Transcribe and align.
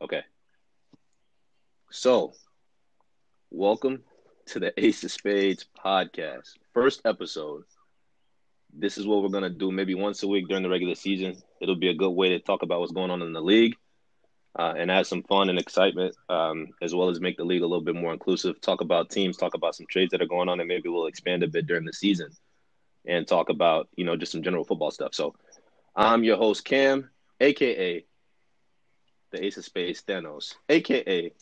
Okay. 0.00 0.22
So, 1.90 2.32
welcome 3.50 4.04
to 4.46 4.60
the 4.60 4.72
Ace 4.80 5.02
of 5.02 5.10
Spades 5.10 5.66
podcast. 5.84 6.50
First 6.72 7.00
episode. 7.04 7.64
This 8.72 8.96
is 8.96 9.08
what 9.08 9.22
we're 9.22 9.30
going 9.30 9.42
to 9.42 9.50
do 9.50 9.72
maybe 9.72 9.96
once 9.96 10.22
a 10.22 10.28
week 10.28 10.46
during 10.46 10.62
the 10.62 10.68
regular 10.68 10.94
season. 10.94 11.36
It'll 11.60 11.74
be 11.74 11.88
a 11.88 11.94
good 11.94 12.12
way 12.12 12.28
to 12.28 12.38
talk 12.38 12.62
about 12.62 12.78
what's 12.78 12.92
going 12.92 13.10
on 13.10 13.22
in 13.22 13.32
the 13.32 13.40
league 13.40 13.74
uh, 14.56 14.74
and 14.76 14.88
add 14.88 15.08
some 15.08 15.24
fun 15.24 15.50
and 15.50 15.58
excitement, 15.58 16.14
um, 16.28 16.68
as 16.80 16.94
well 16.94 17.08
as 17.08 17.20
make 17.20 17.36
the 17.36 17.44
league 17.44 17.62
a 17.62 17.66
little 17.66 17.84
bit 17.84 17.96
more 17.96 18.12
inclusive. 18.12 18.60
Talk 18.60 18.80
about 18.80 19.10
teams, 19.10 19.36
talk 19.36 19.54
about 19.54 19.74
some 19.74 19.86
trades 19.90 20.12
that 20.12 20.22
are 20.22 20.26
going 20.26 20.48
on, 20.48 20.60
and 20.60 20.68
maybe 20.68 20.88
we'll 20.88 21.06
expand 21.06 21.42
a 21.42 21.48
bit 21.48 21.66
during 21.66 21.84
the 21.84 21.92
season 21.92 22.30
and 23.04 23.26
talk 23.26 23.48
about, 23.48 23.88
you 23.96 24.04
know, 24.04 24.16
just 24.16 24.30
some 24.30 24.44
general 24.44 24.64
football 24.64 24.92
stuff. 24.92 25.12
So, 25.12 25.34
I'm 25.96 26.22
your 26.22 26.36
host, 26.36 26.64
Cam, 26.64 27.10
aka 27.40 28.04
the 29.30 29.44
Ace 29.44 29.56
of 29.56 29.64
Spades 29.64 30.02
Thanos, 30.02 30.54
aka 30.68 31.32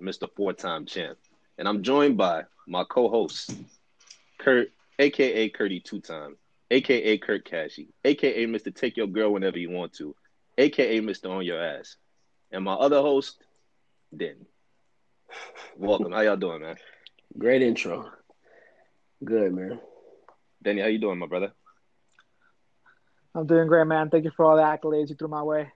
Mr. 0.00 0.28
Four 0.36 0.52
Time 0.52 0.86
Champ. 0.86 1.18
And 1.58 1.68
I'm 1.68 1.82
joined 1.82 2.16
by 2.16 2.44
my 2.66 2.84
co 2.84 3.08
host, 3.08 3.54
Kurt, 4.38 4.70
aka 4.98 5.48
Curdy 5.50 5.80
Two 5.80 6.00
Time, 6.00 6.36
aka 6.70 7.18
Kurt 7.18 7.44
Cashy, 7.44 7.88
aka 8.04 8.46
Mr. 8.46 8.74
Take 8.74 8.96
Your 8.96 9.06
Girl 9.06 9.32
Whenever 9.32 9.58
You 9.58 9.70
Want 9.70 9.92
to, 9.94 10.14
aka 10.56 11.00
Mr. 11.00 11.30
On 11.30 11.44
Your 11.44 11.62
Ass. 11.62 11.96
And 12.50 12.64
my 12.64 12.74
other 12.74 13.00
host, 13.00 13.42
Denny. 14.16 14.46
Welcome. 15.76 16.12
How 16.12 16.20
y'all 16.20 16.36
doing, 16.36 16.62
man? 16.62 16.76
Great 17.36 17.62
intro. 17.62 18.10
Good, 19.22 19.52
man. 19.52 19.80
Denny, 20.62 20.80
how 20.80 20.86
you 20.88 20.98
doing, 20.98 21.18
my 21.18 21.26
brother? 21.26 21.52
I'm 23.38 23.46
doing 23.46 23.68
great, 23.68 23.86
man. 23.86 24.10
Thank 24.10 24.24
you 24.24 24.32
for 24.36 24.44
all 24.44 24.56
the 24.56 24.62
accolades 24.62 25.10
you 25.10 25.14
threw 25.14 25.28
my 25.28 25.44
way. 25.44 25.70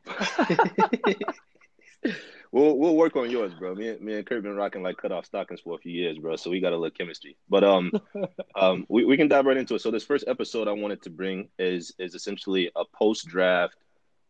we'll 2.50 2.76
we'll 2.76 2.96
work 2.96 3.14
on 3.14 3.30
yours, 3.30 3.52
bro. 3.54 3.76
Me, 3.76 3.96
me 4.00 4.14
and 4.14 4.26
Kurt 4.26 4.42
been 4.42 4.56
rocking 4.56 4.82
like 4.82 4.96
cut 4.96 5.12
off 5.12 5.26
stockings 5.26 5.60
for 5.60 5.76
a 5.76 5.78
few 5.78 5.92
years, 5.92 6.18
bro. 6.18 6.34
So 6.34 6.50
we 6.50 6.58
got 6.58 6.72
a 6.72 6.76
little 6.76 6.90
chemistry. 6.90 7.36
But 7.48 7.62
um, 7.62 7.92
um, 8.56 8.84
we, 8.88 9.04
we 9.04 9.16
can 9.16 9.28
dive 9.28 9.46
right 9.46 9.56
into 9.56 9.76
it. 9.76 9.80
So 9.80 9.92
this 9.92 10.02
first 10.02 10.24
episode 10.26 10.66
I 10.66 10.72
wanted 10.72 11.02
to 11.02 11.10
bring 11.10 11.50
is 11.56 11.94
is 12.00 12.16
essentially 12.16 12.68
a 12.74 12.84
post 12.84 13.28
draft 13.28 13.76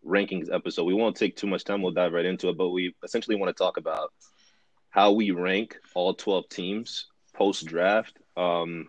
rankings 0.06 0.52
episode. 0.52 0.84
We 0.84 0.92
won't 0.92 1.16
take 1.16 1.34
too 1.34 1.46
much 1.46 1.64
time. 1.64 1.80
We'll 1.80 1.92
dive 1.92 2.12
right 2.12 2.26
into 2.26 2.50
it. 2.50 2.58
But 2.58 2.68
we 2.68 2.94
essentially 3.02 3.36
want 3.36 3.56
to 3.56 3.64
talk 3.64 3.78
about 3.78 4.12
how 4.90 5.12
we 5.12 5.30
rank 5.30 5.78
all 5.94 6.12
twelve 6.12 6.50
teams 6.50 7.06
post 7.32 7.64
draft. 7.64 8.18
Um, 8.36 8.88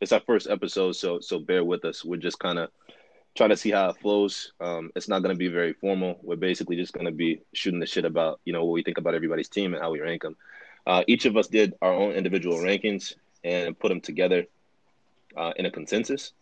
it's 0.00 0.10
our 0.10 0.20
first 0.26 0.48
episode, 0.50 0.96
so 0.96 1.20
so 1.20 1.38
bear 1.38 1.62
with 1.62 1.84
us. 1.84 2.04
We're 2.04 2.16
just 2.16 2.40
kind 2.40 2.58
of 2.58 2.70
trying 3.34 3.50
to 3.50 3.56
see 3.56 3.70
how 3.70 3.90
it 3.90 3.96
flows. 4.00 4.52
Um, 4.60 4.90
it's 4.94 5.08
not 5.08 5.22
going 5.22 5.34
to 5.34 5.38
be 5.38 5.48
very 5.48 5.72
formal. 5.72 6.18
We're 6.22 6.36
basically 6.36 6.76
just 6.76 6.92
going 6.92 7.06
to 7.06 7.12
be 7.12 7.42
shooting 7.52 7.80
the 7.80 7.86
shit 7.86 8.04
about 8.04 8.40
you 8.44 8.52
know 8.52 8.64
what 8.64 8.72
we 8.72 8.82
think 8.82 8.98
about 8.98 9.14
everybody's 9.14 9.48
team 9.48 9.74
and 9.74 9.82
how 9.82 9.90
we 9.90 10.00
rank 10.00 10.22
them. 10.22 10.36
Uh, 10.86 11.02
each 11.06 11.24
of 11.24 11.36
us 11.36 11.48
did 11.48 11.74
our 11.82 11.92
own 11.92 12.12
individual 12.12 12.58
rankings 12.58 13.14
and 13.42 13.78
put 13.78 13.88
them 13.88 14.00
together 14.00 14.44
uh, 15.36 15.52
in 15.56 15.66
a 15.66 15.70
consensus. 15.70 16.32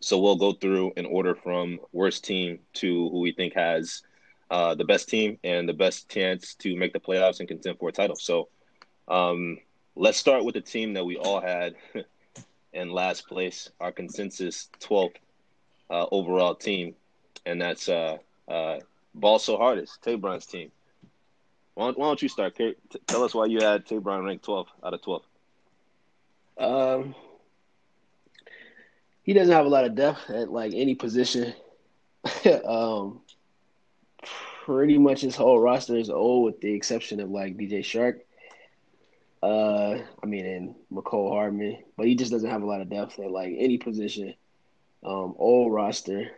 So 0.00 0.18
we'll 0.18 0.36
go 0.36 0.52
through 0.52 0.92
in 0.96 1.06
order 1.06 1.34
from 1.34 1.80
worst 1.92 2.24
team 2.24 2.60
to 2.74 3.08
who 3.10 3.20
we 3.20 3.32
think 3.32 3.54
has 3.54 4.02
uh, 4.50 4.74
the 4.74 4.84
best 4.84 5.08
team 5.08 5.38
and 5.44 5.68
the 5.68 5.72
best 5.72 6.08
chance 6.08 6.54
to 6.56 6.76
make 6.76 6.92
the 6.92 7.00
playoffs 7.00 7.40
and 7.40 7.48
contend 7.48 7.78
for 7.78 7.88
a 7.88 7.92
title. 7.92 8.16
So 8.16 8.48
um, 9.08 9.58
let's 9.96 10.18
start 10.18 10.44
with 10.44 10.54
the 10.54 10.60
team 10.60 10.94
that 10.94 11.04
we 11.04 11.16
all 11.16 11.40
had 11.40 11.74
in 12.72 12.90
last 12.90 13.26
place, 13.26 13.70
our 13.80 13.92
consensus 13.92 14.68
12th 14.80 15.16
uh, 15.90 16.06
overall 16.10 16.54
team, 16.54 16.94
and 17.46 17.60
that's 17.60 17.88
uh, 17.88 18.18
uh, 18.48 18.78
Ball 19.14 19.38
So 19.38 19.56
Hardest, 19.56 20.02
Tabron's 20.02 20.46
team. 20.46 20.70
Why 21.74 21.86
don't, 21.86 21.98
why 21.98 22.06
don't 22.06 22.22
you 22.22 22.28
start, 22.28 22.56
Kurt? 22.56 22.76
T- 22.90 22.98
tell 23.06 23.22
us 23.22 23.34
why 23.34 23.46
you 23.46 23.60
had 23.60 23.86
Tabron 23.86 24.24
ranked 24.24 24.44
12 24.44 24.66
out 24.84 24.94
of 24.94 25.02
12. 25.02 25.22
Um, 26.58 27.14
he 29.22 29.32
doesn't 29.32 29.54
have 29.54 29.66
a 29.66 29.68
lot 29.68 29.84
of 29.84 29.94
depth 29.94 30.28
at 30.28 30.50
like 30.50 30.72
any 30.74 30.94
position. 30.94 31.54
um, 32.64 33.20
pretty 34.64 34.98
much 34.98 35.20
his 35.20 35.36
whole 35.36 35.60
roster 35.60 35.96
is 35.96 36.10
old, 36.10 36.44
with 36.44 36.60
the 36.60 36.74
exception 36.74 37.20
of 37.20 37.30
like 37.30 37.56
DJ 37.56 37.80
Chark. 37.80 38.20
Uh, 39.42 40.02
I 40.22 40.26
mean, 40.26 40.46
and 40.46 40.74
Mecole 40.92 41.30
Hardman, 41.30 41.78
but 41.96 42.06
he 42.06 42.16
just 42.16 42.32
doesn't 42.32 42.50
have 42.50 42.62
a 42.62 42.66
lot 42.66 42.80
of 42.80 42.90
depth 42.90 43.18
at 43.20 43.30
like 43.30 43.54
any 43.56 43.78
position. 43.78 44.34
Um, 45.04 45.34
old 45.38 45.72
roster, 45.72 46.30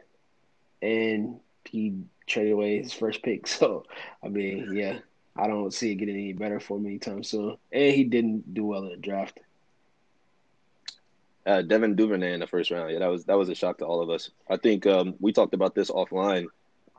and 0.82 1.40
he 1.64 1.94
traded 2.26 2.52
away 2.52 2.82
his 2.82 2.92
first 2.92 3.22
pick. 3.22 3.46
So, 3.48 3.84
I 4.22 4.28
mean, 4.28 4.74
yeah, 4.74 4.98
I 5.36 5.46
don't 5.46 5.72
see 5.72 5.92
it 5.92 5.96
getting 5.96 6.14
any 6.14 6.32
better 6.32 6.60
for 6.60 6.78
him 6.78 6.86
anytime 6.86 7.22
soon. 7.22 7.56
And 7.72 7.94
he 7.94 8.04
didn't 8.04 8.52
do 8.54 8.64
well 8.64 8.84
in 8.84 8.90
the 8.90 8.96
draft. 8.96 9.40
Uh, 11.46 11.62
Devin 11.62 11.96
Duvernay 11.96 12.34
in 12.34 12.40
the 12.40 12.46
first 12.46 12.70
round. 12.70 12.92
Yeah, 12.92 12.98
that 12.98 13.06
was 13.06 13.24
that 13.24 13.38
was 13.38 13.48
a 13.48 13.54
shock 13.54 13.78
to 13.78 13.86
all 13.86 14.02
of 14.02 14.10
us. 14.10 14.30
I 14.48 14.56
think 14.56 14.86
um, 14.86 15.14
we 15.20 15.32
talked 15.32 15.54
about 15.54 15.74
this 15.74 15.90
offline. 15.90 16.46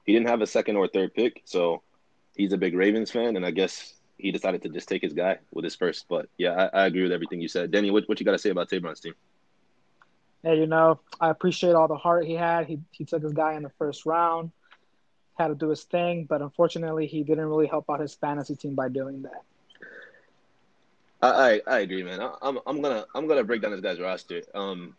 He 0.05 0.13
didn't 0.13 0.29
have 0.29 0.41
a 0.41 0.47
second 0.47 0.77
or 0.77 0.87
third 0.87 1.13
pick, 1.13 1.41
so 1.45 1.83
he's 2.35 2.51
a 2.51 2.57
big 2.57 2.75
Ravens 2.75 3.11
fan, 3.11 3.35
and 3.35 3.45
I 3.45 3.51
guess 3.51 3.93
he 4.17 4.31
decided 4.31 4.63
to 4.63 4.69
just 4.69 4.89
take 4.89 5.03
his 5.03 5.13
guy 5.13 5.37
with 5.53 5.63
his 5.63 5.75
first. 5.75 6.05
But 6.09 6.27
yeah, 6.37 6.69
I, 6.73 6.81
I 6.81 6.85
agree 6.87 7.03
with 7.03 7.11
everything 7.11 7.39
you 7.39 7.47
said. 7.47 7.71
Danny. 7.71 7.91
what, 7.91 8.09
what 8.09 8.19
you 8.19 8.25
got 8.25 8.31
to 8.31 8.39
say 8.39 8.49
about 8.49 8.69
Tabron's 8.69 8.99
team? 8.99 9.13
Hey, 10.43 10.57
you 10.57 10.67
know, 10.67 10.99
I 11.19 11.29
appreciate 11.29 11.73
all 11.73 11.87
the 11.87 11.97
heart 11.97 12.25
he 12.25 12.33
had. 12.33 12.65
He 12.67 12.79
he 12.91 13.05
took 13.05 13.21
his 13.21 13.33
guy 13.33 13.53
in 13.53 13.63
the 13.63 13.69
first 13.69 14.05
round, 14.05 14.51
had 15.37 15.49
to 15.49 15.55
do 15.55 15.69
his 15.69 15.83
thing, 15.83 16.25
but 16.25 16.41
unfortunately, 16.41 17.07
he 17.07 17.23
didn't 17.23 17.45
really 17.45 17.67
help 17.67 17.89
out 17.89 17.99
his 17.99 18.15
fantasy 18.15 18.55
team 18.55 18.73
by 18.73 18.89
doing 18.89 19.21
that. 19.23 19.43
I, 21.21 21.27
I, 21.27 21.61
I 21.67 21.79
agree, 21.79 22.03
man. 22.03 22.21
I, 22.21 22.33
I'm 22.41 22.59
I'm 22.65 22.81
gonna 22.81 23.05
I'm 23.13 23.27
gonna 23.27 23.43
break 23.43 23.61
down 23.61 23.71
this 23.71 23.81
guy's 23.81 23.99
roster. 23.99 24.41
Um, 24.55 24.95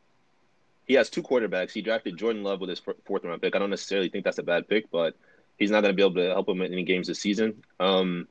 he 0.86 0.94
has 0.94 1.10
two 1.10 1.22
quarterbacks. 1.22 1.72
He 1.72 1.82
drafted 1.82 2.16
Jordan 2.16 2.42
Love 2.44 2.60
with 2.60 2.70
his 2.70 2.80
fourth 2.80 3.24
round 3.24 3.42
pick. 3.42 3.56
I 3.56 3.58
don't 3.58 3.70
necessarily 3.70 4.08
think 4.08 4.24
that's 4.24 4.38
a 4.38 4.42
bad 4.42 4.68
pick, 4.68 4.90
but 4.90 5.16
he's 5.58 5.70
not 5.70 5.82
to 5.82 5.92
be 5.92 6.02
able 6.02 6.14
to 6.14 6.28
help 6.28 6.48
him 6.48 6.60
in 6.60 6.72
any 6.72 6.84
games 6.84 7.08
this 7.08 7.18
season. 7.18 7.62
Um, 7.80 8.28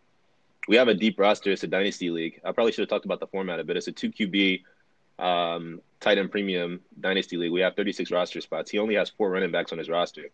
we 0.67 0.75
have 0.75 0.87
a 0.87 0.93
deep 0.93 1.19
roster. 1.19 1.51
It's 1.51 1.63
a 1.63 1.67
dynasty 1.67 2.09
league. 2.09 2.39
I 2.45 2.51
probably 2.51 2.71
should 2.71 2.83
have 2.83 2.89
talked 2.89 3.05
about 3.05 3.19
the 3.19 3.27
format 3.27 3.59
a 3.59 3.63
bit. 3.63 3.77
It's 3.77 3.87
a 3.87 3.91
two 3.91 4.11
QB 4.11 4.61
um, 5.19 5.81
tight 5.99 6.17
end 6.17 6.31
premium 6.31 6.81
dynasty 6.99 7.37
league. 7.37 7.51
We 7.51 7.61
have 7.61 7.75
36 7.75 8.11
roster 8.11 8.41
spots. 8.41 8.71
He 8.71 8.79
only 8.79 8.95
has 8.95 9.09
four 9.09 9.29
running 9.29 9.51
backs 9.51 9.71
on 9.71 9.77
his 9.77 9.89
roster. 9.89 10.29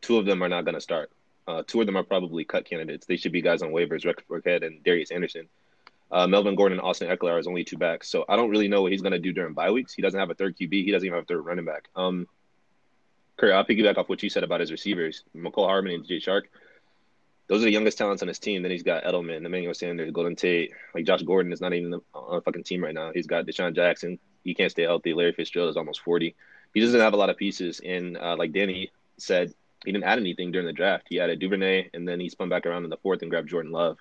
Two 0.00 0.18
of 0.18 0.26
them 0.26 0.42
are 0.42 0.48
not 0.48 0.64
going 0.64 0.74
to 0.74 0.80
start. 0.80 1.10
Uh, 1.46 1.62
two 1.66 1.80
of 1.80 1.86
them 1.86 1.96
are 1.96 2.02
probably 2.02 2.44
cut 2.44 2.64
candidates. 2.64 3.06
They 3.06 3.16
should 3.16 3.32
be 3.32 3.42
guys 3.42 3.62
on 3.62 3.70
waivers, 3.70 4.04
Rex 4.04 4.22
Burkhead 4.28 4.64
and 4.64 4.82
Darius 4.84 5.10
Anderson. 5.10 5.48
Uh, 6.10 6.26
Melvin 6.26 6.56
Gordon 6.56 6.78
and 6.78 6.86
Austin 6.86 7.08
Ekeler 7.08 7.32
are 7.32 7.36
his 7.36 7.46
only 7.46 7.64
two 7.64 7.76
backs. 7.76 8.10
So 8.10 8.24
I 8.28 8.36
don't 8.36 8.50
really 8.50 8.68
know 8.68 8.82
what 8.82 8.92
he's 8.92 9.02
going 9.02 9.12
to 9.12 9.18
do 9.18 9.32
during 9.32 9.54
bye 9.54 9.70
weeks. 9.70 9.92
He 9.92 10.02
doesn't 10.02 10.18
have 10.18 10.30
a 10.30 10.34
third 10.34 10.56
QB. 10.56 10.72
He 10.72 10.90
doesn't 10.90 11.06
even 11.06 11.16
have 11.16 11.24
a 11.24 11.26
third 11.26 11.44
running 11.44 11.64
back. 11.64 11.88
Um, 11.94 12.26
Kurt, 13.36 13.52
I'll 13.52 13.64
piggyback 13.64 13.96
off 13.96 14.08
what 14.08 14.22
you 14.22 14.28
said 14.28 14.44
about 14.44 14.60
his 14.60 14.70
receivers, 14.70 15.24
Mecole 15.34 15.66
Hardman 15.66 15.94
and 15.94 16.04
DJ 16.04 16.22
Chark. 16.22 16.42
Those 17.50 17.62
are 17.62 17.64
the 17.64 17.72
youngest 17.72 17.98
talents 17.98 18.22
on 18.22 18.28
his 18.28 18.38
team. 18.38 18.62
Then 18.62 18.70
he's 18.70 18.84
got 18.84 19.02
Edelman, 19.02 19.44
Emmanuel 19.44 19.74
Sanders, 19.74 20.12
Golden 20.12 20.36
Tate. 20.36 20.72
Like 20.94 21.04
Josh 21.04 21.22
Gordon 21.22 21.52
is 21.52 21.60
not 21.60 21.74
even 21.74 21.92
on 22.14 22.36
a 22.36 22.40
fucking 22.40 22.62
team 22.62 22.80
right 22.80 22.94
now. 22.94 23.10
He's 23.12 23.26
got 23.26 23.44
DeSean 23.44 23.74
Jackson. 23.74 24.20
He 24.44 24.54
can't 24.54 24.70
stay 24.70 24.84
healthy. 24.84 25.14
Larry 25.14 25.32
Fitzgerald 25.32 25.68
is 25.68 25.76
almost 25.76 26.00
40. 26.02 26.36
He 26.72 26.80
doesn't 26.80 27.00
have 27.00 27.12
a 27.12 27.16
lot 27.16 27.28
of 27.28 27.36
pieces. 27.36 27.80
And 27.84 28.16
uh, 28.16 28.36
like 28.36 28.52
Danny 28.52 28.92
said, 29.16 29.52
he 29.84 29.90
didn't 29.90 30.04
add 30.04 30.20
anything 30.20 30.52
during 30.52 30.66
the 30.68 30.72
draft. 30.72 31.08
He 31.10 31.18
added 31.18 31.40
Duvernay, 31.40 31.90
and 31.92 32.06
then 32.06 32.20
he 32.20 32.28
spun 32.28 32.48
back 32.48 32.66
around 32.66 32.84
in 32.84 32.90
the 32.90 32.98
fourth 32.98 33.22
and 33.22 33.30
grabbed 33.32 33.48
Jordan 33.48 33.72
Love. 33.72 33.98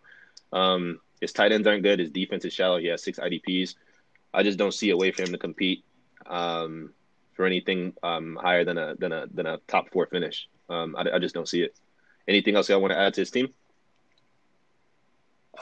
Um, 0.53 0.99
his 1.19 1.33
tight 1.33 1.51
ends 1.51 1.67
aren't 1.67 1.81
good. 1.81 1.97
His 1.97 2.11
defense 2.11 2.45
is 2.45 2.53
shallow. 2.53 2.77
He 2.77 2.85
has 2.87 3.01
six 3.01 3.17
IDPs. 3.17 3.73
I 4.31 4.43
just 4.43 4.59
don't 4.59 4.75
see 4.75 4.91
a 4.91 4.97
way 4.97 5.11
for 5.11 5.23
him 5.23 5.31
to 5.31 5.39
compete 5.39 5.83
um, 6.27 6.93
for 7.33 7.47
anything 7.47 7.93
um, 8.03 8.37
higher 8.39 8.63
than 8.63 8.77
a 8.77 8.93
than 8.95 9.11
a 9.11 9.25
than 9.33 9.47
a 9.47 9.57
top 9.67 9.91
four 9.91 10.05
finish. 10.05 10.47
Um, 10.69 10.95
I, 10.95 11.15
I, 11.15 11.19
just 11.19 11.33
don't 11.33 11.49
see 11.49 11.63
it. 11.63 11.75
Anything 12.27 12.55
else 12.55 12.69
I 12.69 12.75
want 12.75 12.91
to 12.93 12.99
add 12.99 13.13
to 13.15 13.21
his 13.21 13.31
team? 13.31 13.53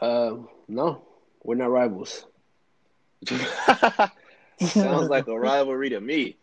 Uh, 0.02 0.38
no, 0.68 1.04
we're 1.44 1.56
not 1.56 1.72
rivals. 1.72 2.26
Sounds 4.60 5.10
like 5.10 5.28
a 5.28 5.38
rivalry 5.38 5.90
to 5.90 6.02
me. 6.02 6.38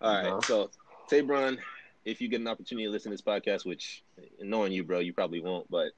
All 0.00 0.14
right, 0.14 0.24
no. 0.24 0.40
so 0.40 0.70
Tabron, 1.10 1.58
if 2.04 2.20
you 2.20 2.28
get 2.28 2.40
an 2.40 2.48
opportunity 2.48 2.86
to 2.86 2.90
listen 2.90 3.10
to 3.10 3.16
this 3.16 3.22
podcast, 3.22 3.64
which 3.64 4.02
knowing 4.40 4.72
you, 4.72 4.82
bro, 4.84 4.98
you 4.98 5.12
probably 5.12 5.40
won't, 5.40 5.70
but 5.70 5.92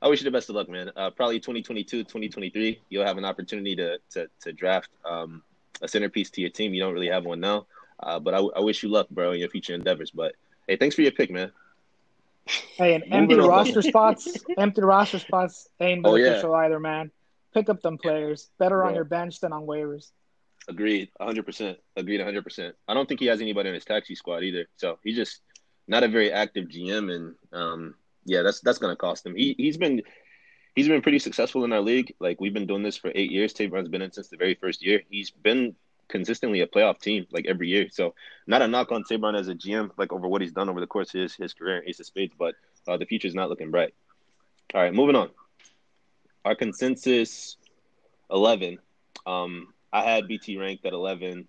I 0.00 0.08
wish 0.08 0.20
you 0.20 0.24
the 0.24 0.30
best 0.30 0.48
of 0.48 0.54
luck, 0.54 0.68
man. 0.68 0.90
Uh, 0.96 1.10
probably 1.10 1.40
2022, 1.40 2.04
2023, 2.04 2.80
you'll 2.88 3.04
have 3.04 3.18
an 3.18 3.24
opportunity 3.24 3.74
to 3.76 3.98
to, 4.10 4.28
to 4.42 4.52
draft 4.52 4.90
um, 5.04 5.42
a 5.82 5.88
centerpiece 5.88 6.30
to 6.30 6.40
your 6.40 6.50
team. 6.50 6.74
You 6.74 6.82
don't 6.82 6.94
really 6.94 7.08
have 7.08 7.24
one 7.24 7.40
now, 7.40 7.66
uh, 8.00 8.18
but 8.18 8.34
I, 8.34 8.38
I 8.38 8.60
wish 8.60 8.82
you 8.82 8.88
luck, 8.88 9.08
bro, 9.10 9.32
in 9.32 9.40
your 9.40 9.48
future 9.48 9.74
endeavors. 9.74 10.10
But 10.10 10.34
hey, 10.68 10.76
thanks 10.76 10.94
for 10.94 11.02
your 11.02 11.12
pick, 11.12 11.30
man. 11.30 11.50
Hey, 12.76 12.94
and 12.94 13.04
empty 13.12 13.34
roster 13.34 13.82
spots, 13.82 14.28
empty 14.56 14.82
roster 14.82 15.18
spots 15.18 15.68
ain't 15.80 16.02
beneficial 16.02 16.54
oh, 16.54 16.60
yeah. 16.60 16.66
either, 16.66 16.80
man. 16.80 17.10
Pick 17.54 17.68
up 17.68 17.82
them 17.82 17.98
players. 17.98 18.48
Better 18.58 18.84
on 18.84 18.94
your 18.94 19.04
bench 19.04 19.40
than 19.40 19.52
on 19.52 19.66
waivers. 19.66 20.10
Agreed, 20.68 21.10
100%. 21.20 21.76
Agreed, 21.96 22.20
100%. 22.20 22.72
I 22.86 22.94
don't 22.94 23.08
think 23.08 23.20
he 23.20 23.26
has 23.26 23.40
anybody 23.40 23.70
in 23.70 23.74
his 23.74 23.84
taxi 23.84 24.14
squad 24.14 24.42
either. 24.42 24.66
So 24.76 24.98
he's 25.02 25.16
just 25.16 25.40
not 25.86 26.04
a 26.04 26.08
very 26.08 26.30
active 26.30 26.66
GM, 26.66 27.10
and 27.14 27.34
um, 27.52 27.94
yeah, 28.24 28.42
that's 28.42 28.60
that's 28.60 28.78
gonna 28.78 28.96
cost 28.96 29.24
him. 29.24 29.34
He 29.34 29.54
he's 29.56 29.78
been 29.78 30.02
he's 30.76 30.86
been 30.86 31.02
pretty 31.02 31.18
successful 31.18 31.64
in 31.64 31.72
our 31.72 31.80
league. 31.80 32.14
Like 32.20 32.40
we've 32.40 32.52
been 32.52 32.66
doing 32.66 32.82
this 32.82 32.98
for 32.98 33.10
eight 33.14 33.32
years. 33.32 33.54
Tabron's 33.54 33.88
been 33.88 34.02
in 34.02 34.12
since 34.12 34.28
the 34.28 34.36
very 34.36 34.54
first 34.54 34.84
year. 34.84 35.00
He's 35.10 35.30
been 35.30 35.74
consistently 36.08 36.60
a 36.60 36.66
playoff 36.66 37.00
team 37.00 37.26
like 37.30 37.46
every 37.46 37.68
year. 37.68 37.88
So 37.90 38.14
not 38.46 38.62
a 38.62 38.68
knock 38.68 38.92
on 38.92 39.04
Tabron 39.04 39.38
as 39.38 39.48
a 39.48 39.54
GM, 39.54 39.90
like 39.96 40.12
over 40.12 40.26
what 40.26 40.40
he's 40.40 40.52
done 40.52 40.68
over 40.68 40.80
the 40.80 40.86
course 40.86 41.14
of 41.14 41.20
his, 41.20 41.34
his 41.34 41.54
career, 41.54 41.78
in 41.78 41.88
Ace 41.88 42.00
of 42.00 42.06
Spades, 42.06 42.34
but 42.38 42.54
uh, 42.86 42.96
the 42.96 43.06
future 43.06 43.28
is 43.28 43.34
not 43.34 43.48
looking 43.48 43.70
bright. 43.70 43.94
All 44.74 44.82
right, 44.82 44.92
moving 44.92 45.16
on. 45.16 45.30
Our 46.44 46.54
consensus 46.54 47.56
eleven. 48.30 48.78
Um, 49.26 49.72
I 49.92 50.02
had 50.02 50.28
BT 50.28 50.56
ranked 50.58 50.84
at 50.86 50.92
eleven. 50.92 51.48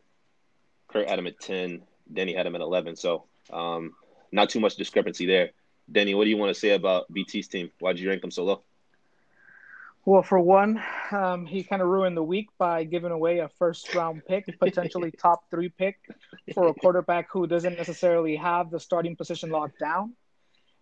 Kurt 0.87 1.09
had 1.09 1.19
him 1.19 1.27
at 1.27 1.39
ten. 1.39 1.83
Denny 2.11 2.33
had 2.33 2.45
him 2.45 2.55
at 2.55 2.61
eleven. 2.61 2.95
So 2.95 3.25
um, 3.51 3.93
not 4.31 4.49
too 4.49 4.59
much 4.59 4.75
discrepancy 4.75 5.25
there. 5.25 5.51
Denny, 5.91 6.13
what 6.13 6.25
do 6.25 6.29
you 6.29 6.37
want 6.37 6.53
to 6.53 6.59
say 6.59 6.71
about 6.71 7.11
BT's 7.11 7.47
team? 7.47 7.71
Why 7.79 7.93
did 7.93 8.01
you 8.01 8.09
rank 8.09 8.21
them 8.21 8.31
so 8.31 8.43
low? 8.43 8.63
Well, 10.09 10.23
for 10.23 10.39
one, 10.39 10.81
um, 11.11 11.45
he 11.45 11.61
kind 11.61 11.83
of 11.83 11.87
ruined 11.87 12.17
the 12.17 12.23
week 12.23 12.49
by 12.57 12.83
giving 12.83 13.11
away 13.11 13.41
a 13.41 13.47
first 13.47 13.93
round 13.93 14.23
pick, 14.27 14.57
potentially 14.57 15.11
top 15.21 15.47
three 15.51 15.69
pick 15.69 15.99
for 16.55 16.69
a 16.69 16.73
quarterback 16.73 17.27
who 17.31 17.45
doesn't 17.45 17.77
necessarily 17.77 18.35
have 18.35 18.71
the 18.71 18.79
starting 18.79 19.15
position 19.15 19.51
locked 19.51 19.77
down. 19.77 20.13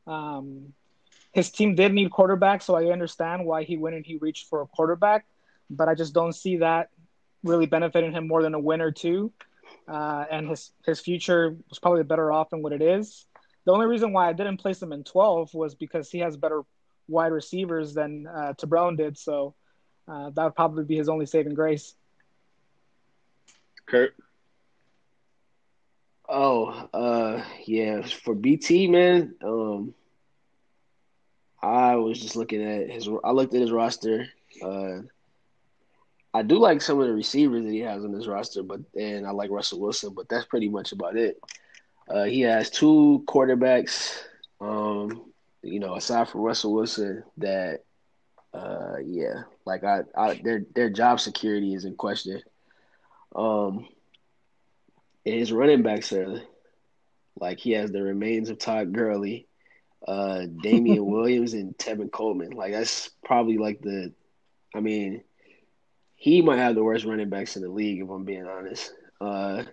Um, 0.07 0.71
his 1.33 1.51
team 1.51 1.75
did 1.75 1.91
need 1.91 2.09
quarterback, 2.09 2.61
so 2.61 2.75
I 2.75 2.85
understand 2.85 3.45
why 3.45 3.65
he 3.65 3.75
went 3.75 3.97
and 3.97 4.05
he 4.05 4.15
reached 4.15 4.47
for 4.47 4.61
a 4.61 4.65
quarterback, 4.65 5.25
but 5.69 5.89
I 5.89 5.93
just 5.93 6.13
don't 6.13 6.31
see 6.31 6.59
that 6.59 6.87
really 7.43 7.65
benefiting 7.65 8.13
him 8.13 8.29
more 8.29 8.41
than 8.41 8.53
a 8.53 8.59
win 8.59 8.79
or 8.79 8.91
two. 8.91 9.33
Uh, 9.89 10.23
and 10.31 10.47
his 10.47 10.71
his 10.85 11.01
future 11.01 11.57
was 11.67 11.79
probably 11.79 12.03
better 12.03 12.31
off 12.31 12.51
than 12.51 12.61
what 12.61 12.71
it 12.71 12.81
is. 12.81 13.25
The 13.65 13.73
only 13.73 13.87
reason 13.87 14.13
why 14.13 14.29
I 14.29 14.31
didn't 14.31 14.55
place 14.55 14.81
him 14.81 14.93
in 14.93 15.03
12 15.03 15.53
was 15.53 15.75
because 15.75 16.09
he 16.09 16.19
has 16.19 16.37
better 16.37 16.63
wide 17.07 17.31
receivers 17.31 17.93
than 17.93 18.27
uh, 18.27 18.53
Brown 18.65 18.95
did. 18.95 19.17
So 19.17 19.55
uh, 20.07 20.29
that 20.31 20.43
would 20.43 20.55
probably 20.55 20.83
be 20.83 20.97
his 20.97 21.09
only 21.09 21.25
saving 21.25 21.53
grace. 21.53 21.95
Kurt. 23.85 24.15
Oh, 26.29 26.65
uh, 26.93 27.43
yeah. 27.65 28.01
For 28.01 28.35
BT, 28.35 28.87
man, 28.87 29.35
um, 29.43 29.93
I 31.61 31.95
was 31.95 32.21
just 32.21 32.35
looking 32.35 32.61
at 32.61 32.89
his. 32.89 33.09
I 33.23 33.31
looked 33.31 33.53
at 33.53 33.61
his 33.61 33.71
roster. 33.71 34.27
Uh, 34.61 34.99
I 36.33 36.43
do 36.43 36.59
like 36.59 36.81
some 36.81 36.99
of 36.99 37.07
the 37.07 37.13
receivers 37.13 37.63
that 37.63 37.71
he 37.71 37.79
has 37.79 38.03
on 38.03 38.11
his 38.11 38.27
roster, 38.27 38.61
but 38.61 38.81
and 38.95 39.25
I 39.25 39.31
like 39.31 39.49
Russell 39.49 39.79
Wilson, 39.79 40.13
but 40.13 40.29
that's 40.29 40.45
pretty 40.45 40.69
much 40.69 40.91
about 40.91 41.15
it. 41.15 41.39
Uh, 42.09 42.23
he 42.23 42.41
has 42.41 42.69
two 42.69 43.23
quarterbacks, 43.27 44.21
um, 44.61 45.26
you 45.67 45.79
know, 45.79 45.95
aside 45.95 46.29
from 46.29 46.41
Russell 46.41 46.73
Wilson, 46.73 47.23
that, 47.37 47.83
uh, 48.53 48.95
yeah, 49.03 49.43
like 49.65 49.83
I, 49.83 50.01
I, 50.15 50.41
their 50.43 50.65
their 50.73 50.89
job 50.89 51.19
security 51.19 51.73
is 51.73 51.85
in 51.85 51.95
question. 51.95 52.41
Um, 53.35 53.87
his 55.23 55.51
running 55.51 55.83
backs 55.83 56.11
are 56.13 56.41
like 57.39 57.59
he 57.59 57.71
has 57.71 57.91
the 57.91 58.01
remains 58.01 58.49
of 58.49 58.57
Todd 58.57 58.93
Gurley, 58.93 59.47
uh, 60.07 60.45
Damien 60.61 61.05
Williams, 61.11 61.53
and 61.53 61.77
Tevin 61.77 62.11
Coleman. 62.11 62.51
Like 62.51 62.71
that's 62.71 63.09
probably 63.23 63.57
like 63.57 63.81
the, 63.81 64.13
I 64.73 64.79
mean, 64.79 65.23
he 66.15 66.41
might 66.41 66.59
have 66.59 66.75
the 66.75 66.83
worst 66.83 67.05
running 67.05 67.29
backs 67.29 67.55
in 67.55 67.61
the 67.61 67.69
league 67.69 68.01
if 68.01 68.09
I'm 68.09 68.25
being 68.25 68.47
honest. 68.47 68.91
Uh, 69.21 69.63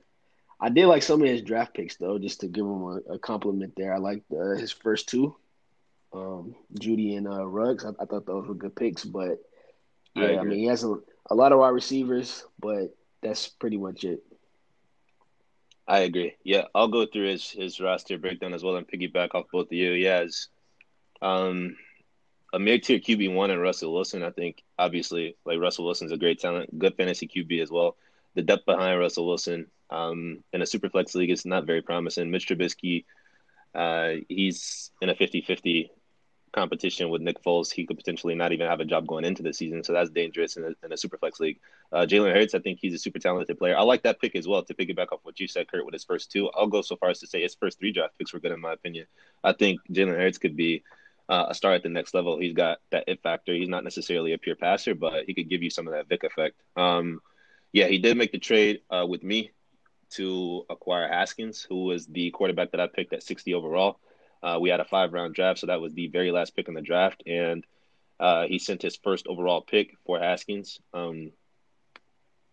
I 0.61 0.69
did 0.69 0.87
like 0.87 1.03
some 1.03 1.21
of 1.21 1.29
his 1.29 1.43
draft 1.43 1.75
picks 1.75 1.97
though, 1.97 2.19
just 2.19 2.41
to 2.41 2.49
give 2.49 2.65
him 2.65 2.83
a, 2.83 3.15
a 3.15 3.19
compliment 3.19 3.75
there. 3.77 3.95
I 3.95 3.99
liked 3.99 4.31
uh, 4.33 4.57
his 4.57 4.73
first 4.73 5.09
two, 5.09 5.37
um, 6.15 6.55
Jeudy 6.79 7.17
and 7.17 7.27
uh, 7.27 7.45
Ruggs. 7.45 7.85
I, 7.85 7.91
I, 8.01 8.07
thought 8.07 8.27
those 8.27 8.47
were 8.47 8.55
good 8.55 8.77
picks, 8.77 9.05
but 9.05 9.39
yeah, 10.15 10.27
I, 10.27 10.41
I 10.41 10.43
mean 10.45 10.61
he 10.61 10.67
has 10.67 10.85
a, 10.85 10.97
a 11.31 11.35
lot 11.35 11.53
of 11.53 11.59
wide 11.59 11.71
receivers, 11.71 12.45
but 12.61 12.97
that's 13.23 13.49
pretty 13.49 13.77
much 13.77 14.05
it. 14.05 14.23
I 15.87 16.01
agree. 16.01 16.37
Yeah, 16.45 16.65
I'll 16.75 16.89
go 16.89 17.05
through 17.05 17.29
his 17.31 17.51
his 17.51 17.81
roster 17.81 18.17
breakdown 18.17 18.55
as 18.55 18.63
well 18.63 18.77
and 18.77 18.89
piggyback 18.89 19.35
off 19.35 19.47
both 19.53 19.67
of 19.67 19.73
you. 19.73 19.93
He 19.93 20.05
has 20.05 20.49
um, 21.21 21.77
a 22.55 22.59
mid 22.59 22.85
tier 22.85 22.99
QB 22.99 23.35
one 23.35 23.51
and 23.51 23.61
Russell 23.61 23.93
Wilson. 23.93 24.23
I 24.23 24.31
think 24.31 24.63
obviously 24.79 25.37
like 25.45 25.59
Russell 25.59 25.85
Wilson's 25.85 26.13
a 26.13 26.17
great 26.17 26.39
talent, 26.39 26.79
good 26.79 26.95
fantasy 26.97 27.29
QB 27.29 27.63
as 27.63 27.71
well. 27.71 27.97
The 28.35 28.43
depth 28.43 28.65
behind 28.65 28.99
Russell 28.99 29.27
Wilson 29.27 29.67
um, 29.91 30.43
in 30.53 30.63
a 30.63 30.67
super 30.67 30.89
flex 30.89 31.15
league 31.15 31.31
is 31.31 31.45
not 31.45 31.67
very 31.67 31.83
promising. 31.83 32.31
Mitch 32.31 32.49
Trubisky, 32.49 33.05
uh, 33.75 34.21
he's 34.29 34.91
in 35.01 35.09
a 35.09 35.15
50-50 35.15 35.91
competition 36.55 37.11
with 37.11 37.21
Nick 37.21 37.43
Foles. 37.43 37.73
He 37.73 37.85
could 37.85 37.97
potentially 37.97 38.35
not 38.35 38.53
even 38.53 38.69
have 38.69 38.81
a 38.81 38.85
job 38.85 39.07
going 39.07 39.25
into 39.25 39.43
the 39.43 39.53
season, 39.53 39.83
so 39.85 39.93
that's 39.93 40.11
dangerous 40.11 40.57
in 40.57 40.65
a, 40.65 40.87
in 40.87 40.93
a 40.93 40.97
super 40.97 41.19
flex 41.19 41.41
league. 41.41 41.59
Uh, 41.93 42.07
Jalen 42.09 42.33
Hurts, 42.33 42.55
I 42.55 42.61
think 42.61 42.79
he's 42.81 42.95
a 42.95 42.99
super 42.99 43.19
talented 43.19 43.59
player. 43.59 43.77
I 43.77 43.83
like 43.83 44.03
that 44.05 44.21
pick 44.21 44.37
as 44.37 44.49
well. 44.49 44.63
To 44.63 44.75
piggyback 44.75 45.13
off 45.13 45.21
what 45.23 45.41
you 45.41 45.49
said, 45.49 45.69
Kurt, 45.69 45.85
with 45.85 45.93
his 45.93 46.05
first 46.05 46.31
two, 46.31 46.51
I'll 46.51 46.67
go 46.67 46.81
so 46.81 46.97
far 46.97 47.11
as 47.11 47.21
to 47.21 47.27
say 47.27 47.43
his 47.43 47.55
first 47.55 47.79
three 47.79 47.93
draft 47.93 48.17
picks 48.19 48.33
were 48.33 48.41
good 48.41 48.53
in 48.53 48.61
my 48.61 48.73
opinion. 48.73 49.07
I 49.43 49.53
think 49.53 49.81
Jalen 49.91 50.17
Hurts 50.17 50.39
could 50.39 50.57
be 50.57 50.85
uh, 51.29 51.47
a 51.49 51.55
star 51.55 51.75
at 51.75 51.83
the 51.83 51.89
next 51.89 52.15
level. 52.15 52.39
He's 52.39 52.55
got 52.55 52.79
that 52.91 53.05
it 53.09 53.23
factor. 53.23 53.53
He's 53.53 53.69
not 53.69 53.85
necessarily 53.85 54.33
a 54.33 54.39
pure 54.39 54.57
passer, 54.57 54.95
but 54.95 55.25
he 55.27 55.35
could 55.35 55.49
give 55.49 55.63
you 55.63 55.71
some 55.71 55.89
of 55.89 55.95
that 55.95 56.09
Vick 56.09 56.25
effect. 56.25 56.57
Um, 56.77 57.21
yeah, 57.73 57.89
he 57.89 57.99
did 57.99 58.17
make 58.17 58.33
the 58.33 58.39
trade 58.39 58.83
uh, 58.91 59.05
with 59.09 59.23
me 59.23 59.51
to 60.11 60.65
acquire 60.71 61.09
Haskins, 61.09 61.67
who 61.69 61.85
was 61.85 62.07
the 62.07 62.31
quarterback 62.31 62.71
that 62.71 62.81
I 62.81 62.87
picked 62.87 63.13
at 63.13 63.23
60 63.23 63.53
overall. 63.55 63.99
Uh, 64.45 64.59
we 64.61 64.69
had 64.69 64.81
a 64.81 64.85
five 64.85 65.15
round 65.15 65.35
draft, 65.35 65.61
so 65.61 65.69
that 65.69 65.81
was 65.81 65.95
the 65.95 66.09
very 66.09 66.31
last 66.31 66.55
pick 66.55 66.69
in 66.69 66.75
the 66.75 66.83
draft, 66.83 67.23
and 67.27 67.65
uh, 68.21 68.47
he 68.47 68.59
sent 68.59 68.83
his 68.83 68.97
first 68.97 69.27
overall 69.27 69.63
pick 69.63 69.97
for 70.05 70.19
Haskins. 70.19 70.79
Um, 70.93 71.33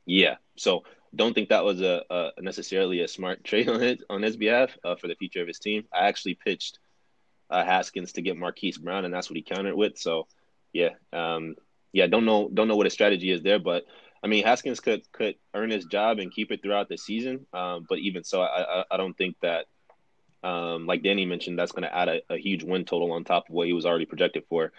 yeah, 0.06 0.36
so 0.56 0.84
don't 1.14 1.34
think 1.34 1.50
that 1.50 1.66
was 1.66 1.82
a, 1.82 2.04
a 2.10 2.42
necessarily 2.42 3.02
a 3.02 3.10
smart 3.10 3.44
trade 3.50 3.68
on 3.68 3.82
his 3.82 4.04
on 4.10 4.22
his 4.22 4.38
behalf 4.38 4.78
uh, 4.86 4.96
for 4.96 5.10
the 5.10 5.16
future 5.16 5.42
of 5.42 5.48
his 5.48 5.60
team. 5.60 5.84
I 5.94 6.08
actually 6.08 6.36
pitched 6.36 6.80
uh, 7.50 7.66
Haskins 7.66 8.14
to 8.14 8.22
get 8.22 8.38
Marquise 8.38 8.78
Brown, 8.78 9.04
and 9.04 9.14
that's 9.14 9.30
what 9.30 9.36
he 9.36 9.44
countered 9.44 9.76
with. 9.76 9.98
So, 9.98 10.28
yeah, 10.72 10.92
um, 11.12 11.56
yeah, 11.92 12.08
don't 12.08 12.26
know 12.26 12.50
don't 12.54 12.70
know 12.70 12.78
what 12.78 12.86
his 12.86 12.94
strategy 12.94 13.32
is 13.32 13.42
there, 13.42 13.60
but 13.60 13.84
I 14.24 14.28
mean 14.28 14.46
Haskins 14.46 14.80
could 14.80 15.02
could 15.12 15.36
earn 15.54 15.70
his 15.70 15.86
job 15.86 16.20
and 16.20 16.32
keep 16.32 16.52
it 16.52 16.62
throughout 16.62 16.88
the 16.88 16.98
season. 16.98 17.48
Um, 17.54 17.86
but 17.90 18.00
even 18.00 18.24
so, 18.24 18.42
I, 18.42 18.80
I, 18.80 18.84
I 18.92 18.98
don't 18.98 19.18
think 19.18 19.36
that 19.42 19.66
um, 20.44 20.88
like 20.88 21.04
Danny 21.04 21.26
mentioned, 21.26 21.58
that's 21.58 21.72
going 21.72 21.84
to 21.84 21.96
add 21.96 22.10
a, 22.10 22.22
a, 22.30 22.38
huge 22.38 22.64
win 22.64 22.84
total 22.84 23.12
on 23.12 23.24
top 23.24 23.48
of 23.48 23.54
what 23.54 23.68
he 23.68 23.74
was 23.74 23.86
already 23.86 24.06
projected 24.06 24.44
for. 24.50 24.72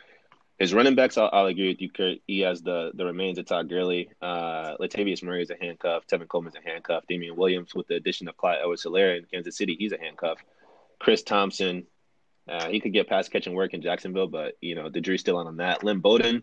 His 0.59 0.75
running 0.75 0.94
backs, 0.94 1.17
I'll, 1.17 1.31
I'll 1.32 1.47
agree 1.47 1.69
with 1.69 1.81
you, 1.81 1.91
Kurt. 1.91 2.19
He 2.26 2.41
has 2.41 2.62
the 2.62 2.91
the 2.94 3.05
remains 3.05 3.39
of 3.39 3.46
Todd 3.46 3.69
Gurley. 3.69 4.10
Uh, 4.20 4.77
Latavius 4.79 5.22
Murray 5.22 5.43
is 5.43 5.51
a 5.51 5.56
handcuff. 5.60 6.06
Tevin 6.06 6.29
Coleman's 6.29 6.56
a 6.56 6.69
handcuff. 6.69 7.05
Damien 7.08 7.36
Williams, 7.36 7.75
with 7.75 7.86
the 7.89 7.94
addition 7.94 8.29
of 8.29 8.36
Clyde 8.36 8.58
Edwards-Helaire 8.60 9.19
in 9.19 9.25
Kansas 9.25 9.56
City, 9.56 9.77
he's 9.79 9.93
a 9.93 9.98
handcuff. 9.98 10.39
Chris 10.98 11.22
Thompson, 11.22 11.86
uh, 12.48 12.69
he 12.69 12.81
could 12.81 12.93
get 12.93 13.08
pass 13.08 13.29
catching 13.29 13.55
work 13.55 13.75
in 13.75 13.82
Jacksonville, 13.82 14.29
but 14.29 14.55
you 14.60 14.75
know 14.75 14.89
the 14.89 15.01
jury's 15.01 15.20
still 15.20 15.36
on 15.36 15.56
that. 15.56 15.82
Lynn 15.84 16.01
Bowden, 16.01 16.43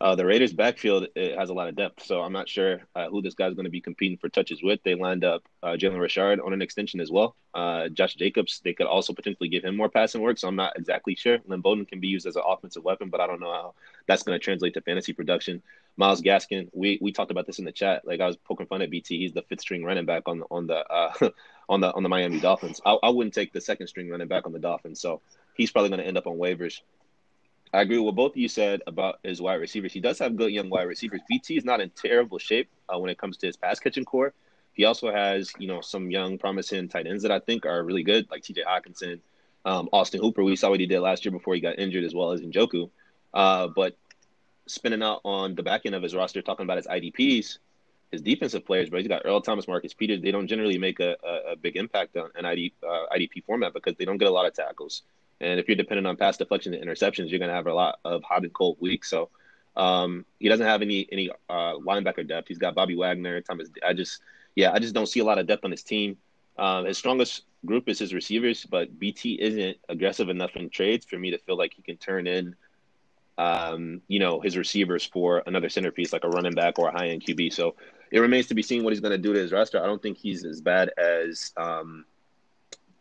uh, 0.00 0.14
the 0.14 0.24
Raiders' 0.24 0.54
backfield 0.54 1.08
has 1.14 1.50
a 1.50 1.52
lot 1.52 1.68
of 1.68 1.76
depth, 1.76 2.04
so 2.04 2.22
I'm 2.22 2.32
not 2.32 2.48
sure 2.48 2.80
uh, 2.94 3.08
who 3.08 3.20
this 3.20 3.34
guy's 3.34 3.52
going 3.52 3.64
to 3.64 3.70
be 3.70 3.82
competing 3.82 4.16
for 4.16 4.30
touches 4.30 4.62
with. 4.62 4.82
They 4.82 4.94
lined 4.94 5.24
up 5.24 5.42
uh, 5.62 5.72
Jalen 5.72 6.00
Richard 6.00 6.40
on 6.40 6.54
an 6.54 6.62
extension 6.62 7.00
as 7.00 7.10
well. 7.10 7.36
Uh, 7.52 7.88
Josh 7.90 8.14
Jacobs, 8.14 8.60
they 8.64 8.72
could 8.72 8.86
also 8.86 9.12
potentially 9.12 9.50
give 9.50 9.62
him 9.62 9.76
more 9.76 9.90
passing 9.90 10.22
work, 10.22 10.38
so 10.38 10.48
I'm 10.48 10.56
not 10.56 10.72
exactly 10.78 11.14
sure. 11.16 11.38
Lynn 11.46 11.60
Bowden 11.60 11.84
can 11.84 12.00
be 12.00 12.08
used 12.08 12.26
as 12.26 12.36
an 12.36 12.42
offensive 12.46 12.82
weapon, 12.82 13.10
but 13.10 13.20
I 13.20 13.26
don't 13.26 13.40
know 13.40 13.52
how 13.52 13.74
that's 14.06 14.22
going 14.22 14.38
to 14.38 14.42
translate 14.42 14.72
to 14.74 14.80
fantasy 14.80 15.12
production. 15.12 15.62
Myles 15.98 16.22
Gaskin, 16.22 16.70
we 16.72 16.98
we 17.02 17.12
talked 17.12 17.30
about 17.30 17.46
this 17.46 17.58
in 17.58 17.66
the 17.66 17.72
chat. 17.72 18.06
Like 18.06 18.20
I 18.20 18.26
was 18.26 18.38
poking 18.38 18.66
fun 18.66 18.80
at 18.80 18.88
BT. 18.88 19.18
He's 19.18 19.32
the 19.32 19.42
fifth 19.42 19.60
string 19.60 19.84
running 19.84 20.06
back 20.06 20.22
on 20.26 20.38
the 20.38 20.46
on 20.50 20.66
the 20.66 20.78
uh, 20.78 21.12
on 21.68 21.80
the 21.82 21.92
on 21.92 22.02
the 22.02 22.08
Miami 22.08 22.40
Dolphins. 22.40 22.80
I, 22.86 22.96
I 23.02 23.10
wouldn't 23.10 23.34
take 23.34 23.52
the 23.52 23.60
second 23.60 23.88
string 23.88 24.08
running 24.08 24.28
back 24.28 24.46
on 24.46 24.52
the 24.52 24.58
Dolphins, 24.58 25.00
so 25.00 25.20
he's 25.54 25.70
probably 25.70 25.90
going 25.90 26.00
to 26.00 26.06
end 26.06 26.16
up 26.16 26.26
on 26.26 26.38
waivers. 26.38 26.80
I 27.72 27.82
agree 27.82 27.98
with 27.98 28.06
what 28.06 28.14
both 28.16 28.32
of 28.32 28.36
you 28.38 28.48
said 28.48 28.82
about 28.86 29.20
his 29.22 29.40
wide 29.40 29.60
receivers. 29.60 29.92
He 29.92 30.00
does 30.00 30.18
have 30.18 30.36
good 30.36 30.50
young 30.50 30.70
wide 30.70 30.88
receivers. 30.88 31.20
BT 31.28 31.56
is 31.56 31.64
not 31.64 31.80
in 31.80 31.90
terrible 31.90 32.38
shape 32.38 32.68
uh, 32.88 32.98
when 32.98 33.10
it 33.10 33.18
comes 33.18 33.36
to 33.38 33.46
his 33.46 33.56
pass 33.56 33.78
catching 33.78 34.04
core. 34.04 34.34
He 34.72 34.84
also 34.84 35.12
has, 35.12 35.52
you 35.58 35.68
know, 35.68 35.80
some 35.80 36.10
young 36.10 36.38
promising 36.38 36.88
tight 36.88 37.06
ends 37.06 37.22
that 37.22 37.30
I 37.30 37.38
think 37.38 37.66
are 37.66 37.82
really 37.82 38.02
good, 38.02 38.28
like 38.30 38.42
T.J. 38.42 38.62
Hockenson, 38.64 39.20
um, 39.64 39.88
Austin 39.92 40.20
Hooper. 40.20 40.42
We 40.42 40.56
saw 40.56 40.70
what 40.70 40.80
he 40.80 40.86
did 40.86 41.00
last 41.00 41.24
year 41.24 41.32
before 41.32 41.54
he 41.54 41.60
got 41.60 41.78
injured, 41.78 42.04
as 42.04 42.14
well 42.14 42.32
as 42.32 42.40
Njoku. 42.40 42.90
Uh, 43.32 43.68
but 43.68 43.96
spinning 44.66 45.02
out 45.02 45.20
on 45.24 45.54
the 45.54 45.62
back 45.62 45.82
end 45.84 45.94
of 45.94 46.02
his 46.02 46.14
roster, 46.14 46.42
talking 46.42 46.64
about 46.64 46.76
his 46.78 46.86
IDPs, 46.86 47.58
his 48.10 48.22
defensive 48.22 48.64
players, 48.64 48.90
but 48.90 48.98
he's 48.98 49.08
got 49.08 49.22
Earl 49.24 49.40
Thomas, 49.40 49.68
Marcus 49.68 49.94
Peters. 49.94 50.20
They 50.22 50.32
don't 50.32 50.48
generally 50.48 50.78
make 50.78 50.98
a, 50.98 51.16
a, 51.24 51.52
a 51.52 51.56
big 51.56 51.76
impact 51.76 52.16
on 52.16 52.30
an 52.34 52.44
ID, 52.44 52.72
uh, 52.82 53.14
IDP 53.14 53.44
format 53.44 53.72
because 53.72 53.94
they 53.96 54.04
don't 54.04 54.18
get 54.18 54.28
a 54.28 54.32
lot 54.32 54.46
of 54.46 54.54
tackles. 54.54 55.02
And 55.40 55.58
if 55.58 55.68
you're 55.68 55.76
dependent 55.76 56.06
on 56.06 56.16
pass 56.16 56.36
deflection 56.36 56.74
and 56.74 56.84
interceptions, 56.84 57.30
you're 57.30 57.38
going 57.38 57.48
to 57.48 57.54
have 57.54 57.66
a 57.66 57.74
lot 57.74 57.98
of 58.04 58.22
hot 58.22 58.42
and 58.42 58.52
cold 58.52 58.76
weeks. 58.80 59.08
So 59.08 59.30
um, 59.76 60.26
he 60.38 60.48
doesn't 60.48 60.66
have 60.66 60.82
any 60.82 61.08
any 61.10 61.30
uh, 61.48 61.74
linebacker 61.74 62.26
depth. 62.26 62.48
He's 62.48 62.58
got 62.58 62.74
Bobby 62.74 62.96
Wagner, 62.96 63.40
Thomas. 63.40 63.68
I 63.86 63.92
just 63.92 64.20
yeah, 64.54 64.72
I 64.72 64.78
just 64.78 64.94
don't 64.94 65.06
see 65.06 65.20
a 65.20 65.24
lot 65.24 65.38
of 65.38 65.46
depth 65.46 65.64
on 65.64 65.70
his 65.70 65.82
team. 65.82 66.16
Um, 66.58 66.84
his 66.84 66.98
strongest 66.98 67.44
group 67.64 67.88
is 67.88 67.98
his 67.98 68.12
receivers, 68.12 68.66
but 68.66 68.98
BT 68.98 69.40
isn't 69.40 69.78
aggressive 69.88 70.28
enough 70.28 70.56
in 70.56 70.68
trades 70.68 71.06
for 71.06 71.18
me 71.18 71.30
to 71.30 71.38
feel 71.38 71.56
like 71.56 71.72
he 71.74 71.82
can 71.82 71.96
turn 71.96 72.26
in 72.26 72.54
um, 73.40 74.02
you 74.06 74.18
know, 74.18 74.40
his 74.40 74.58
receivers 74.58 75.06
for 75.06 75.42
another 75.46 75.70
centerpiece 75.70 76.12
like 76.12 76.24
a 76.24 76.28
running 76.28 76.52
back 76.52 76.78
or 76.78 76.88
a 76.88 76.92
high 76.92 77.08
end 77.08 77.24
QB. 77.24 77.54
So 77.54 77.74
it 78.10 78.20
remains 78.20 78.48
to 78.48 78.54
be 78.54 78.62
seen 78.62 78.84
what 78.84 78.92
he's 78.92 79.00
going 79.00 79.12
to 79.12 79.18
do 79.18 79.32
to 79.32 79.38
his 79.40 79.50
roster. 79.50 79.82
I 79.82 79.86
don't 79.86 80.02
think 80.02 80.18
he's 80.18 80.44
as 80.44 80.60
bad 80.60 80.90
as 80.98 81.52
um, 81.56 82.04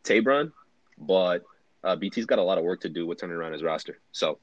Tabron, 0.05 0.53
but 0.97 1.43
uh, 1.83 1.95
BT's 1.95 2.25
got 2.25 2.39
a 2.39 2.43
lot 2.43 2.57
of 2.57 2.63
work 2.63 2.81
to 2.81 2.89
do 2.89 3.05
with 3.05 3.19
turning 3.19 3.35
around 3.35 3.53
his 3.53 3.63
roster. 3.63 3.99
So 4.11 4.39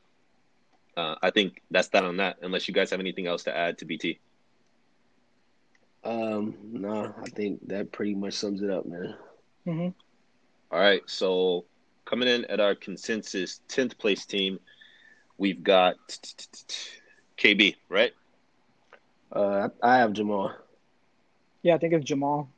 uh, 0.97 1.17
I 1.23 1.31
think 1.31 1.63
that's 1.71 1.89
that 1.89 2.05
on 2.05 2.17
that. 2.19 2.39
Unless 2.43 2.69
you 2.69 2.75
guys 2.75 2.91
have 2.91 3.01
anything 3.01 3.27
else 3.27 3.45
to 3.45 3.57
add 3.57 3.79
to 3.79 3.85
BT. 3.85 4.21
Um, 6.05 6.57
no, 6.73 7.15
I 7.23 7.29
think 7.31 7.67
that 7.69 7.93
pretty 7.93 8.15
much 8.15 8.35
sums 8.35 8.63
it 8.63 8.71
up, 8.71 8.87
man. 8.87 9.15
hmm 9.65 9.89
All 10.71 10.81
right, 10.81 11.03
so 11.07 11.65
coming 12.05 12.29
in 12.29 12.45
at 12.47 12.61
our 12.61 12.75
consensus 12.75 13.61
tenth 13.69 13.99
place 13.99 14.25
team, 14.27 14.59
we've 15.39 15.63
got 15.63 15.97
KB, 17.37 17.77
right? 17.89 18.13
Uh, 19.33 19.69
I 19.83 19.99
have 19.99 20.13
Jamal. 20.13 20.53
Yeah, 21.63 21.75
I 21.75 21.79
think 21.79 21.93
it's 21.95 22.05
Jamal. 22.05 22.49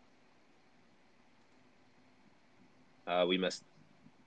Uh, 3.07 3.25
we 3.29 3.39
messed. 3.39 3.65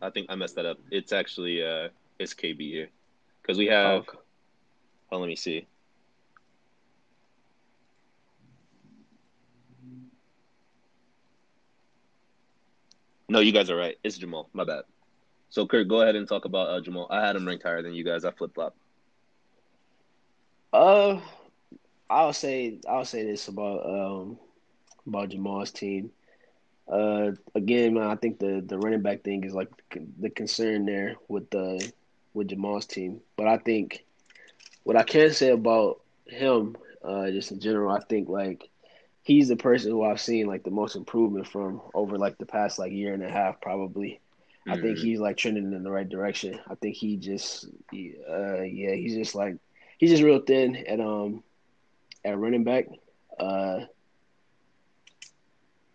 I 0.02 0.10
think 0.10 0.28
I 0.30 0.36
messed 0.36 0.56
that 0.56 0.66
up. 0.66 0.78
It's 0.92 1.12
actually 1.14 1.64
uh, 1.64 1.90
it's 2.20 2.34
KB 2.34 2.60
here 2.72 2.90
because 3.42 3.58
we 3.58 3.70
Oh, 3.82 3.96
have. 3.96 3.98
okay. 3.98 4.18
Oh, 5.12 5.20
let 5.20 5.28
me 5.28 5.36
see. 5.36 5.68
No, 13.30 13.40
you 13.40 13.52
guys 13.52 13.70
are 13.70 13.76
right. 13.76 13.98
It's 14.04 14.18
Jamal. 14.18 14.50
My 14.54 14.64
bad. 14.64 14.84
So, 15.50 15.66
Kurt, 15.68 15.88
go 15.88 16.02
ahead 16.02 16.16
and 16.16 16.28
talk 16.28 16.46
about 16.46 16.70
uh, 16.70 16.82
Jamal. 16.82 17.08
I 17.10 17.26
had 17.26 17.36
him 17.36 17.48
ranked 17.48 17.64
higher 17.64 17.82
than 17.82 17.94
you 17.94 18.04
guys. 18.04 18.26
I 18.26 18.32
flip 18.32 18.54
flop. 18.54 18.76
Uh, 20.74 21.20
I'll 22.10 22.34
say 22.34 22.80
I'll 22.90 23.06
say 23.06 23.24
this 23.24 23.48
about 23.48 23.86
um 23.86 24.38
about 25.08 25.30
Jamal's 25.30 25.72
team. 25.72 26.12
Uh, 26.92 27.32
again, 27.56 27.96
man, 27.96 28.04
I 28.10 28.16
think 28.16 28.40
the 28.40 28.64
the 28.66 28.78
running 28.80 29.02
back 29.02 29.24
thing 29.24 29.44
is 29.46 29.54
like 29.56 29.70
the 30.20 30.30
concern 30.30 30.86
there 30.86 31.16
with 31.30 31.50
the 31.52 31.92
with 32.34 32.50
Jamal's 32.50 32.86
team. 32.88 33.22
But 33.38 33.48
I 33.48 33.58
think 33.58 34.06
what 34.84 34.98
I 34.98 35.04
can 35.04 35.32
say 35.32 35.50
about 35.50 36.02
him, 36.28 36.76
uh, 37.04 37.30
just 37.32 37.52
in 37.52 37.60
general, 37.60 37.92
I 37.92 38.02
think 38.10 38.30
like 38.30 38.70
he's 39.24 39.50
the 39.50 39.58
person 39.58 39.92
who 39.92 40.04
I've 40.04 40.22
seen 40.22 40.48
like 40.48 40.64
the 40.64 40.72
most 40.72 40.96
improvement 40.96 41.48
from 41.48 41.82
over 41.94 42.18
like 42.18 42.38
the 42.38 42.46
past 42.46 42.80
like 42.80 42.92
year 42.92 43.14
and 43.14 43.24
a 43.24 43.30
half, 43.30 43.62
probably. 43.62 44.20
I 44.70 44.78
think 44.78 44.98
Mhm. 44.98 45.00
he's 45.00 45.20
like 45.20 45.38
trending 45.38 45.74
in 45.74 45.84
the 45.84 45.92
right 45.92 46.10
direction. 46.10 46.60
I 46.70 46.76
think 46.76 46.96
he 46.96 47.18
just, 47.18 47.68
he, 47.92 48.16
uh, 48.30 48.62
yeah, 48.62 48.94
he's 48.96 49.16
just 49.16 49.36
like 49.36 49.56
he's 49.98 50.12
just 50.12 50.24
real 50.24 50.42
thin 50.42 50.76
at 50.76 51.00
um 51.00 51.44
at 52.26 52.38
running 52.38 52.64
back, 52.64 52.86
uh, 53.40 53.82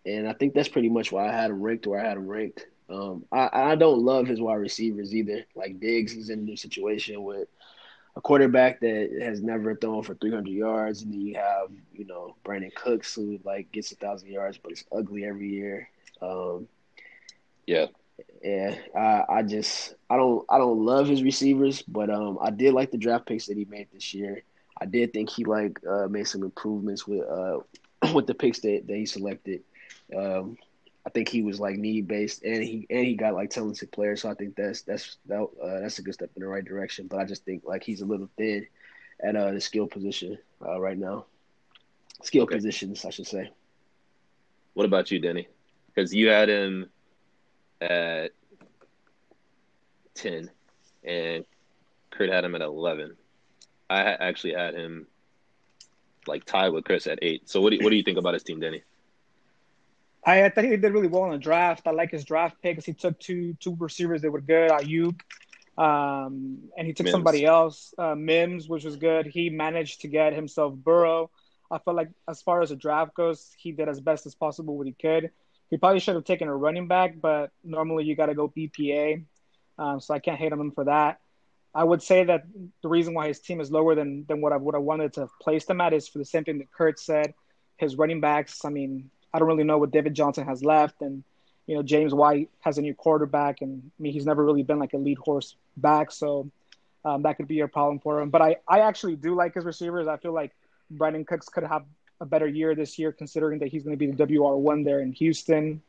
and 0.07 0.29
I 0.29 0.33
think 0.33 0.53
that's 0.55 0.69
pretty 0.69 0.89
much 0.89 1.11
why 1.11 1.29
I 1.29 1.33
had 1.33 1.51
him 1.51 1.61
ranked 1.61 1.87
where 1.87 2.01
I 2.01 2.07
had 2.09 2.17
him 2.17 2.27
ranked. 2.27 2.67
Um, 2.89 3.25
I 3.31 3.49
I 3.53 3.75
don't 3.75 4.01
love 4.03 4.27
his 4.27 4.41
wide 4.41 4.55
receivers 4.55 5.15
either. 5.15 5.45
Like 5.55 5.79
Diggs 5.79 6.15
is 6.15 6.29
in 6.29 6.39
a 6.39 6.43
new 6.43 6.57
situation 6.57 7.23
with 7.23 7.47
a 8.15 8.21
quarterback 8.21 8.81
that 8.81 9.09
has 9.21 9.41
never 9.41 9.75
thrown 9.75 10.03
for 10.03 10.15
300 10.15 10.53
yards, 10.53 11.03
and 11.03 11.13
then 11.13 11.21
you 11.21 11.35
have 11.35 11.69
you 11.93 12.05
know 12.05 12.35
Brandin 12.45 12.73
Cooks 12.75 13.15
who 13.15 13.39
like 13.45 13.71
gets 13.71 13.91
a 13.91 13.95
thousand 13.95 14.29
yards, 14.29 14.57
but 14.57 14.71
it's 14.71 14.85
ugly 14.91 15.25
every 15.25 15.49
year. 15.49 15.89
Um, 16.21 16.67
Yeah. 17.67 17.87
yeah, 18.43 18.75
I, 18.95 19.23
I 19.29 19.43
just 19.43 19.95
I 20.09 20.17
don't 20.17 20.45
I 20.49 20.57
don't 20.57 20.85
love 20.85 21.07
his 21.07 21.23
receivers, 21.23 21.81
but 21.83 22.09
um 22.09 22.37
I 22.41 22.51
did 22.51 22.73
like 22.73 22.91
the 22.91 22.97
draft 22.97 23.27
picks 23.27 23.47
that 23.47 23.57
he 23.57 23.65
made 23.65 23.87
this 23.93 24.13
year. 24.13 24.43
I 24.81 24.85
did 24.85 25.13
think 25.13 25.29
he 25.29 25.45
like 25.45 25.79
uh, 25.89 26.07
made 26.09 26.27
some 26.27 26.43
improvements 26.43 27.07
with 27.07 27.27
uh 27.27 27.59
with 28.13 28.27
the 28.27 28.35
picks 28.35 28.59
that, 28.61 28.83
that 28.87 28.95
he 28.95 29.05
selected. 29.05 29.61
Um, 30.15 30.57
I 31.05 31.09
think 31.09 31.29
he 31.29 31.41
was 31.41 31.59
like 31.59 31.77
need 31.77 32.07
based, 32.07 32.43
and 32.43 32.63
he 32.63 32.85
and 32.89 33.05
he 33.05 33.15
got 33.15 33.33
like 33.33 33.49
talented 33.49 33.91
players. 33.91 34.21
So 34.21 34.29
I 34.29 34.33
think 34.33 34.55
that's 34.55 34.81
that's 34.81 35.17
that, 35.27 35.41
uh, 35.41 35.79
that's 35.79 35.99
a 35.99 36.01
good 36.01 36.13
step 36.15 36.31
in 36.35 36.41
the 36.41 36.47
right 36.47 36.65
direction. 36.65 37.07
But 37.07 37.19
I 37.19 37.25
just 37.25 37.45
think 37.45 37.63
like 37.65 37.83
he's 37.83 38.01
a 38.01 38.05
little 38.05 38.29
thin 38.37 38.67
at 39.23 39.35
uh, 39.35 39.51
the 39.51 39.61
skill 39.61 39.87
position 39.87 40.37
uh, 40.65 40.79
right 40.79 40.97
now. 40.97 41.25
Skill 42.23 42.43
Okay. 42.43 42.55
positions, 42.55 43.05
I 43.05 43.09
should 43.09 43.27
say. 43.27 43.51
What 44.73 44.85
about 44.85 45.11
you, 45.11 45.19
Denny? 45.19 45.47
Because 45.87 46.13
you 46.13 46.27
had 46.29 46.49
him 46.49 46.89
at 47.81 48.31
ten, 50.13 50.49
and 51.03 51.45
Kurt 52.11 52.29
had 52.29 52.43
him 52.43 52.55
at 52.55 52.61
eleven. 52.61 53.15
I 53.89 54.01
actually 54.01 54.53
had 54.53 54.73
him 54.73 55.07
like 56.27 56.43
tied 56.45 56.69
with 56.69 56.83
Chris 56.83 57.07
at 57.07 57.19
eight. 57.21 57.49
So 57.49 57.61
what 57.61 57.69
do 57.71 57.77
you, 57.77 57.83
what 57.83 57.89
do 57.91 57.95
you 57.95 58.03
think 58.03 58.17
about 58.17 58.33
his 58.33 58.43
team, 58.43 58.59
Denny? 58.59 58.83
I, 60.27 60.43
I 60.43 60.49
think 60.49 60.69
he 60.71 60.77
did 60.77 60.93
really 60.93 61.07
well 61.07 61.23
in 61.25 61.31
the 61.31 61.37
draft. 61.37 61.87
I 61.87 61.91
like 61.91 62.11
his 62.11 62.25
draft 62.25 62.61
picks. 62.61 62.85
He 62.85 62.93
took 62.93 63.17
two 63.17 63.55
two 63.61 63.75
receivers 63.79 64.21
that 64.21 64.31
were 64.31 64.41
good, 64.41 64.69
Aiyuk, 64.69 65.19
um, 65.77 66.59
and 66.77 66.85
he 66.85 66.91
took 66.91 67.05
Mims. 67.05 67.13
somebody 67.13 67.45
else, 67.45 67.93
uh, 67.97 68.13
Mims, 68.13 68.67
which 68.67 68.83
was 68.83 68.97
good. 68.97 69.25
He 69.25 69.49
managed 69.49 70.01
to 70.01 70.09
get 70.09 70.33
himself 70.33 70.73
Burrow. 70.75 71.31
I 71.71 71.79
felt 71.79 71.95
like 71.95 72.09
as 72.27 72.41
far 72.41 72.61
as 72.61 72.69
the 72.69 72.75
draft 72.75 73.15
goes, 73.15 73.51
he 73.57 73.71
did 73.71 73.87
as 73.87 74.01
best 74.01 74.25
as 74.25 74.35
possible 74.35 74.77
what 74.77 74.87
he 74.87 74.93
could. 74.93 75.31
He 75.69 75.77
probably 75.77 76.01
should 76.01 76.15
have 76.15 76.25
taken 76.25 76.49
a 76.49 76.55
running 76.55 76.87
back, 76.87 77.19
but 77.21 77.51
normally 77.63 78.03
you 78.03 78.15
got 78.15 78.27
to 78.27 78.35
go 78.35 78.49
BPA, 78.49 79.23
um, 79.79 80.01
so 80.01 80.13
I 80.13 80.19
can't 80.19 80.37
hate 80.37 80.51
on 80.51 80.59
him 80.59 80.71
for 80.71 80.85
that. 80.85 81.19
I 81.73 81.85
would 81.85 82.01
say 82.01 82.25
that 82.25 82.43
the 82.81 82.89
reason 82.89 83.13
why 83.13 83.27
his 83.27 83.39
team 83.39 83.61
is 83.61 83.71
lower 83.71 83.95
than 83.95 84.25
than 84.27 84.41
what 84.41 84.51
I 84.51 84.57
would 84.57 84.75
have 84.75 84.83
wanted 84.83 85.13
to 85.13 85.29
place 85.41 85.63
them 85.63 85.79
at 85.79 85.93
is 85.93 86.09
for 86.09 86.17
the 86.17 86.25
same 86.25 86.43
thing 86.43 86.57
that 86.57 86.71
Kurt 86.71 86.99
said. 86.99 87.33
His 87.77 87.95
running 87.95 88.19
backs. 88.19 88.65
I 88.65 88.69
mean, 88.69 89.11
I 89.33 89.39
don't 89.39 89.47
really 89.47 89.63
know 89.63 89.77
what 89.77 89.91
David 89.91 90.13
Johnson 90.13 90.45
has 90.45 90.63
left, 90.63 91.01
and 91.01 91.23
you 91.65 91.75
know 91.75 91.83
James 91.83 92.13
White 92.13 92.49
has 92.61 92.77
a 92.77 92.81
new 92.81 92.93
quarterback, 92.93 93.61
and 93.61 93.91
I 93.99 94.01
mean 94.01 94.13
he's 94.13 94.25
never 94.25 94.43
really 94.43 94.63
been 94.63 94.79
like 94.79 94.93
a 94.93 94.97
lead 94.97 95.17
horse 95.17 95.55
back, 95.75 96.11
so 96.11 96.49
um, 97.05 97.23
that 97.23 97.37
could 97.37 97.47
be 97.47 97.59
a 97.61 97.67
problem 97.67 97.99
for 97.99 98.21
him. 98.21 98.29
But 98.29 98.41
I 98.41 98.57
I 98.67 98.79
actually 98.81 99.15
do 99.15 99.35
like 99.35 99.53
his 99.53 99.65
receivers. 99.65 100.07
I 100.07 100.17
feel 100.17 100.33
like 100.33 100.55
Brandin 100.93 101.25
Cooks 101.25 101.49
could 101.49 101.63
have 101.63 101.83
a 102.19 102.25
better 102.25 102.47
year 102.47 102.75
this 102.75 102.97
year, 102.97 103.11
considering 103.11 103.59
that 103.59 103.69
he's 103.69 103.83
going 103.83 103.97
to 103.97 103.99
be 103.99 104.11
the 104.11 104.39
WR 104.39 104.55
one 104.55 104.83
there 104.83 105.01
in 105.01 105.11
Houston. 105.13 105.81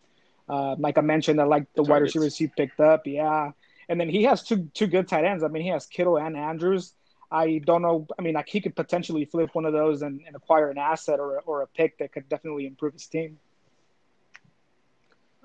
Uh, 0.49 0.77
like 0.79 0.99
I 0.99 1.03
mentioned, 1.03 1.41
I 1.41 1.45
like 1.45 1.73
the 1.75 1.83
The 1.83 1.91
wide 1.91 2.03
receivers 2.03 2.37
he 2.37 2.47
picked 2.49 2.81
up. 2.81 3.07
Yeah, 3.07 3.53
and 3.89 4.01
then 4.01 4.09
he 4.09 4.25
has 4.25 4.43
two 4.43 4.69
two 4.75 4.87
good 4.87 5.09
tight 5.09 5.25
ends. 5.25 5.43
I 5.43 5.49
mean, 5.49 5.63
he 5.63 5.71
has 5.71 5.87
Kittle 5.87 6.19
and 6.19 6.37
Andrews. 6.37 6.93
I 7.31 7.61
don't 7.65 7.83
know. 7.83 8.07
I 8.19 8.23
mean, 8.23 8.35
like 8.35 8.49
he 8.49 8.61
could 8.61 8.75
potentially 8.75 9.25
flip 9.27 9.51
one 9.55 9.67
of 9.67 9.73
those 9.73 10.03
and, 10.03 10.21
and 10.27 10.35
acquire 10.35 10.71
an 10.71 10.79
asset 10.79 11.21
or 11.21 11.41
or 11.41 11.63
a 11.63 11.67
pick 11.67 11.99
that 11.99 12.13
could 12.13 12.29
definitely 12.29 12.67
improve 12.67 12.95
his 12.95 13.07
team. 13.07 13.39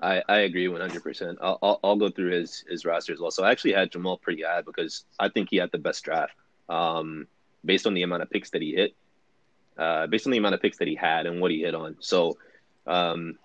I, 0.00 0.22
I 0.28 0.38
agree 0.40 0.66
100%. 0.66 1.36
I'll, 1.40 1.58
I'll, 1.62 1.80
I'll 1.82 1.96
go 1.96 2.10
through 2.10 2.32
his, 2.32 2.64
his 2.68 2.84
roster 2.84 3.12
as 3.12 3.20
well. 3.20 3.30
So 3.30 3.44
I 3.44 3.50
actually 3.50 3.72
had 3.72 3.90
Jamal 3.90 4.18
pretty 4.18 4.42
high 4.42 4.60
because 4.60 5.04
I 5.18 5.28
think 5.30 5.48
he 5.50 5.56
had 5.56 5.70
the 5.72 5.78
best 5.78 6.04
draft 6.04 6.34
um, 6.68 7.26
based 7.64 7.86
on 7.86 7.94
the 7.94 8.02
amount 8.02 8.22
of 8.22 8.28
picks 8.28 8.50
that 8.50 8.60
he 8.60 8.74
hit, 8.74 8.94
uh, 9.78 10.06
based 10.06 10.26
on 10.26 10.32
the 10.32 10.38
amount 10.38 10.56
of 10.56 10.62
picks 10.62 10.78
that 10.78 10.88
he 10.88 10.94
had 10.94 11.26
and 11.26 11.40
what 11.40 11.50
he 11.50 11.60
hit 11.60 11.74
on. 11.74 11.96
So 12.00 12.36
um, 12.86 13.38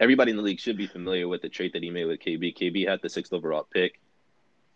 everybody 0.00 0.32
in 0.32 0.36
the 0.36 0.42
league 0.42 0.60
should 0.60 0.76
be 0.76 0.86
familiar 0.88 1.28
with 1.28 1.42
the 1.42 1.48
trade 1.48 1.74
that 1.74 1.82
he 1.82 1.90
made 1.90 2.06
with 2.06 2.20
KB. 2.20 2.56
KB 2.56 2.88
had 2.88 3.00
the 3.02 3.08
sixth 3.08 3.32
overall 3.32 3.68
pick. 3.72 4.00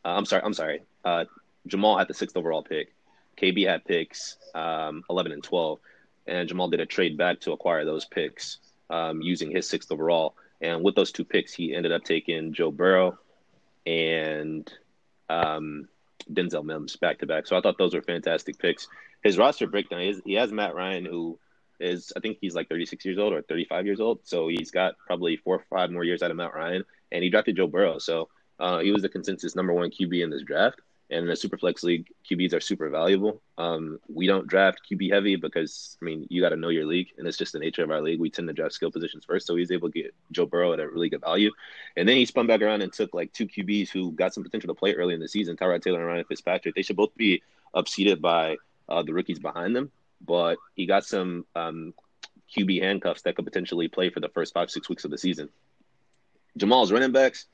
Uh, 0.05 0.11
I'm 0.11 0.27
sorry. 0.27 0.43
I'm 0.45 0.55
sorry. 0.55 0.83
Uh, 1.05 1.25
Jamal 1.67 1.99
had 1.99 2.07
the 2.07 2.15
sixth 2.15 2.37
overall 2.37 2.63
pick. 2.63 2.93
KB 3.37 3.67
had 3.67 3.85
picks 3.85 4.37
um, 4.55 5.05
11 5.11 5.33
and 5.33 5.43
12, 5.43 5.79
and 6.27 6.49
Jamal 6.49 6.69
did 6.69 6.81
a 6.81 6.87
trade 6.87 7.17
back 7.17 7.41
to 7.41 7.53
acquire 7.53 7.85
those 7.85 8.05
picks 8.05 8.59
um, 8.91 9.21
using 9.21 9.51
his 9.51 9.69
sixth 9.69 9.91
overall. 9.93 10.35
And 10.61 10.83
with 10.83 10.95
those 10.95 11.13
two 11.13 11.25
picks, 11.25 11.53
he 11.53 11.75
ended 11.75 11.93
up 11.93 12.05
taking 12.05 12.55
Joe 12.55 12.71
Burrow 12.71 13.19
and 13.85 14.71
um, 15.29 15.89
Denzel 16.33 16.65
Mims 16.65 16.97
back 16.97 17.19
to 17.19 17.27
back. 17.27 17.47
So 17.47 17.57
I 17.57 17.61
thought 17.61 17.79
those 17.79 17.95
were 17.95 18.03
fantastic 18.03 18.59
picks. 18.59 18.89
His 19.23 19.39
roster 19.39 19.67
breakdown 19.67 20.03
is 20.03 20.21
he 20.25 20.35
has 20.35 20.53
Matt 20.53 20.75
Ryan, 20.75 21.05
who 21.05 21.39
is 21.79 22.13
I 22.17 22.21
think 22.21 22.39
he's 22.41 22.55
like 22.55 22.69
36 22.69 23.05
years 23.05 23.19
old 23.19 23.33
or 23.33 23.43
35 23.43 23.87
years 23.87 24.01
old. 24.01 24.21
So 24.25 24.49
he's 24.49 24.71
got 24.71 24.95
probably 25.07 25.37
four 25.37 25.57
or 25.57 25.65
five 25.69 25.91
more 25.91 26.05
years 26.05 26.23
out 26.23 26.31
of 26.31 26.37
Matt 26.37 26.55
Ryan, 26.55 26.85
and 27.13 27.23
he 27.23 27.31
drafted 27.31 27.57
Joe 27.57 27.67
Burrow. 27.67 27.99
So 27.99 28.29
uh, 28.59 28.79
he 28.81 28.93
was 28.93 29.03
the 29.03 29.09
consensus 29.09 29.55
number 29.55 29.73
one 29.73 29.91
QB 29.91 30.23
in 30.23 30.31
this 30.31 30.43
draft. 30.43 30.81
And 31.09 31.25
in 31.25 31.31
a 31.31 31.37
super 31.37 31.57
flex 31.57 31.85
league, 31.85 32.09
QBs 32.29 32.53
are 32.53 32.61
super 32.61 32.89
valuable. 32.91 33.41
Um, 33.59 34.01
we 34.09 34.27
don't 34.27 34.49
draft 34.49 34.81
QB 34.91 35.13
heavy 35.13 35.37
because 35.37 35.97
I 36.03 36.05
mean 36.05 36.27
you 36.31 36.43
got 36.43 36.49
to 36.49 36.57
know 36.57 36.69
your 36.69 36.85
league, 36.85 37.09
and 37.17 37.29
it's 37.29 37.39
just 37.39 37.53
the 37.53 37.61
nature 37.61 37.85
of 37.85 37.91
our 37.91 38.01
league. 38.01 38.19
We 38.19 38.29
tend 38.29 38.49
to 38.49 38.55
draft 38.55 38.75
skill 38.75 38.91
positions 38.91 39.25
first, 39.25 39.47
so 39.47 39.55
he's 39.55 39.71
able 39.71 39.91
to 39.91 40.03
get 40.03 40.15
Joe 40.33 40.47
Burrow 40.47 40.73
at 40.73 40.81
a 40.81 40.89
really 40.89 41.09
good 41.09 41.21
value. 41.21 41.53
And 41.97 42.09
then 42.09 42.17
he 42.17 42.27
spun 42.27 42.49
back 42.49 42.61
around 42.61 42.83
and 42.83 42.93
took 42.93 43.15
like 43.15 43.33
two 43.33 43.47
QBs 43.47 43.91
who 43.91 44.13
got 44.13 44.35
some 44.35 44.43
potential 44.43 44.69
to 44.69 44.79
play 44.79 44.95
early 44.95 45.15
in 45.15 45.21
the 45.21 45.29
season, 45.29 45.57
Tyrod 45.57 45.83
Taylor 45.83 46.01
and 46.01 46.09
Ryan 46.09 46.25
Fitzpatrick. 46.25 46.75
They 46.75 46.83
should 46.83 46.97
both 46.97 47.15
be 47.17 47.43
upseated 47.75 48.21
by 48.21 48.57
uh, 48.89 49.03
the 49.03 49.15
rookies 49.15 49.39
behind 49.39 49.77
them, 49.77 49.93
but 50.21 50.57
he 50.75 50.87
got 50.87 51.05
some 51.05 51.47
um, 51.55 51.95
QB 52.57 52.83
handcuffs 52.83 53.23
that 53.23 53.37
could 53.37 53.45
potentially 53.45 53.89
play 53.89 54.11
for 54.11 54.21
the 54.21 54.29
first 54.29 54.55
five 54.55 54.71
six 54.71 54.89
weeks 54.89 55.05
of 55.05 55.11
the 55.11 55.19
season. 55.19 55.49
Jamal's 56.57 56.91
running 56.91 57.13
backs 57.13 57.47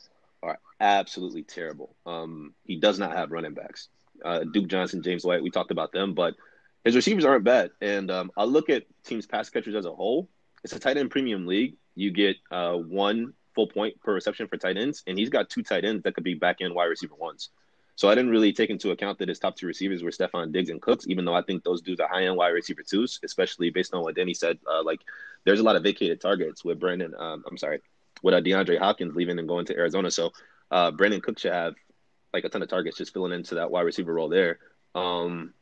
are 0.43 0.59
absolutely 0.81 1.43
terrible. 1.43 1.95
Um, 2.07 2.55
he 2.65 2.77
does 2.77 2.99
not 2.99 3.17
have 3.17 3.31
running 3.31 3.55
backs. 3.55 3.89
uh, 4.25 4.45
Duke 4.45 4.69
Johnson, 4.69 5.03
James 5.03 5.25
White. 5.25 5.43
We 5.43 5.51
talked 5.51 5.71
about 5.71 5.93
them, 5.93 6.15
but 6.15 6.35
his 6.85 6.97
receivers 6.97 7.25
aren't 7.25 7.45
bad. 7.45 7.71
And 7.81 8.11
um, 8.11 8.31
I 8.37 8.45
look 8.45 8.71
at 8.71 8.85
teams' 9.05 9.27
pass 9.27 9.51
catchers 9.51 9.75
as 9.75 9.87
a 9.87 9.95
whole. 9.95 10.29
It's 10.65 10.73
a 10.75 10.79
tight 10.79 10.97
end 10.97 11.11
premium 11.11 11.47
league. 11.47 11.77
You 11.95 12.11
get 12.11 12.37
uh, 12.51 12.75
one 12.75 13.35
full 13.55 13.67
point 13.67 14.01
per 14.01 14.15
reception 14.15 14.49
for 14.49 14.57
tight 14.57 14.77
ends, 14.77 15.03
and 15.07 15.19
he's 15.19 15.29
got 15.29 15.51
two 15.51 15.63
tight 15.63 15.85
ends 15.85 16.03
that 16.05 16.15
could 16.15 16.25
be 16.25 16.35
back 16.35 16.57
end 16.61 16.75
wide 16.75 16.87
receiver 16.87 17.15
ones. 17.15 17.51
So 17.95 18.09
I 18.09 18.15
didn't 18.15 18.31
really 18.31 18.55
take 18.55 18.71
into 18.71 18.91
account 18.91 19.19
that 19.19 19.29
his 19.29 19.39
top 19.39 19.55
two 19.55 19.67
receivers 19.67 20.03
were 20.03 20.11
Stefon 20.11 20.51
Diggs 20.51 20.71
and 20.71 20.81
Cooks, 20.81 21.07
even 21.09 21.27
though 21.27 21.35
I 21.35 21.43
think 21.43 21.63
those 21.63 21.83
dudes 21.83 22.01
are 22.01 22.09
high 22.09 22.25
end 22.25 22.37
wide 22.37 22.49
receiver 22.49 22.83
twos, 22.83 23.21
especially 23.23 23.71
based 23.71 23.93
on 23.93 24.03
what 24.03 24.15
Danny 24.17 24.33
said. 24.33 24.59
Uh, 24.67 24.83
like, 24.83 25.01
there's 25.45 25.61
a 25.61 25.63
lot 25.63 25.77
of 25.77 25.83
vacated 25.83 26.21
targets 26.21 26.65
with 26.65 26.81
Brandin. 26.81 27.19
Um, 27.21 27.45
I'm 27.47 27.59
sorry, 27.59 27.81
with 28.23 28.35
uh, 28.35 28.41
DeAndre 28.41 28.79
Hopkins 28.79 29.15
leaving 29.15 29.39
and 29.39 29.49
going 29.49 29.67
to 29.67 29.77
Arizona. 29.77 30.11
So 30.11 30.33
uh, 30.71 30.91
Brandin 30.91 31.23
Cook 31.23 31.39
should 31.39 31.53
have 31.53 31.75
like 32.33 32.45
a 32.45 32.49
ton 32.49 32.63
of 32.63 32.69
targets 32.69 32.97
just 32.97 33.13
filling 33.13 33.33
into 33.33 33.57
that 33.57 33.71
wide 33.71 33.83
receiver 33.83 34.15
role 34.15 34.29
there. 34.29 34.59
Um, 34.95 35.53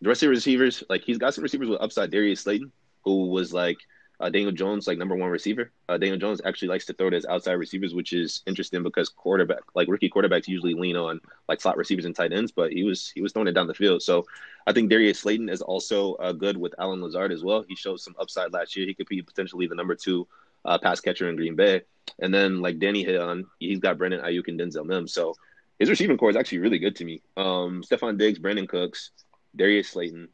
the 0.00 0.08
rest 0.08 0.22
of 0.22 0.26
the 0.26 0.30
receivers, 0.30 0.84
like 0.88 1.02
he's 1.02 1.18
got 1.18 1.34
some 1.34 1.42
receivers 1.42 1.68
with 1.68 1.80
upside. 1.80 2.10
Darius 2.10 2.40
Slayton, 2.40 2.72
who 3.04 3.26
was 3.26 3.52
like 3.52 3.78
uh, 4.20 4.28
Daniel 4.28 4.52
Jones, 4.52 4.86
like 4.86 4.98
number 4.98 5.16
one 5.16 5.30
receiver. 5.30 5.72
Uh, 5.88 5.98
Daniel 5.98 6.18
Jones 6.18 6.40
actually 6.44 6.68
likes 6.68 6.86
to 6.86 6.92
throw 6.92 7.08
it 7.08 7.14
as 7.14 7.26
outside 7.26 7.52
receivers, 7.52 7.94
which 7.94 8.12
is 8.12 8.42
interesting 8.46 8.82
because 8.82 9.08
quarterback, 9.08 9.62
like 9.74 9.88
rookie 9.88 10.10
quarterbacks, 10.10 10.46
usually 10.46 10.74
lean 10.74 10.96
on 10.96 11.20
like 11.48 11.60
slot 11.60 11.76
receivers 11.76 12.04
and 12.04 12.14
tight 12.14 12.32
ends. 12.32 12.52
But 12.52 12.72
he 12.72 12.84
was 12.84 13.10
he 13.14 13.22
was 13.22 13.32
throwing 13.32 13.48
it 13.48 13.52
down 13.52 13.66
the 13.66 13.74
field. 13.74 14.02
So 14.02 14.26
I 14.66 14.72
think 14.72 14.90
Darius 14.90 15.20
Slayton 15.20 15.48
is 15.48 15.62
also 15.62 16.14
uh, 16.14 16.32
good 16.32 16.56
with 16.56 16.74
Allen 16.78 17.02
Lazard 17.02 17.32
as 17.32 17.42
well. 17.42 17.64
He 17.66 17.74
showed 17.74 18.00
some 18.00 18.14
upside 18.18 18.52
last 18.52 18.76
year. 18.76 18.86
He 18.86 18.94
could 18.94 19.08
be 19.08 19.22
potentially 19.22 19.66
the 19.66 19.74
number 19.74 19.94
two 19.94 20.28
uh, 20.64 20.78
pass 20.78 21.00
catcher 21.00 21.28
in 21.28 21.36
Green 21.36 21.56
Bay. 21.56 21.82
And 22.18 22.32
then 22.32 22.60
like 22.60 22.78
Danny 22.78 23.02
hit 23.02 23.20
on, 23.20 23.46
he's 23.58 23.80
got 23.80 23.98
Brandon 23.98 24.20
Aiyuk 24.20 24.48
and 24.48 24.60
Denzel 24.60 24.84
Mims. 24.84 25.12
So 25.12 25.34
his 25.78 25.90
receiving 25.90 26.16
core 26.16 26.30
is 26.30 26.36
actually 26.36 26.58
really 26.58 26.78
good 26.78 26.96
to 26.96 27.04
me. 27.04 27.22
Um, 27.36 27.82
Stefon 27.82 28.18
Diggs, 28.18 28.38
Brandin 28.38 28.68
Cooks, 28.68 29.10
Darius 29.56 29.90
Slayton, 29.90 30.28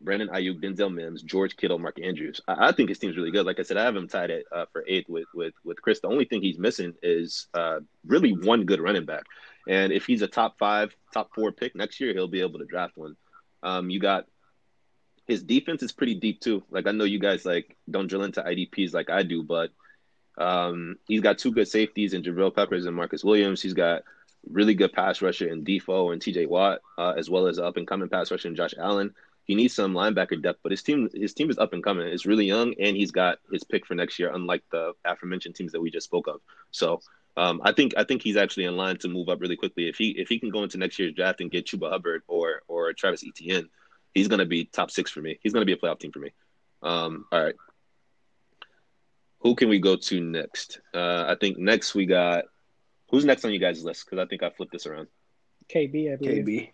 Brandon 0.00 0.28
Aiyuk, 0.28 0.62
Denzel 0.62 0.92
Mims, 0.92 1.22
George 1.22 1.56
Kittle, 1.56 1.78
Mark 1.78 1.98
Andrews. 2.02 2.40
I, 2.46 2.68
I, 2.68 2.72
think 2.72 2.90
his 2.90 2.98
team's 2.98 3.16
really 3.16 3.30
good. 3.30 3.46
Like 3.46 3.58
I 3.58 3.62
said, 3.62 3.76
I 3.76 3.84
have 3.84 3.96
him 3.96 4.08
tied 4.08 4.30
at 4.30 4.44
uh, 4.52 4.66
for 4.72 4.84
eighth 4.86 5.08
with 5.08 5.26
with 5.34 5.54
with 5.64 5.80
Chris. 5.80 6.00
The 6.00 6.08
only 6.08 6.26
thing 6.26 6.42
he's 6.42 6.58
missing 6.58 6.94
is 7.02 7.48
uh, 7.54 7.80
really 8.06 8.32
one 8.32 8.64
good 8.64 8.80
running 8.80 9.06
back. 9.06 9.24
And 9.68 9.92
if 9.92 10.06
he's 10.06 10.22
a 10.22 10.28
top 10.28 10.58
five, 10.58 10.94
top 11.12 11.30
four 11.34 11.50
pick 11.50 11.74
next 11.74 11.98
year, 11.98 12.12
he'll 12.12 12.28
be 12.28 12.42
able 12.42 12.58
to 12.58 12.66
draft 12.66 12.96
one. 12.96 13.16
Um, 13.62 13.90
you 13.90 13.98
got 13.98 14.26
his 15.26 15.42
defense 15.42 15.82
is 15.82 15.92
pretty 15.92 16.14
deep 16.14 16.40
too. 16.40 16.62
Like 16.70 16.86
I 16.86 16.92
know 16.92 17.04
you 17.04 17.18
guys 17.18 17.44
like 17.44 17.76
don't 17.90 18.06
drill 18.06 18.24
into 18.24 18.42
IDPs 18.42 18.94
like 18.94 19.10
I 19.10 19.22
do, 19.22 19.42
but 19.42 19.70
um, 20.38 20.96
he's 21.08 21.20
got 21.20 21.38
two 21.38 21.52
good 21.52 21.68
safeties 21.68 22.14
in 22.14 22.22
Jabril 22.22 22.54
Peppers 22.54 22.86
and 22.86 22.94
Marcus 22.94 23.24
Williams. 23.24 23.62
He's 23.62 23.74
got 23.74 24.02
really 24.48 24.74
good 24.74 24.92
pass 24.92 25.22
rusher 25.22 25.48
in 25.48 25.64
Defoe 25.64 26.10
and 26.10 26.22
TJ 26.22 26.48
Watt, 26.48 26.80
uh, 26.98 27.14
as 27.16 27.28
well 27.28 27.46
as 27.46 27.58
up 27.58 27.76
and 27.76 27.86
coming 27.86 28.08
pass 28.08 28.30
rusher 28.30 28.48
in 28.48 28.56
Josh 28.56 28.74
Allen. 28.78 29.14
He 29.44 29.54
needs 29.54 29.74
some 29.74 29.94
linebacker 29.94 30.42
depth, 30.42 30.60
but 30.62 30.72
his 30.72 30.82
team 30.82 31.08
his 31.14 31.34
team 31.34 31.50
is 31.50 31.58
up 31.58 31.72
and 31.72 31.82
coming. 31.82 32.06
It's 32.06 32.26
really 32.26 32.46
young, 32.46 32.74
and 32.80 32.96
he's 32.96 33.12
got 33.12 33.38
his 33.52 33.64
pick 33.64 33.86
for 33.86 33.94
next 33.94 34.18
year, 34.18 34.32
unlike 34.32 34.62
the 34.70 34.92
aforementioned 35.04 35.54
teams 35.54 35.72
that 35.72 35.80
we 35.80 35.90
just 35.90 36.06
spoke 36.06 36.26
of. 36.26 36.40
So 36.70 37.00
um, 37.36 37.60
I 37.64 37.72
think 37.72 37.94
I 37.96 38.04
think 38.04 38.22
he's 38.22 38.36
actually 38.36 38.64
in 38.64 38.76
line 38.76 38.96
to 38.98 39.08
move 39.08 39.28
up 39.28 39.40
really 39.40 39.56
quickly. 39.56 39.88
If 39.88 39.96
he 39.98 40.10
if 40.10 40.28
he 40.28 40.38
can 40.38 40.50
go 40.50 40.62
into 40.62 40.78
next 40.78 40.98
year's 40.98 41.14
draft 41.14 41.40
and 41.40 41.50
get 41.50 41.66
Chuba 41.66 41.90
Hubbard 41.90 42.22
or 42.26 42.62
or 42.66 42.92
Travis 42.92 43.24
Etienne, 43.26 43.68
he's 44.16 44.28
going 44.28 44.38
to 44.38 44.46
be 44.46 44.64
top 44.64 44.90
six 44.90 45.10
for 45.10 45.20
me. 45.20 45.38
He's 45.42 45.52
going 45.52 45.60
to 45.60 45.66
be 45.66 45.72
a 45.72 45.76
playoff 45.76 46.00
team 46.00 46.10
for 46.10 46.20
me. 46.20 46.30
Um, 46.82 47.26
all 47.30 47.44
right, 47.44 47.54
who 49.40 49.54
can 49.54 49.68
we 49.68 49.78
go 49.78 49.96
to 49.96 50.20
next? 50.20 50.80
Uh, 50.94 51.26
I 51.28 51.36
think 51.40 51.58
next 51.58 51.94
we 51.94 52.06
got 52.06 52.44
who's 53.10 53.24
next 53.24 53.44
on 53.44 53.52
you 53.52 53.58
guys' 53.58 53.84
list 53.84 54.06
because 54.06 54.18
I 54.18 54.26
think 54.26 54.42
I 54.42 54.50
flipped 54.50 54.72
this 54.72 54.86
around. 54.86 55.08
KB, 55.68 56.12
I 56.12 56.16
believe. 56.16 56.44
KB. 56.44 56.70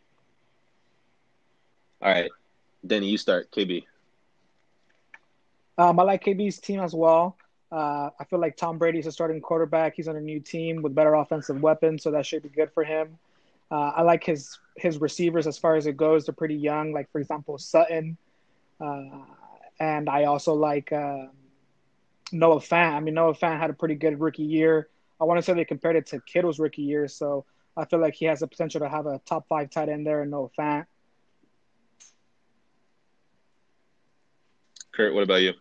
All 2.01 2.11
right, 2.11 2.31
Denny, 2.87 3.09
you 3.09 3.19
start. 3.19 3.51
KB. 3.51 3.85
Um, 5.79 5.99
I 5.99 6.03
like 6.03 6.25
KB's 6.25 6.59
team 6.59 6.81
as 6.81 6.95
well. 6.95 7.37
Uh, 7.71 8.11
I 8.21 8.25
feel 8.25 8.39
like 8.39 8.57
Tom 8.57 8.77
Brady's 8.77 9.07
a 9.07 9.13
starting 9.13 9.41
quarterback. 9.41 9.95
He's 9.97 10.07
on 10.07 10.17
a 10.17 10.21
new 10.21 10.39
team 10.39 10.83
with 10.83 10.95
better 10.95 11.15
offensive 11.15 11.61
weapons, 11.61 12.03
so 12.03 12.11
that 12.11 12.27
should 12.27 12.43
be 12.43 12.51
good 12.51 12.71
for 12.73 12.85
him. 12.85 13.19
Uh, 13.73 13.91
I 13.97 14.03
like 14.03 14.23
his 14.23 14.59
his 14.77 15.01
receivers 15.01 15.47
as 15.47 15.57
far 15.57 15.77
as 15.77 15.87
it 15.87 15.97
goes. 15.97 16.27
They're 16.27 16.35
pretty 16.35 16.57
young. 16.57 16.93
Like 16.93 17.11
for 17.11 17.21
example, 17.21 17.57
Sutton, 17.57 18.19
uh, 18.79 19.25
and 19.81 20.11
I 20.11 20.25
also 20.25 20.53
like 20.53 20.93
uh, 20.93 21.29
Noah 22.33 22.61
Fant. 22.61 22.93
I 22.93 23.01
mean, 23.01 23.15
Noah 23.15 23.33
Fant 23.35 23.59
had 23.59 23.71
a 23.71 23.73
pretty 23.73 23.95
good 23.95 24.21
rookie 24.21 24.43
year. 24.43 24.89
I 25.19 25.25
want 25.25 25.39
to 25.39 25.43
say 25.43 25.55
they 25.55 25.65
compared 25.65 25.97
it 25.97 26.07
to 26.09 26.21
Kittle's 26.21 26.59
rookie 26.59 26.83
year, 26.83 27.09
so 27.09 27.47
I 27.75 27.87
feel 27.87 27.99
like 27.99 28.15
he 28.15 28.27
has 28.27 28.41
the 28.41 28.47
potential 28.47 28.81
to 28.81 28.91
have 28.91 29.07
a 29.07 29.23
top 29.25 29.49
five 29.49 29.71
tight 29.71 29.89
end 29.89 30.07
there, 30.07 30.21
and 30.21 30.31
Noah 30.31 30.51
Fant. 30.59 30.85
Kurt, 34.93 35.15
what 35.15 35.23
about 35.23 35.41
you? 35.41 35.55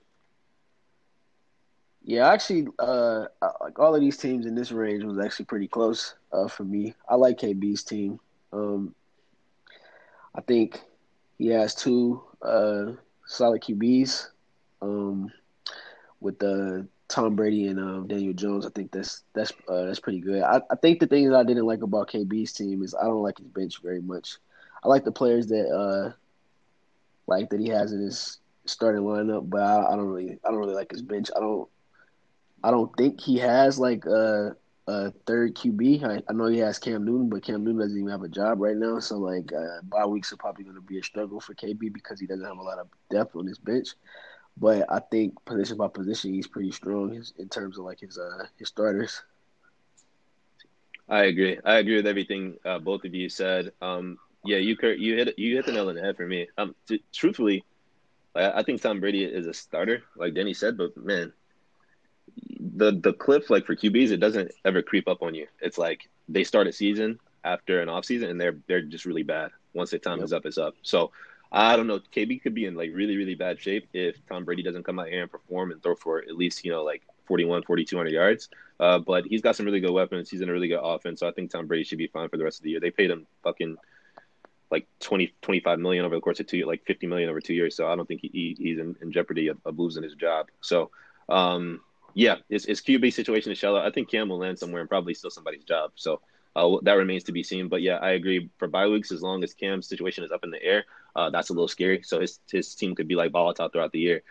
Yeah, 2.03 2.29
actually, 2.29 2.67
uh, 2.79 3.25
like 3.61 3.77
all 3.77 3.93
of 3.93 4.01
these 4.01 4.17
teams 4.17 4.45
in 4.45 4.55
this 4.55 4.71
range 4.71 5.03
was 5.03 5.19
actually 5.19 5.45
pretty 5.45 5.67
close 5.67 6.15
uh, 6.31 6.47
for 6.47 6.63
me. 6.63 6.95
I 7.07 7.15
like 7.15 7.37
KB's 7.39 7.83
team. 7.83 8.19
Um, 8.51 8.95
I 10.33 10.41
think 10.41 10.81
he 11.37 11.47
has 11.47 11.75
two 11.75 12.23
uh, 12.41 12.93
solid 13.25 13.61
QBs. 13.61 14.27
Um, 14.81 15.31
with 16.21 16.39
the 16.39 16.87
Tom 17.07 17.35
Brady 17.35 17.67
and 17.67 17.79
um, 17.79 18.07
Daniel 18.07 18.33
Jones, 18.33 18.65
I 18.65 18.69
think 18.69 18.91
that's 18.91 19.23
that's 19.33 19.51
uh, 19.67 19.85
that's 19.85 19.99
pretty 19.99 20.19
good. 20.19 20.43
I, 20.43 20.61
I 20.71 20.75
think 20.75 20.99
the 20.99 21.07
thing 21.07 21.29
that 21.29 21.37
I 21.37 21.43
didn't 21.43 21.65
like 21.65 21.81
about 21.81 22.09
KB's 22.09 22.53
team 22.53 22.83
is 22.83 22.95
I 22.95 23.03
don't 23.03 23.21
like 23.21 23.37
his 23.37 23.47
bench 23.47 23.81
very 23.81 24.01
much. 24.01 24.37
I 24.83 24.87
like 24.87 25.03
the 25.03 25.11
players 25.11 25.47
that 25.47 25.67
uh, 25.69 26.13
like 27.27 27.49
that 27.49 27.59
he 27.59 27.67
has 27.67 27.91
in 27.91 28.01
his 28.01 28.39
starting 28.65 29.01
lineup, 29.01 29.49
but 29.49 29.61
I, 29.61 29.91
I, 29.91 29.95
don't 29.95 30.07
really 30.07 30.39
I 30.45 30.49
don't 30.49 30.59
really 30.59 30.75
like 30.75 30.91
his 30.91 31.01
bench. 31.01 31.29
I 31.35 31.39
don't 31.39 31.67
I 32.63 32.71
don't 32.71 32.95
think 32.97 33.21
he 33.21 33.37
has 33.39 33.79
like 33.79 34.05
a, 34.05 34.55
a 34.87 35.11
third 35.25 35.55
QB. 35.55 36.03
I, 36.03 36.21
I 36.29 36.33
know 36.33 36.47
he 36.47 36.59
has 36.59 36.79
Cam 36.79 37.05
Newton, 37.05 37.29
but 37.29 37.43
Cam 37.43 37.63
Newton 37.63 37.79
doesn't 37.79 37.97
even 37.97 38.11
have 38.11 38.23
a 38.23 38.29
job 38.29 38.59
right 38.61 38.75
now. 38.77 38.99
So 38.99 39.17
like 39.17 39.51
uh, 39.53 39.81
bye 39.83 40.05
weeks 40.05 40.31
are 40.33 40.37
probably 40.37 40.63
going 40.63 40.75
to 40.75 40.81
be 40.81 40.99
a 40.99 41.03
struggle 41.03 41.39
for 41.39 41.53
KB 41.53 41.89
because 41.89 42.19
he 42.19 42.27
doesn't 42.27 42.45
have 42.45 42.57
a 42.57 42.63
lot 42.63 42.79
of 42.79 42.87
depth 43.09 43.35
on 43.35 43.47
his 43.47 43.59
bench. 43.59 43.89
But 44.57 44.85
I 44.91 44.99
think 45.11 45.43
position 45.45 45.77
by 45.77 45.87
position, 45.87 46.33
he's 46.33 46.47
pretty 46.47 46.71
strong 46.71 47.13
in 47.37 47.49
terms 47.49 47.77
of 47.77 47.85
like 47.85 47.99
his 47.99 48.17
uh 48.17 48.45
his 48.57 48.69
starters. 48.69 49.23
I 51.09 51.23
agree. 51.25 51.59
I 51.63 51.77
agree 51.77 51.95
with 51.97 52.07
everything 52.07 52.57
uh, 52.65 52.79
both 52.79 53.03
of 53.05 53.13
you 53.13 53.29
said. 53.29 53.71
Um, 53.81 54.17
yeah, 54.43 54.57
you 54.57 54.75
you 54.81 55.15
hit 55.15 55.37
you 55.37 55.55
hit 55.55 55.65
the 55.65 55.71
nail 55.73 55.89
on 55.89 55.95
the 55.95 56.01
head 56.01 56.17
for 56.17 56.25
me. 56.27 56.47
Um, 56.57 56.75
t- 56.87 57.03
truthfully, 57.13 57.63
I 58.35 58.63
think 58.63 58.81
Tom 58.81 58.99
Brady 58.99 59.23
is 59.23 59.47
a 59.47 59.53
starter, 59.53 60.03
like 60.15 60.33
Denny 60.33 60.53
said, 60.53 60.77
but 60.77 60.95
man, 60.97 61.33
the 62.59 62.91
the 62.91 63.13
cliff 63.13 63.49
like 63.49 63.65
for 63.65 63.75
QBs, 63.75 64.11
it 64.11 64.17
doesn't 64.17 64.51
ever 64.65 64.81
creep 64.81 65.07
up 65.07 65.21
on 65.21 65.35
you. 65.35 65.47
It's 65.61 65.77
like 65.77 66.09
they 66.29 66.43
start 66.43 66.67
a 66.67 66.73
season 66.73 67.19
after 67.43 67.81
an 67.81 67.89
off 67.89 68.05
season 68.05 68.29
and 68.29 68.39
they're 68.39 68.57
they're 68.67 68.81
just 68.81 69.05
really 69.05 69.23
bad. 69.23 69.51
Once 69.73 69.91
the 69.91 69.99
time 69.99 70.17
yep. 70.17 70.25
is 70.25 70.33
up, 70.33 70.45
it's 70.45 70.57
up. 70.57 70.75
So 70.81 71.11
I 71.51 71.75
don't 71.75 71.87
know. 71.87 71.99
KB 71.99 72.41
could 72.41 72.53
be 72.53 72.65
in 72.65 72.75
like 72.75 72.91
really, 72.93 73.17
really 73.17 73.35
bad 73.35 73.59
shape 73.59 73.87
if 73.93 74.15
Tom 74.27 74.45
Brady 74.45 74.63
doesn't 74.63 74.83
come 74.83 74.99
out 74.99 75.07
here 75.07 75.21
and 75.21 75.31
perform 75.31 75.71
and 75.71 75.83
throw 75.83 75.95
for 75.95 76.19
at 76.19 76.35
least, 76.37 76.63
you 76.63 76.71
know, 76.71 76.83
like 76.83 77.03
41, 77.25 77.63
4,200 77.63 78.11
yards. 78.11 78.49
Uh, 78.79 78.99
but 78.99 79.25
he's 79.25 79.41
got 79.41 79.55
some 79.55 79.65
really 79.65 79.81
good 79.81 79.91
weapons. 79.91 80.29
He's 80.29 80.41
in 80.41 80.49
a 80.49 80.51
really 80.51 80.69
good 80.69 80.79
offense. 80.81 81.19
So 81.19 81.27
I 81.27 81.31
think 81.31 81.51
Tom 81.51 81.67
Brady 81.67 81.83
should 81.83 81.97
be 81.97 82.07
fine 82.07 82.29
for 82.29 82.37
the 82.37 82.43
rest 82.43 82.59
of 82.59 82.63
the 82.63 82.71
year. 82.71 82.79
They 82.79 82.89
paid 82.89 83.11
him 83.11 83.27
fucking 83.43 83.77
like 84.71 84.87
20, 85.01 85.33
25 85.41 85.79
million 85.79 86.05
over 86.05 86.15
the 86.15 86.21
course 86.21 86.39
of 86.39 86.47
two 86.47 86.57
years, 86.57 86.67
like 86.67 86.85
50 86.85 87.07
million 87.07 87.29
over 87.29 87.41
two 87.41 87.53
years. 87.53 87.75
So 87.75 87.87
I 87.87 87.95
don't 87.95 88.07
think 88.07 88.21
he, 88.21 88.55
he's 88.57 88.79
in, 88.79 88.95
in 89.01 89.11
jeopardy 89.11 89.49
of, 89.49 89.57
of, 89.65 89.77
losing 89.77 90.03
his 90.03 90.15
job. 90.15 90.47
So, 90.61 90.91
um, 91.27 91.81
yeah, 92.13 92.35
his, 92.49 92.65
QB 92.65 93.13
situation 93.13 93.51
is 93.51 93.57
shallow. 93.57 93.79
I 93.79 93.91
think 93.91 94.09
Cam 94.09 94.29
will 94.29 94.39
land 94.39 94.59
somewhere 94.59 94.81
and 94.81 94.89
probably 94.89 95.13
still 95.13 95.29
somebody's 95.29 95.63
job. 95.63 95.91
So 95.95 96.21
uh, 96.55 96.77
that 96.83 96.93
remains 96.93 97.23
to 97.25 97.31
be 97.31 97.43
seen. 97.43 97.67
But 97.67 97.81
yeah, 97.81 97.97
I 97.97 98.11
agree. 98.11 98.49
For 98.57 98.67
bye 98.67 98.87
weeks, 98.87 99.11
as 99.11 99.21
long 99.21 99.43
as 99.43 99.53
Cam's 99.53 99.87
situation 99.87 100.23
is 100.23 100.31
up 100.31 100.43
in 100.43 100.51
the 100.51 100.61
air, 100.61 100.85
uh, 101.15 101.29
that's 101.29 101.49
a 101.49 101.53
little 101.53 101.67
scary. 101.67 102.01
So 102.03 102.19
his 102.19 102.39
his 102.49 102.75
team 102.75 102.95
could 102.95 103.07
be 103.07 103.15
like 103.15 103.31
volatile 103.31 103.69
throughout 103.69 103.91
the 103.91 103.99
year. 103.99 104.23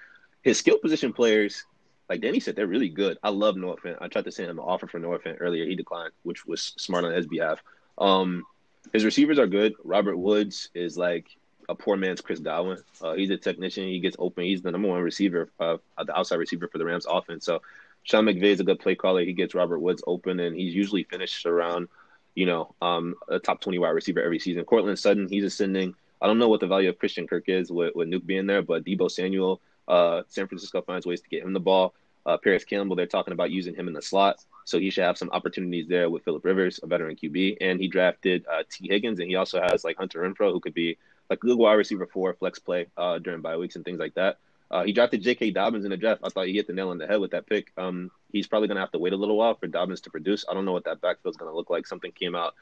His 0.42 0.58
skill 0.58 0.78
position 0.78 1.12
players, 1.12 1.64
like 2.08 2.20
Danny 2.20 2.40
said, 2.40 2.56
they're 2.56 2.66
really 2.66 2.88
good. 2.88 3.18
I 3.22 3.30
love 3.30 3.56
Noah 3.56 3.76
Fant. 3.76 3.98
I 4.00 4.08
tried 4.08 4.24
to 4.24 4.32
send 4.32 4.50
him 4.50 4.58
an 4.58 4.64
offer 4.64 4.86
for 4.86 4.98
Noah 4.98 5.18
Fant 5.18 5.36
earlier. 5.40 5.66
He 5.66 5.76
declined, 5.76 6.12
which 6.22 6.46
was 6.46 6.72
smart 6.78 7.04
on 7.04 7.12
his 7.12 7.26
behalf. 7.26 7.62
Um, 7.98 8.44
his 8.92 9.04
receivers 9.04 9.38
are 9.38 9.46
good. 9.46 9.74
Robert 9.84 10.16
Woods 10.16 10.70
is 10.74 10.96
like 10.96 11.26
a 11.70 11.74
poor 11.74 11.96
man's 11.96 12.20
Chris 12.20 12.40
Godwin. 12.40 12.78
Uh, 13.00 13.14
he's 13.14 13.30
a 13.30 13.36
technician. 13.36 13.84
He 13.84 14.00
gets 14.00 14.16
open. 14.18 14.44
He's 14.44 14.60
the 14.60 14.72
number 14.72 14.88
one 14.88 15.00
receiver, 15.00 15.50
uh, 15.60 15.76
the 16.04 16.16
outside 16.16 16.36
receiver 16.36 16.66
for 16.66 16.78
the 16.78 16.84
Rams 16.84 17.06
offense. 17.08 17.46
So 17.46 17.62
Sean 18.02 18.24
McVay 18.24 18.42
is 18.44 18.60
a 18.60 18.64
good 18.64 18.80
play 18.80 18.96
caller. 18.96 19.22
He 19.22 19.32
gets 19.32 19.54
Robert 19.54 19.78
Woods 19.78 20.02
open, 20.06 20.40
and 20.40 20.56
he's 20.56 20.74
usually 20.74 21.04
finished 21.04 21.46
around, 21.46 21.88
you 22.34 22.46
know, 22.46 22.74
um, 22.82 23.14
a 23.28 23.38
top 23.38 23.60
20 23.60 23.78
wide 23.78 23.90
receiver 23.90 24.20
every 24.20 24.40
season. 24.40 24.64
Courtland 24.64 24.98
Sutton, 24.98 25.28
he's 25.28 25.44
ascending. 25.44 25.94
I 26.20 26.26
don't 26.26 26.38
know 26.38 26.48
what 26.48 26.60
the 26.60 26.66
value 26.66 26.88
of 26.88 26.98
Christian 26.98 27.26
Kirk 27.26 27.48
is 27.48 27.70
with, 27.70 27.94
with 27.94 28.08
Nuk 28.08 28.26
being 28.26 28.46
there, 28.46 28.62
but 28.62 28.84
Deebo 28.84 29.10
Samuel, 29.10 29.60
uh, 29.86 30.22
San 30.28 30.48
Francisco 30.48 30.82
finds 30.82 31.06
ways 31.06 31.20
to 31.20 31.28
get 31.28 31.44
him 31.44 31.52
the 31.52 31.60
ball. 31.60 31.94
Uh, 32.26 32.36
Parris 32.36 32.64
Campbell, 32.64 32.96
they're 32.96 33.06
talking 33.06 33.32
about 33.32 33.50
using 33.50 33.74
him 33.74 33.88
in 33.88 33.94
the 33.94 34.02
slot. 34.02 34.44
So 34.64 34.78
he 34.78 34.90
should 34.90 35.04
have 35.04 35.16
some 35.16 35.30
opportunities 35.30 35.88
there 35.88 36.10
with 36.10 36.24
Philip 36.24 36.44
Rivers, 36.44 36.80
a 36.82 36.86
veteran 36.86 37.16
QB, 37.16 37.56
and 37.60 37.80
he 37.80 37.88
drafted 37.88 38.44
uh, 38.46 38.62
Tee 38.70 38.88
Higgins, 38.88 39.18
and 39.18 39.28
he 39.28 39.36
also 39.36 39.60
has 39.60 39.84
like 39.84 39.96
Hunter 39.96 40.20
Renfrow, 40.20 40.52
who 40.52 40.60
could 40.60 40.74
be 40.74 40.98
like 41.30 41.40
good 41.40 41.56
wide 41.56 41.74
receiver 41.74 42.06
for 42.06 42.34
flex 42.34 42.58
play 42.58 42.88
uh, 42.96 43.18
during 43.18 43.40
bye 43.40 43.56
weeks 43.56 43.76
and 43.76 43.84
things 43.84 44.00
like 44.00 44.14
that. 44.14 44.38
Uh, 44.70 44.84
he 44.84 44.92
drafted 44.92 45.22
J.K. 45.22 45.50
Dobbins 45.50 45.84
in 45.84 45.90
the 45.90 45.96
draft. 45.96 46.20
I 46.22 46.28
thought 46.28 46.46
he 46.46 46.52
hit 46.54 46.66
the 46.66 46.72
nail 46.72 46.90
on 46.90 46.98
the 46.98 47.06
head 47.06 47.20
with 47.20 47.32
that 47.32 47.46
pick. 47.46 47.72
Um, 47.76 48.10
he's 48.32 48.46
probably 48.46 48.68
going 48.68 48.76
to 48.76 48.82
have 48.82 48.92
to 48.92 48.98
wait 48.98 49.12
a 49.12 49.16
little 49.16 49.36
while 49.36 49.54
for 49.54 49.66
Dobbins 49.66 50.02
to 50.02 50.10
produce. 50.10 50.44
I 50.48 50.54
don't 50.54 50.64
know 50.64 50.72
what 50.72 50.84
that 50.84 51.00
backfield 51.00 51.32
is 51.34 51.36
going 51.36 51.50
to 51.50 51.56
look 51.56 51.70
like. 51.70 51.86
Something 51.86 52.12
came 52.12 52.36
out 52.36 52.54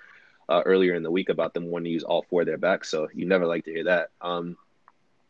uh, 0.48 0.62
earlier 0.64 0.94
in 0.94 1.02
the 1.02 1.10
week 1.10 1.28
about 1.28 1.52
them 1.52 1.66
wanting 1.66 1.84
to 1.84 1.90
use 1.90 2.04
all 2.04 2.24
four 2.30 2.42
of 2.42 2.46
their 2.46 2.56
backs, 2.56 2.90
so 2.90 3.08
you 3.12 3.26
never 3.26 3.46
like 3.46 3.64
to 3.66 3.72
hear 3.72 3.84
that. 3.84 4.08
Um, 4.22 4.56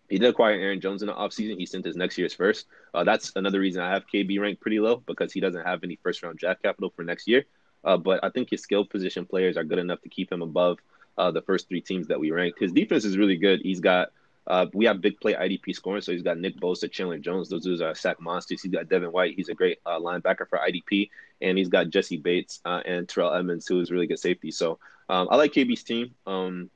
he 0.08 0.18
did 0.18 0.30
acquire 0.30 0.54
Aaron 0.54 0.80
Jones 0.80 1.02
in 1.02 1.08
the 1.08 1.14
offseason. 1.14 1.58
He 1.58 1.66
sent 1.66 1.84
his 1.84 1.96
next 1.96 2.16
year's 2.16 2.32
first. 2.32 2.66
Uh, 2.94 3.04
that's 3.04 3.32
another 3.36 3.60
reason 3.60 3.82
I 3.82 3.92
have 3.92 4.06
KB 4.06 4.40
ranked 4.40 4.62
pretty 4.62 4.80
low 4.80 5.02
because 5.06 5.32
he 5.32 5.40
doesn't 5.40 5.66
have 5.66 5.84
any 5.84 5.98
first 6.02 6.22
round 6.22 6.38
draft 6.38 6.62
capital 6.62 6.92
for 6.94 7.02
next 7.02 7.28
year. 7.28 7.44
Uh, 7.84 7.96
but 7.96 8.20
I 8.22 8.30
think 8.30 8.50
his 8.50 8.62
skill 8.62 8.84
position 8.84 9.26
players 9.26 9.56
are 9.56 9.64
good 9.64 9.78
enough 9.78 10.00
to 10.02 10.08
keep 10.08 10.32
him 10.32 10.42
above 10.42 10.78
uh, 11.18 11.30
the 11.30 11.42
first 11.42 11.68
three 11.68 11.80
teams 11.80 12.06
that 12.08 12.18
we 12.18 12.30
ranked. 12.30 12.58
His 12.58 12.72
defense 12.72 13.04
is 13.04 13.18
really 13.18 13.36
good. 13.36 13.60
He's 13.62 13.80
got 13.80 14.12
uh, 14.46 14.66
we 14.72 14.86
have 14.86 15.02
big 15.02 15.20
play 15.20 15.34
IDP 15.34 15.74
scoring, 15.74 16.00
so 16.00 16.10
he's 16.10 16.22
got 16.22 16.38
Nick 16.38 16.56
Bosa, 16.56 16.90
Chandler 16.90 17.18
Jones. 17.18 17.50
Those 17.50 17.64
dudes 17.64 17.82
are 17.82 17.94
sack 17.94 18.18
monsters. 18.18 18.62
He's 18.62 18.72
got 18.72 18.88
Devin 18.88 19.12
White. 19.12 19.34
He's 19.36 19.50
a 19.50 19.54
great 19.54 19.78
uh, 19.84 20.00
linebacker 20.00 20.48
for 20.48 20.58
IDP, 20.58 21.10
and 21.42 21.58
he's 21.58 21.68
got 21.68 21.90
Jessie 21.90 22.16
Bates 22.16 22.60
uh, 22.64 22.80
and 22.86 23.06
Terrell 23.06 23.34
Edmunds, 23.34 23.66
who 23.66 23.78
is 23.80 23.90
really 23.90 24.06
good 24.06 24.18
safety. 24.18 24.50
So 24.50 24.78
um, 25.10 25.28
I 25.30 25.36
like 25.36 25.52
KB's 25.52 25.82
team. 25.82 26.14
Um, 26.26 26.70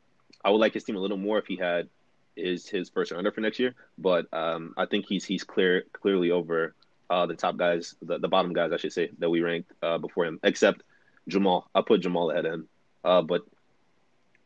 I 0.44 0.50
would 0.50 0.59
like 0.59 0.74
his 0.74 0.85
team 0.85 0.96
a 0.96 1.00
little 1.00 1.16
more 1.16 1.38
if 1.38 1.46
he 1.46 1.57
had 1.57 1.88
is 2.37 2.68
his 2.68 2.90
first 2.90 3.11
rounder 3.11 3.33
for 3.33 3.40
next 3.40 3.59
year, 3.59 3.74
but 3.96 4.26
um, 4.35 4.74
I 4.76 4.87
think 4.87 5.07
he's 5.07 5.24
he's 5.24 5.44
clear 5.44 5.85
clearly 5.92 6.31
over 6.31 6.74
uh, 7.09 7.26
the 7.26 7.35
top 7.35 7.57
guys, 7.57 7.94
the, 8.02 8.18
the 8.18 8.28
bottom 8.28 8.52
guys, 8.52 8.72
I 8.72 8.76
should 8.78 8.92
say, 8.92 9.11
that 9.18 9.28
we 9.31 9.42
ranked 9.42 9.70
uh, 9.83 9.98
before 9.98 10.24
him, 10.24 10.40
except 10.42 10.83
Jamal. 11.28 11.68
I 11.74 11.83
put 11.83 12.00
Jamal 12.00 12.31
ahead 12.31 12.46
of 12.46 12.55
him, 12.55 12.68
uh, 13.05 13.22
but 13.22 13.42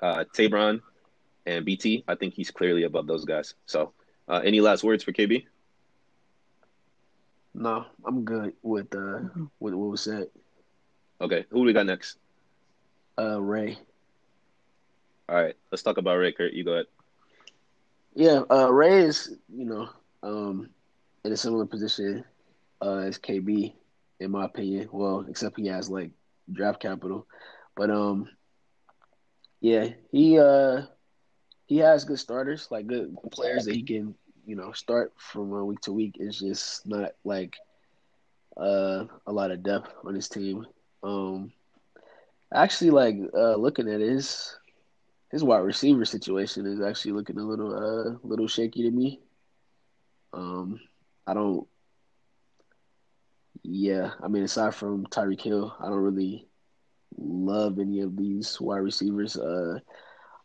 uh, 0.03 0.25
Tabron 0.37 0.81
and 1.47 1.65
BT, 1.65 2.05
I 2.09 2.15
think 2.15 2.35
he's 2.35 2.51
clearly 2.51 2.83
above 2.85 3.07
those 3.07 3.25
guys. 3.25 3.55
So, 3.67 3.93
uh, 4.29 4.41
any 4.45 4.61
last 4.61 4.85
words 4.85 5.05
for 5.05 5.13
KB? 5.13 5.45
No, 7.55 7.85
I'm 8.07 8.25
good 8.25 8.55
with 8.63 8.95
uh 8.95 9.21
with 9.61 9.75
what 9.75 9.91
was 9.91 10.03
said. 10.03 10.29
Okay, 11.21 11.45
who 11.51 11.61
do 11.61 11.65
we 11.65 11.73
got 11.73 11.87
next? 11.87 12.19
Uh, 13.19 13.41
Ray. 13.41 13.79
All 15.29 15.37
right, 15.37 15.55
let's 15.71 15.83
talk 15.83 15.99
about 15.99 16.17
Ray. 16.17 16.33
Kurt, 16.33 16.53
you 16.53 16.65
go 16.65 16.73
ahead. 16.73 16.87
Yeah, 18.15 18.43
uh, 18.51 18.73
Ray 18.73 19.03
is 19.05 19.37
you 19.49 19.65
know 19.67 19.89
um 20.23 20.71
in 21.25 21.33
a 21.33 21.37
similar 21.37 21.67
position 21.67 22.25
uh, 22.83 22.99
as 22.99 23.19
KB 23.19 23.75
in 24.21 24.31
my 24.31 24.45
opinion. 24.45 24.89
Well, 24.93 25.27
except 25.29 25.59
he 25.59 25.67
has 25.69 25.91
like 25.91 26.11
draft 26.53 26.81
capital, 26.81 27.27
but 27.77 27.91
um, 27.91 28.29
yeah, 29.67 29.87
he 30.13 30.39
uh 30.39 30.83
he 31.67 31.79
has 31.79 32.05
good 32.05 32.19
starters, 32.19 32.69
like 32.71 32.87
good 32.87 33.17
players 33.33 33.65
that 33.65 33.75
he 33.75 33.83
can, 33.83 34.15
you 34.47 34.57
know, 34.57 34.73
start 34.73 35.13
from 35.17 35.53
uh, 35.53 35.65
week 35.65 35.81
to 35.83 35.93
week. 35.93 36.17
It's 36.19 36.41
just 36.41 36.87
not 36.87 37.13
like 37.25 37.57
uh, 38.57 39.05
a 39.27 39.33
lot 39.33 39.51
of 39.51 39.63
depth 39.63 39.93
on 40.05 40.15
his 40.15 40.29
team. 40.29 40.67
Um, 41.03 41.53
actually, 42.55 42.91
like 42.91 43.17
uh, 43.35 43.57
looking 43.57 43.89
at 43.89 44.01
his 44.01 44.57
his 45.31 45.45
wide 45.45 45.59
receiver 45.59 46.05
situation 46.05 46.67
is 46.67 46.81
actually 46.81 47.13
looking 47.13 47.39
a 47.39 47.45
little 47.45 47.73
uh 47.75 48.19
little 48.27 48.49
shaky 48.49 48.83
to 48.83 48.91
me. 48.91 49.21
Um, 50.33 50.81
I 51.27 51.35
don't. 51.35 51.67
Yeah, 53.63 54.13
I 54.23 54.29
mean, 54.29 54.45
aside 54.45 54.75
from 54.75 55.07
Tyreek 55.07 55.43
Hill, 55.43 55.75
I 55.81 55.87
don't 55.87 55.99
really 55.99 56.47
love 57.19 57.79
any 57.79 58.01
of 58.01 58.17
these 58.17 58.61
wide 58.61 58.79
receivers. 58.79 59.37
Uh, 59.37 59.79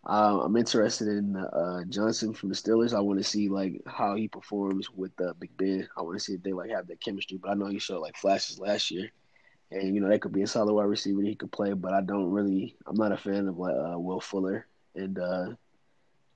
uh, 0.06 0.42
I'm 0.44 0.56
interested 0.58 1.08
in 1.08 1.36
uh, 1.36 1.84
Johnson 1.90 2.34
from 2.34 2.50
the 2.50 2.56
Steelers. 2.56 2.94
I 2.96 3.00
want 3.02 3.20
to 3.20 3.24
see 3.24 3.50
like 3.50 3.82
how 3.86 4.16
he 4.16 4.28
performs 4.28 4.90
with 4.90 5.12
uh, 5.22 5.34
Big 5.40 5.56
Ben. 5.58 5.88
I 5.96 6.02
want 6.02 6.18
to 6.18 6.24
see 6.24 6.34
if 6.34 6.44
they 6.44 6.54
like 6.54 6.72
have 6.72 6.88
that 6.88 7.02
chemistry. 7.02 7.38
But 7.38 7.52
I 7.52 7.54
know 7.54 7.68
he 7.68 7.80
showed 7.80 8.02
like 8.02 8.18
flashes 8.18 8.60
last 8.60 8.90
year, 8.90 9.12
and 9.72 9.94
you 9.94 10.02
know 10.02 10.10
that 10.10 10.22
could 10.22 10.32
be 10.32 10.42
a 10.42 10.48
solid 10.48 10.74
wide 10.74 10.86
receiver 10.86 11.22
he 11.22 11.36
could 11.36 11.52
play. 11.52 11.74
But 11.74 11.94
I 11.94 12.02
don't 12.02 12.32
really. 12.32 12.76
I'm 12.88 12.96
not 12.96 13.12
a 13.12 13.18
fan 13.18 13.48
of 13.48 13.58
like 13.58 13.76
uh, 13.76 14.00
Will 14.00 14.22
Fuller, 14.22 14.66
and 14.96 15.20
uh, 15.20 15.46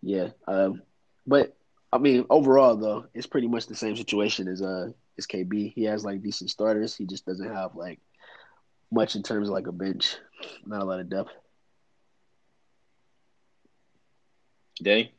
yeah. 0.03 0.29
Um, 0.47 0.83
but 1.25 1.57
I 1.91 1.97
mean, 1.97 2.25
overall 2.29 2.75
though, 2.75 3.05
it's 3.15 3.27
pretty 3.27 3.47
much 3.47 3.65
the 3.65 3.75
same 3.75 3.95
situation 3.95 4.47
as 4.47 4.61
uh 4.61 4.89
as 5.17 5.25
KB. 5.25 5.73
He 5.73 5.85
has 5.85 6.05
like 6.05 6.21
decent 6.21 6.51
starters. 6.51 6.95
He 6.95 7.05
just 7.05 7.25
doesn't 7.25 7.51
have 7.51 7.75
like 7.75 7.99
much 8.91 9.15
in 9.15 9.23
terms 9.23 9.47
of 9.47 9.53
like 9.53 9.67
a 9.67 9.71
bench. 9.71 10.15
Not 10.65 10.81
a 10.81 10.85
lot 10.85 10.99
of 10.99 11.09
depth. 11.09 11.31
Danny? 14.81 15.13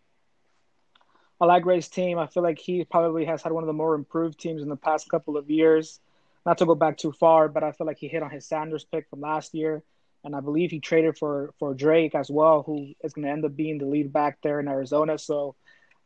I 1.40 1.44
like 1.44 1.66
Ray's 1.66 1.88
team. 1.88 2.18
I 2.18 2.26
feel 2.26 2.42
like 2.42 2.59
he 2.59 2.85
probably 2.85 3.24
has 3.26 3.42
had 3.42 3.52
one 3.52 3.62
of 3.62 3.66
the 3.66 3.72
more 3.72 3.94
improved 3.94 4.40
teams 4.40 4.62
in 4.62 4.68
the 4.68 4.76
past 4.76 5.09
couple 5.09 5.37
of 5.37 5.50
years. 5.50 6.00
Not 6.46 6.59
to 6.59 6.66
go 6.66 6.74
back 6.74 6.96
too 6.96 7.12
far, 7.12 7.48
but 7.48 7.64
I 7.64 7.72
feel 7.72 7.87
like 7.87 7.98
he 7.98 8.09
hit 8.09 8.22
on 8.22 8.31
his 8.31 8.46
Sanders 8.46 8.85
pick 8.85 9.09
from 9.11 9.20
last 9.20 9.52
year. 9.55 9.83
And 10.24 10.35
I 10.35 10.40
believe 10.40 10.70
he 10.70 10.81
traded 10.81 11.18
for, 11.18 11.52
for 11.59 11.74
Drake 11.74 12.14
as 12.14 12.31
well, 12.31 12.62
who 12.62 12.92
is 13.02 13.12
going 13.12 13.26
to 13.26 13.31
end 13.31 13.44
up 13.44 13.55
being 13.55 13.79
the 13.79 13.87
lead 13.87 14.12
back 14.12 14.38
there 14.42 14.61
in 14.61 14.68
Arizona. 14.68 15.18
So, 15.18 15.57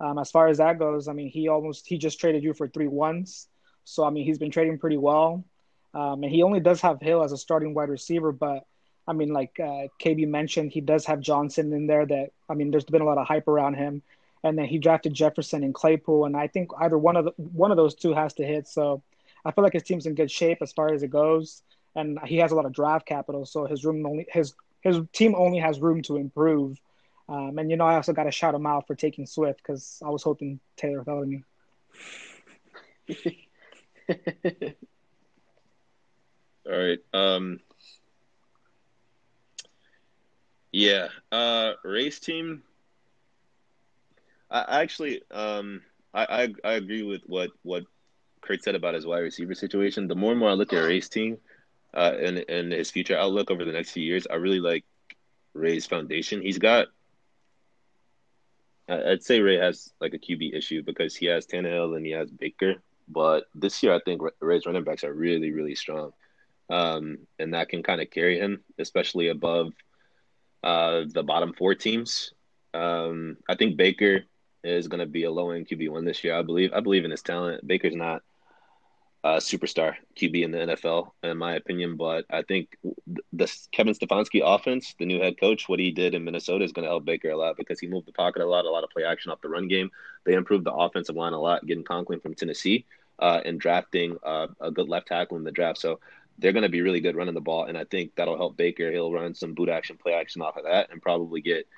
um, 0.01 0.19
as 0.19 0.31
far 0.31 0.49
as 0.49 0.59
that 0.59 0.79
goes, 0.79 1.09
I 1.09 1.13
mean, 1.13 1.29
he 1.29 1.49
almost 1.49 1.87
he 1.87 1.99
just 1.99 2.19
traded 2.19 2.43
you 2.43 2.55
for 2.55 2.69
three 2.69 2.89
ones. 2.89 3.49
So, 3.85 4.05
I 4.05 4.11
mean, 4.11 4.25
he's 4.25 4.39
been 4.39 4.51
trading 4.51 4.79
pretty 4.79 4.97
well. 4.97 5.45
Um, 5.95 6.23
and 6.23 6.33
he 6.33 6.43
only 6.43 6.61
does 6.61 6.81
have 6.83 7.01
Hill 7.01 7.23
as 7.23 7.33
a 7.33 7.37
starting 7.37 7.75
wide 7.75 7.89
receiver, 7.89 8.33
but 8.33 8.65
I 9.09 9.13
mean, 9.13 9.33
like 9.33 9.59
uh, 9.59 9.89
KB 10.01 10.29
mentioned, 10.29 10.71
he 10.71 10.81
does 10.81 11.05
have 11.07 11.21
Johnson 11.21 11.73
in 11.73 11.87
there. 11.87 12.07
That 12.07 12.31
I 12.49 12.55
mean, 12.55 12.71
there's 12.71 12.85
been 12.85 13.03
a 13.03 13.07
lot 13.07 13.19
of 13.19 13.27
hype 13.27 13.49
around 13.49 13.75
him, 13.75 14.03
and 14.45 14.57
then 14.57 14.67
he 14.67 14.79
drafted 14.79 15.15
Jefferson 15.15 15.65
and 15.65 15.75
Claypool, 15.75 16.27
and 16.27 16.37
I 16.37 16.47
think 16.47 16.71
either 16.79 16.97
one 16.97 17.17
of 17.17 17.25
the, 17.25 17.33
one 17.37 17.71
of 17.71 17.77
those 17.77 17.95
two 17.95 18.13
has 18.13 18.35
to 18.35 18.45
hit. 18.45 18.69
So 18.69 19.03
I 19.45 19.51
feel 19.51 19.65
like 19.65 19.73
his 19.73 19.83
team's 19.83 20.07
in 20.07 20.15
good 20.15 20.31
shape 20.31 20.59
as 20.63 20.73
far 20.73 20.93
as 20.93 21.03
it 21.03 21.11
goes, 21.11 21.63
and 21.97 22.19
he 22.25 22.37
has 22.37 22.53
a 22.53 22.55
lot 22.55 22.67
of 22.67 22.73
draft 22.73 23.07
capital, 23.07 23.47
so 23.47 23.67
his 23.67 23.85
room 23.85 24.07
only 24.07 24.27
his 24.31 24.55
his 24.81 25.01
team 25.13 25.35
only 25.35 25.59
has 25.59 25.81
room 25.81 26.03
to 26.03 26.17
improve. 26.17 26.79
Um, 27.29 27.59
and 27.59 27.71
you 27.71 27.77
know, 27.77 27.87
I 27.87 27.97
also 27.97 28.13
got 28.13 28.25
to 28.25 28.33
shout 28.33 28.55
him 28.55 28.67
out 28.67 28.87
for 28.87 28.95
taking 28.95 29.27
Swift 29.27 29.59
because 29.59 30.01
I 30.05 30.11
was 30.11 30.23
hoping 30.23 30.61
Taylor 30.77 31.05
fell 31.05 31.25
me. 31.27 31.45
All 36.71 36.79
right. 36.79 37.01
Um, 37.13 37.61
yeah, 40.73 41.09
uh, 41.33 41.73
race 41.85 42.21
team. 42.21 42.63
I 44.51 44.83
actually, 44.83 45.23
um, 45.31 45.83
I, 46.15 46.25
I 46.65 46.71
I 46.71 46.73
agree 46.75 47.03
with 47.03 47.23
what 47.27 47.51
what 47.63 47.85
Kurt 48.43 48.63
said 48.63 48.75
about 48.77 48.95
his 48.95 49.07
wide 49.07 49.21
receiver 49.21 49.55
situation. 49.55 50.09
The 50.09 50.17
more 50.17 50.33
and 50.33 50.41
more 50.41 50.51
I 50.51 50.55
look 50.55 50.73
at 50.73 50.79
Ray's 50.85 51.09
team, 51.09 51.39
uh, 51.95 52.15
and 52.21 52.45
and 52.49 52.73
his 52.73 52.91
future 52.91 53.17
outlook 53.17 53.51
over 53.51 53.65
the 53.65 53.73
next 53.73 53.93
few 53.93 54.05
years, 54.05 54.27
I 54.31 54.37
really 54.37 54.61
like 54.61 54.85
Ray's 55.55 55.87
foundation. 55.87 56.43
He's 56.43 56.59
got, 56.59 56.89
I'd 58.89 59.23
say 59.23 59.41
Ray 59.41 59.59
has 59.59 59.93
like 60.01 60.15
a 60.15 60.19
QB 60.19 60.55
issue 60.55 60.83
because 60.83 61.17
he 61.17 61.27
has 61.27 61.47
Tannehill 61.47 61.97
and 61.97 62.05
he 62.05 62.13
has 62.13 62.31
Baker, 62.31 62.77
but 63.09 63.45
this 63.55 63.83
year 63.83 63.95
I 63.95 64.01
think 64.01 64.23
Ray's 64.41 64.67
running 64.67 64.85
backs 64.85 65.05
are 65.05 65.15
really 65.15 65.53
really 65.53 65.77
strong, 65.77 66.13
um, 66.71 67.19
and 67.39 67.55
that 67.55 67.69
can 67.69 67.83
kind 67.83 68.01
of 68.01 68.11
carry 68.11 68.39
him, 68.39 68.63
especially 68.79 69.29
above 69.29 69.73
uh, 70.63 71.03
the 71.13 71.23
bottom 71.23 71.53
four 71.53 71.75
teams. 71.75 72.33
Um, 72.73 73.37
I 73.49 73.57
think 73.57 73.77
Baker 73.77 74.25
is 74.63 74.89
going 74.89 75.01
to 75.01 75.07
be 75.07 75.25
a 75.25 75.31
low 75.31 75.51
end 75.51 75.69
QB 75.69 75.91
one 75.91 76.05
this 76.05 76.23
year. 76.23 76.35
I 76.35 76.43
believe. 76.43 76.73
I 76.73 76.81
believe 76.81 77.05
in 77.05 77.11
his 77.11 77.23
talent. 77.23 77.67
Baker's 77.67 77.97
not 77.97 78.23
a 79.23 79.37
superstar 79.37 79.97
QB 80.17 80.45
in 80.45 80.51
the 80.51 80.59
NFL, 80.59 81.11
in 81.23 81.37
my 81.37 81.55
opinion, 81.55 81.97
but 81.97 82.25
I 82.31 82.43
think 82.43 82.77
the 83.33 83.53
Kevin 83.71 83.93
Stefanski 83.93 84.41
offense, 84.43 84.95
the 84.99 85.05
new 85.05 85.21
head 85.21 85.39
coach, 85.39 85.69
what 85.69 85.79
he 85.79 85.91
did 85.91 86.15
in 86.15 86.25
Minnesota 86.25 86.65
is 86.65 86.73
going 86.73 86.85
to 86.85 86.91
help 86.91 87.05
Baker 87.05 87.31
a 87.31 87.37
lot 87.37 87.59
because 87.59 87.79
he 87.79 87.87
moved 87.87 88.07
the 88.07 88.13
pocket 88.13 88.41
a 88.41 88.47
lot, 88.47 88.65
a 88.65 88.71
lot 88.71 88.85
of 88.85 88.91
play 88.91 89.05
action 89.05 89.31
off 89.31 89.43
the 89.43 89.49
run 89.49 89.69
game. 89.69 89.91
They 90.25 90.35
improved 90.35 90.65
the 90.65 90.73
offensive 90.73 91.17
line 91.17 91.35
a 91.35 91.41
lot, 91.41 91.67
getting 91.67 91.85
Conklin 91.85 92.21
from 92.21 92.35
Tennessee. 92.35 92.87
Uh, 93.19 93.39
and 93.45 93.61
drafting 93.61 94.17
uh, 94.25 94.47
a 94.63 94.71
good 94.71 94.89
left 94.89 95.09
tackle 95.09 95.37
in 95.37 95.45
the 95.45 95.53
draft. 95.53 95.79
So 95.79 96.01
they're 96.41 96.53
going 96.53 96.63
to 96.63 96.69
be 96.69 96.81
really 96.81 97.01
good 97.01 97.17
running 97.17 97.35
the 97.35 97.41
ball, 97.41 97.65
and 97.65 97.77
I 97.77 97.85
think 97.85 98.15
that'll 98.17 98.37
help 98.37 98.57
Baker. 98.57 98.91
He'll 98.91 99.13
run 99.13 99.35
some 99.35 99.55
boot 99.55 99.69
action, 99.69 99.97
play 99.97 100.15
action 100.15 100.43
off 100.43 100.57
of 100.57 100.65
that, 100.65 100.91
and 100.91 101.03
probably 101.03 101.41
get 101.41 101.69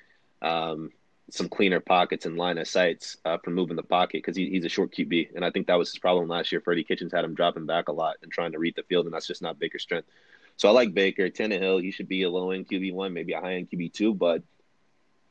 um, 0.41 0.91
some 1.29 1.49
cleaner 1.49 1.79
pockets 1.79 2.25
and 2.25 2.37
line 2.37 2.57
of 2.57 2.67
sights 2.67 3.17
uh, 3.25 3.37
from 3.37 3.53
moving 3.53 3.75
the 3.75 3.83
pocket 3.83 4.13
because 4.13 4.35
he, 4.35 4.49
he's 4.49 4.65
a 4.65 4.69
short 4.69 4.91
QB, 4.91 5.35
and 5.35 5.43
I 5.43 5.51
think 5.51 5.67
that 5.67 5.77
was 5.77 5.91
his 5.91 5.99
problem 5.99 6.27
last 6.27 6.51
year. 6.51 6.61
Freddie 6.61 6.83
Kitchens 6.83 7.11
had 7.11 7.25
him 7.25 7.35
dropping 7.35 7.65
back 7.65 7.89
a 7.89 7.91
lot 7.91 8.17
and 8.21 8.31
trying 8.31 8.53
to 8.53 8.59
read 8.59 8.75
the 8.75 8.83
field, 8.83 9.05
and 9.05 9.13
that's 9.13 9.27
just 9.27 9.41
not 9.41 9.59
Baker's 9.59 9.83
strength. 9.83 10.07
So 10.55 10.69
I 10.69 10.71
like 10.71 10.93
Baker. 10.93 11.29
Tannehill, 11.29 11.81
he 11.81 11.91
should 11.91 12.07
be 12.07 12.23
a 12.23 12.29
low 12.29 12.51
end 12.51 12.67
QB 12.67 12.93
one, 12.93 13.13
maybe 13.13 13.33
a 13.33 13.41
high 13.41 13.55
end 13.55 13.69
QB 13.69 13.93
two, 13.93 14.13
but 14.13 14.43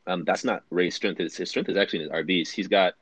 um, 0.06 0.24
that's 0.24 0.44
not 0.44 0.64
Ray's 0.70 0.94
strength. 0.94 1.18
His, 1.18 1.36
his 1.36 1.48
strength 1.48 1.70
is 1.70 1.76
actually 1.76 2.04
in 2.04 2.10
his 2.10 2.24
RBs. 2.24 2.50
He's 2.50 2.68
got 2.68 2.94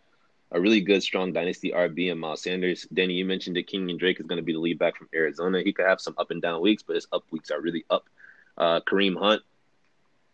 a 0.52 0.60
really 0.60 0.80
good, 0.80 1.02
strong 1.02 1.32
dynasty 1.32 1.70
RB 1.70 2.10
and 2.10 2.20
Miles 2.20 2.42
Sanders. 2.42 2.86
Danny, 2.92 3.14
you 3.14 3.24
mentioned 3.24 3.56
that 3.56 3.68
Kenyan 3.68 3.98
Drake 3.98 4.18
is 4.18 4.26
going 4.26 4.38
to 4.38 4.44
be 4.44 4.52
the 4.52 4.58
lead 4.58 4.78
back 4.78 4.96
from 4.96 5.08
Arizona. 5.14 5.62
He 5.62 5.72
could 5.72 5.86
have 5.86 6.00
some 6.00 6.14
up 6.18 6.30
and 6.30 6.42
down 6.42 6.60
weeks, 6.60 6.82
but 6.82 6.96
his 6.96 7.06
up 7.12 7.24
weeks 7.30 7.50
are 7.50 7.60
really 7.60 7.84
up. 7.88 8.08
Uh, 8.58 8.80
Kareem 8.80 9.16
Hunt, 9.16 9.42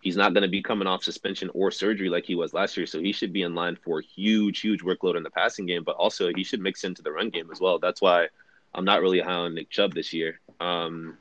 he's 0.01 0.17
not 0.17 0.33
going 0.33 0.43
to 0.43 0.49
be 0.49 0.63
coming 0.63 0.89
off 0.89 1.05
suspension 1.05 1.51
or 1.53 1.71
surgery 1.71 2.09
like 2.09 2.25
he 2.25 2.35
was 2.35 2.55
last 2.55 2.77
year, 2.77 2.87
so 2.87 2.99
he 2.99 3.13
should 3.13 3.33
be 3.33 3.43
in 3.43 3.55
line 3.55 3.77
for 3.85 4.01
huge, 4.01 4.61
huge 4.61 4.83
workload 4.83 5.17
in 5.17 5.23
the 5.23 5.31
passing 5.31 5.67
game. 5.67 5.85
But 5.85 5.97
also, 5.97 6.31
he 6.35 6.45
should 6.45 6.61
mix 6.61 6.85
into 6.85 7.03
the 7.03 7.13
run 7.13 7.29
game 7.29 7.51
as 7.53 7.61
well. 7.61 7.79
That's 7.79 8.01
why 8.01 8.29
I'm 8.75 8.87
not 8.87 9.03
really 9.03 9.21
high 9.21 9.33
on 9.33 9.55
Nick 9.55 9.69
Chubb 9.69 9.95
this 9.95 10.15
year 10.15 10.41
um, 10.61 11.19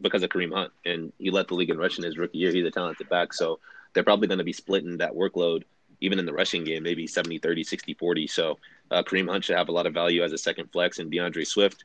because 0.00 0.22
of 0.22 0.30
Kareem 0.30 0.52
Hunt, 0.52 0.72
and 0.84 1.12
he 1.18 1.30
led 1.30 1.48
the 1.48 1.54
league 1.54 1.70
in 1.70 1.78
rushing 1.78 2.04
his 2.04 2.16
rookie 2.16 2.38
year. 2.38 2.52
He's 2.52 2.64
a 2.64 2.70
talented 2.70 3.08
back, 3.08 3.32
so 3.32 3.58
they're 3.92 4.04
probably 4.04 4.28
going 4.28 4.38
to 4.38 4.44
be 4.44 4.52
splitting 4.52 4.98
that 4.98 5.14
workload 5.14 5.64
even 6.00 6.18
in 6.18 6.26
the 6.26 6.32
rushing 6.32 6.64
game, 6.64 6.82
maybe 6.82 7.06
70 7.06 7.38
30, 7.38 7.64
60 7.64 7.94
40. 7.94 8.26
So 8.26 8.58
uh, 8.90 9.02
Kareem 9.02 9.28
Hunt 9.28 9.44
should 9.44 9.56
have 9.56 9.68
a 9.68 9.72
lot 9.72 9.86
of 9.86 9.94
value 9.94 10.22
as 10.22 10.32
a 10.32 10.38
second 10.38 10.70
flex, 10.72 10.98
and 10.98 11.10
DeAndre 11.10 11.46
Swift. 11.46 11.84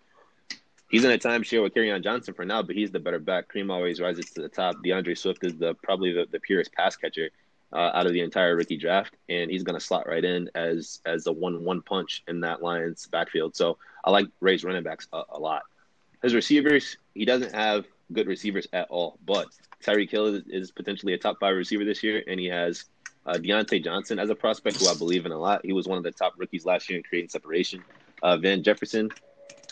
He's 0.89 1.06
in 1.06 1.12
a 1.12 1.17
timeshare 1.17 1.63
with 1.63 1.74
Kerryon 1.74 2.04
Johnson 2.04 2.34
for 2.34 2.43
now, 2.43 2.62
but 2.62 2.76
he's 2.76 2.91
the 2.91 3.00
better 3.00 3.19
back. 3.19 3.47
Kareem 3.47 3.71
always 3.71 4.02
rises 4.02 4.26
to 4.32 4.41
the 4.41 4.50
top. 4.50 4.76
DeAndre 4.84 5.17
Swift 5.17 5.43
is 5.43 5.56
the 5.56 5.74
probably 5.76 6.12
the, 6.12 6.28
the 6.32 6.39
purest 6.39 6.74
pass 6.74 6.97
catcher 6.97 7.30
uh, 7.74 7.91
out 7.93 8.06
of 8.06 8.13
the 8.13 8.21
entire 8.21 8.56
rookie 8.56 8.78
draft, 8.78 9.15
and 9.30 9.50
he's 9.50 9.63
going 9.63 9.80
to 9.80 9.86
slot 9.86 10.08
right 10.08 10.24
in 10.24 10.50
as 10.56 11.00
as 11.06 11.28
a 11.28 11.32
one 11.32 11.63
one 11.63 11.82
punch 11.82 12.24
in 12.28 12.41
that 12.41 12.62
Lions 12.62 13.08
backfield. 13.08 13.56
So 13.56 13.78
I 14.04 14.12
like 14.12 14.28
Ray's 14.39 14.63
running 14.63 14.84
backs 14.84 15.08
a, 15.13 15.24
a 15.30 15.39
lot. 15.39 15.63
His 16.21 16.36
receivers, 16.36 16.97
he 17.15 17.26
doesn't 17.26 17.54
have 17.54 17.86
good 18.12 18.28
receivers 18.28 18.67
at 18.74 18.88
all, 18.89 19.17
but 19.26 19.47
Tyreek 19.84 20.12
Hill 20.12 20.28
is, 20.28 20.43
is 20.47 20.71
potentially 20.71 21.13
a 21.13 21.17
top 21.17 21.39
five 21.39 21.56
receiver 21.56 21.86
this 21.86 22.04
year, 22.04 22.24
and 22.28 22.39
he 22.39 22.47
has 22.47 22.86
uh, 23.26 23.34
Diontae 23.34 23.84
Johnson 23.84 24.20
as 24.20 24.30
a 24.30 24.36
prospect 24.36 24.80
who 24.80 24.88
I 24.88 24.96
believe 24.96 25.26
in 25.26 25.32
a 25.32 25.38
lot. 25.38 25.66
He 25.66 25.74
was 25.74 25.88
one 25.88 25.98
of 25.98 26.04
the 26.04 26.12
top 26.12 26.34
rookies 26.38 26.66
last 26.66 26.90
year 26.90 26.98
in 26.98 27.04
creating 27.04 27.30
separation. 27.30 27.84
Uh, 28.24 28.38
Van 28.38 28.64
Jefferson, 28.64 29.10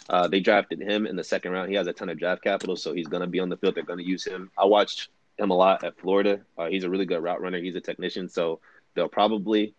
uh, 0.09 0.27
they 0.27 0.39
drafted 0.39 0.81
him 0.81 1.05
in 1.05 1.15
the 1.15 1.23
second 1.23 1.51
round. 1.51 1.69
He 1.69 1.75
has 1.75 1.87
a 1.87 1.93
ton 1.93 2.09
of 2.09 2.17
draft 2.17 2.43
capital, 2.43 2.75
so 2.75 2.93
he's 2.93 3.07
going 3.07 3.21
to 3.21 3.27
be 3.27 3.39
on 3.39 3.49
the 3.49 3.57
field. 3.57 3.75
They're 3.75 3.83
going 3.83 3.99
to 3.99 4.05
use 4.05 4.25
him. 4.25 4.51
I 4.57 4.65
watched 4.65 5.09
him 5.37 5.51
a 5.51 5.55
lot 5.55 5.83
at 5.83 5.97
Florida. 5.99 6.41
Uh, 6.57 6.67
he's 6.67 6.83
a 6.83 6.89
really 6.89 7.05
good 7.05 7.23
route 7.23 7.41
runner. 7.41 7.59
He's 7.59 7.75
a 7.75 7.81
technician, 7.81 8.27
so 8.29 8.59
they'll 8.95 9.07
probably 9.07 9.73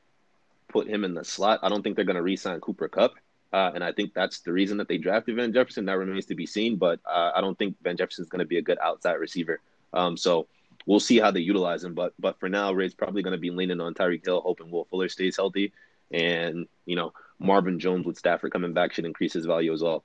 put 0.69 0.89
him 0.89 1.05
in 1.05 1.15
the 1.15 1.25
slot. 1.25 1.61
I 1.63 1.69
don't 1.69 1.83
think 1.83 1.97
they're 1.97 2.05
going 2.05 2.17
to 2.17 2.23
re-sign 2.23 2.61
Cooper 2.61 2.89
Kupp, 2.89 3.15
uh, 3.53 3.73
and 3.75 3.83
I 3.83 3.93
think 3.93 4.15
that's 4.15 4.41
the 4.41 4.53
reason 4.53 4.79
that 4.79 4.89
they 4.89 4.99
drafted 4.99 5.37
Van 5.37 5.53
Jefferson. 5.53 5.85
That 5.85 5.99
remains 5.99 6.27
to 6.27 6.35
be 6.35 6.47
seen, 6.47 6.77
but 6.77 7.01
uh, 7.05 7.33
I 7.35 7.41
don't 7.41 7.59
think 7.59 7.77
Van 7.83 7.97
Jefferson 7.97 8.23
is 8.23 8.29
going 8.29 8.41
to 8.41 8.47
be 8.47 8.59
a 8.59 8.63
good 8.63 8.79
outside 8.83 9.15
receiver. 9.15 9.61
Um, 9.93 10.17
so 10.17 10.47
we'll 10.87 11.01
see 11.01 11.19
how 11.19 11.31
they 11.31 11.41
utilize 11.41 11.85
him. 11.85 11.95
But 11.95 12.15
but 12.19 12.39
for 12.41 12.49
now, 12.49 12.73
Ray's 12.73 12.95
probably 12.95 13.23
going 13.23 13.33
to 13.33 13.39
be 13.39 13.51
leaning 13.51 13.81
on 13.81 13.95
Tyreek 13.95 14.25
Hill, 14.25 14.41
hoping 14.41 14.71
Will 14.71 14.85
Fuller 14.85 15.09
stays 15.09 15.37
healthy, 15.37 15.73
and 16.11 16.67
you 16.87 16.97
know 16.97 17.13
Marvin 17.39 17.79
Jones 17.79 18.07
with 18.07 18.19
Stafford 18.19 18.53
coming 18.53 18.73
back 18.73 18.93
should 18.93 19.07
increase 19.07 19.33
his 19.33 19.47
value 19.47 19.73
as 19.73 19.83
well. 19.83 20.05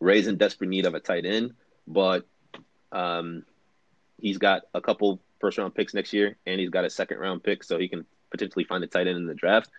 Ray's 0.00 0.26
in 0.26 0.36
desperate 0.36 0.70
need 0.70 0.86
of 0.86 0.94
a 0.94 1.00
tight 1.00 1.24
end, 1.24 1.54
but 1.86 2.26
um, 2.90 3.44
he's 4.20 4.38
got 4.38 4.62
a 4.74 4.80
couple 4.80 5.20
first 5.40 5.58
round 5.58 5.74
picks 5.74 5.94
next 5.94 6.12
year, 6.12 6.36
and 6.46 6.60
he's 6.60 6.70
got 6.70 6.84
a 6.84 6.90
second 6.90 7.18
round 7.18 7.42
pick, 7.42 7.62
so 7.62 7.78
he 7.78 7.88
can 7.88 8.04
potentially 8.30 8.64
find 8.64 8.82
a 8.82 8.86
tight 8.86 9.06
end 9.06 9.16
in 9.16 9.26
the 9.26 9.34
draft. 9.34 9.70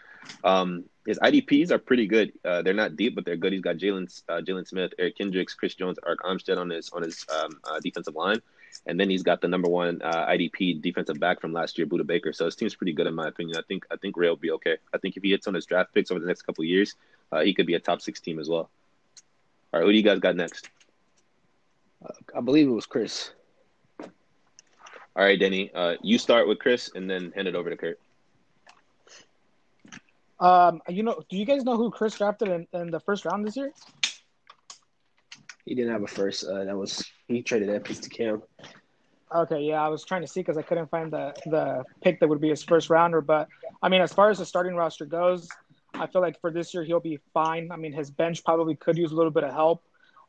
Um, 0.44 0.86
his 1.06 1.20
IDPs 1.20 1.72
are 1.72 1.78
pretty 1.78 2.08
good. 2.08 2.32
Uh, 2.46 2.62
they're 2.62 2.74
not 2.74 2.96
deep, 2.96 3.16
but 3.16 3.26
they're 3.26 3.36
good. 3.36 3.54
He's 3.54 3.62
got 3.62 3.78
Jaylon 3.78 4.22
uh, 4.30 4.42
Jaylon 4.42 4.68
Smith, 4.68 4.94
Eric 4.98 5.18
Kendricks, 5.18 5.54
Chris 5.54 5.76
Jones, 5.76 6.00
Arik 6.08 6.18
Armstead 6.18 6.58
on 6.58 6.70
his 6.70 6.90
on 6.92 7.02
his 7.02 7.26
um, 7.30 7.60
uh, 7.64 7.80
defensive 7.80 8.16
line. 8.16 8.42
And 8.86 9.00
then 9.00 9.10
he's 9.10 9.24
got 9.24 9.42
the 9.42 9.48
number 9.48 9.70
one 9.70 10.02
uh, 10.02 10.28
IDP 10.28 10.82
defensive 10.82 11.20
back 11.20 11.40
from 11.40 11.54
last 11.54 11.78
year, 11.78 11.88
Budda 11.88 12.06
Baker. 12.06 12.34
So 12.34 12.46
his 12.46 12.56
team's 12.56 12.76
pretty 12.76 12.94
good 12.94 13.08
in 13.08 13.16
my 13.16 13.28
opinion. 13.28 13.58
I 13.58 13.62
think 13.68 13.86
I 13.92 13.98
think 13.98 14.18
Ray 14.18 14.30
will 14.30 14.36
be 14.36 14.52
okay. 14.52 14.78
I 14.94 14.98
think 14.98 15.16
if 15.18 15.24
he 15.24 15.32
hits 15.32 15.48
on 15.48 15.54
his 15.54 15.66
draft 15.66 15.94
picks 15.94 16.12
over 16.12 16.20
the 16.20 16.28
next 16.28 16.44
couple 16.44 16.64
years, 16.64 16.96
uh, 17.32 17.42
he 17.42 17.54
could 17.54 17.66
be 17.66 17.76
a 17.76 17.80
top 17.80 18.02
six 18.02 18.20
team 18.20 18.40
as 18.40 18.50
well. 18.50 18.70
All 19.74 19.80
right, 19.80 19.86
who 19.86 19.92
do 19.92 19.98
you 19.98 20.04
guys 20.04 20.20
got 20.20 20.36
next? 20.36 20.70
Uh, 22.06 22.14
I 22.36 22.42
believe 22.42 22.68
it 22.68 22.72
was 22.72 22.86
Chris. 22.86 23.32
All 25.16 25.24
right, 25.24 25.40
Denny. 25.40 25.72
Uh, 25.74 25.96
you 26.02 26.18
start 26.18 26.48
with 26.48 26.60
Chris, 26.60 26.92
and 26.96 27.10
then 27.10 27.32
hand 27.36 27.48
it 27.48 27.56
over 27.56 27.70
to 27.70 27.78
Kurt. 27.78 28.00
Um, 30.40 30.82
you 30.90 31.04
know, 31.04 31.22
do 31.30 31.38
you 31.38 31.46
guys 31.46 31.64
know 31.64 31.78
who 31.78 31.92
Chris 31.92 32.18
drafted 32.18 32.50
in, 32.50 32.68
in 32.74 32.92
the 32.92 33.00
first 33.00 33.26
round 33.26 33.46
this 33.46 33.56
year? 33.56 33.72
He 35.66 35.76
didn't 35.76 35.92
have 35.92 36.04
a 36.04 36.08
first. 36.08 36.44
Uh, 36.46 36.66
that 36.66 36.78
was 36.78 37.04
he 37.28 37.42
traded 37.42 37.70
that 37.70 37.84
piece 37.84 38.00
to 38.00 38.10
Cam. 38.10 38.44
Okay, 39.34 39.62
yeah, 39.62 39.82
I 39.82 39.88
was 39.88 40.04
trying 40.04 40.22
to 40.22 40.28
see 40.28 40.42
because 40.42 40.58
I 40.58 40.62
couldn't 40.62 40.90
find 40.90 41.12
the 41.12 41.34
the 41.46 41.84
pick 42.02 42.20
that 42.20 42.28
would 42.28 42.42
be 42.42 42.50
his 42.50 42.64
first 42.64 42.90
rounder. 42.90 43.22
But 43.22 43.48
I 43.82 43.90
mean, 43.90 44.02
as 44.02 44.12
far 44.14 44.30
as 44.30 44.40
the 44.40 44.46
starting 44.46 44.76
roster 44.76 45.06
goes, 45.06 45.48
I 45.94 46.08
feel 46.08 46.22
like 46.22 46.40
for 46.42 46.52
this 46.52 46.74
year 46.74 46.84
he'll 46.84 47.00
be 47.00 47.20
fine. 47.34 47.72
I 47.72 47.78
mean, 47.78 47.94
his 47.94 48.12
bench 48.12 48.44
probably 48.44 48.76
could 48.76 48.98
use 48.98 49.12
a 49.12 49.16
little 49.16 49.32
bit 49.32 49.44
of 49.44 49.54
help, 49.54 49.84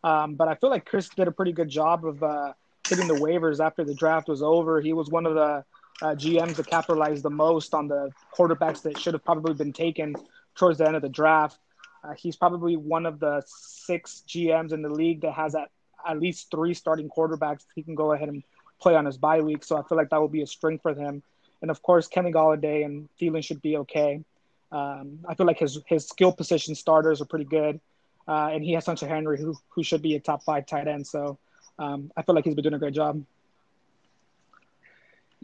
um, 0.04 0.34
but 0.34 0.48
I 0.48 0.54
feel 0.54 0.70
like 0.70 0.86
Chris 0.86 1.08
did 1.08 1.26
a 1.28 1.32
pretty 1.32 1.52
good 1.52 1.68
job 1.68 2.06
of 2.06 2.22
uh, 2.22 2.52
hitting 2.88 3.08
the 3.08 3.16
waivers 3.16 3.64
after 3.64 3.84
the 3.84 3.94
draft 3.94 4.28
was 4.28 4.42
over. 4.42 4.80
He 4.80 4.92
was 4.92 5.08
one 5.10 5.26
of 5.26 5.34
the 5.34 5.64
uh, 6.02 6.14
GMs 6.14 6.56
that 6.56 6.66
capitalized 6.66 7.22
the 7.22 7.30
most 7.30 7.74
on 7.74 7.88
the 7.88 8.10
quarterbacks 8.36 8.82
that 8.82 8.98
should 8.98 9.14
have 9.14 9.24
probably 9.24 9.54
been 9.54 9.72
taken 9.72 10.14
towards 10.54 10.78
the 10.78 10.86
end 10.86 10.96
of 10.96 11.02
the 11.02 11.08
draft. 11.08 11.58
Uh, 12.02 12.12
he's 12.14 12.36
probably 12.36 12.76
one 12.76 13.06
of 13.06 13.18
the 13.20 13.42
six 13.46 14.22
GMs 14.28 14.72
in 14.72 14.82
the 14.82 14.88
league 14.88 15.22
that 15.22 15.32
has 15.32 15.54
at, 15.54 15.70
at 16.06 16.20
least 16.20 16.50
three 16.50 16.74
starting 16.74 17.08
quarterbacks. 17.08 17.64
He 17.74 17.82
can 17.82 17.94
go 17.94 18.12
ahead 18.12 18.28
and 18.28 18.42
play 18.80 18.94
on 18.94 19.06
his 19.06 19.16
bye 19.16 19.40
week. 19.40 19.64
So 19.64 19.76
I 19.78 19.82
feel 19.82 19.96
like 19.96 20.10
that 20.10 20.20
will 20.20 20.28
be 20.28 20.42
a 20.42 20.46
strength 20.46 20.82
for 20.82 20.94
him. 20.94 21.22
And 21.62 21.70
of 21.70 21.82
course, 21.82 22.06
Kenny 22.06 22.30
Golladay 22.30 22.84
and 22.84 23.08
Thielen 23.18 23.42
should 23.42 23.62
be 23.62 23.78
okay. 23.78 24.22
Um, 24.70 25.20
I 25.26 25.34
feel 25.34 25.46
like 25.46 25.58
his 25.58 25.78
his 25.86 26.06
skill 26.06 26.32
position 26.32 26.74
starters 26.74 27.22
are 27.22 27.26
pretty 27.26 27.44
good, 27.44 27.80
uh, 28.26 28.50
and 28.52 28.62
he 28.62 28.72
has 28.72 28.84
Hunter 28.84 29.06
Henry, 29.06 29.38
who 29.38 29.54
who 29.70 29.82
should 29.82 30.02
be 30.02 30.16
a 30.16 30.20
top 30.20 30.42
five 30.42 30.66
tight 30.66 30.88
end. 30.88 31.06
So 31.06 31.38
um, 31.78 32.10
I 32.16 32.22
feel 32.22 32.34
like 32.34 32.44
he's 32.44 32.54
been 32.54 32.64
doing 32.64 32.74
a 32.74 32.78
great 32.78 32.94
job. 32.94 33.24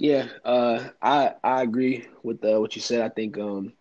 Yeah, 0.01 0.29
uh, 0.45 0.91
I 1.03 1.35
I 1.45 1.63
agree 1.63 2.09
with 2.25 2.45
uh, 2.45 2.61
what 2.61 2.77
you 2.77 2.83
said. 2.83 3.03
I 3.03 3.11
think 3.11 3.39
um, 3.39 3.75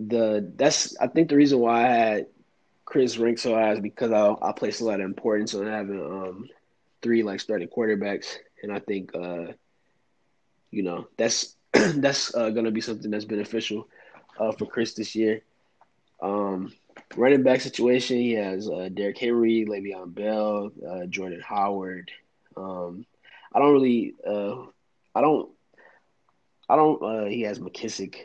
the 0.00 0.52
that's 0.56 0.96
I 0.98 1.08
think 1.08 1.30
the 1.30 1.36
reason 1.36 1.60
why 1.60 1.86
I 1.86 1.92
had 1.94 2.26
Chris 2.86 3.18
ranked 3.18 3.40
so 3.40 3.54
high 3.54 3.72
is 3.72 3.80
because 3.80 4.12
I 4.12 4.34
I 4.42 4.52
place 4.52 4.80
a 4.80 4.84
lot 4.86 5.00
of 5.00 5.06
importance 5.06 5.54
on 5.54 5.66
having 5.66 6.00
um 6.00 6.48
three 7.02 7.22
like 7.22 7.40
starting 7.40 7.68
quarterbacks, 7.68 8.36
and 8.62 8.72
I 8.72 8.80
think 8.80 9.14
uh 9.14 9.52
you 10.70 10.82
know 10.82 11.06
that's 11.18 11.56
that's 11.96 12.34
uh, 12.34 12.50
gonna 12.50 12.72
be 12.72 12.80
something 12.80 13.10
that's 13.10 13.24
beneficial 13.24 13.88
uh, 14.38 14.52
for 14.52 14.66
Chris 14.66 14.94
this 14.94 15.16
year. 15.16 15.42
Um, 16.22 16.72
running 17.16 17.42
back 17.44 17.60
situation, 17.60 18.18
he 18.18 18.32
has 18.34 18.68
uh, 18.68 18.88
Derrick 18.92 19.18
Henry, 19.18 19.66
Le'Veon 19.68 20.14
Bell, 20.14 20.72
uh, 20.88 21.06
Jordan 21.06 21.42
Howard. 21.46 22.10
Um, 22.56 23.06
I 23.56 23.58
don't 23.58 23.72
really, 23.72 24.14
uh, 24.26 24.66
I 25.14 25.22
don't, 25.22 25.50
I 26.68 26.76
don't. 26.76 27.02
Uh, 27.02 27.24
he 27.24 27.42
has 27.42 27.58
McKissic. 27.58 28.16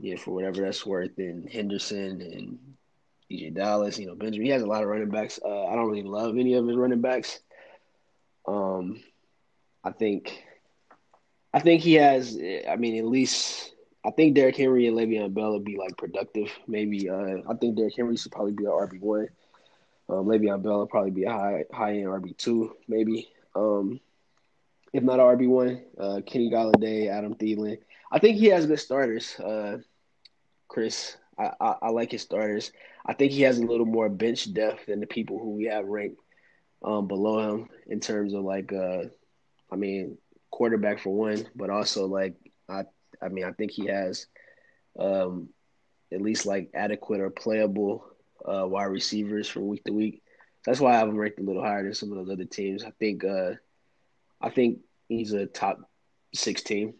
yeah, 0.00 0.16
for 0.16 0.32
whatever 0.32 0.62
that's 0.62 0.84
worth, 0.84 1.16
and 1.18 1.48
Henderson 1.48 2.20
and 2.20 2.58
DeeJay 3.30 3.54
Dallas, 3.54 3.98
you 3.98 4.06
know, 4.08 4.16
Benjamin. 4.16 4.46
He 4.46 4.52
has 4.52 4.62
a 4.62 4.66
lot 4.66 4.82
of 4.82 4.88
running 4.88 5.10
backs. 5.10 5.38
Uh, 5.44 5.66
I 5.66 5.76
don't 5.76 5.88
really 5.88 6.02
love 6.02 6.36
any 6.36 6.54
of 6.54 6.66
his 6.66 6.76
running 6.76 7.00
backs. 7.00 7.38
Um, 8.48 9.00
I 9.84 9.92
think, 9.92 10.42
I 11.54 11.60
think 11.60 11.82
he 11.82 11.94
has. 11.94 12.36
I 12.68 12.74
mean, 12.74 12.98
at 12.98 13.06
least 13.06 13.72
I 14.04 14.10
think 14.10 14.34
Derrick 14.34 14.56
Henry 14.56 14.88
and 14.88 14.96
Le'Veon 14.96 15.32
Bell 15.32 15.52
would 15.52 15.64
be 15.64 15.76
like 15.76 15.96
productive. 15.96 16.50
Maybe 16.66 17.08
uh, 17.08 17.38
I 17.48 17.54
think 17.54 17.76
Derrick 17.76 17.94
Henry 17.96 18.16
should 18.16 18.32
probably 18.32 18.52
be 18.52 18.64
an 18.64 18.72
RB 18.72 19.00
one. 19.00 19.28
Um, 20.08 20.26
Le'Veon 20.26 20.62
Bell 20.62 20.78
will 20.78 20.86
probably 20.88 21.12
be 21.12 21.24
a 21.24 21.30
high 21.32 21.66
high 21.72 21.98
end 21.98 22.06
RB 22.06 22.36
two, 22.36 22.76
maybe. 22.88 23.28
Um, 23.54 24.00
if 24.92 25.02
not 25.02 25.18
RB 25.18 25.48
one, 25.48 25.82
uh, 25.98 26.20
Kenny 26.26 26.50
Golladay, 26.50 27.08
Adam 27.08 27.34
Thielen. 27.34 27.78
I 28.10 28.18
think 28.18 28.38
he 28.38 28.46
has 28.46 28.66
good 28.66 28.80
starters. 28.80 29.38
Uh, 29.38 29.78
Chris, 30.68 31.16
I, 31.38 31.52
I, 31.60 31.74
I, 31.82 31.88
like 31.90 32.12
his 32.12 32.22
starters. 32.22 32.72
I 33.06 33.14
think 33.14 33.32
he 33.32 33.42
has 33.42 33.58
a 33.58 33.64
little 33.64 33.86
more 33.86 34.08
bench 34.08 34.52
depth 34.52 34.86
than 34.86 35.00
the 35.00 35.06
people 35.06 35.38
who 35.38 35.50
we 35.50 35.64
have 35.64 35.86
ranked 35.86 36.20
um, 36.84 37.06
below 37.06 37.54
him 37.54 37.68
in 37.86 38.00
terms 38.00 38.34
of 38.34 38.42
like, 38.42 38.72
uh, 38.72 39.04
I 39.70 39.76
mean, 39.76 40.18
quarterback 40.50 40.98
for 40.98 41.14
one, 41.14 41.46
but 41.54 41.70
also 41.70 42.06
like 42.06 42.34
I, 42.68 42.84
I 43.22 43.28
mean, 43.28 43.44
I 43.44 43.52
think 43.52 43.70
he 43.70 43.86
has 43.86 44.26
um, 44.98 45.48
at 46.12 46.20
least 46.20 46.46
like 46.46 46.70
adequate 46.74 47.20
or 47.20 47.30
playable 47.30 48.04
uh, 48.44 48.66
wide 48.66 48.84
receivers 48.84 49.48
from 49.48 49.68
week 49.68 49.84
to 49.84 49.92
week. 49.92 50.22
That's 50.66 50.80
why 50.80 50.92
I 50.92 50.98
have 50.98 51.08
him 51.08 51.16
ranked 51.16 51.40
a 51.40 51.42
little 51.42 51.62
higher 51.62 51.82
than 51.82 51.94
some 51.94 52.10
of 52.12 52.18
those 52.18 52.32
other 52.32 52.44
teams. 52.44 52.84
I 52.84 52.90
think, 52.98 53.24
uh, 53.24 53.52
I 54.40 54.50
think 54.50 54.78
he's 55.08 55.32
a 55.32 55.46
top 55.46 55.78
six 56.34 56.62
team. 56.62 56.94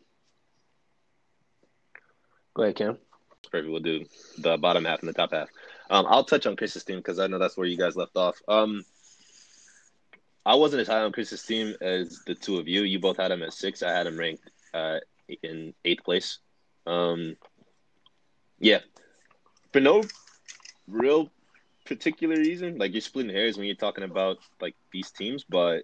Go 2.54 2.64
ahead, 2.64 2.76
Cam. 2.76 2.98
Perfect. 3.50 3.70
We'll 3.70 3.80
do 3.80 4.04
the 4.38 4.58
bottom 4.58 4.84
half 4.84 5.00
and 5.00 5.08
the 5.08 5.12
top 5.12 5.32
half. 5.32 5.48
Um, 5.88 6.06
I'll 6.08 6.24
touch 6.24 6.46
on 6.46 6.56
Chris's 6.56 6.84
team 6.84 6.98
because 6.98 7.18
I 7.18 7.26
know 7.26 7.38
that's 7.38 7.56
where 7.56 7.66
you 7.66 7.76
guys 7.76 7.96
left 7.96 8.16
off. 8.16 8.36
Um, 8.46 8.84
I 10.44 10.54
wasn't 10.54 10.80
as 10.80 10.88
high 10.88 11.02
on 11.02 11.12
Chris's 11.12 11.42
team 11.42 11.74
as 11.80 12.20
the 12.26 12.34
two 12.34 12.58
of 12.58 12.68
you. 12.68 12.82
You 12.82 12.98
both 13.00 13.16
had 13.16 13.30
him 13.30 13.42
at 13.42 13.52
six. 13.52 13.82
I 13.82 13.90
had 13.90 14.06
him 14.06 14.18
ranked 14.18 14.50
uh, 14.72 14.98
in 15.42 15.74
eighth 15.84 16.04
place. 16.04 16.38
Um, 16.86 17.36
Yeah, 18.58 18.80
for 19.72 19.80
no 19.80 20.02
real 20.86 21.30
particular 21.86 22.36
reason. 22.36 22.78
Like 22.78 22.92
you're 22.92 23.00
splitting 23.00 23.34
hairs 23.34 23.56
when 23.56 23.66
you're 23.66 23.76
talking 23.76 24.04
about 24.04 24.38
like 24.60 24.76
these 24.92 25.10
teams, 25.10 25.44
but 25.44 25.82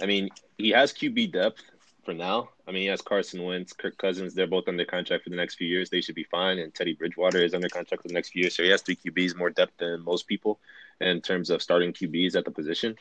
I 0.00 0.06
mean, 0.06 0.30
he 0.56 0.70
has 0.70 0.92
QB 0.92 1.32
depth 1.32 1.62
for 2.04 2.14
now. 2.14 2.50
I 2.66 2.70
mean, 2.70 2.82
he 2.82 2.88
has 2.88 3.02
Carson 3.02 3.42
Wentz, 3.42 3.72
Kirk 3.72 3.98
Cousins. 3.98 4.34
They're 4.34 4.46
both 4.46 4.68
under 4.68 4.84
contract 4.84 5.24
for 5.24 5.30
the 5.30 5.36
next 5.36 5.56
few 5.56 5.66
years. 5.66 5.90
They 5.90 6.00
should 6.00 6.14
be 6.14 6.24
fine. 6.24 6.58
And 6.58 6.74
Teddy 6.74 6.94
Bridgewater 6.94 7.42
is 7.42 7.54
under 7.54 7.68
contract 7.68 8.02
for 8.02 8.08
the 8.08 8.14
next 8.14 8.30
few 8.30 8.42
years. 8.42 8.56
So 8.56 8.62
he 8.62 8.70
has 8.70 8.82
three 8.82 8.96
QBs, 8.96 9.36
more 9.36 9.50
depth 9.50 9.76
than 9.78 10.04
most 10.04 10.26
people 10.26 10.60
in 11.00 11.20
terms 11.20 11.50
of 11.50 11.62
starting 11.62 11.92
QBs 11.92 12.36
at 12.36 12.44
the 12.44 12.50
position. 12.50 12.96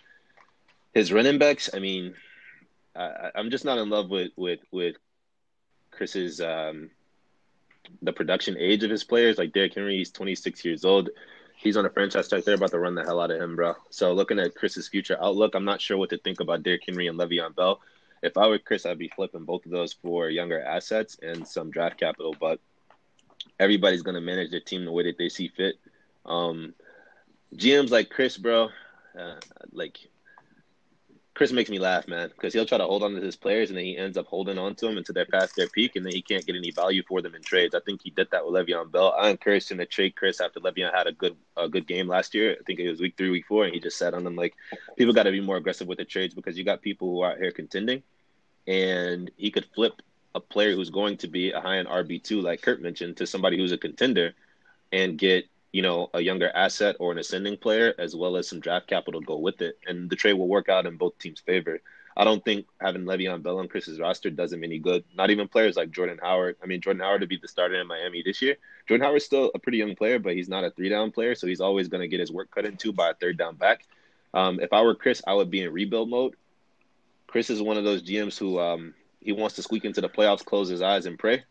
His 0.93 1.13
running 1.13 1.37
backs, 1.37 1.69
I 1.73 1.79
mean, 1.79 2.15
I, 2.95 3.31
I'm 3.35 3.49
just 3.51 3.65
not 3.65 3.77
in 3.77 3.89
love 3.89 4.09
with 4.09 4.31
with 4.35 4.59
with 4.71 4.95
Chris's 5.91 6.41
um, 6.41 6.89
the 8.01 8.13
production 8.13 8.57
age 8.57 8.83
of 8.83 8.89
his 8.89 9.03
players. 9.03 9.37
Like 9.37 9.53
Derrick 9.53 9.75
Henry, 9.75 9.97
he's 9.97 10.11
26 10.11 10.65
years 10.65 10.83
old. 10.85 11.09
He's 11.57 11.75
on 11.75 11.85
a 11.85 11.89
franchise 11.89 12.27
tag. 12.27 12.43
They're 12.43 12.55
about 12.55 12.71
to 12.71 12.79
run 12.79 12.95
the 12.95 13.03
hell 13.03 13.19
out 13.19 13.31
of 13.31 13.41
him, 13.41 13.55
bro. 13.55 13.73
So 13.89 14.13
looking 14.13 14.39
at 14.39 14.55
Chris's 14.55 14.87
future 14.87 15.17
outlook, 15.19 15.55
I'm 15.55 15.65
not 15.65 15.81
sure 15.81 15.97
what 15.97 16.11
to 16.11 16.17
think 16.17 16.39
about 16.39 16.61
Derrick 16.61 16.83
Henry 16.85 17.07
and 17.07 17.17
Le'Veon 17.17 17.55
Bell. 17.55 17.81
If 18.21 18.37
I 18.37 18.47
were 18.47 18.59
Chris, 18.59 18.85
I'd 18.85 18.99
be 18.99 19.11
flipping 19.15 19.43
both 19.43 19.65
of 19.65 19.71
those 19.71 19.93
for 19.93 20.29
younger 20.29 20.61
assets 20.61 21.17
and 21.21 21.47
some 21.47 21.71
draft 21.71 21.99
capital. 21.99 22.35
But 22.39 22.59
everybody's 23.59 24.03
going 24.03 24.15
to 24.15 24.21
manage 24.21 24.51
their 24.51 24.59
team 24.59 24.85
the 24.85 24.91
way 24.91 25.03
that 25.03 25.17
they 25.17 25.29
see 25.29 25.47
fit. 25.47 25.75
Um, 26.25 26.75
GMs 27.55 27.89
like 27.89 28.09
Chris, 28.09 28.37
bro, 28.37 28.69
uh, 29.19 29.35
like 29.71 29.97
Chris 31.37 31.51
makes 31.51 31.69
me 31.69 31.77
laugh, 31.77 32.07
man, 32.07 32.29
because 32.29 32.51
he'll 32.51 32.65
try 32.65 32.79
to 32.79 32.83
hold 32.85 33.03
on 33.03 33.13
to 33.13 33.21
his 33.21 33.35
players 33.35 33.69
and 33.69 33.77
then 33.77 33.85
he 33.85 33.95
ends 33.95 34.17
up 34.17 34.25
holding 34.25 34.57
on 34.57 34.73
to 34.73 34.87
them 34.87 34.97
until 34.97 35.13
they're 35.13 35.23
past 35.23 35.55
their 35.55 35.67
peak 35.69 35.95
and 35.95 36.03
then 36.03 36.11
he 36.11 36.19
can't 36.19 36.43
get 36.47 36.55
any 36.55 36.71
value 36.71 37.03
for 37.07 37.21
them 37.21 37.35
in 37.35 37.43
trades. 37.43 37.75
I 37.75 37.79
think 37.79 38.01
he 38.01 38.09
did 38.09 38.31
that 38.31 38.43
with 38.43 38.55
Le'Veon 38.55 38.91
Bell. 38.91 39.13
I 39.15 39.29
encouraged 39.29 39.69
him 39.69 39.77
to 39.77 39.85
trade 39.85 40.15
Chris 40.15 40.41
after 40.41 40.59
Le'Veon 40.59 40.91
had 40.91 41.05
a 41.05 41.11
good 41.11 41.35
a 41.55 41.69
good 41.69 41.85
game 41.85 42.07
last 42.07 42.33
year. 42.33 42.57
I 42.59 42.63
think 42.63 42.79
it 42.79 42.89
was 42.89 42.99
week 42.99 43.17
three, 43.17 43.29
week 43.29 43.45
four, 43.45 43.65
and 43.65 43.73
he 43.75 43.79
just 43.79 43.99
sat 43.99 44.15
on 44.15 44.23
them 44.23 44.35
like 44.35 44.55
people 44.97 45.13
got 45.13 45.23
to 45.23 45.31
be 45.31 45.39
more 45.39 45.57
aggressive 45.57 45.87
with 45.87 45.99
the 45.99 46.05
trades 46.05 46.33
because 46.33 46.57
you 46.57 46.63
got 46.63 46.81
people 46.81 47.07
who 47.07 47.21
are 47.21 47.33
out 47.33 47.37
here 47.37 47.51
contending, 47.51 48.01
and 48.65 49.29
he 49.37 49.51
could 49.51 49.67
flip 49.75 50.01
a 50.33 50.39
player 50.39 50.73
who's 50.73 50.89
going 50.89 51.17
to 51.17 51.27
be 51.27 51.51
a 51.51 51.61
high 51.61 51.77
end 51.77 51.87
RB 51.87 52.23
two, 52.23 52.41
like 52.41 52.63
Kurt 52.63 52.81
mentioned, 52.81 53.17
to 53.17 53.27
somebody 53.27 53.57
who's 53.57 53.71
a 53.71 53.77
contender, 53.77 54.33
and 54.91 55.19
get 55.19 55.45
you 55.71 55.81
know, 55.81 56.09
a 56.13 56.21
younger 56.21 56.49
asset 56.53 56.95
or 56.99 57.11
an 57.11 57.17
ascending 57.17 57.57
player, 57.57 57.93
as 57.97 58.15
well 58.15 58.37
as 58.37 58.47
some 58.47 58.59
draft 58.59 58.87
capital 58.87 59.21
go 59.21 59.37
with 59.37 59.61
it. 59.61 59.77
And 59.85 60.09
the 60.09 60.15
trade 60.15 60.33
will 60.33 60.47
work 60.47 60.69
out 60.69 60.85
in 60.85 60.97
both 60.97 61.17
teams' 61.19 61.39
favor. 61.39 61.81
I 62.15 62.23
don't 62.23 62.43
think 62.43 62.65
having 62.81 63.03
Le'Veon 63.03 63.43
Bell 63.43 63.59
on 63.59 63.67
Chris's 63.67 63.99
roster 63.99 64.31
does 64.31 64.51
him 64.51 64.63
any 64.63 64.79
good. 64.79 65.03
Not 65.15 65.29
even 65.29 65.47
players 65.47 65.75
like 65.75 65.91
Jordan 65.91 66.17
Howard. 66.19 66.55
I 66.63 66.65
mean, 66.65 66.81
Jordan 66.81 67.03
Howard 67.03 67.21
to 67.21 67.27
be 67.27 67.37
the 67.37 67.47
starter 67.47 67.79
in 67.79 67.85
Miami 67.85 68.23
this 68.25 68.41
year. 68.41 68.55
Jordan 68.87 69.05
Howard's 69.05 69.25
still 69.25 69.51
a 69.53 69.59
pretty 69.59 69.77
young 69.77 69.95
player, 69.95 70.17
but 70.17 70.33
he's 70.33 70.49
not 70.49 70.63
a 70.63 70.71
three 70.71 70.89
down 70.89 71.11
player, 71.11 71.35
so 71.35 71.45
he's 71.45 71.61
always 71.61 71.89
going 71.89 72.01
to 72.01 72.07
get 72.07 72.19
his 72.19 72.31
work 72.31 72.49
cut 72.49 72.65
into 72.65 72.91
by 72.91 73.11
a 73.11 73.13
third 73.13 73.37
down 73.37 73.55
back. 73.55 73.85
Um, 74.33 74.59
if 74.59 74.73
I 74.73 74.81
were 74.81 74.95
Chris, 74.95 75.21
I 75.27 75.35
would 75.35 75.51
be 75.51 75.61
in 75.61 75.71
rebuild 75.71 76.09
mode. 76.09 76.35
Chris 77.27 77.51
is 77.51 77.61
one 77.61 77.77
of 77.77 77.83
those 77.83 78.01
GMs 78.01 78.35
who 78.35 78.59
um, 78.59 78.95
he 79.21 79.31
wants 79.31 79.55
to 79.57 79.61
squeak 79.61 79.85
into 79.85 80.01
the 80.01 80.09
playoffs, 80.09 80.43
close 80.43 80.69
his 80.69 80.81
eyes, 80.81 81.05
and 81.05 81.19
pray, 81.19 81.43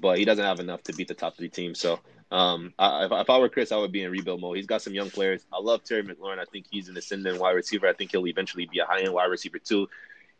but 0.00 0.18
he 0.18 0.24
doesn't 0.24 0.44
have 0.44 0.58
enough 0.58 0.82
to 0.84 0.92
beat 0.92 1.06
the 1.06 1.14
top 1.14 1.36
three 1.36 1.48
teams. 1.48 1.78
So 1.78 2.00
um, 2.30 2.72
I, 2.78 3.06
if, 3.06 3.12
if, 3.12 3.30
I 3.30 3.38
were 3.38 3.48
Chris, 3.48 3.72
I 3.72 3.76
would 3.76 3.90
be 3.90 4.04
in 4.04 4.10
rebuild 4.10 4.40
mode. 4.40 4.56
He's 4.56 4.66
got 4.66 4.82
some 4.82 4.94
young 4.94 5.10
players. 5.10 5.44
I 5.52 5.60
love 5.60 5.82
Terry 5.82 6.04
McLaurin. 6.04 6.38
I 6.38 6.44
think 6.44 6.66
he's 6.70 6.88
an 6.88 6.96
ascendant 6.96 7.40
wide 7.40 7.52
receiver. 7.52 7.88
I 7.88 7.92
think 7.92 8.12
he'll 8.12 8.26
eventually 8.26 8.66
be 8.66 8.78
a 8.78 8.84
high 8.84 9.00
end 9.00 9.12
wide 9.12 9.26
receiver 9.26 9.58
too. 9.58 9.88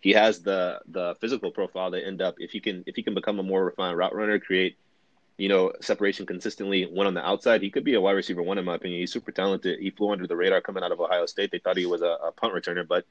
He 0.00 0.12
has 0.12 0.40
the 0.40 0.81
the 0.88 1.16
physical 1.20 1.50
profile 1.50 1.90
to 1.90 2.05
end 2.05 2.22
up 2.22 2.37
if 2.38 2.53
he 2.53 2.61
can 2.61 2.85
if 2.87 2.94
he 2.94 3.03
can 3.03 3.14
become 3.14 3.38
a 3.38 3.42
more 3.42 3.64
refined 3.64 3.98
route 3.98 4.14
runner, 4.14 4.38
create 4.38 4.76
you 5.37 5.48
know 5.48 5.72
separation 5.81 6.26
consistently. 6.26 6.85
One 6.85 7.09
on 7.09 7.14
the 7.14 7.26
outside, 7.26 7.61
he 7.61 7.70
could 7.70 7.85
be 7.85 7.94
a 7.94 8.00
wide 8.00 8.12
receiver 8.12 8.42
one 8.42 8.59
in 8.59 8.64
my 8.64 8.76
opinion. 8.76 9.00
He's 9.00 9.12
super 9.12 9.33
talented. 9.33 9.81
He 9.81 9.90
flew 9.90 10.12
under 10.12 10.29
the 10.29 10.37
radar 10.37 10.61
coming 10.61 10.85
out 10.85 10.92
of 10.92 11.00
Ohio 11.00 11.26
State. 11.26 11.50
They 11.50 11.59
thought 11.59 11.76
he 11.76 11.87
was 11.87 12.03
a, 12.03 12.16
a 12.22 12.33
punt 12.33 12.55
returner, 12.55 12.87
but 12.87 13.05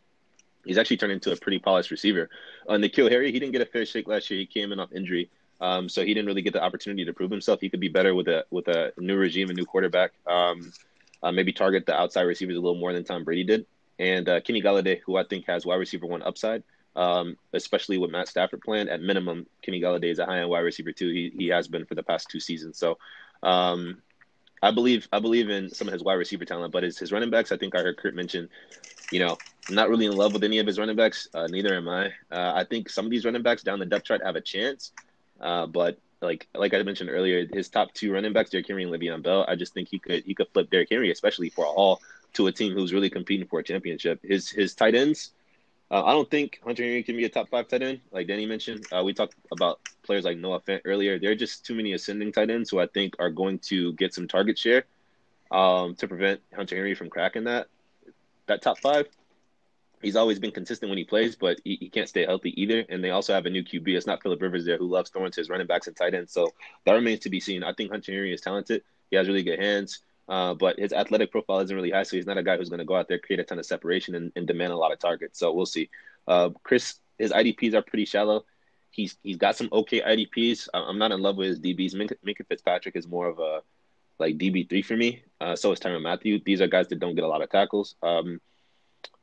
he's 0.65 0.77
actually 0.77 0.97
turned 0.97 1.11
into 1.11 1.31
a 1.31 1.35
pretty 1.35 1.59
polished 1.59 1.91
receiver. 1.91 2.29
Uh, 2.67 2.73
N'Keal 2.73 3.11
Harry, 3.11 3.31
he 3.31 3.39
didn't 3.39 3.51
get 3.51 3.61
a 3.61 3.65
fair 3.65 3.85
shake 3.85 4.07
last 4.07 4.29
year. 4.29 4.39
He 4.39 4.45
came 4.45 4.71
in 4.71 4.79
off 4.79 4.93
injury. 4.93 5.29
Um, 5.62 5.89
so 5.89 6.04
he 6.04 6.13
didn't 6.13 6.28
really 6.28 6.41
get 6.41 6.54
the 6.54 6.63
opportunity 6.63 7.06
to 7.06 7.13
prove 7.13 7.32
himself. 7.32 7.60
He 7.62 7.69
could 7.69 7.80
be 7.80 7.89
better 7.89 8.15
with 8.15 8.28
a 8.28 8.45
with 8.50 8.67
a 8.67 8.93
new 8.98 9.17
regime, 9.17 9.50
a 9.50 9.54
new 9.54 9.65
quarterback. 9.65 10.12
Um, 10.26 10.72
uh, 11.22 11.32
maybe 11.32 11.52
target 11.52 11.86
the 11.86 12.00
outside 12.00 12.22
receivers 12.22 12.56
a 12.56 12.62
little 12.62 12.80
more 12.80 12.93
than 12.93 13.04
Tom 13.04 13.24
Brady 13.24 13.43
did. 13.43 13.65
And 13.98 14.30
uh, 14.30 14.39
Kenny 14.39 14.62
Golladay, 14.62 15.02
who 15.06 15.17
I 15.17 15.26
think 15.26 15.45
has 15.48 15.65
wide 15.65 15.76
receiver 15.76 16.06
one 16.06 16.22
upside, 16.24 16.63
um, 16.95 17.36
especially 17.52 17.98
with 17.98 18.12
Matt 18.12 18.30
Stafford 18.30 18.62
playing. 18.62 18.88
At 18.88 19.02
minimum, 19.02 19.45
Kenny 19.62 19.82
Golladay 19.82 20.12
is 20.12 20.19
a 20.19 20.26
high 20.26 20.39
end 20.39 20.50
wide 20.50 20.60
receiver 20.60 20.93
too. 20.93 21.10
He 21.10 21.34
he 21.38 21.48
has 21.48 21.67
been 21.67 21.86
for 21.86 21.95
the 21.95 22.04
past 22.04 22.30
two 22.30 22.39
seasons. 22.39 22.78
So. 22.78 22.98
Um, 23.41 24.02
I 24.62 24.72
believe 24.72 25.08
I 25.12 25.19
believe 25.19 25.50
in 25.50 25.69
some 25.69 25.88
of 25.88 25.93
his 25.93 26.04
wide 26.04 26.15
receiver 26.15 26.45
talent, 26.45 26.74
but 26.74 26.84
his, 26.84 26.98
his 26.98 27.12
running 27.12 27.30
backs, 27.30 27.52
I 27.52 27.58
think 27.58 27.76
I 27.76 27.82
heard 27.82 27.98
Kurt 27.98 28.15
mention, 28.15 28.50
you 29.12 29.19
know, 29.19 29.38
I'm 29.69 29.76
not 29.76 29.89
really 29.89 30.06
in 30.06 30.15
love 30.15 30.34
with 30.34 30.43
any 30.43 30.60
of 30.60 30.67
his 30.67 30.78
running 30.78 30.95
backs. 30.95 31.30
Uh, 31.34 31.48
neither 31.48 31.74
am 31.74 31.88
I. 31.88 32.08
Uh, 32.32 32.54
I 32.56 32.65
think 32.65 32.89
some 32.89 33.06
of 33.06 33.12
these 33.12 33.24
running 33.24 33.41
backs 33.41 33.63
down 33.63 33.80
the 33.80 33.86
depth 33.86 34.06
chart 34.06 34.22
have 34.24 34.36
a 34.36 34.41
chance, 34.41 34.91
uh, 35.39 35.65
but 35.65 35.97
like 36.21 36.47
like 36.54 36.73
I 36.73 36.82
mentioned 36.84 37.10
earlier, 37.10 37.47
his 37.52 37.69
top 37.69 37.93
two 37.93 38.12
running 38.13 38.34
backs, 38.34 38.49
Derrick 38.49 38.67
Henry 38.67 38.84
and 38.84 38.91
Le'Veon 38.91 39.23
Bell. 39.23 39.45
I 39.47 39.56
just 39.56 39.73
think 39.73 39.89
he 39.89 39.99
could 39.99 40.23
he 40.23 40.34
could 40.34 40.47
flip 40.49 40.69
Derrick 40.69 40.89
Henry, 40.89 41.12
especially 41.12 41.49
for 41.49 41.65
a 41.65 41.69
haul 41.69 42.02
to 42.34 42.47
a 42.47 42.52
team 42.52 42.73
who's 42.73 42.93
really 42.93 43.10
competing 43.10 43.47
for 43.47 43.60
a 43.60 43.63
championship. 43.63 44.19
His 44.23 44.49
his 44.49 44.75
tight 44.75 44.95
ends. 44.95 45.32
Uh, 45.91 46.04
I 46.04 46.12
don't 46.12 46.30
think 46.30 46.60
Hunter 46.63 46.84
Henry 46.84 47.02
can 47.02 47.17
be 47.17 47.25
a 47.25 47.30
top 47.30 47.49
five 47.49 47.67
tight 47.67 47.82
end, 47.82 48.02
like 48.12 48.28
Danny 48.28 48.45
mentioned. 48.45 48.86
Uh, 48.91 49.02
we 49.04 49.13
talked 49.13 49.36
about 49.52 49.80
players 50.04 50.23
like 50.23 50.38
Noah 50.38 50.60
Fant 50.60 50.82
earlier. 50.86 51.17
There 51.17 51.32
are 51.32 51.36
just 51.36 51.65
too 51.65 51.73
many 51.73 51.93
ascending 51.93 52.32
tight 52.32 52.52
ends 52.52 52.69
who 52.69 52.80
I 52.80 52.86
think 52.86 53.15
are 53.17 53.32
going 53.32 53.58
to 53.69 53.93
get 53.93 54.13
some 54.13 54.28
target 54.28 54.58
share 54.60 54.84
um, 55.52 55.95
to 55.95 56.08
prevent 56.08 56.41
Hunter 56.56 56.75
Henry 56.75 56.93
from 56.93 57.10
cracking 57.10 57.45
that 57.45 57.67
that 58.45 58.62
top 58.62 58.80
five 58.80 59.08
he's 60.01 60.15
always 60.15 60.39
been 60.39 60.51
consistent 60.51 60.89
when 60.89 60.97
he 60.97 61.03
plays, 61.03 61.35
but 61.35 61.59
he, 61.63 61.77
he, 61.79 61.89
can't 61.89 62.07
stay 62.07 62.25
healthy 62.25 62.59
either. 62.62 62.85
And 62.89 63.03
they 63.03 63.12
also 63.12 63.33
have 63.33 63.45
a 63.45 63.49
new 63.49 63.63
QB. 63.63 63.88
It's 63.89 64.07
not 64.07 64.21
Philip 64.21 64.41
Rivers 64.41 64.65
there 64.65 64.77
who 64.77 64.88
loves 64.88 65.09
throwing 65.09 65.31
to 65.31 65.41
his 65.41 65.49
running 65.49 65.67
backs 65.67 65.88
and 65.88 65.95
tight 65.95 66.13
ends. 66.13 66.31
So 66.31 66.53
that 66.85 66.93
remains 66.93 67.19
to 67.21 67.29
be 67.29 67.39
seen. 67.39 67.63
I 67.63 67.73
think 67.73 67.91
Hunter 67.91 68.12
Henry 68.12 68.33
is 68.33 68.41
talented. 68.41 68.83
He 69.09 69.17
has 69.17 69.27
really 69.27 69.43
good 69.43 69.59
hands, 69.59 69.99
uh, 70.27 70.53
but 70.53 70.79
his 70.79 70.93
athletic 70.93 71.31
profile 71.31 71.59
isn't 71.59 71.75
really 71.75 71.91
high. 71.91 72.03
So 72.03 72.15
he's 72.15 72.25
not 72.25 72.38
a 72.38 72.43
guy 72.43 72.57
who's 72.57 72.69
going 72.69 72.79
to 72.79 72.85
go 72.85 72.95
out 72.95 73.07
there, 73.07 73.19
create 73.19 73.39
a 73.39 73.43
ton 73.43 73.59
of 73.59 73.65
separation, 73.65 74.15
and, 74.15 74.31
and 74.35 74.47
demand 74.47 74.71
a 74.71 74.77
lot 74.77 74.91
of 74.91 74.99
targets. 74.99 75.39
So 75.39 75.51
we'll 75.51 75.65
see. 75.65 75.89
Uh, 76.27 76.51
Chris, 76.63 76.99
his 77.17 77.31
IDPs 77.31 77.73
are 77.73 77.81
pretty 77.81 78.05
shallow. 78.05 78.45
He's 78.91 79.17
he's 79.21 79.38
got 79.38 79.55
some 79.55 79.69
okay 79.71 80.01
IDPs. 80.01 80.67
I'm 80.73 80.97
not 80.97 81.12
in 81.12 81.21
love 81.21 81.38
with 81.38 81.49
his 81.49 81.59
DBs. 81.59 81.93
Minkah 81.93 82.47
Fitzpatrick 82.47 82.95
is 82.95 83.07
more 83.07 83.27
of 83.27 83.39
a 83.39 83.62
like 84.17 84.38
DB 84.38 84.67
three 84.67 84.81
for 84.81 84.97
me. 84.97 85.23
Uh, 85.39 85.55
so 85.55 85.71
is 85.71 85.79
Tyrann 85.79 86.01
Mathieu. 86.01 86.39
These 86.43 86.62
are 86.62 86.67
guys 86.67 86.88
that 86.88 86.99
don't 86.99 87.15
get 87.15 87.23
a 87.23 87.27
lot 87.27 87.41
of 87.41 87.49
tackles. 87.49 87.95
Um, 88.01 88.41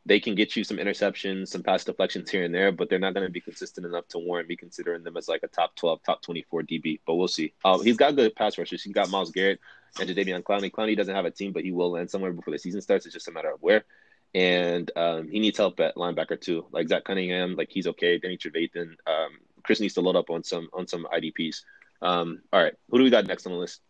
they 0.06 0.20
can 0.20 0.36
get 0.36 0.54
you 0.54 0.62
some 0.62 0.76
interceptions, 0.76 1.48
some 1.48 1.64
pass 1.64 1.82
deflections 1.82 2.30
here 2.30 2.44
and 2.44 2.54
there, 2.54 2.70
but 2.70 2.88
they're 2.88 3.00
not 3.00 3.12
going 3.12 3.26
to 3.26 3.32
be 3.32 3.40
consistent 3.40 3.84
enough 3.84 4.06
to 4.06 4.18
warrant 4.18 4.48
me 4.48 4.54
considering 4.54 5.02
them 5.02 5.16
as 5.16 5.26
like 5.26 5.42
a 5.42 5.48
top 5.48 5.74
12, 5.74 6.00
top 6.04 6.22
24 6.22 6.62
DB. 6.62 7.00
But 7.04 7.16
we'll 7.16 7.26
see. 7.26 7.52
Uh, 7.64 7.78
he's 7.80 7.96
got 7.96 8.14
good 8.14 8.34
pass 8.36 8.56
rushers. 8.56 8.84
He's 8.84 8.92
got 8.92 9.10
Myles 9.10 9.32
Garrett 9.32 9.58
and 9.98 10.08
Jadeveon 10.08 10.44
Clowney. 10.44 10.70
Clowney 10.70 10.96
doesn't 10.96 11.14
have 11.14 11.24
a 11.24 11.30
team, 11.32 11.52
but 11.52 11.64
he 11.64 11.72
will 11.72 11.90
land 11.90 12.08
somewhere 12.08 12.32
before 12.32 12.52
the 12.52 12.58
season 12.58 12.80
starts. 12.80 13.04
It's 13.04 13.14
just 13.14 13.26
a 13.26 13.32
matter 13.32 13.50
of 13.50 13.60
where. 13.60 13.84
And 14.32 14.88
um, 14.94 15.28
he 15.28 15.40
needs 15.40 15.58
help 15.58 15.80
at 15.80 15.96
linebacker 15.96 16.40
too. 16.40 16.66
Like 16.70 16.88
Zach 16.88 17.02
Cunningham, 17.02 17.56
like 17.56 17.70
he's 17.72 17.88
okay. 17.88 18.18
Danny 18.18 18.38
Trevathan. 18.38 18.94
Um, 19.08 19.38
Chris 19.64 19.80
needs 19.80 19.94
to 19.94 20.02
load 20.02 20.14
up 20.14 20.30
on 20.30 20.44
some 20.44 20.68
on 20.72 20.86
some 20.86 21.06
IDPs. 21.12 21.62
Um, 22.00 22.42
all 22.52 22.62
right, 22.62 22.74
who 22.90 22.98
do 22.98 23.04
we 23.04 23.10
got 23.10 23.26
next 23.26 23.46
on 23.46 23.52
the 23.52 23.58
list? 23.58 23.80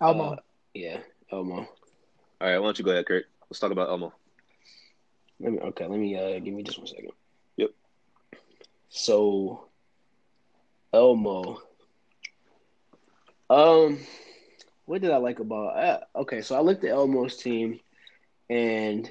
Elmo. 0.00 0.34
Uh, 0.34 0.36
yeah, 0.74 0.98
Elmo. 1.32 1.56
All 1.56 1.68
right, 2.40 2.58
why 2.58 2.66
don't 2.66 2.78
you 2.78 2.84
go 2.84 2.92
ahead, 2.92 3.06
Kurt? 3.06 3.24
Let's 3.50 3.60
talk 3.60 3.72
about 3.72 3.88
Elmo. 3.88 4.12
Let 5.40 5.52
me, 5.52 5.58
okay, 5.60 5.86
let 5.86 5.98
me 5.98 6.16
uh, 6.16 6.38
give 6.40 6.52
me 6.52 6.62
just 6.62 6.78
one 6.78 6.86
second. 6.86 7.12
Yep. 7.56 7.70
So, 8.88 9.68
Elmo. 10.92 11.62
Um, 13.48 13.98
what 14.84 15.00
did 15.00 15.10
I 15.10 15.16
like 15.16 15.38
about? 15.38 15.76
Uh, 15.76 16.00
okay, 16.16 16.42
so 16.42 16.56
I 16.56 16.60
looked 16.60 16.84
at 16.84 16.90
Elmo's 16.90 17.36
team, 17.36 17.80
and 18.50 19.10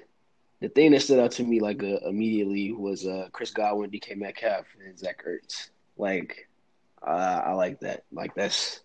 the 0.60 0.70
thing 0.70 0.92
that 0.92 1.02
stood 1.02 1.20
out 1.20 1.32
to 1.32 1.44
me 1.44 1.60
like 1.60 1.82
uh, 1.84 2.00
immediately 2.08 2.72
was 2.72 3.06
uh, 3.06 3.30
Chris 3.32 3.52
Godwin, 3.52 3.90
DK 3.90 4.18
Metcalf, 4.18 4.66
and 4.84 4.98
Zach 4.98 5.24
Ertz. 5.26 5.70
Like, 5.98 6.48
uh, 7.06 7.42
I 7.46 7.54
like 7.54 7.80
that. 7.80 8.04
Like 8.12 8.36
that's 8.36 8.82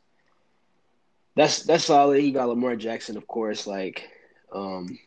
that's 1.34 1.62
that's 1.64 1.84
solid. 1.84 2.20
He 2.20 2.30
got 2.30 2.48
Lamar 2.48 2.76
Jackson, 2.76 3.16
of 3.16 3.26
course. 3.26 3.66
Like, 3.66 4.08
um, 4.52 4.98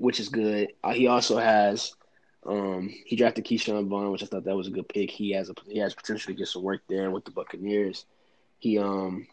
which 0.00 0.18
is 0.20 0.28
good. 0.30 0.72
Uh, 0.82 0.94
he 1.00 1.06
also 1.06 1.36
has 1.38 1.94
um, 2.46 2.88
he 3.06 3.16
drafted 3.16 3.44
Ke'Shawn 3.44 3.88
Vaughn, 3.88 4.10
which 4.10 4.24
I 4.24 4.26
thought 4.26 4.44
that 4.44 4.56
was 4.56 4.66
a 4.66 4.76
good 4.76 4.88
pick. 4.88 5.10
He 5.10 5.32
has 5.36 5.50
a 5.50 5.54
he 5.68 5.78
has 5.78 5.94
potential 5.94 6.32
to 6.32 6.38
get 6.38 6.48
some 6.48 6.64
work 6.64 6.82
there 6.88 7.10
with 7.10 7.24
the 7.24 7.30
Buccaneers. 7.30 8.06
He 8.58 8.78
um 8.78 9.26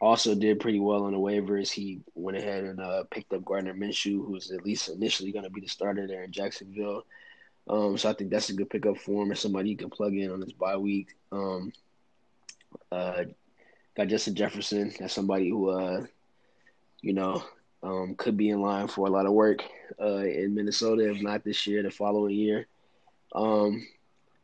also 0.00 0.34
did 0.34 0.60
pretty 0.60 0.80
well 0.80 1.04
on 1.04 1.12
the 1.12 1.18
waivers. 1.18 1.70
He 1.70 2.02
went 2.14 2.36
ahead 2.36 2.64
and 2.64 2.80
uh, 2.80 3.04
picked 3.10 3.32
up 3.32 3.44
Gardner 3.44 3.74
Minshew, 3.74 4.26
who's 4.26 4.50
at 4.50 4.64
least 4.64 4.88
initially 4.90 5.32
going 5.32 5.44
to 5.44 5.50
be 5.50 5.60
the 5.60 5.68
starter 5.68 6.06
there 6.06 6.24
in 6.24 6.32
Jacksonville. 6.32 7.04
Um, 7.68 7.96
so 7.96 8.10
I 8.10 8.14
think 8.14 8.30
that's 8.30 8.50
a 8.50 8.54
good 8.54 8.70
pickup 8.70 8.98
for 8.98 9.22
him, 9.22 9.30
or 9.32 9.36
somebody 9.36 9.70
you 9.70 9.76
can 9.76 9.90
plug 9.90 10.14
in 10.14 10.30
on 10.32 10.40
this 10.40 10.52
bye 10.52 10.76
week. 10.76 11.08
Um, 11.30 11.72
Uh, 12.90 13.24
got 13.96 14.08
Justin 14.08 14.34
Jefferson 14.34 14.92
as 15.00 15.12
somebody 15.12 15.48
who, 15.50 15.68
uh, 15.68 16.04
you 17.00 17.12
know, 17.12 17.44
um, 17.82 18.14
could 18.16 18.36
be 18.36 18.50
in 18.50 18.60
line 18.60 18.88
for 18.88 19.06
a 19.06 19.10
lot 19.10 19.26
of 19.26 19.32
work 19.32 19.62
uh, 20.00 20.16
in 20.18 20.54
Minnesota, 20.54 21.10
if 21.10 21.22
not 21.22 21.44
this 21.44 21.66
year, 21.66 21.82
the 21.82 21.90
following 21.90 22.34
year. 22.36 22.66
Um, 23.34 23.86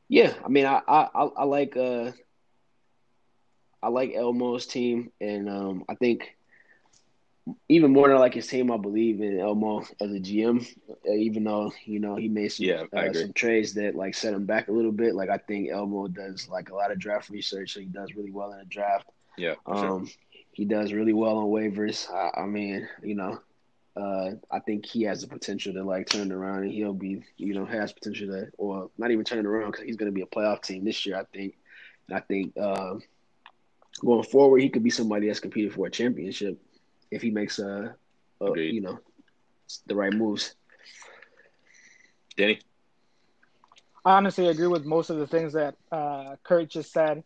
yeah, 0.09 0.35
I 0.45 0.49
mean, 0.49 0.67
I 0.67 0.81
I, 0.87 1.09
I 1.15 1.45
like 1.45 1.77
uh, 1.77 2.13
I 3.83 3.89
like 3.89 4.15
Elmo's 4.15 4.67
team, 4.67 5.13
and 5.21 5.49
um, 5.49 5.85
I 5.89 5.95
think 5.95 6.37
even 7.69 7.93
more 7.93 8.09
than 8.09 8.17
I 8.17 8.21
like 8.21 8.35
his 8.35 8.47
team, 8.47 8.71
I 8.71 8.77
believe 8.77 9.21
in 9.21 9.39
Elmo 9.39 9.81
as 10.01 10.13
a 10.13 10.21
GM. 10.21 10.67
Uh, 10.91 11.13
even 11.13 11.45
though 11.45 11.73
you 11.85 12.01
know 12.01 12.17
he 12.17 12.29
made 12.29 12.49
some 12.49 12.67
Yeah, 12.67 12.85
uh, 12.97 13.13
some 13.13 13.33
trades 13.33 13.75
that 13.75 13.95
like 13.95 14.15
set 14.15 14.35
him 14.35 14.47
back 14.47 14.69
a 14.69 14.73
little 14.73 14.93
bit. 14.93 15.15
Like 15.15 15.31
I 15.31 15.39
think 15.39 15.71
Elmo 15.71 16.09
does 16.09 16.49
like 16.49 16.71
a 16.71 16.75
lot 16.75 16.91
of 16.93 16.99
draft 16.99 17.31
research, 17.31 17.73
so 17.73 17.81
he 17.81 17.87
does 17.87 18.15
really 18.15 18.33
well 18.33 18.53
in 18.53 18.59
the 18.59 18.65
draft. 18.65 19.07
Yeah, 19.37 19.55
for 19.67 19.77
sure. 19.77 19.95
He 20.59 20.65
does 20.65 20.93
really 20.93 21.13
well 21.13 21.39
on 21.39 21.45
waivers. 21.45 22.13
I, 22.13 22.41
I 22.41 22.45
mean, 22.47 22.89
you 23.01 23.15
know, 23.15 23.39
uh, 23.97 24.31
I 24.51 24.59
think 24.59 24.87
he 24.87 25.05
has 25.05 25.21
the 25.21 25.29
potential 25.29 25.73
to 25.73 25.85
like 25.85 26.09
turn 26.09 26.33
it 26.33 26.35
around, 26.35 26.65
and 26.65 26.73
he'll 26.73 26.93
be, 26.93 27.23
you 27.37 27.55
know, 27.55 27.65
has 27.65 27.93
potential 27.93 28.27
to, 28.27 28.49
or 28.59 28.91
not 28.99 29.13
even 29.13 29.25
turn 29.25 29.39
it 29.39 29.47
around 29.47 29.71
because 29.71 29.87
he's 29.87 29.95
going 29.95 30.11
to 30.11 30.15
be 30.15 30.23
a 30.23 30.27
playoff 30.27 30.63
team 30.63 30.85
this 30.85 31.07
year. 31.07 31.17
I 31.17 31.23
think, 31.33 31.55
and 32.09 32.19
I 32.19 32.21
think 32.23 32.59
um, 32.59 33.03
going 34.05 34.25
forward, 34.25 34.61
he 34.61 34.69
could 34.69 34.83
be 34.83 34.91
somebody 34.91 35.29
that's 35.29 35.39
competing 35.39 35.71
for 35.71 35.87
a 35.87 35.91
championship 35.93 36.61
if 37.13 37.23
he 37.23 37.31
makes 37.31 37.61
uh, 37.61 37.93
uh 38.41 38.51
Agreed. 38.51 38.75
you 38.75 38.81
know, 38.81 38.99
the 39.87 39.95
right 39.95 40.13
moves. 40.13 40.57
Danny. 42.37 42.59
I 44.05 44.17
honestly 44.17 44.49
agree 44.49 44.67
with 44.67 44.85
most 44.85 45.11
of 45.11 45.19
the 45.19 45.27
things 45.29 45.53
that 45.53 45.77
uh, 45.93 46.35
Kurt 46.43 46.69
just 46.69 46.93
said. 46.93 47.23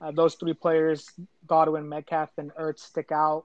Uh, 0.00 0.10
those 0.10 0.34
three 0.34 0.54
players, 0.54 1.10
Godwin, 1.46 1.88
Metcalf, 1.88 2.30
and 2.38 2.52
Ertz, 2.54 2.80
stick 2.80 3.12
out. 3.12 3.44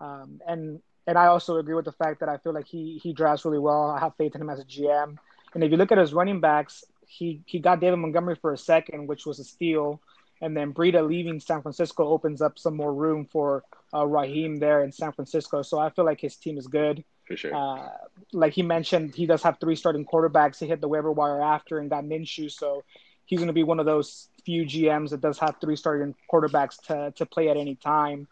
Um, 0.00 0.40
and 0.46 0.80
and 1.06 1.18
I 1.18 1.26
also 1.26 1.58
agree 1.58 1.74
with 1.74 1.84
the 1.84 1.92
fact 1.92 2.20
that 2.20 2.28
I 2.28 2.38
feel 2.38 2.52
like 2.52 2.66
he 2.66 3.00
he 3.02 3.12
drafts 3.12 3.44
really 3.44 3.58
well. 3.58 3.90
I 3.90 4.00
have 4.00 4.16
faith 4.16 4.34
in 4.34 4.40
him 4.40 4.50
as 4.50 4.60
a 4.60 4.64
GM. 4.64 5.16
And 5.54 5.64
if 5.64 5.70
you 5.70 5.76
look 5.76 5.92
at 5.92 5.98
his 5.98 6.14
running 6.14 6.40
backs, 6.40 6.84
he 7.06 7.42
he 7.46 7.58
got 7.58 7.80
David 7.80 7.96
Montgomery 7.96 8.36
for 8.36 8.52
a 8.52 8.58
second, 8.58 9.06
which 9.08 9.26
was 9.26 9.38
a 9.38 9.44
steal. 9.44 10.00
And 10.42 10.56
then 10.56 10.72
Breida 10.72 11.06
leaving 11.06 11.38
San 11.38 11.60
Francisco 11.60 12.08
opens 12.08 12.40
up 12.40 12.58
some 12.58 12.74
more 12.74 12.94
room 12.94 13.26
for 13.26 13.62
uh, 13.92 14.06
Raheem 14.06 14.56
there 14.56 14.82
in 14.82 14.90
San 14.90 15.12
Francisco. 15.12 15.60
So 15.60 15.78
I 15.78 15.90
feel 15.90 16.06
like 16.06 16.20
his 16.20 16.36
team 16.36 16.56
is 16.56 16.66
good. 16.66 17.04
For 17.26 17.36
sure. 17.36 17.54
Uh, 17.54 17.88
like 18.32 18.54
he 18.54 18.62
mentioned, 18.62 19.14
he 19.14 19.26
does 19.26 19.42
have 19.42 19.58
three 19.60 19.76
starting 19.76 20.06
quarterbacks. 20.06 20.58
He 20.58 20.66
hit 20.66 20.80
the 20.80 20.88
waiver 20.88 21.12
wire 21.12 21.42
after 21.42 21.78
and 21.78 21.90
got 21.90 22.04
Minshew, 22.04 22.50
so 22.50 22.84
he's 23.26 23.38
going 23.38 23.48
to 23.48 23.52
be 23.52 23.62
one 23.62 23.78
of 23.78 23.86
those 23.86 24.28
few 24.44 24.64
GMs 24.64 25.10
that 25.10 25.20
does 25.20 25.38
have 25.38 25.56
three 25.60 25.76
starting 25.76 26.14
quarterbacks 26.32 26.80
to 26.86 27.12
to 27.16 27.26
play 27.26 27.48
at 27.48 27.56
any 27.56 27.74
time. 27.76 28.28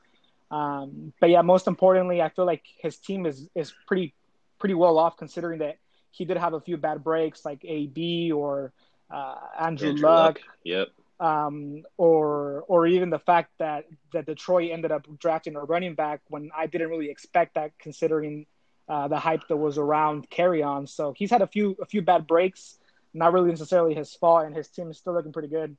Um, 0.50 1.12
but 1.20 1.30
yeah, 1.30 1.42
most 1.42 1.66
importantly, 1.66 2.22
I 2.22 2.30
feel 2.30 2.46
like 2.46 2.62
his 2.78 2.96
team 2.98 3.26
is 3.26 3.48
is 3.54 3.72
pretty 3.86 4.14
pretty 4.58 4.74
well 4.74 4.98
off 4.98 5.16
considering 5.16 5.58
that 5.60 5.76
he 6.10 6.24
did 6.24 6.36
have 6.36 6.54
a 6.54 6.60
few 6.60 6.76
bad 6.76 7.04
breaks 7.04 7.44
like 7.44 7.64
AB 7.64 8.32
or 8.32 8.72
uh, 9.10 9.36
Andrew, 9.60 9.90
Andrew 9.90 10.08
Luck, 10.08 10.40
Yep. 10.64 10.88
um, 11.20 11.82
or 11.96 12.64
or 12.68 12.86
even 12.86 13.10
the 13.10 13.18
fact 13.18 13.52
that 13.58 13.84
that 14.12 14.26
Detroit 14.26 14.70
ended 14.72 14.90
up 14.90 15.06
drafting 15.18 15.54
a 15.56 15.60
running 15.60 15.94
back 15.94 16.20
when 16.28 16.50
I 16.56 16.66
didn't 16.66 16.88
really 16.88 17.10
expect 17.10 17.54
that, 17.54 17.72
considering 17.78 18.46
uh, 18.88 19.08
the 19.08 19.18
hype 19.18 19.46
that 19.48 19.56
was 19.56 19.76
around 19.78 20.28
Kerryon. 20.30 20.88
So 20.88 21.12
he's 21.12 21.30
had 21.30 21.42
a 21.42 21.46
few 21.46 21.76
a 21.80 21.86
few 21.86 22.02
bad 22.02 22.26
breaks, 22.26 22.78
not 23.12 23.32
really 23.32 23.50
necessarily 23.50 23.94
his 23.94 24.14
fault, 24.14 24.46
and 24.46 24.54
his 24.56 24.68
team 24.68 24.90
is 24.90 24.98
still 24.98 25.12
looking 25.14 25.32
pretty 25.32 25.48
good. 25.48 25.76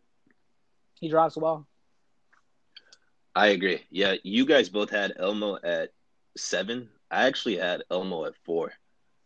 He 1.00 1.10
drafts 1.10 1.38
well. 1.38 1.68
I 3.36 3.48
agree. 3.48 3.82
Yeah, 3.90 4.16
you 4.24 4.46
guys 4.46 4.70
both 4.70 4.90
had 4.90 5.14
Elmo 5.18 5.58
at 5.64 5.92
seven. 6.36 6.90
I 7.10 7.28
actually 7.28 7.58
had 7.58 7.84
Elmo 7.90 8.26
at 8.26 8.34
four. 8.44 8.74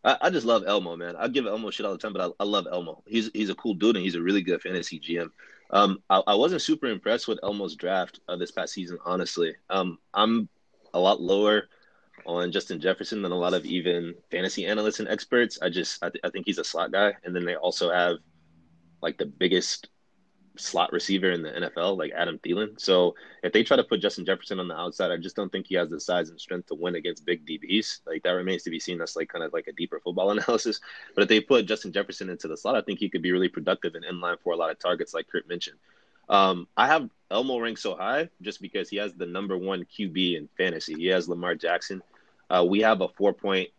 I, 0.03 0.17
I 0.21 0.29
just 0.29 0.45
love 0.45 0.63
Elmo, 0.67 0.95
man. 0.95 1.15
I 1.15 1.27
give 1.27 1.47
Elmo 1.47 1.71
shit 1.71 1.85
all 1.85 1.93
the 1.93 1.97
time, 1.97 2.13
but 2.13 2.33
I, 2.39 2.43
I 2.43 2.45
love 2.45 2.67
Elmo. 2.71 3.03
He's 3.07 3.31
he's 3.33 3.49
a 3.49 3.55
cool 3.55 3.73
dude 3.73 3.95
and 3.95 4.03
he's 4.03 4.15
a 4.15 4.21
really 4.21 4.41
good 4.41 4.61
fantasy 4.61 4.99
GM. 4.99 5.29
Um, 5.71 6.03
I, 6.09 6.21
I 6.27 6.35
wasn't 6.35 6.61
super 6.61 6.87
impressed 6.87 7.27
with 7.27 7.39
Elmo's 7.41 7.75
draft 7.75 8.19
uh, 8.27 8.35
this 8.35 8.51
past 8.51 8.73
season, 8.73 8.99
honestly. 9.05 9.55
Um, 9.69 9.97
I'm 10.13 10.49
a 10.93 10.99
lot 10.99 11.21
lower 11.21 11.63
on 12.25 12.51
Justin 12.51 12.79
Jefferson 12.79 13.21
than 13.21 13.31
a 13.31 13.37
lot 13.37 13.53
of 13.53 13.65
even 13.65 14.13
fantasy 14.29 14.65
analysts 14.65 14.99
and 14.99 15.09
experts. 15.09 15.57
I 15.61 15.69
just 15.69 16.03
I, 16.03 16.09
th- 16.09 16.21
I 16.23 16.29
think 16.29 16.45
he's 16.45 16.59
a 16.59 16.63
slot 16.63 16.91
guy, 16.91 17.13
and 17.23 17.35
then 17.35 17.45
they 17.45 17.55
also 17.55 17.91
have 17.91 18.17
like 19.01 19.17
the 19.17 19.25
biggest 19.25 19.89
slot 20.57 20.91
receiver 20.91 21.31
in 21.31 21.41
the 21.41 21.49
NFL, 21.49 21.97
like 21.97 22.11
Adam 22.11 22.39
Thielen. 22.39 22.79
So 22.79 23.15
if 23.43 23.53
they 23.53 23.63
try 23.63 23.77
to 23.77 23.83
put 23.83 24.01
Justin 24.01 24.25
Jefferson 24.25 24.59
on 24.59 24.67
the 24.67 24.77
outside, 24.77 25.11
I 25.11 25.17
just 25.17 25.35
don't 25.35 25.51
think 25.51 25.67
he 25.67 25.75
has 25.75 25.89
the 25.89 25.99
size 25.99 26.29
and 26.29 26.39
strength 26.39 26.67
to 26.67 26.75
win 26.75 26.95
against 26.95 27.25
big 27.25 27.45
DBs. 27.45 28.01
Like 28.05 28.23
that 28.23 28.31
remains 28.31 28.63
to 28.63 28.69
be 28.69 28.79
seen. 28.79 28.97
That's 28.97 29.15
like 29.15 29.29
kind 29.29 29.43
of 29.43 29.53
like 29.53 29.67
a 29.67 29.73
deeper 29.73 29.99
football 29.99 30.31
analysis. 30.37 30.79
But 31.15 31.23
if 31.23 31.29
they 31.29 31.39
put 31.39 31.65
Justin 31.65 31.91
Jefferson 31.91 32.29
into 32.29 32.47
the 32.47 32.57
slot, 32.57 32.75
I 32.75 32.81
think 32.81 32.99
he 32.99 33.09
could 33.09 33.21
be 33.21 33.31
really 33.31 33.49
productive 33.49 33.95
and 33.95 34.05
in 34.05 34.19
line 34.19 34.37
for 34.43 34.53
a 34.53 34.57
lot 34.57 34.71
of 34.71 34.79
targets, 34.79 35.13
like 35.13 35.27
Kurt 35.27 35.47
mentioned. 35.47 35.77
Um, 36.29 36.67
I 36.77 36.87
have 36.87 37.09
Elmo 37.31 37.59
ranked 37.59 37.81
so 37.81 37.95
high 37.95 38.29
just 38.41 38.61
because 38.61 38.89
he 38.89 38.97
has 38.97 39.13
the 39.13 39.25
number 39.25 39.57
one 39.57 39.85
QB 39.85 40.37
in 40.37 40.47
fantasy. 40.57 40.95
He 40.95 41.07
has 41.07 41.27
Lamar 41.27 41.55
Jackson. 41.55 42.01
Uh, 42.49 42.65
we 42.67 42.81
have 42.81 43.01
a 43.01 43.07
four 43.09 43.33
point 43.33 43.69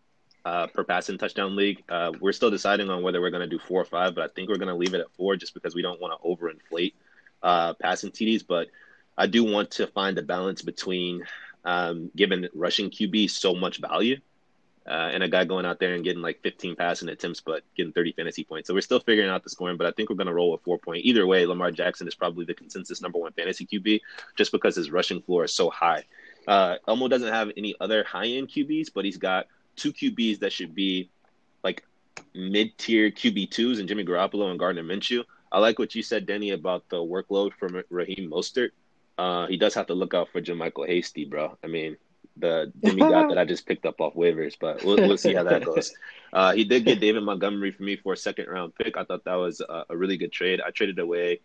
uh, 0.45 0.67
per 0.69 0.85
passing 0.85 1.19
touchdown 1.19 1.57
league. 1.57 1.83
Uh, 1.89 2.13
we're 2.21 2.33
still 2.33 2.51
deciding 2.51 2.91
on 2.91 3.03
whether 3.03 3.21
we're 3.21 3.31
going 3.31 3.49
to 3.49 3.57
do 3.57 3.59
four 3.59 3.81
or 3.81 3.85
five, 3.85 4.15
but 4.15 4.25
I 4.25 4.29
think 4.29 4.49
we're 4.49 4.59
going 4.59 4.69
to 4.69 4.75
leave 4.75 4.95
it 4.95 5.01
at 5.01 5.11
four 5.13 5.37
just 5.37 5.55
because 5.55 5.75
we 5.75 5.83
don't 5.83 6.01
want 6.01 6.21
to 6.21 6.29
overinflate 6.29 6.95
uh, 7.43 7.75
passing 7.75 8.11
TDs. 8.11 8.45
But 8.47 8.69
I 9.17 9.27
do 9.27 9.45
want 9.45 9.71
to 9.73 9.87
find 9.87 10.19
a 10.19 10.23
balance 10.23 10.63
between 10.63 11.25
um, 11.65 12.11
giving 12.15 12.47
rushing 12.55 12.91
QB 12.91 13.31
so 13.31 13.55
much 13.55 13.81
value 13.81 14.19
uh, 14.87 15.11
and 15.13 15.23
a 15.23 15.29
guy 15.29 15.45
going 15.45 15.65
out 15.65 15.79
there 15.79 15.95
and 15.95 16.05
getting 16.05 16.21
like 16.21 16.43
15 16.43 16.77
passing 16.77 17.09
attempts, 17.09 17.41
but 17.41 17.63
getting 17.75 17.93
30 17.93 18.13
fantasy 18.13 18.45
points. 18.45 18.69
So 18.69 18.75
we're 18.75 18.83
still 18.83 19.01
figuring 19.01 19.31
out 19.31 19.43
the 19.43 19.51
scoring, 19.51 19.79
but 19.79 19.87
I 19.87 19.93
think 19.93 20.11
we're 20.11 20.17
going 20.17 20.27
to 20.27 20.35
roll 20.35 20.53
with 20.53 20.63
four 20.63 20.79
point. 20.79 21.05
Either 21.05 21.27
way, 21.27 21.47
Lamar 21.47 21.71
Jackson 21.71 22.07
is 22.07 22.15
probably 22.15 22.45
the 22.45 22.55
consensus 22.55 23.01
number 23.01 23.19
one 23.19 23.33
fantasy 23.33 23.67
QB 23.67 24.01
just 24.37 24.53
because 24.53 24.77
his 24.77 24.91
rushing 24.91 25.23
floor 25.23 25.45
is 25.45 25.55
so 25.55 25.71
high. 25.71 26.05
Uh, 26.47 26.77
Elmo 26.87 27.09
doesn't 27.09 27.33
have 27.33 27.51
any 27.57 27.75
other 27.81 28.05
high 28.05 28.27
end 28.27 28.49
QBs, 28.49 28.91
but 28.95 29.07
he's 29.07 29.17
got 29.17 29.47
two 29.77 29.93
QBs 29.93 30.41
that 30.41 30.53
should 30.53 30.75
be 30.75 31.11
like 31.63 31.85
mid 32.35 32.77
tier 32.79 33.11
QB 33.11 33.51
twos 33.51 33.79
and 33.79 33.89
Jimmy 33.89 34.05
Garoppolo 34.05 34.51
and 34.51 34.59
Gardner 34.59 34.83
Minshew. 34.83 35.25
I 35.53 35.59
like 35.59 35.79
what 35.79 35.95
you 35.95 36.03
said, 36.03 36.27
Denny, 36.27 36.51
about 36.51 36.89
the 36.89 36.97
workload 36.97 37.53
from 37.55 37.83
Raheem 37.89 38.31
Mostert. 38.31 38.71
Uh, 39.17 39.47
he 39.47 39.57
does 39.57 39.75
have 39.75 39.87
to 39.87 39.95
look 39.95 40.13
out 40.13 40.29
for 40.31 40.41
JaMycal 40.41 40.89
Hasty, 40.89 41.25
bro. 41.25 41.57
I 41.63 41.69
mean, 41.69 41.97
the 42.37 42.73
Jimmy 42.85 43.01
got 43.01 43.29
that 43.29 43.39
I 43.39 43.45
just 43.45 43.67
picked 43.67 43.87
up 43.87 44.01
off 44.01 44.15
waivers, 44.15 44.57
but 44.61 44.83
we'll, 44.85 44.97
we'll 44.97 45.17
see 45.17 45.35
how 45.35 45.45
that 45.45 45.65
goes. 45.65 45.93
Uh, 46.33 46.53
he 46.53 46.65
did 46.65 46.85
get 46.85 46.99
David 46.99 47.23
Montgomery 47.23 47.71
for 47.71 47.85
me 47.85 47.95
for 47.95 48.13
a 48.13 48.17
second 48.17 48.49
round 48.49 48.75
pick. 48.75 48.97
I 48.97 49.05
thought 49.05 49.23
that 49.23 49.37
was 49.37 49.61
a, 49.61 49.85
a 49.91 49.97
really 49.97 50.17
good 50.17 50.33
trade. 50.33 50.61
I 50.61 50.73
traded 50.73 50.99
away 50.99 51.43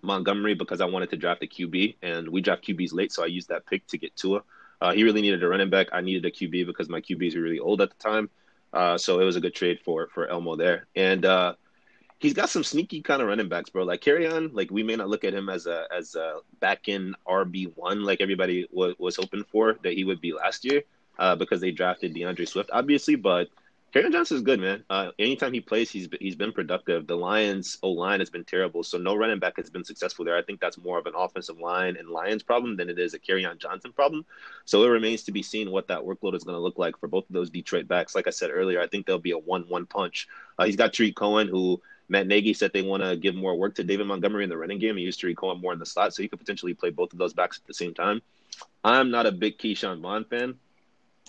Montgomery 0.00 0.54
because 0.54 0.80
I 0.80 0.84
wanted 0.84 1.10
to 1.10 1.16
draft 1.16 1.42
a 1.42 1.46
QB, 1.48 1.96
and 2.02 2.28
we 2.28 2.40
draft 2.40 2.64
QBs 2.64 2.94
late, 2.94 3.10
so 3.10 3.24
I 3.24 3.26
used 3.26 3.48
that 3.48 3.66
pick 3.66 3.84
to 3.88 3.98
get 3.98 4.14
Tua. 4.14 4.42
Uh, 4.80 4.92
he 4.92 5.04
really 5.04 5.22
needed 5.22 5.42
a 5.42 5.48
running 5.48 5.70
back. 5.70 5.88
I 5.92 6.00
needed 6.00 6.24
a 6.24 6.30
QB 6.30 6.66
because 6.66 6.88
my 6.88 7.00
QBs 7.00 7.34
were 7.34 7.42
really 7.42 7.58
old 7.58 7.80
at 7.80 7.90
the 7.90 7.96
time. 7.96 8.28
Uh, 8.72 8.98
so 8.98 9.20
it 9.20 9.24
was 9.24 9.36
a 9.36 9.40
good 9.40 9.54
trade 9.54 9.80
for 9.84 10.08
for 10.08 10.28
Elmo 10.28 10.56
there. 10.56 10.86
And 10.94 11.24
uh, 11.24 11.54
he's 12.18 12.34
got 12.34 12.50
some 12.50 12.64
sneaky 12.64 13.00
kind 13.02 13.22
of 13.22 13.28
running 13.28 13.48
backs, 13.48 13.70
bro. 13.70 13.84
Like 13.84 14.02
Kerryon, 14.02 14.50
like 14.52 14.70
we 14.70 14.82
may 14.82 14.96
not 14.96 15.08
look 15.08 15.24
at 15.24 15.34
him 15.34 15.48
as 15.48 15.66
a 15.66 15.86
as 15.94 16.14
a 16.14 16.40
back 16.60 16.88
in 16.88 17.14
RB 17.26 17.72
one 17.76 18.02
like 18.02 18.20
everybody 18.20 18.66
was 18.70 18.94
was 18.98 19.16
hoping 19.16 19.44
for 19.44 19.78
that 19.82 19.94
he 19.94 20.04
would 20.04 20.20
be 20.20 20.32
last 20.32 20.64
year, 20.64 20.82
uh, 21.18 21.34
because 21.36 21.60
they 21.60 21.70
drafted 21.70 22.14
DeAndre 22.14 22.48
Swift, 22.48 22.70
obviously. 22.72 23.14
But 23.16 23.48
Kerryon 23.96 24.12
Johnson 24.12 24.36
is 24.36 24.42
good, 24.42 24.60
man. 24.60 24.84
Uh, 24.90 25.12
anytime 25.18 25.54
he 25.54 25.60
plays, 25.62 25.90
he's 25.90 26.06
he's 26.20 26.36
been 26.36 26.52
productive. 26.52 27.06
The 27.06 27.16
Lions' 27.16 27.78
O 27.82 27.92
line 27.92 28.20
has 28.20 28.28
been 28.28 28.44
terrible, 28.44 28.82
so 28.82 28.98
no 28.98 29.14
running 29.16 29.38
back 29.38 29.56
has 29.56 29.70
been 29.70 29.84
successful 29.84 30.22
there. 30.22 30.36
I 30.36 30.42
think 30.42 30.60
that's 30.60 30.76
more 30.76 30.98
of 30.98 31.06
an 31.06 31.14
offensive 31.16 31.58
line 31.58 31.96
and 31.96 32.10
Lions 32.10 32.42
problem 32.42 32.76
than 32.76 32.90
it 32.90 32.98
is 32.98 33.14
a 33.14 33.18
Kerryon 33.18 33.56
Johnson 33.56 33.94
problem. 33.94 34.26
So 34.66 34.84
it 34.84 34.88
remains 34.88 35.22
to 35.24 35.32
be 35.32 35.42
seen 35.42 35.70
what 35.70 35.88
that 35.88 36.00
workload 36.00 36.34
is 36.34 36.44
going 36.44 36.56
to 36.56 36.60
look 36.60 36.76
like 36.76 36.98
for 37.00 37.08
both 37.08 37.24
of 37.26 37.32
those 37.32 37.48
Detroit 37.48 37.88
backs. 37.88 38.14
Like 38.14 38.26
I 38.26 38.32
said 38.32 38.50
earlier, 38.52 38.82
I 38.82 38.86
think 38.86 39.06
there'll 39.06 39.18
be 39.18 39.30
a 39.30 39.38
one-one 39.38 39.86
punch. 39.86 40.28
Uh, 40.58 40.66
he's 40.66 40.76
got 40.76 40.92
Tarik 40.92 41.16
Cohen, 41.16 41.48
who 41.48 41.80
Matt 42.10 42.26
Nagy 42.26 42.52
said 42.52 42.74
they 42.74 42.82
want 42.82 43.02
to 43.02 43.16
give 43.16 43.34
more 43.34 43.56
work 43.56 43.76
to 43.76 43.82
David 43.82 44.08
Montgomery 44.08 44.44
in 44.44 44.50
the 44.50 44.58
running 44.58 44.78
game. 44.78 44.98
He 44.98 45.04
used 45.04 45.20
Tarik 45.20 45.38
Cohen 45.38 45.62
more 45.62 45.72
in 45.72 45.78
the 45.78 45.86
slot, 45.86 46.12
so 46.12 46.22
he 46.22 46.28
could 46.28 46.38
potentially 46.38 46.74
play 46.74 46.90
both 46.90 47.14
of 47.14 47.18
those 47.18 47.32
backs 47.32 47.56
at 47.56 47.66
the 47.66 47.72
same 47.72 47.94
time. 47.94 48.20
I'm 48.84 49.10
not 49.10 49.24
a 49.24 49.32
big 49.32 49.56
Ke'Shawn 49.56 50.02
Vaughn 50.02 50.26
fan. 50.26 50.56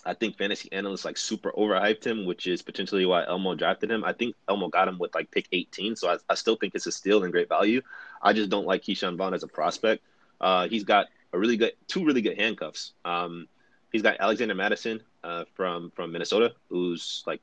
I 0.06 0.14
think 0.14 0.38
fantasy 0.38 0.72
analysts 0.72 1.06
like 1.06 1.18
super 1.18 1.52
overhyped 1.52 2.06
him, 2.06 2.26
which 2.26 2.48
is 2.48 2.62
potentially 2.62 3.06
why 3.06 3.26
Elmo 3.26 3.56
drafted 3.56 3.92
him. 3.92 4.04
I 4.04 4.14
think 4.14 4.36
Elmo 4.48 4.70
got 4.70 4.88
him 4.88 4.98
with 4.98 5.14
like 5.14 5.32
pick 5.32 5.48
18, 5.52 5.96
so 5.96 6.10
I, 6.10 6.18
I 6.30 6.36
still 6.36 6.56
think 6.56 6.76
it's 6.76 6.86
a 6.86 6.92
steal 6.92 7.24
and 7.24 7.32
great 7.32 7.50
value. 7.50 7.82
I 8.22 8.34
just 8.34 8.50
don't 8.50 8.66
like 8.66 8.84
Ke'Shawn 8.84 9.18
Vaughn 9.18 9.34
as 9.34 9.44
a 9.44 9.48
prospect. 9.48 10.04
Uh, 10.40 10.68
he's 10.68 10.84
got 10.84 11.08
a 11.34 11.40
really 11.40 11.58
good, 11.58 11.74
two 11.88 12.06
really 12.06 12.22
good 12.22 12.38
handcuffs. 12.38 12.94
Um, 13.04 13.48
he's 13.92 14.02
got 14.02 14.18
Alexander 14.20 14.56
Mattison 14.56 15.02
uh, 15.24 15.46
from 15.56 15.92
from 15.92 16.12
Minnesota, 16.12 16.54
who's 16.70 17.24
like 17.26 17.42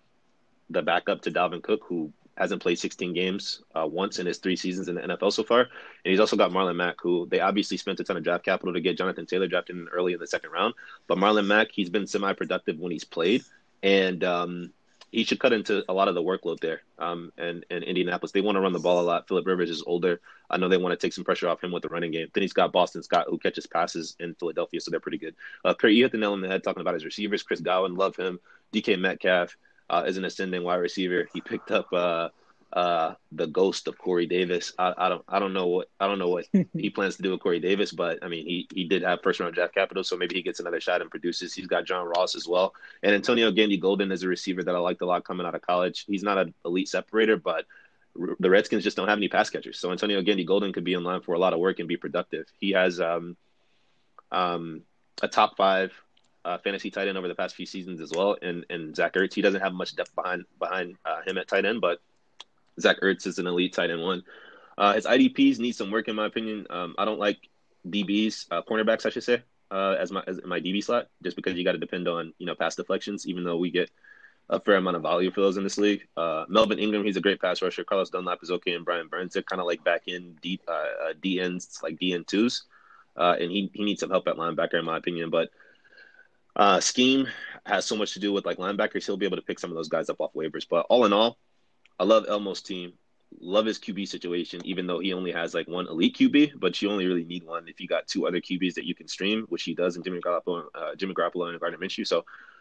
the 0.71 0.83
backup 0.83 1.23
to 1.23 1.31
Dalvin 1.31 1.63
Cook, 1.63 1.83
who 1.85 2.13
hasn't 2.37 2.63
played 2.63 2.79
16 2.79 3.13
games 3.13 3.63
uh, 3.75 3.87
once 3.87 4.19
in 4.19 4.27
his 4.27 4.39
three 4.39 4.57
seasons 4.57 4.89
in 4.89 4.97
the 4.97 5.01
NFL 5.03 5.33
so 5.33 5.43
far. 5.43 5.61
And 5.61 5.69
he's 6.05 6.21
also 6.21 6.37
got 6.37 6.51
Marlon 6.51 6.77
Mack, 6.77 6.97
who 7.01 7.27
they 7.31 7.41
obviously 7.41 7.77
spent 7.77 8.01
a 8.01 8.05
ton 8.05 8.17
of 8.17 8.25
draft 8.25 8.45
capital 8.45 8.75
to 8.75 8.81
get 8.81 8.99
Jonathan 8.99 9.27
Taylor 9.27 9.47
drafted 9.47 9.77
in 9.77 9.89
early 9.89 10.13
in 10.13 10.21
the 10.21 10.27
second 10.27 10.51
round. 10.51 10.75
But 11.07 11.19
Marlon 11.19 11.47
Mack, 11.47 11.69
he's 11.73 11.91
been 11.91 12.07
semi-productive 12.07 12.79
when 12.79 12.93
he's 12.93 13.05
played, 13.05 13.43
and 13.83 14.23
um, 14.25 14.73
he 15.15 15.23
should 15.23 15.39
cut 15.39 15.53
into 15.53 15.85
a 15.89 15.95
lot 15.95 16.09
of 16.09 16.17
the 16.17 16.23
workload 16.23 16.59
there. 16.59 16.83
Um, 16.99 17.33
and, 17.39 17.65
and 17.71 17.85
Indianapolis, 17.85 18.33
they 18.33 18.41
want 18.41 18.57
to 18.57 18.61
run 18.61 18.73
the 18.73 18.81
ball 18.81 19.01
a 19.01 19.03
lot. 19.03 19.29
Philip 19.29 19.47
Rivers 19.47 19.71
is 19.71 19.85
older. 19.87 20.21
I 20.51 20.57
know 20.57 20.69
they 20.69 20.77
want 20.77 20.99
to 20.99 21.07
take 21.07 21.13
some 21.13 21.25
pressure 21.25 21.49
off 21.49 21.63
him 21.63 21.71
with 21.71 21.85
the 21.85 21.89
running 21.89 22.11
game. 22.11 22.29
Then 22.35 22.43
he's 22.43 22.53
got 22.53 22.73
Boston 22.73 23.03
Scott, 23.03 23.27
who 23.29 23.39
catches 23.39 23.67
passes 23.67 24.17
in 24.19 24.35
Philadelphia, 24.35 24.81
so 24.81 24.91
they're 24.91 24.99
pretty 24.99 25.19
good. 25.19 25.37
Uh, 25.65 25.75
you 25.85 26.03
hit 26.03 26.11
the 26.11 26.19
nail 26.19 26.33
on 26.33 26.41
the 26.41 26.49
head 26.49 26.65
talking 26.65 26.81
about 26.81 26.95
his 26.95 27.05
receivers. 27.05 27.45
Chris 27.45 27.61
Godwin, 27.61 27.95
love 27.95 28.17
him. 28.17 28.41
DK 28.73 28.99
Metcalf 28.99 29.57
uh, 29.91 30.05
is 30.07 30.17
an 30.17 30.25
ascending 30.25 30.63
wide 30.63 30.77
receiver. 30.77 31.29
He 31.33 31.41
picked 31.41 31.71
up 31.71 31.93
uh, 31.93 32.29
uh, 32.75 33.15
the 33.31 33.47
ghost 33.47 33.87
of 33.87 33.97
Corey 33.97 34.27
Davis. 34.27 34.73
I, 34.79 34.93
I, 34.99 35.09
don't 35.09 35.25
I 35.29 35.39
don't 35.39 35.53
know 35.53 35.67
what 35.67 35.89
I 36.01 36.09
don't 36.09 36.19
know 36.19 36.29
what 36.29 36.47
he 36.77 36.91
plans 36.91 37.17
to 37.17 37.23
do 37.23 37.31
with 37.31 37.41
Corey 37.41 37.61
Davis, 37.61 37.93
but 37.93 38.19
I 38.23 38.29
mean 38.29 38.45
he 38.47 38.69
he 38.75 38.85
did 38.85 39.03
have 39.03 39.21
first 39.23 39.41
round 39.41 39.55
draft 39.55 39.75
capital, 39.75 40.03
so 40.03 40.17
maybe 40.17 40.35
he 40.35 40.43
gets 40.43 40.61
another 40.61 40.81
shot 40.81 41.01
and 41.01 41.11
produces. 41.11 41.55
He's 41.55 41.69
got 41.69 41.85
John 41.85 42.07
Ross 42.07 42.35
as 42.35 42.49
well, 42.49 42.75
and 43.03 43.15
Antonio 43.15 43.51
Gandy 43.53 43.77
Golden 43.77 44.11
is 44.11 44.25
a 44.25 44.29
receiver 44.29 44.63
that 44.65 44.75
I 44.75 44.79
liked 44.79 45.03
a 45.03 45.07
lot 45.07 45.25
coming 45.25 45.47
out 45.47 45.55
of 45.55 45.63
college. 45.63 46.05
He's 46.09 46.25
not 46.25 46.39
an 46.39 46.53
elite 46.65 46.89
separator, 46.89 47.37
but 47.37 47.65
the 48.39 48.51
Redskins 48.51 48.85
just 48.85 48.97
don't 48.97 49.09
have 49.09 49.19
any 49.19 49.29
pass 49.29 49.51
catchers, 49.51 49.79
so 49.79 49.93
Antonio 49.93 50.21
Gandy 50.23 50.45
Golden 50.45 50.73
could 50.73 50.85
be 50.85 50.95
in 50.95 51.05
line 51.05 51.21
for 51.21 51.35
a 51.35 51.39
lot 51.39 51.53
of 51.53 51.61
work 51.61 51.79
and 51.79 51.89
be 51.89 51.97
productive. 51.97 52.47
He 52.59 52.73
has 52.73 53.01
um 53.01 53.37
um 54.33 54.83
a 55.23 55.29
top 55.29 55.57
five 55.57 55.93
uh, 56.45 56.59
fantasy 56.59 56.91
tight 56.91 57.09
end 57.09 57.19
over 57.19 57.29
the 57.29 57.35
past 57.35 57.55
few 57.55 57.67
seasons 57.67 58.01
as 58.01 58.13
well, 58.13 58.37
and 58.43 58.65
and 58.71 58.95
Zach 58.95 59.15
Ertz. 59.15 59.35
He 59.35 59.43
doesn't 59.43 59.61
have 59.61 59.73
much 59.73 59.97
depth 59.97 60.15
behind 60.15 60.45
behind 60.59 60.97
uh, 61.05 61.23
him 61.23 61.39
at 61.39 61.49
tight 61.49 61.65
end, 61.65 61.81
but 61.81 62.01
Zach 62.81 63.01
Ertz 63.01 63.27
is 63.27 63.39
an 63.39 63.47
elite 63.47 63.73
tight 63.73 63.91
end 63.91 64.03
one. 64.03 64.23
Uh, 64.77 64.95
his 64.95 65.07
IDPs 65.07 65.59
need 65.59 65.73
some 65.73 65.91
work, 65.91 66.09
in 66.09 66.17
my 66.17 66.27
opinion. 66.27 66.67
Um, 66.69 66.95
I 66.99 67.05
don't 67.05 67.21
like 67.21 67.39
DBs, 67.89 68.47
uh, 68.51 68.63
cornerbacks, 68.63 69.07
I 69.07 69.11
should 69.11 69.23
say, 69.23 69.43
uh, 69.71 69.97
as 69.99 70.11
my 70.11 70.23
as 70.27 70.41
my 70.45 70.61
DB 70.61 70.83
slot, 70.83 71.09
just 71.23 71.37
because 71.37 71.55
you 71.55 71.65
got 71.65 71.73
to 71.73 71.79
depend 71.79 72.09
on 72.09 72.33
you 72.39 72.47
know 72.47 72.55
pass 72.55 72.77
deflections. 72.77 73.27
Even 73.27 73.45
though 73.45 73.57
we 73.57 73.71
get 73.71 73.91
a 74.51 74.61
fair 74.61 74.77
amount 74.77 74.97
of 74.97 75.03
value 75.03 75.31
for 75.31 75.41
those 75.41 75.57
in 75.57 75.65
this 75.65 75.79
league. 75.79 76.07
Uh, 76.17 76.45
Melvin 76.49 76.79
Ingram, 76.79 77.05
he's 77.05 77.17
a 77.17 77.21
great 77.21 77.41
pass 77.41 77.63
rusher. 77.63 77.85
Carlos 77.85 78.11
Dunlap 78.11 78.43
is 78.43 78.51
okay, 78.51 78.75
and 78.75 78.85
Brian 78.85 79.09
Burns, 79.09 79.33
they're 79.33 79.43
kind 79.43 79.61
of 79.61 79.67
like 79.67 79.83
back 79.85 80.03
in 80.07 80.37
deep 80.43 80.63
uh, 80.69 80.73
uh 80.73 81.13
DNs, 81.23 81.83
like 81.83 81.99
DN 81.99 82.27
twos, 82.27 82.65
uh, 83.17 83.37
and 83.41 83.51
he 83.51 83.71
he 83.73 83.85
needs 83.85 84.01
some 84.01 84.11
help 84.11 84.29
at 84.29 84.37
linebacker, 84.37 84.79
in 84.79 84.85
my 84.85 84.97
opinion. 84.97 85.31
But 85.31 85.51
uh, 86.57 86.81
scheme 86.81 87.29
has 87.67 87.85
so 87.85 87.97
much 87.97 88.13
to 88.15 88.21
do 88.21 88.33
with 88.33 88.47
like 88.47 88.59
linebackers. 88.59 89.07
He'll 89.07 89.17
be 89.17 89.27
able 89.27 89.37
to 89.37 89.43
pick 89.43 89.59
some 89.59 89.71
of 89.71 89.77
those 89.77 89.89
guys 89.89 90.09
up 90.09 90.21
off 90.21 90.35
waivers. 90.35 90.67
But 90.69 90.87
all 90.89 91.05
in 91.05 91.13
all, 91.13 91.39
I 91.99 92.05
love 92.05 92.27
Elmo's 92.27 92.63
team. 92.63 92.93
Love 93.41 93.67
his 93.67 93.81
QB 93.81 94.07
situation, 94.07 94.65
even 94.65 94.87
though 94.87 95.01
he 95.01 95.13
only 95.13 95.33
has 95.33 95.55
like 95.55 95.67
one 95.67 95.89
elite 95.89 96.17
QB, 96.17 96.53
but 96.61 96.81
you 96.81 96.89
only 96.89 97.07
really 97.07 97.25
need 97.25 97.43
one 97.45 97.67
if 97.67 97.81
you 97.81 97.89
got 97.89 98.07
two 98.07 98.29
other 98.29 98.41
QBs 98.41 98.75
that 98.75 98.85
you 98.85 98.95
can 98.95 99.09
stream, 99.09 99.45
which 99.49 99.65
he 99.65 99.75
does 99.75 99.97
in 99.97 100.05
Jimmy 100.05 100.21
Garoppolo, 100.21 100.67
uh, 100.73 100.95
Jimmy 100.95 101.15
Garoppolo 101.15 101.51
and 101.51 101.59
Gardner 101.59 101.79
Minshew. 101.79 102.07
So 102.07 102.19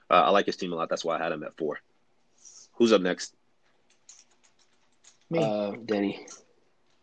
uh, 0.10 0.24
I 0.24 0.30
like 0.32 0.48
his 0.48 0.56
team 0.56 0.74
a 0.74 0.76
lot. 0.76 0.90
That's 0.90 1.06
why 1.06 1.20
I 1.20 1.24
had 1.24 1.32
him 1.32 1.44
at 1.44 1.56
four. 1.58 1.80
Who's 2.74 2.92
up 2.92 3.02
next? 3.02 3.36
Me, 5.30 5.40
uh, 5.40 5.72
Denny. 5.86 6.26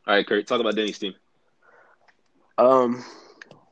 All 0.07 0.15
right, 0.15 0.27
Kurt. 0.27 0.47
Talk 0.47 0.61
about 0.61 0.75
Denny's 0.75 0.99
team. 0.99 1.15
Um, 2.59 3.05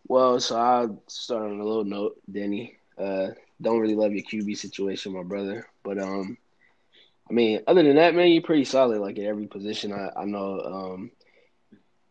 well, 0.06 0.38
so 0.40 0.56
I'll 0.56 1.02
start 1.08 1.42
on 1.42 1.60
a 1.60 1.64
little 1.64 1.84
note. 1.84 2.20
Denny, 2.30 2.77
uh, 2.98 3.28
don't 3.60 3.80
really 3.80 3.94
love 3.94 4.12
your 4.12 4.24
QB 4.24 4.56
situation, 4.56 5.12
my 5.12 5.22
brother. 5.22 5.66
But 5.82 5.98
um, 5.98 6.38
I 7.28 7.32
mean, 7.32 7.60
other 7.66 7.82
than 7.82 7.96
that, 7.96 8.14
man, 8.14 8.28
you're 8.28 8.42
pretty 8.42 8.64
solid. 8.64 9.00
Like 9.00 9.18
at 9.18 9.24
every 9.24 9.46
position, 9.46 9.92
I 9.92 10.10
I 10.16 10.24
know 10.24 10.60
um, 10.60 11.10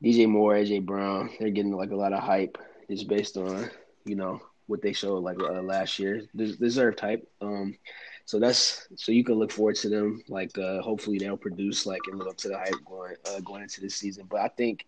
DJ 0.03 0.27
Moore, 0.27 0.53
AJ 0.53 0.85
Brown, 0.85 1.29
they're 1.39 1.49
getting 1.49 1.75
like 1.75 1.91
a 1.91 1.95
lot 1.95 2.13
of 2.13 2.23
hype 2.23 2.57
just 2.89 3.07
based 3.07 3.37
on 3.37 3.69
you 4.05 4.15
know 4.15 4.41
what 4.67 4.81
they 4.81 4.93
showed 4.93 5.23
like 5.23 5.41
uh, 5.41 5.61
last 5.61 5.99
year. 5.99 6.23
Deserve 6.35 6.95
type. 6.95 7.27
Um, 7.41 7.77
so 8.25 8.39
that's 8.39 8.87
so 8.97 9.13
you 9.13 9.23
can 9.23 9.35
look 9.35 9.51
forward 9.51 9.77
to 9.77 9.89
them. 9.89 10.21
Like 10.27 10.57
uh, 10.57 10.81
hopefully 10.81 11.17
they'll 11.17 11.37
produce 11.37 11.85
like 11.85 12.01
and 12.07 12.19
live 12.19 12.27
up 12.27 12.37
to 12.37 12.49
the 12.49 12.57
hype 12.57 12.83
going 12.85 13.15
uh, 13.25 13.39
going 13.39 13.63
into 13.63 13.81
this 13.81 13.95
season. 13.95 14.27
But 14.29 14.41
I 14.41 14.49
think 14.49 14.85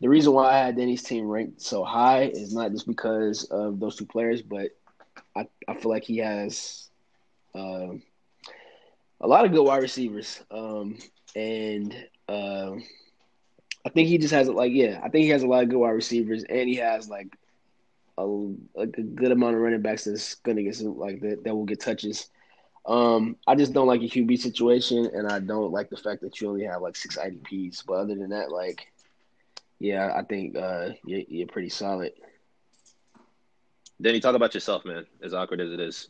the 0.00 0.08
reason 0.08 0.32
why 0.32 0.52
I 0.52 0.58
had 0.58 0.76
Denny's 0.76 1.02
team 1.02 1.26
ranked 1.26 1.60
so 1.60 1.82
high 1.82 2.24
is 2.24 2.54
not 2.54 2.70
just 2.70 2.86
because 2.86 3.44
of 3.44 3.80
those 3.80 3.96
two 3.96 4.06
players, 4.06 4.40
but 4.40 4.70
I, 5.36 5.46
I 5.68 5.74
feel 5.74 5.90
like 5.90 6.04
he 6.04 6.18
has 6.18 6.88
uh, 7.54 7.88
a 9.20 9.26
lot 9.26 9.44
of 9.44 9.52
good 9.52 9.62
wide 9.62 9.82
receivers. 9.82 10.42
Um, 10.50 10.98
and 11.34 11.94
uh, 12.28 12.72
I 13.84 13.88
think 13.90 14.08
he 14.08 14.18
just 14.18 14.34
has 14.34 14.48
like 14.48 14.72
yeah, 14.72 15.00
I 15.02 15.08
think 15.08 15.24
he 15.24 15.30
has 15.30 15.42
a 15.42 15.46
lot 15.46 15.62
of 15.62 15.68
good 15.68 15.78
wide 15.78 15.90
receivers, 15.90 16.44
and 16.44 16.68
he 16.68 16.76
has 16.76 17.08
like 17.08 17.36
a 18.18 18.26
a 18.76 18.86
good 18.86 19.32
amount 19.32 19.54
of 19.54 19.60
running 19.60 19.82
backs 19.82 20.04
that's 20.04 20.36
gonna 20.36 20.62
get 20.62 20.76
some 20.76 20.98
like 20.98 21.20
that 21.20 21.44
that 21.44 21.54
will 21.54 21.64
get 21.66 21.80
touches. 21.80 22.30
Um, 22.86 23.36
I 23.46 23.56
just 23.56 23.72
don't 23.72 23.88
like 23.88 24.00
a 24.00 24.04
QB 24.04 24.38
situation, 24.38 25.10
and 25.12 25.26
I 25.26 25.40
don't 25.40 25.72
like 25.72 25.90
the 25.90 25.96
fact 25.96 26.22
that 26.22 26.40
you 26.40 26.48
only 26.48 26.64
have 26.64 26.82
like 26.82 26.96
six 26.96 27.16
IDPs. 27.16 27.84
But 27.86 27.94
other 27.94 28.14
than 28.14 28.30
that, 28.30 28.50
like, 28.50 28.86
yeah, 29.80 30.12
I 30.16 30.22
think 30.22 30.56
uh, 30.56 30.90
you're, 31.04 31.22
you're 31.28 31.48
pretty 31.48 31.68
solid. 31.68 32.12
Denny, 34.00 34.20
talk 34.20 34.34
about 34.34 34.54
yourself, 34.54 34.84
man. 34.84 35.06
As 35.22 35.34
awkward 35.34 35.60
as 35.60 35.72
it 35.72 35.80
is. 35.80 36.08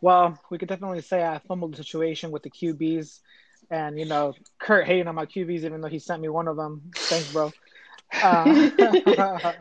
Well, 0.00 0.38
we 0.50 0.58
could 0.58 0.68
definitely 0.68 1.00
say 1.00 1.24
I 1.24 1.40
fumbled 1.46 1.72
the 1.72 1.76
situation 1.76 2.30
with 2.30 2.42
the 2.42 2.50
QBs, 2.50 3.20
and 3.70 3.98
you 3.98 4.04
know, 4.04 4.34
Kurt 4.60 4.86
hating 4.86 5.08
on 5.08 5.14
my 5.14 5.26
QBs, 5.26 5.64
even 5.64 5.80
though 5.80 5.88
he 5.88 5.98
sent 5.98 6.22
me 6.22 6.28
one 6.28 6.48
of 6.48 6.56
them. 6.56 6.90
Thanks, 7.08 7.28
bro. 7.28 7.52
Uh, 8.10 8.70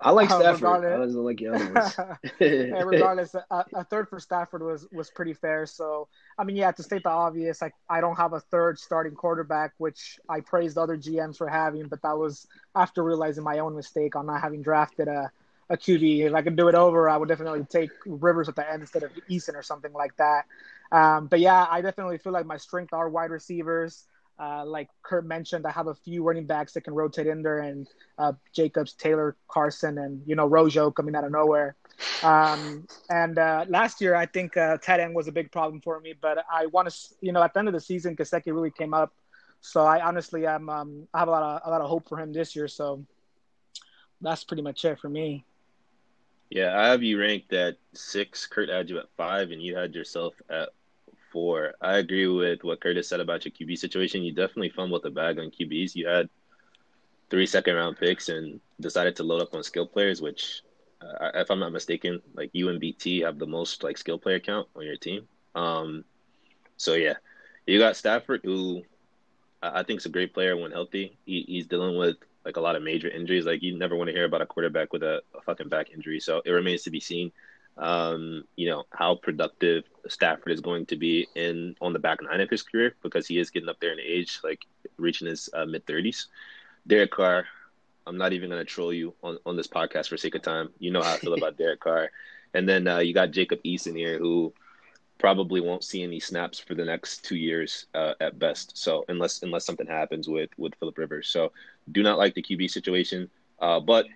I 0.00 0.10
like 0.10 0.30
uh, 0.30 0.38
Stafford. 0.40 0.84
I 0.84 0.98
was 0.98 1.14
like 1.14 1.38
the 1.38 1.48
other 1.48 1.72
ones. 1.72 1.96
regardless, 2.86 3.34
a, 3.34 3.64
a, 3.72 3.84
third 3.84 4.08
for 4.08 4.20
Stafford 4.20 4.62
was 4.62 4.86
was 4.92 5.10
pretty 5.10 5.32
fair. 5.32 5.64
So, 5.64 6.08
I 6.38 6.44
mean, 6.44 6.56
yeah, 6.56 6.72
to 6.72 6.82
state 6.82 7.04
the 7.04 7.10
obvious, 7.10 7.62
like 7.62 7.74
I 7.88 8.00
don't 8.00 8.16
have 8.16 8.32
a 8.34 8.40
third 8.40 8.78
starting 8.78 9.14
quarterback, 9.14 9.72
which 9.78 10.18
I 10.28 10.40
praised 10.40 10.76
other 10.76 10.96
GMs 10.96 11.38
for 11.38 11.48
having, 11.48 11.88
but 11.88 12.02
that 12.02 12.18
was 12.18 12.46
after 12.74 13.02
realizing 13.02 13.44
my 13.44 13.60
own 13.60 13.74
mistake 13.74 14.14
on 14.14 14.26
not 14.26 14.42
having 14.42 14.62
drafted 14.62 15.08
a 15.08 15.30
a 15.70 15.76
QB. 15.76 16.26
If 16.26 16.34
I 16.34 16.42
could 16.42 16.56
do 16.56 16.68
it 16.68 16.74
over, 16.74 17.08
I 17.08 17.16
would 17.16 17.28
definitely 17.28 17.64
take 17.64 17.90
Rivers 18.04 18.48
at 18.48 18.56
the 18.56 18.70
end 18.70 18.82
instead 18.82 19.04
of 19.04 19.10
Eason 19.30 19.54
or 19.54 19.62
something 19.62 19.92
like 19.92 20.14
that. 20.16 20.44
Um, 20.92 21.26
but 21.28 21.40
yeah, 21.40 21.66
I 21.68 21.80
definitely 21.80 22.18
feel 22.18 22.32
like 22.32 22.44
my 22.44 22.58
strength 22.58 22.92
are 22.92 23.08
wide 23.08 23.30
receivers. 23.30 24.06
Uh, 24.38 24.64
like 24.64 24.88
Kurt 25.02 25.24
mentioned, 25.24 25.66
I 25.66 25.70
have 25.70 25.86
a 25.86 25.94
few 25.94 26.22
running 26.24 26.46
backs 26.46 26.72
that 26.72 26.82
can 26.82 26.94
rotate 26.94 27.26
in 27.26 27.42
there, 27.42 27.60
and 27.60 27.86
uh, 28.18 28.32
Jacobs, 28.52 28.92
Taylor, 28.94 29.36
Carson, 29.48 29.98
and 29.98 30.22
you 30.26 30.34
know 30.34 30.46
Rojo 30.46 30.90
coming 30.90 31.14
out 31.14 31.24
of 31.24 31.32
nowhere. 31.32 31.76
Um, 32.22 32.86
and 33.10 33.38
uh, 33.38 33.66
last 33.68 34.00
year, 34.00 34.14
I 34.14 34.26
think 34.26 34.56
uh, 34.56 34.78
tight 34.78 35.00
end 35.00 35.14
was 35.14 35.28
a 35.28 35.32
big 35.32 35.52
problem 35.52 35.80
for 35.80 36.00
me, 36.00 36.14
but 36.20 36.44
I 36.50 36.66
want 36.66 36.90
to, 36.90 36.96
you 37.20 37.32
know, 37.32 37.42
at 37.42 37.52
the 37.52 37.58
end 37.60 37.68
of 37.68 37.74
the 37.74 37.80
season, 37.80 38.16
Gesicki 38.16 38.52
really 38.52 38.70
came 38.70 38.94
up. 38.94 39.12
So 39.60 39.84
I 39.84 40.04
honestly 40.04 40.46
I'm, 40.46 40.68
um, 40.68 41.08
I 41.14 41.20
have 41.20 41.28
a 41.28 41.30
lot 41.30 41.42
of 41.42 41.62
a 41.64 41.70
lot 41.70 41.80
of 41.80 41.88
hope 41.88 42.08
for 42.08 42.18
him 42.18 42.32
this 42.32 42.56
year. 42.56 42.66
So 42.66 43.04
that's 44.20 44.44
pretty 44.44 44.62
much 44.62 44.84
it 44.84 44.98
for 44.98 45.08
me. 45.08 45.44
Yeah, 46.50 46.78
I 46.78 46.88
have 46.88 47.02
you 47.02 47.18
ranked 47.18 47.52
at 47.52 47.76
six. 47.94 48.46
Kurt 48.46 48.68
had 48.68 48.90
you 48.90 48.98
at 48.98 49.08
five, 49.16 49.52
and 49.52 49.62
you 49.62 49.76
had 49.76 49.94
yourself 49.94 50.34
at 50.50 50.70
four. 51.32 51.74
I 51.80 51.96
agree 51.98 52.26
with 52.26 52.62
what 52.62 52.80
Curtis 52.80 53.08
said 53.08 53.20
about 53.20 53.44
your 53.44 53.52
QB 53.52 53.78
situation. 53.78 54.22
You 54.22 54.32
definitely 54.32 54.70
fumbled 54.70 55.02
the 55.02 55.10
bag 55.10 55.38
on 55.38 55.50
QBs. 55.50 55.94
You 55.94 56.06
had 56.06 56.28
three 57.30 57.46
second 57.46 57.74
round 57.74 57.96
picks 57.96 58.28
and 58.28 58.60
decided 58.80 59.16
to 59.16 59.22
load 59.22 59.42
up 59.42 59.54
on 59.54 59.62
skill 59.62 59.86
players, 59.86 60.20
which, 60.20 60.62
uh, 61.00 61.30
if 61.34 61.50
I'm 61.50 61.58
not 61.58 61.72
mistaken, 61.72 62.20
like 62.34 62.50
you 62.52 62.68
and 62.68 62.78
BT 62.78 63.20
have 63.20 63.38
the 63.38 63.46
most 63.46 63.82
like 63.82 63.96
skill 63.96 64.18
player 64.18 64.38
count 64.38 64.68
on 64.76 64.84
your 64.84 64.96
team. 64.96 65.26
Um, 65.54 66.04
so 66.76 66.94
yeah, 66.94 67.14
you 67.66 67.78
got 67.78 67.96
Stafford, 67.96 68.42
who 68.44 68.82
I 69.62 69.82
think 69.82 70.00
is 70.00 70.06
a 70.06 70.10
great 70.10 70.34
player 70.34 70.56
when 70.56 70.72
healthy. 70.72 71.16
He, 71.24 71.44
he's 71.46 71.66
dealing 71.66 71.96
with 71.96 72.16
like 72.44 72.56
a 72.56 72.60
lot 72.60 72.76
of 72.76 72.82
major 72.82 73.08
injuries. 73.08 73.46
Like 73.46 73.62
you 73.62 73.78
never 73.78 73.96
want 73.96 74.08
to 74.08 74.14
hear 74.14 74.24
about 74.24 74.42
a 74.42 74.46
quarterback 74.46 74.92
with 74.92 75.02
a, 75.02 75.22
a 75.34 75.40
fucking 75.42 75.68
back 75.68 75.90
injury. 75.90 76.20
So 76.20 76.42
it 76.44 76.50
remains 76.50 76.82
to 76.82 76.90
be 76.90 77.00
seen 77.00 77.32
um, 77.78 78.44
you 78.56 78.68
know, 78.68 78.84
how 78.90 79.14
productive 79.14 79.84
Stafford 80.08 80.52
is 80.52 80.60
going 80.60 80.86
to 80.86 80.96
be 80.96 81.26
in 81.34 81.74
on 81.80 81.92
the 81.92 81.98
back 81.98 82.18
nine 82.22 82.40
of 82.40 82.50
his 82.50 82.62
career 82.62 82.94
because 83.02 83.26
he 83.26 83.38
is 83.38 83.50
getting 83.50 83.68
up 83.68 83.80
there 83.80 83.92
in 83.92 84.00
age, 84.00 84.40
like 84.44 84.60
reaching 84.98 85.28
his 85.28 85.48
uh, 85.52 85.64
mid 85.64 85.86
thirties. 85.86 86.28
Derek 86.86 87.10
Carr, 87.12 87.46
I'm 88.06 88.18
not 88.18 88.32
even 88.32 88.50
going 88.50 88.60
to 88.60 88.70
troll 88.70 88.92
you 88.92 89.14
on, 89.22 89.38
on 89.46 89.56
this 89.56 89.68
podcast 89.68 90.08
for 90.08 90.16
sake 90.16 90.34
of 90.34 90.42
time. 90.42 90.70
You 90.78 90.90
know 90.90 91.02
how 91.02 91.14
I 91.14 91.18
feel 91.18 91.34
about 91.34 91.56
Derek 91.58 91.80
Carr. 91.80 92.10
And 92.54 92.68
then 92.68 92.86
uh, 92.86 92.98
you 92.98 93.14
got 93.14 93.30
Jacob 93.30 93.62
Eason 93.64 93.96
here, 93.96 94.18
who 94.18 94.52
probably 95.18 95.60
won't 95.60 95.84
see 95.84 96.02
any 96.02 96.20
snaps 96.20 96.58
for 96.58 96.74
the 96.74 96.84
next 96.84 97.24
two 97.24 97.36
years 97.36 97.86
uh, 97.94 98.14
at 98.20 98.38
best. 98.38 98.76
So 98.76 99.04
unless 99.08 99.42
unless 99.42 99.64
something 99.64 99.86
happens 99.86 100.28
with 100.28 100.50
with 100.58 100.74
Philip 100.76 100.98
Rivers, 100.98 101.28
so 101.28 101.52
do 101.90 102.02
not 102.02 102.18
like 102.18 102.34
the 102.34 102.42
QB 102.42 102.70
situation. 102.70 103.30
Uh, 103.60 103.80
but 103.80 104.06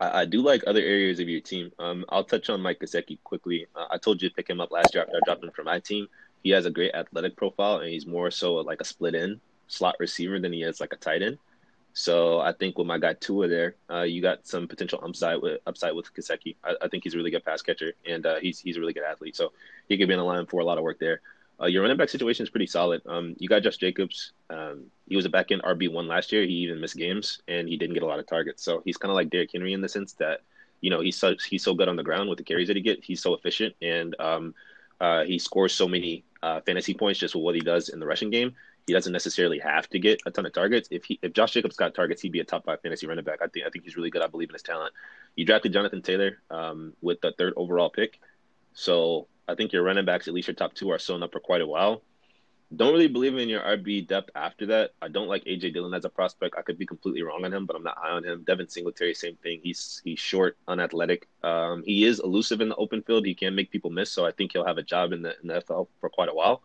I, 0.00 0.20
I, 0.20 0.24
do 0.24 0.40
like 0.40 0.62
other 0.66 0.80
areas 0.80 1.20
of 1.20 1.28
your 1.28 1.40
team. 1.40 1.70
Um, 1.78 2.04
I'll 2.08 2.24
touch 2.24 2.50
on 2.50 2.60
Mike 2.60 2.80
Gesicki 2.80 3.18
quickly. 3.22 3.66
Uh, 3.76 3.86
I 3.90 3.98
told 3.98 4.22
you 4.22 4.28
to 4.28 4.34
pick 4.34 4.48
him 4.48 4.60
up 4.60 4.70
last 4.70 4.94
year 4.94 5.04
after 5.04 5.16
I 5.16 5.20
dropped 5.24 5.44
him 5.44 5.50
from 5.50 5.66
my 5.66 5.80
team. 5.80 6.08
he 6.42 6.50
has 6.50 6.66
a 6.66 6.70
great 6.70 6.94
athletic 6.94 7.36
profile, 7.36 7.78
and 7.78 7.90
he's 7.90 8.06
more 8.06 8.30
so 8.30 8.54
like 8.54 8.80
a 8.80 8.84
split 8.84 9.14
in 9.14 9.40
slot 9.68 9.96
receiver 10.00 10.40
than 10.40 10.52
he 10.52 10.62
is 10.62 10.80
like 10.80 10.92
a 10.92 10.96
tight 10.96 11.22
end. 11.22 11.38
So 11.92 12.40
I 12.40 12.52
think 12.52 12.78
with 12.78 12.86
my 12.86 12.98
guy 12.98 13.14
Tua 13.14 13.48
there, 13.48 13.74
uh, 13.90 14.02
you 14.02 14.22
got 14.22 14.46
some 14.46 14.68
potential 14.68 15.00
upside 15.02 15.42
with 15.42 15.60
upside 15.66 15.94
with 15.94 16.12
Gesicki. 16.14 16.56
I, 16.64 16.74
I, 16.82 16.88
think 16.88 17.04
he's 17.04 17.14
a 17.14 17.16
really 17.16 17.30
good 17.30 17.44
pass 17.44 17.62
catcher, 17.62 17.92
and 18.06 18.24
uh, 18.24 18.36
he's 18.36 18.60
he's 18.60 18.76
a 18.76 18.80
really 18.80 18.92
good 18.92 19.02
athlete. 19.02 19.36
So 19.36 19.52
he 19.88 19.98
could 19.98 20.08
be 20.08 20.14
in 20.14 20.20
the 20.20 20.24
line 20.24 20.46
for 20.46 20.60
a 20.60 20.64
lot 20.64 20.78
of 20.78 20.84
work 20.84 20.98
there. 20.98 21.20
Uh, 21.60 21.66
your 21.66 21.82
running 21.82 21.96
back 21.96 22.08
situation 22.08 22.42
is 22.42 22.50
pretty 22.50 22.66
solid. 22.66 23.02
Um, 23.06 23.36
you 23.38 23.48
got 23.48 23.62
Josh 23.62 23.76
Jacobs. 23.76 24.32
Um, 24.48 24.86
he 25.08 25.16
was 25.16 25.26
a 25.26 25.28
back 25.28 25.50
end 25.50 25.62
RB 25.62 25.92
one 25.92 26.08
last 26.08 26.32
year. 26.32 26.42
He 26.42 26.54
even 26.54 26.80
missed 26.80 26.96
games, 26.96 27.42
and 27.48 27.68
he 27.68 27.76
didn't 27.76 27.94
get 27.94 28.02
a 28.02 28.06
lot 28.06 28.18
of 28.18 28.26
targets. 28.26 28.62
So 28.62 28.82
he's 28.84 28.96
kind 28.96 29.10
of 29.10 29.16
like 29.16 29.30
Derrick 29.30 29.50
Henry 29.52 29.72
in 29.72 29.80
the 29.80 29.88
sense 29.88 30.14
that 30.14 30.40
you 30.80 30.90
know 30.90 31.00
he's 31.00 31.16
so 31.16 31.34
he's 31.48 31.62
so 31.62 31.74
good 31.74 31.88
on 31.88 31.96
the 31.96 32.02
ground 32.02 32.28
with 32.28 32.38
the 32.38 32.44
carries 32.44 32.68
that 32.68 32.76
he 32.76 32.82
get. 32.82 33.04
He's 33.04 33.22
so 33.22 33.34
efficient, 33.34 33.74
and 33.82 34.16
um, 34.18 34.54
uh, 35.00 35.24
he 35.24 35.38
scores 35.38 35.74
so 35.74 35.86
many 35.86 36.24
uh, 36.42 36.60
fantasy 36.62 36.94
points 36.94 37.20
just 37.20 37.34
with 37.34 37.44
what 37.44 37.54
he 37.54 37.60
does 37.60 37.90
in 37.90 38.00
the 38.00 38.06
rushing 38.06 38.30
game 38.30 38.54
he 38.86 38.92
doesn't 38.92 39.12
necessarily 39.12 39.58
have 39.58 39.88
to 39.90 39.98
get 39.98 40.20
a 40.26 40.30
ton 40.30 40.46
of 40.46 40.52
targets. 40.52 40.88
If 40.90 41.04
he 41.04 41.18
if 41.22 41.32
Josh 41.32 41.52
Jacobs 41.52 41.76
got 41.76 41.94
targets, 41.94 42.22
he'd 42.22 42.32
be 42.32 42.40
a 42.40 42.44
top 42.44 42.64
five 42.64 42.80
fantasy 42.80 43.06
running 43.06 43.24
back. 43.24 43.40
I 43.42 43.46
think 43.46 43.66
I 43.66 43.70
think 43.70 43.84
he's 43.84 43.96
really 43.96 44.10
good. 44.10 44.22
I 44.22 44.26
believe 44.26 44.48
in 44.48 44.54
his 44.54 44.62
talent. 44.62 44.92
You 45.36 45.44
drafted 45.44 45.72
Jonathan 45.72 46.02
Taylor 46.02 46.42
um, 46.50 46.94
with 47.00 47.20
the 47.20 47.32
third 47.38 47.54
overall 47.56 47.90
pick, 47.90 48.18
so 48.72 49.28
I 49.50 49.54
think 49.54 49.72
your 49.72 49.82
running 49.82 50.04
backs, 50.04 50.28
at 50.28 50.34
least 50.34 50.48
your 50.48 50.54
top 50.54 50.74
two, 50.74 50.90
are 50.90 50.98
sewn 50.98 51.22
up 51.22 51.32
for 51.32 51.40
quite 51.40 51.60
a 51.60 51.66
while. 51.66 52.02
Don't 52.74 52.92
really 52.92 53.08
believe 53.08 53.36
in 53.36 53.48
your 53.48 53.62
RB 53.62 54.06
depth 54.06 54.30
after 54.36 54.66
that. 54.66 54.92
I 55.02 55.08
don't 55.08 55.26
like 55.26 55.44
AJ 55.44 55.74
Dillon 55.74 55.92
as 55.92 56.04
a 56.04 56.08
prospect. 56.08 56.54
I 56.56 56.62
could 56.62 56.78
be 56.78 56.86
completely 56.86 57.22
wrong 57.22 57.44
on 57.44 57.52
him, 57.52 57.66
but 57.66 57.74
I'm 57.74 57.82
not 57.82 57.98
high 57.98 58.10
on 58.10 58.24
him. 58.24 58.44
Devin 58.46 58.68
Singletary, 58.68 59.12
same 59.14 59.34
thing. 59.42 59.60
He's 59.60 60.00
he's 60.04 60.20
short, 60.20 60.56
unathletic. 60.68 61.26
Um, 61.42 61.82
he 61.84 62.04
is 62.04 62.20
elusive 62.20 62.60
in 62.60 62.68
the 62.68 62.76
open 62.76 63.02
field. 63.02 63.26
He 63.26 63.34
can 63.34 63.56
make 63.56 63.72
people 63.72 63.90
miss, 63.90 64.12
so 64.12 64.24
I 64.24 64.30
think 64.30 64.52
he'll 64.52 64.66
have 64.66 64.78
a 64.78 64.84
job 64.84 65.12
in 65.12 65.22
the 65.22 65.34
NFL 65.44 65.88
for 66.00 66.08
quite 66.10 66.28
a 66.28 66.34
while. 66.34 66.62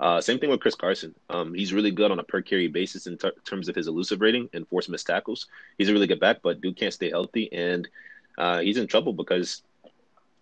Uh, 0.00 0.20
same 0.20 0.38
thing 0.38 0.50
with 0.50 0.60
Chris 0.60 0.74
Carson. 0.74 1.14
Um, 1.30 1.54
he's 1.54 1.72
really 1.72 1.90
good 1.90 2.10
on 2.10 2.18
a 2.18 2.22
per 2.22 2.42
carry 2.42 2.68
basis 2.68 3.06
in 3.06 3.16
ter- 3.16 3.32
terms 3.44 3.68
of 3.68 3.74
his 3.74 3.88
elusive 3.88 4.20
rating 4.20 4.48
and 4.52 4.68
force 4.68 4.88
missed 4.88 5.06
tackles. 5.06 5.48
He's 5.78 5.88
a 5.88 5.92
really 5.92 6.06
good 6.06 6.20
back, 6.20 6.38
but 6.42 6.60
dude 6.60 6.76
can't 6.76 6.92
stay 6.92 7.08
healthy, 7.08 7.50
and 7.52 7.88
uh, 8.36 8.60
he's 8.60 8.76
in 8.76 8.86
trouble 8.86 9.14
because 9.14 9.62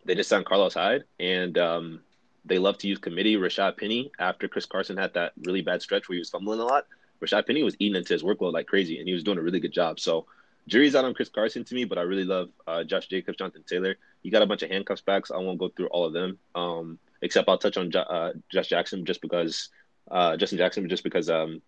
they 0.06 0.14
just 0.14 0.28
signed 0.28 0.46
Carlos 0.46 0.74
Hyde, 0.74 1.04
and 1.20 1.58
um, 1.58 2.00
they 2.44 2.58
love 2.58 2.78
to 2.78 2.88
use 2.88 2.98
committee 2.98 3.36
Rashad 3.36 3.76
Penny 3.76 4.10
after 4.18 4.48
Chris 4.48 4.66
Carson 4.66 4.96
had 4.96 5.14
that 5.14 5.32
really 5.44 5.62
bad 5.62 5.82
stretch 5.82 6.08
where 6.08 6.14
he 6.14 6.20
was 6.20 6.30
fumbling 6.30 6.60
a 6.60 6.64
lot. 6.64 6.86
Rashad 7.20 7.46
Penny 7.46 7.62
was 7.62 7.76
eating 7.78 7.96
into 7.96 8.12
his 8.12 8.22
workload 8.22 8.52
like 8.52 8.66
crazy, 8.66 8.98
and 8.98 9.08
he 9.08 9.14
was 9.14 9.24
doing 9.24 9.38
a 9.38 9.42
really 9.42 9.60
good 9.60 9.72
job. 9.72 9.98
So 10.00 10.26
jury's 10.68 10.94
out 10.94 11.04
on 11.04 11.14
Chris 11.14 11.28
Carson 11.28 11.64
to 11.64 11.74
me, 11.74 11.84
but 11.84 11.98
I 11.98 12.02
really 12.02 12.24
love 12.24 12.50
uh, 12.66 12.84
Josh 12.84 13.08
Jacobs, 13.08 13.38
Jonathan 13.38 13.64
Taylor. 13.66 13.96
You 14.22 14.30
got 14.30 14.42
a 14.42 14.46
bunch 14.46 14.62
of 14.62 14.70
handcuffs 14.70 15.02
backs. 15.02 15.30
I 15.30 15.38
won't 15.38 15.58
go 15.58 15.68
through 15.68 15.88
all 15.88 16.04
of 16.04 16.12
them. 16.12 16.38
Um, 16.54 16.98
except 17.22 17.48
I'll 17.48 17.58
touch 17.58 17.76
on 17.76 17.94
uh, 17.94 18.32
Josh 18.50 18.68
Jackson 18.68 19.04
just 19.04 19.20
because 19.20 19.70
uh, 20.10 20.36
Justin 20.36 20.58
Jackson 20.58 20.88
just 20.88 21.04
because 21.04 21.28
um 21.28 21.62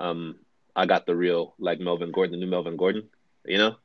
um 0.00 0.36
I 0.76 0.86
got 0.86 1.06
the 1.06 1.14
real 1.14 1.54
like 1.58 1.80
Melvin 1.80 2.10
Gordon, 2.12 2.32
the 2.32 2.44
new 2.44 2.50
Melvin 2.50 2.76
Gordon. 2.76 3.08
You 3.44 3.58
know, 3.58 3.76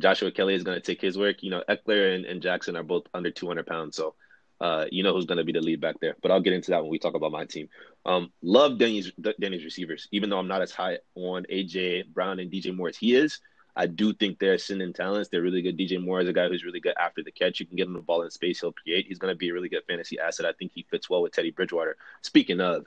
Joshua 0.00 0.30
Kelley 0.30 0.54
is 0.54 0.62
going 0.62 0.76
to 0.76 0.84
take 0.84 1.00
his 1.00 1.16
work. 1.16 1.42
You 1.42 1.50
know, 1.50 1.62
Ekeler 1.68 2.14
and, 2.14 2.24
and 2.24 2.42
Jackson 2.42 2.76
are 2.76 2.82
both 2.82 3.04
under 3.14 3.30
200 3.30 3.66
pounds, 3.66 3.96
so 3.96 4.14
uh, 4.60 4.86
you 4.90 5.02
know 5.02 5.14
who's 5.14 5.26
going 5.26 5.38
to 5.38 5.44
be 5.44 5.52
the 5.52 5.60
lead 5.60 5.80
back 5.80 6.00
there. 6.00 6.16
But 6.22 6.30
I'll 6.30 6.40
get 6.40 6.52
into 6.52 6.70
that 6.70 6.82
when 6.82 6.90
we 6.90 6.98
talk 6.98 7.14
about 7.14 7.32
my 7.32 7.44
team. 7.44 7.68
Um, 8.04 8.32
love 8.42 8.78
Danny's 8.78 9.12
Denny's 9.40 9.64
receivers, 9.64 10.08
even 10.12 10.30
though 10.30 10.38
I'm 10.38 10.48
not 10.48 10.62
as 10.62 10.72
high 10.72 10.98
on 11.14 11.46
AJ 11.50 12.12
Brown 12.12 12.38
and 12.40 12.50
DJ 12.50 12.74
Moore 12.74 12.88
as 12.88 12.96
he 12.96 13.14
is. 13.14 13.40
I 13.76 13.86
do 13.86 14.12
think 14.12 14.38
they're 14.38 14.54
ascending 14.54 14.92
talents. 14.92 15.28
They're 15.28 15.42
really 15.42 15.62
good. 15.62 15.78
DJ 15.78 16.02
Moore 16.04 16.20
is 16.20 16.28
a 16.28 16.32
guy 16.32 16.48
who's 16.48 16.64
really 16.64 16.80
good 16.80 16.94
after 16.98 17.22
the 17.22 17.30
catch. 17.30 17.60
You 17.60 17.66
can 17.66 17.76
get 17.76 17.86
him 17.86 17.94
the 17.94 18.00
ball 18.00 18.22
in 18.22 18.30
space, 18.30 18.60
he'll 18.60 18.72
create. 18.72 19.06
He's 19.06 19.18
going 19.18 19.32
to 19.32 19.38
be 19.38 19.50
a 19.50 19.54
really 19.54 19.68
good 19.68 19.84
fantasy 19.88 20.18
asset. 20.18 20.44
I 20.44 20.52
think 20.52 20.72
he 20.74 20.86
fits 20.90 21.08
well 21.08 21.22
with 21.22 21.32
Teddy 21.32 21.50
Bridgewater. 21.52 21.96
Speaking 22.22 22.60
of, 22.60 22.86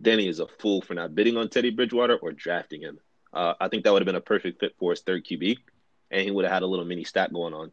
Danny 0.00 0.28
is 0.28 0.38
a 0.38 0.46
fool 0.46 0.80
for 0.80 0.94
not 0.94 1.14
bidding 1.14 1.36
on 1.36 1.48
Teddy 1.48 1.70
Bridgewater 1.70 2.16
or 2.16 2.32
drafting 2.32 2.82
him. 2.82 3.00
Uh, 3.32 3.54
I 3.60 3.68
think 3.68 3.84
that 3.84 3.92
would 3.92 4.02
have 4.02 4.06
been 4.06 4.14
a 4.14 4.20
perfect 4.20 4.60
fit 4.60 4.74
for 4.78 4.92
his 4.92 5.00
third 5.00 5.24
QB, 5.24 5.58
and 6.10 6.22
he 6.22 6.30
would 6.30 6.44
have 6.44 6.52
had 6.52 6.62
a 6.62 6.66
little 6.66 6.84
mini 6.84 7.04
stack 7.04 7.32
going 7.32 7.54
on. 7.54 7.72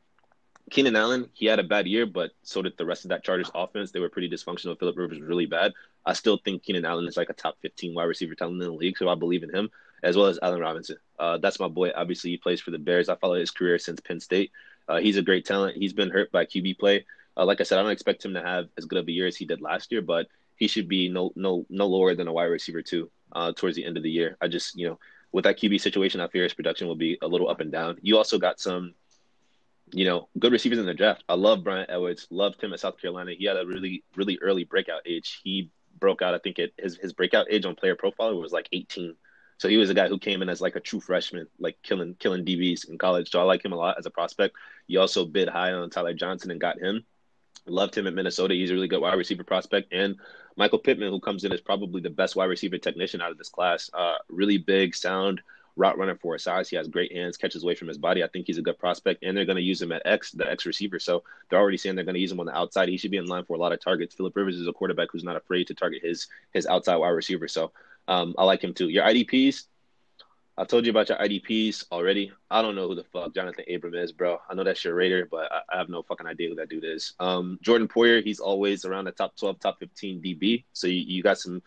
Keenan 0.72 0.96
Allen, 0.96 1.30
he 1.34 1.46
had 1.46 1.60
a 1.60 1.64
bad 1.64 1.86
year, 1.86 2.06
but 2.06 2.32
so 2.42 2.62
did 2.62 2.76
the 2.78 2.86
rest 2.86 3.06
of 3.06 3.10
that 3.10 3.24
Chargers 3.24 3.52
offense. 3.54 3.92
They 3.92 4.00
were 4.00 4.10
pretty 4.10 4.30
dysfunctional. 4.30 4.78
Philip 4.80 4.98
Rivers 4.98 5.20
was 5.20 5.28
really 5.28 5.46
bad. 5.46 5.74
I 6.06 6.14
still 6.14 6.40
think 6.44 6.64
Keenan 6.64 6.86
Allen 6.86 7.08
is 7.08 7.18
like 7.18 7.30
a 7.30 7.34
top 7.34 7.58
15 7.62 7.94
wide 7.94 8.06
receiver 8.06 8.34
talent 8.34 8.62
in 8.62 8.68
the 8.68 8.74
league, 8.74 8.98
so 8.98 9.08
I 9.08 9.16
believe 9.16 9.44
in 9.44 9.54
him 9.54 9.70
as 10.04 10.16
well 10.16 10.28
as 10.28 10.40
Allen 10.42 10.60
Robinson. 10.60 10.98
Uh, 11.20 11.38
that's 11.38 11.60
my 11.60 11.68
boy. 11.68 11.92
Obviously, 11.96 12.30
he 12.32 12.38
plays 12.38 12.62
for 12.62 12.72
the 12.72 12.78
Bears. 12.78 13.10
I 13.10 13.16
follow 13.16 13.36
his 13.36 13.52
career 13.52 13.80
since 13.80 14.00
Penn 14.00 14.20
State. 14.20 14.52
Uh, 14.88 14.98
he's 14.98 15.18
a 15.18 15.22
great 15.22 15.46
talent. 15.46 15.78
He's 15.78 15.94
been 15.94 16.12
hurt 16.12 16.32
by 16.32 16.46
QB 16.46 16.78
play. 16.78 17.06
Uh, 17.38 17.46
like 17.46 17.60
I 17.60 17.64
said, 17.64 17.80
I 17.80 17.82
don't 17.82 17.92
expect 17.92 18.24
him 18.24 18.34
to 18.36 18.42
have 18.42 18.68
as 18.78 18.86
good 18.86 19.00
of 19.00 19.08
a 19.08 19.12
year 19.12 19.28
as 19.28 19.36
he 19.36 19.46
did 19.46 19.62
last 19.62 19.92
year, 19.92 20.02
but 20.02 20.28
he 20.56 20.68
should 20.68 20.88
be 20.88 21.10
no 21.10 21.32
no 21.36 21.66
no 21.70 21.88
lower 21.88 22.16
than 22.16 22.28
a 22.28 22.34
wide 22.34 22.46
receiver 22.46 22.82
too 22.82 23.10
uh, 23.34 23.52
towards 23.54 23.76
the 23.76 23.84
end 23.84 23.98
of 23.98 24.04
the 24.04 24.12
year. 24.12 24.38
I 24.40 24.48
just 24.48 24.78
you 24.78 24.88
know 24.88 25.00
with 25.36 25.44
that 25.44 25.60
QB 25.60 25.82
situation, 25.82 26.22
I 26.22 26.30
fear 26.30 26.44
his 26.44 26.54
production 26.54 26.88
will 26.88 26.96
be 26.96 27.18
a 27.22 27.28
little 27.28 27.50
up 27.50 27.60
and 27.60 27.70
down. 27.70 27.98
You 28.02 28.18
also 28.18 28.40
got 28.40 28.58
some 28.58 28.96
you 29.92 30.06
know, 30.06 30.30
good 30.40 30.54
receivers 30.54 30.80
in 30.80 30.86
the 30.86 30.94
draft. 30.94 31.26
I 31.28 31.36
love 31.36 31.64
Bryan 31.64 31.88
Edwards. 31.90 32.26
Loved 32.30 32.64
him 32.64 32.72
at 32.72 32.80
South 32.80 33.00
Carolina. 33.00 33.34
He 33.38 33.46
had 33.46 33.58
a 33.58 33.66
really, 33.66 34.04
really 34.16 34.40
early 34.42 34.64
breakout 34.64 35.02
age. 35.06 35.42
He 35.44 35.72
broke 36.00 36.22
out. 36.22 36.34
I 36.34 36.40
think 36.40 36.58
it 36.58 36.74
his 36.78 36.98
his 36.98 37.12
breakout 37.12 37.48
age 37.50 37.66
on 37.66 37.76
Player 37.76 37.96
Profile 37.96 38.40
was 38.40 38.54
like 38.54 38.70
18. 38.72 39.14
So 39.58 39.68
he 39.68 39.78
was 39.78 39.90
a 39.90 39.94
guy 39.94 40.08
who 40.08 40.18
came 40.18 40.42
in 40.42 40.50
as 40.50 40.62
like 40.62 40.76
a 40.78 40.80
true 40.80 41.02
freshman, 41.02 41.48
like 41.60 41.78
killing 41.84 42.16
killing 42.16 42.46
DBs 42.46 42.90
in 42.90 42.98
college. 42.98 43.30
So 43.30 43.40
I 43.42 43.44
like 43.44 43.64
him 43.64 43.74
a 43.74 43.78
lot 43.78 44.00
as 44.00 44.06
a 44.06 44.12
prospect. 44.12 44.56
You 44.88 45.02
also 45.02 45.26
bid 45.26 45.50
high 45.50 45.74
on 45.74 45.90
Tyler 45.90 46.14
Johnson 46.14 46.50
and 46.52 46.62
got 46.62 46.80
him. 46.80 47.06
Loved 47.68 47.96
him 47.96 48.08
at 48.08 48.14
Minnesota. 48.14 48.54
He's 48.54 48.72
a 48.72 48.74
really 48.74 48.88
good 48.88 49.02
wide 49.02 49.18
receiver 49.18 49.44
prospect. 49.44 49.94
And 49.94 50.16
Michael 50.58 50.80
Pittman, 50.80 51.12
who 51.12 51.20
comes 51.20 51.44
in 51.44 51.52
as 51.52 51.62
probably 51.62 52.02
the 52.02 52.10
best 52.10 52.36
wide 52.36 52.46
receiver 52.46 52.78
technician 52.78 53.22
out 53.22 53.32
of 53.32 53.38
this 53.38 53.50
class. 53.50 53.90
Uh, 53.94 54.16
really 54.30 54.58
big, 54.58 54.96
sound 54.96 55.42
route 55.76 55.98
runner 55.98 56.16
for 56.16 56.34
his 56.34 56.44
size. 56.44 56.70
He 56.70 56.76
has 56.78 56.88
great 56.88 57.12
hands, 57.12 57.38
catches 57.38 57.64
away 57.64 57.76
from 57.76 57.88
his 57.88 57.98
body. 57.98 58.24
I 58.24 58.28
think 58.28 58.48
he's 58.48 58.58
a 58.58 58.62
good 58.62 58.80
prospect, 58.80 59.24
and 59.24 59.36
they're 59.36 59.46
going 59.46 59.58
to 59.58 59.62
use 59.62 59.82
him 59.82 59.92
at 59.92 60.02
X, 60.06 60.32
the 60.32 60.50
X 60.50 60.66
receiver. 60.66 61.00
So 61.00 61.24
they're 61.50 61.60
already 61.60 61.78
saying 61.78 61.96
they're 61.96 62.06
going 62.06 62.16
to 62.16 62.22
use 62.22 62.32
him 62.32 62.40
on 62.40 62.46
the 62.46 62.56
outside. 62.56 62.90
He 62.90 62.98
should 62.98 63.12
be 63.12 63.18
in 63.18 63.26
line 63.26 63.44
for 63.44 63.56
a 63.56 63.60
lot 63.60 63.74
of 63.74 63.82
targets. 63.82 64.16
Philip 64.16 64.36
Rivers 64.36 64.58
is 64.58 64.68
a 64.68 64.74
quarterback 64.74 65.10
who's 65.12 65.24
not 65.24 65.36
afraid 65.36 65.68
to 65.68 65.74
target 65.74 66.02
his 66.04 66.28
his 66.54 66.66
outside 66.66 66.98
wide 66.98 67.10
receiver. 67.10 67.48
So 67.48 67.72
um, 68.08 68.36
I 68.38 68.46
like 68.46 68.64
him 68.64 68.74
too. 68.74 68.90
Your 68.90 69.04
IDPs, 69.04 69.66
I 70.58 70.64
told 70.64 70.86
you 70.86 70.92
about 70.92 71.10
your 71.10 71.18
IDPs 71.18 71.86
already. 71.92 72.32
I 72.50 72.62
don't 72.62 72.76
know 72.76 72.88
who 72.88 72.96
the 72.96 73.04
fuck 73.04 73.34
Johnathan 73.34 73.76
Abram 73.76 73.96
is, 73.96 74.14
bro. 74.14 74.40
I 74.50 74.54
know 74.54 74.64
that's 74.64 74.86
your 74.86 74.96
Raider, 74.96 75.28
but 75.30 75.52
I, 75.52 75.62
I 75.74 75.78
have 75.78 75.90
no 75.90 76.02
fucking 76.02 76.28
idea 76.28 76.50
who 76.50 76.56
that 76.56 76.70
dude 76.70 76.86
is. 76.86 77.14
Um, 77.20 77.60
Jordan 77.62 77.90
Poyer, 77.90 78.24
he's 78.24 78.40
always 78.40 78.86
around 78.86 79.06
the 79.06 79.12
top 79.12 79.36
12, 79.36 79.60
top 79.60 79.80
15 79.80 80.22
DB. 80.22 80.64
So 80.72 80.88
you, 80.88 81.02
you 81.02 81.24
got 81.24 81.40
some 81.40 81.62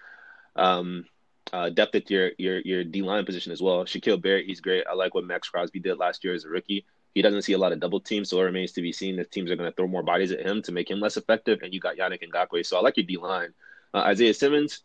um, 0.56 1.04
uh, 1.52 1.70
depth 1.70 1.94
at 1.94 2.10
your 2.10 2.30
your 2.38 2.60
your 2.60 2.84
D 2.84 3.02
line 3.02 3.24
position 3.24 3.52
as 3.52 3.62
well. 3.62 3.84
Shaquille 3.84 4.20
Barrett, 4.20 4.46
he's 4.46 4.60
great. 4.60 4.86
I 4.86 4.94
like 4.94 5.14
what 5.14 5.24
Maxx 5.24 5.48
Crosby 5.48 5.80
did 5.80 5.98
last 5.98 6.24
year 6.24 6.34
as 6.34 6.44
a 6.44 6.48
rookie. 6.48 6.84
He 7.14 7.22
doesn't 7.22 7.42
see 7.42 7.54
a 7.54 7.58
lot 7.58 7.72
of 7.72 7.80
double 7.80 8.00
teams, 8.00 8.30
so 8.30 8.40
it 8.40 8.44
remains 8.44 8.72
to 8.72 8.82
be 8.82 8.92
seen 8.92 9.18
if 9.18 9.30
teams 9.30 9.50
are 9.50 9.56
going 9.56 9.70
to 9.70 9.74
throw 9.74 9.86
more 9.86 10.02
bodies 10.02 10.32
at 10.32 10.46
him 10.46 10.62
to 10.62 10.72
make 10.72 10.90
him 10.90 11.00
less 11.00 11.16
effective. 11.16 11.60
And 11.62 11.72
you 11.72 11.80
got 11.80 11.96
Yannick 11.96 12.22
Ngakoue, 12.22 12.64
so 12.64 12.76
I 12.76 12.80
like 12.80 12.96
your 12.96 13.06
D 13.06 13.16
line. 13.16 13.54
Uh, 13.94 13.98
Isaiah 13.98 14.34
Simmons, 14.34 14.82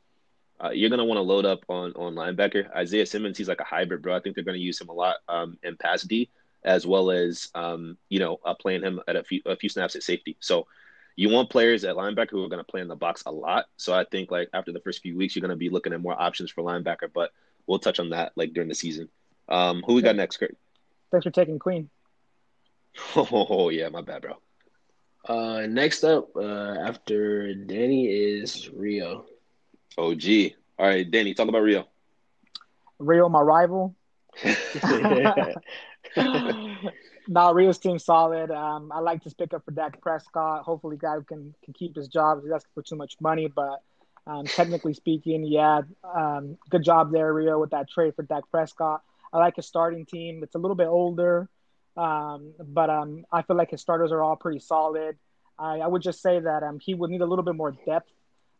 uh, 0.63 0.69
you're 0.69 0.89
going 0.89 0.99
to 0.99 1.05
want 1.05 1.17
to 1.17 1.23
load 1.23 1.45
up 1.45 1.63
on 1.69 1.93
on 1.93 2.15
linebacker. 2.15 2.73
Isaiah 2.75 3.05
Simmons, 3.05 3.37
he's 3.37 3.47
like 3.47 3.61
a 3.61 3.65
hybrid, 3.65 4.01
bro. 4.01 4.15
I 4.15 4.19
think 4.19 4.35
they're 4.35 4.43
going 4.43 4.57
to 4.57 4.63
use 4.63 4.79
him 4.79 4.89
a 4.89 4.93
lot 4.93 5.17
um, 5.27 5.57
in 5.63 5.77
pass 5.77 6.01
D 6.03 6.29
as 6.65 6.87
well 6.87 7.11
as 7.11 7.49
um, 7.55 7.97
you 8.09 8.19
know 8.19 8.39
uh, 8.45 8.53
playing 8.53 8.83
him 8.83 8.99
at 9.07 9.15
a 9.15 9.23
few 9.23 9.41
a 9.45 9.55
few 9.55 9.69
snaps 9.69 9.95
at 9.95 10.03
safety. 10.03 10.37
So 10.39 10.67
you 11.15 11.29
want 11.29 11.49
players 11.49 11.83
at 11.83 11.95
linebacker 11.95 12.31
who 12.31 12.43
are 12.43 12.49
going 12.49 12.63
to 12.63 12.71
play 12.71 12.81
in 12.81 12.87
the 12.87 12.95
box 12.95 13.23
a 13.25 13.31
lot. 13.31 13.65
So 13.77 13.93
I 13.93 14.03
think 14.03 14.31
like 14.31 14.49
after 14.53 14.71
the 14.71 14.79
first 14.79 15.01
few 15.01 15.15
weeks, 15.15 15.35
you're 15.35 15.41
going 15.41 15.49
to 15.49 15.55
be 15.55 15.69
looking 15.69 15.93
at 15.93 16.01
more 16.01 16.19
options 16.19 16.51
for 16.51 16.63
linebacker, 16.63 17.11
but 17.13 17.31
we'll 17.67 17.79
touch 17.79 17.99
on 17.99 18.09
that 18.09 18.31
like 18.35 18.53
during 18.53 18.69
the 18.69 18.75
season. 18.75 19.09
Um, 19.47 19.83
who 19.85 19.93
we 19.93 20.01
got 20.01 20.15
next, 20.15 20.37
Kurt? 20.37 20.57
Thanks 21.11 21.25
for 21.25 21.31
taking 21.31 21.59
Queen. 21.59 21.89
Oh, 23.15 23.69
yeah, 23.69 23.89
my 23.89 24.01
bad, 24.01 24.21
bro. 24.21 24.37
Uh, 25.27 25.65
next 25.67 26.03
up, 26.03 26.35
uh, 26.35 26.75
after 26.79 27.53
Danny 27.55 28.07
is 28.07 28.69
Rio. 28.69 29.25
Oh, 29.97 30.15
gee. 30.15 30.55
All 30.79 30.87
right, 30.87 31.09
Danny, 31.09 31.33
talk 31.33 31.47
about 31.47 31.61
Rio. 31.61 31.87
Rio, 32.99 33.29
my 33.29 33.41
rival. 33.41 33.95
Now, 37.27 37.53
Rio's 37.53 37.79
team 37.79 37.99
solid. 37.99 38.51
Um, 38.51 38.91
I 38.91 38.99
like 38.99 39.23
this 39.23 39.33
pickup 39.33 39.63
for 39.63 39.71
Dak 39.71 40.01
Prescott. 40.01 40.63
Hopefully, 40.63 40.97
guy 40.97 41.15
can 41.25 41.53
can 41.63 41.73
keep 41.73 41.95
his 41.95 42.07
job. 42.07 42.41
He's 42.43 42.51
asking 42.51 42.71
for 42.73 42.83
too 42.83 42.95
much 42.95 43.15
money, 43.21 43.47
but 43.47 43.81
um, 44.27 44.45
technically 44.45 44.93
speaking, 44.93 45.45
yeah, 45.45 45.81
um, 46.03 46.57
good 46.69 46.83
job 46.83 47.11
there, 47.11 47.33
Rio, 47.33 47.59
with 47.59 47.71
that 47.71 47.89
trade 47.89 48.15
for 48.15 48.23
Dak 48.23 48.43
Prescott. 48.51 49.03
I 49.31 49.37
like 49.37 49.55
his 49.55 49.65
starting 49.65 50.05
team. 50.05 50.41
It's 50.43 50.55
a 50.55 50.59
little 50.59 50.75
bit 50.75 50.87
older, 50.87 51.49
um, 51.95 52.53
but 52.59 52.89
um, 52.89 53.25
I 53.31 53.41
feel 53.41 53.55
like 53.55 53.71
his 53.71 53.81
starters 53.81 54.11
are 54.11 54.21
all 54.21 54.35
pretty 54.35 54.59
solid. 54.59 55.17
I, 55.57 55.79
I 55.79 55.87
would 55.87 56.01
just 56.01 56.21
say 56.21 56.39
that 56.39 56.63
um, 56.63 56.79
he 56.79 56.93
would 56.93 57.09
need 57.09 57.21
a 57.21 57.25
little 57.25 57.45
bit 57.45 57.55
more 57.55 57.71
depth 57.71 58.11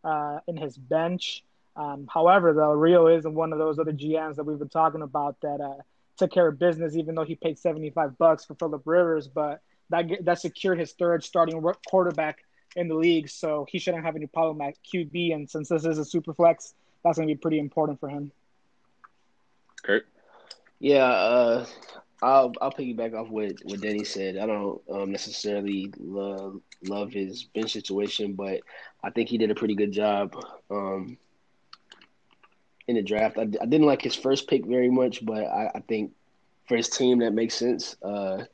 uh, 0.04 0.40
in 0.48 0.58
his 0.58 0.78
bench. 0.78 1.44
Um, 1.76 2.08
however, 2.12 2.54
though, 2.54 2.72
Rio 2.72 3.08
is 3.08 3.26
one 3.26 3.52
of 3.52 3.60
those 3.60 3.80
other 3.80 3.94
GMs 3.94 4.36
that 4.36 4.44
we've 4.44 4.60
been 4.60 4.70
talking 4.70 5.02
about 5.02 5.40
that 5.42 5.60
uh, 5.60 5.82
took 6.18 6.32
care 6.32 6.48
of 6.48 6.60
business, 6.60 6.96
even 6.96 7.16
though 7.16 7.26
he 7.26 7.36
paid 7.36 7.58
75 7.58 8.18
bucks 8.18 8.46
for 8.46 8.56
Philip 8.56 8.84
Rivers. 8.86 9.28
But 9.28 9.62
that 9.90 10.06
that 10.22 10.40
secured 10.40 10.80
his 10.80 10.94
third 10.94 11.24
starting 11.24 11.62
quarterback 11.88 12.44
in 12.76 12.88
the 12.88 12.96
league, 12.96 13.30
so 13.30 13.66
he 13.70 13.80
shouldn't 13.80 14.06
have 14.06 14.16
any 14.16 14.28
problem 14.28 14.62
at 14.62 14.76
QB. 14.84 15.34
And 15.34 15.50
since 15.50 15.70
this 15.70 15.86
is 15.86 15.98
a 15.98 16.06
super 16.06 16.34
flex, 16.34 16.74
that's 17.04 17.18
going 17.18 17.28
to 17.28 17.34
be 17.34 17.40
pretty 17.40 17.60
important 17.60 18.00
for 18.00 18.10
him. 18.10 18.32
Kurt. 19.84 20.08
Yeah, 20.80 21.06
uh, 21.06 21.66
I'll 22.24 22.54
I'll 22.62 22.72
piggyback 22.72 23.14
off 23.14 23.28
what 23.28 23.52
what 23.66 23.82
Denny 23.82 24.06
said. 24.06 24.38
I 24.38 24.46
don't 24.46 24.82
um, 24.90 25.12
necessarily 25.12 25.94
love 26.00 26.62
love 26.82 27.12
his 27.12 27.44
bench 27.44 27.74
situation, 27.74 28.34
but 28.34 28.62
I 29.04 29.10
think 29.10 29.28
he 29.28 29.38
did 29.38 29.52
a 29.52 29.56
pretty 29.56 29.76
good 29.76 29.92
job 29.92 30.34
um, 30.72 31.18
in 32.88 32.96
the 32.96 33.04
draft. 33.04 33.38
I, 33.38 33.42
I 33.42 33.66
didn't 33.66 33.88
like 33.88 34.02
his 34.02 34.16
first 34.16 34.48
pick 34.48 34.66
very 34.66 34.90
much, 34.90 35.26
but 35.26 35.44
I, 35.44 35.72
I 35.76 35.80
think 35.82 36.14
for 36.66 36.78
his 36.78 36.88
team 36.88 37.20
that 37.20 37.34
makes 37.34 37.56
sense. 37.56 37.98
Uh, 38.02 38.46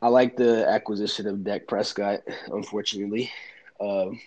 I 0.00 0.06
like 0.06 0.36
the 0.36 0.64
acquisition 0.68 1.26
of 1.26 1.42
Dak 1.42 1.66
Prescott. 1.66 2.20
Unfortunately, 2.46 3.32
um, 3.80 4.20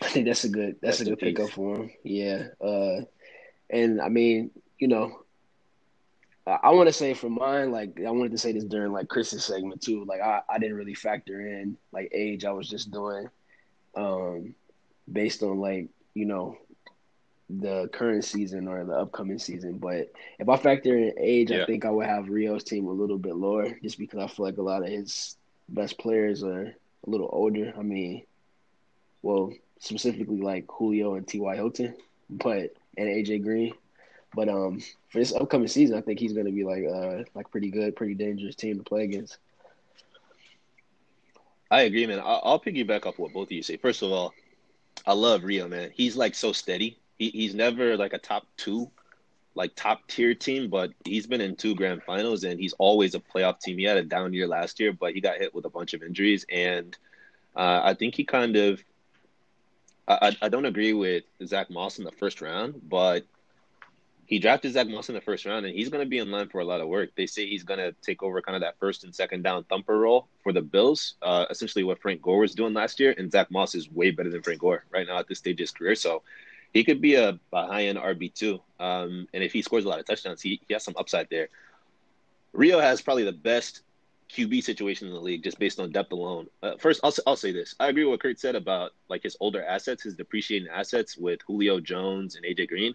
I 0.00 0.08
think 0.08 0.24
that's 0.24 0.44
a 0.44 0.48
good 0.48 0.76
that's, 0.80 1.00
that's 1.00 1.00
a 1.02 1.10
good 1.10 1.18
pickup 1.18 1.50
for 1.50 1.76
him. 1.76 1.90
Yeah, 2.02 2.44
uh, 2.62 3.02
and 3.68 4.00
I 4.00 4.08
mean, 4.08 4.52
you 4.78 4.88
know, 4.88 5.20
I 6.46 6.70
want 6.70 6.88
to 6.88 6.92
say 6.92 7.12
for 7.12 7.28
mine, 7.28 7.72
like 7.72 8.00
I 8.06 8.10
wanted 8.10 8.32
to 8.32 8.38
say 8.38 8.52
this 8.52 8.64
during 8.64 8.92
like 8.92 9.08
Chris's 9.08 9.44
segment 9.44 9.82
too. 9.82 10.04
Like 10.04 10.20
I, 10.20 10.42
I 10.48 10.58
didn't 10.58 10.76
really 10.76 10.94
factor 10.94 11.40
in 11.40 11.76
like 11.92 12.10
age. 12.12 12.44
I 12.44 12.52
was 12.52 12.68
just 12.68 12.90
doing 12.92 13.28
um 13.96 14.54
based 15.10 15.42
on 15.42 15.58
like, 15.58 15.88
you 16.14 16.24
know, 16.24 16.56
the 17.50 17.88
current 17.92 18.24
season 18.24 18.68
or 18.68 18.84
the 18.84 18.94
upcoming 18.94 19.38
season. 19.38 19.78
But 19.78 20.12
if 20.38 20.48
I 20.48 20.56
factor 20.56 20.96
in 20.96 21.14
age, 21.18 21.50
yeah. 21.50 21.62
I 21.62 21.66
think 21.66 21.84
I 21.84 21.90
would 21.90 22.06
have 22.06 22.28
Rio's 22.28 22.64
team 22.64 22.86
a 22.86 22.92
little 22.92 23.18
bit 23.18 23.34
lower 23.34 23.70
just 23.82 23.98
because 23.98 24.20
I 24.20 24.28
feel 24.28 24.46
like 24.46 24.58
a 24.58 24.62
lot 24.62 24.82
of 24.82 24.88
his 24.88 25.36
best 25.68 25.98
players 25.98 26.44
are 26.44 26.62
a 27.06 27.10
little 27.10 27.28
older. 27.32 27.72
I 27.76 27.82
mean, 27.82 28.22
well, 29.22 29.52
specifically 29.80 30.40
like 30.40 30.66
Julio 30.68 31.14
and 31.14 31.26
T.Y. 31.26 31.54
Hilton, 31.56 31.96
but 32.30 32.74
and 32.96 33.08
AJ 33.08 33.42
Green. 33.42 33.74
But 34.36 34.50
um, 34.50 34.80
for 35.08 35.18
this 35.18 35.32
upcoming 35.32 35.66
season, 35.66 35.96
I 35.96 36.02
think 36.02 36.20
he's 36.20 36.34
going 36.34 36.44
to 36.44 36.52
be 36.52 36.62
like 36.62 36.84
uh 36.84 37.24
like 37.34 37.50
pretty 37.50 37.70
good, 37.70 37.96
pretty 37.96 38.14
dangerous 38.14 38.54
team 38.54 38.76
to 38.76 38.84
play 38.84 39.04
against. 39.04 39.38
I 41.70 41.82
agree, 41.82 42.06
man. 42.06 42.20
I'll, 42.20 42.42
I'll 42.44 42.60
piggyback 42.60 43.06
off 43.06 43.18
what 43.18 43.32
both 43.32 43.48
of 43.48 43.52
you 43.52 43.62
say. 43.62 43.78
First 43.78 44.02
of 44.02 44.12
all, 44.12 44.34
I 45.06 45.14
love 45.14 45.42
Rio, 45.42 45.66
man. 45.66 45.90
He's 45.92 46.16
like 46.16 46.34
so 46.34 46.52
steady. 46.52 46.98
He, 47.18 47.30
he's 47.30 47.54
never 47.54 47.96
like 47.96 48.12
a 48.12 48.18
top 48.18 48.46
two, 48.58 48.90
like 49.54 49.74
top 49.74 50.06
tier 50.06 50.34
team, 50.34 50.68
but 50.68 50.92
he's 51.06 51.26
been 51.26 51.40
in 51.40 51.56
two 51.56 51.74
grand 51.74 52.02
finals 52.02 52.44
and 52.44 52.60
he's 52.60 52.74
always 52.74 53.14
a 53.14 53.20
playoff 53.20 53.58
team. 53.58 53.78
He 53.78 53.84
had 53.84 53.96
a 53.96 54.02
down 54.02 54.34
year 54.34 54.46
last 54.46 54.78
year, 54.78 54.92
but 54.92 55.14
he 55.14 55.22
got 55.22 55.38
hit 55.38 55.54
with 55.54 55.64
a 55.64 55.70
bunch 55.70 55.94
of 55.94 56.02
injuries, 56.02 56.44
and 56.52 56.96
uh, 57.56 57.80
I 57.82 57.94
think 57.94 58.14
he 58.14 58.24
kind 58.24 58.54
of. 58.56 58.82
I, 60.08 60.36
I 60.40 60.48
don't 60.48 60.66
agree 60.66 60.92
with 60.92 61.24
Zach 61.44 61.68
Moss 61.68 61.98
in 61.98 62.04
the 62.04 62.12
first 62.12 62.40
round, 62.40 62.80
but 62.88 63.24
he 64.26 64.40
drafted 64.40 64.72
Zach 64.72 64.88
Moss 64.88 65.08
in 65.08 65.14
the 65.14 65.20
first 65.20 65.46
round, 65.46 65.66
and 65.66 65.74
he's 65.74 65.88
going 65.88 66.02
to 66.02 66.08
be 66.08 66.18
in 66.18 66.30
line 66.30 66.48
for 66.48 66.60
a 66.60 66.64
lot 66.64 66.80
of 66.80 66.88
work. 66.88 67.10
They 67.16 67.26
say 67.26 67.46
he's 67.46 67.62
going 67.62 67.78
to 67.78 67.92
take 68.02 68.24
over 68.24 68.42
kind 68.42 68.56
of 68.56 68.62
that 68.62 68.76
first 68.80 69.04
and 69.04 69.14
second 69.14 69.42
down 69.42 69.62
thumper 69.64 69.98
role 69.98 70.26
for 70.42 70.52
the 70.52 70.62
Bills, 70.62 71.14
uh, 71.22 71.46
essentially 71.48 71.84
what 71.84 72.00
Frank 72.00 72.22
Gore 72.22 72.40
was 72.40 72.54
doing 72.54 72.74
last 72.74 72.98
year. 72.98 73.14
And 73.16 73.30
Zach 73.30 73.50
Moss 73.52 73.76
is 73.76 73.90
way 73.90 74.10
better 74.10 74.30
than 74.30 74.42
Frank 74.42 74.60
Gore 74.60 74.84
right 74.90 75.06
now 75.06 75.18
at 75.18 75.28
this 75.28 75.38
stage 75.38 75.54
of 75.54 75.60
his 75.60 75.70
career. 75.70 75.94
So 75.94 76.22
he 76.72 76.82
could 76.82 77.00
be 77.00 77.14
a, 77.14 77.38
a 77.52 77.66
high 77.66 77.84
end 77.84 77.98
RB2. 77.98 78.60
Um, 78.80 79.28
and 79.32 79.44
if 79.44 79.52
he 79.52 79.62
scores 79.62 79.84
a 79.84 79.88
lot 79.88 80.00
of 80.00 80.06
touchdowns, 80.06 80.42
he, 80.42 80.60
he 80.66 80.74
has 80.74 80.82
some 80.82 80.94
upside 80.98 81.28
there. 81.30 81.48
Rio 82.52 82.80
has 82.80 83.00
probably 83.00 83.24
the 83.24 83.32
best 83.32 83.82
QB 84.30 84.64
situation 84.64 85.06
in 85.06 85.14
the 85.14 85.20
league 85.20 85.44
just 85.44 85.60
based 85.60 85.78
on 85.78 85.92
depth 85.92 86.10
alone. 86.10 86.48
Uh, 86.64 86.72
first, 86.78 87.00
I'll, 87.04 87.14
I'll 87.28 87.36
say 87.36 87.52
this. 87.52 87.76
I 87.78 87.88
agree 87.88 88.04
with 88.04 88.14
what 88.14 88.20
Kurt 88.22 88.40
said 88.40 88.56
about 88.56 88.90
like 89.08 89.22
his 89.22 89.36
older 89.38 89.62
assets, 89.62 90.02
his 90.02 90.16
depreciating 90.16 90.68
assets 90.68 91.16
with 91.16 91.40
Julio 91.46 91.78
Jones 91.78 92.34
and 92.34 92.44
AJ 92.44 92.68
Green 92.68 92.94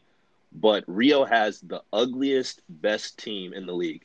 but 0.51 0.83
Rio 0.87 1.23
has 1.25 1.61
the 1.61 1.81
ugliest, 1.93 2.61
best 2.69 3.17
team 3.17 3.53
in 3.53 3.65
the 3.65 3.73
league. 3.73 4.03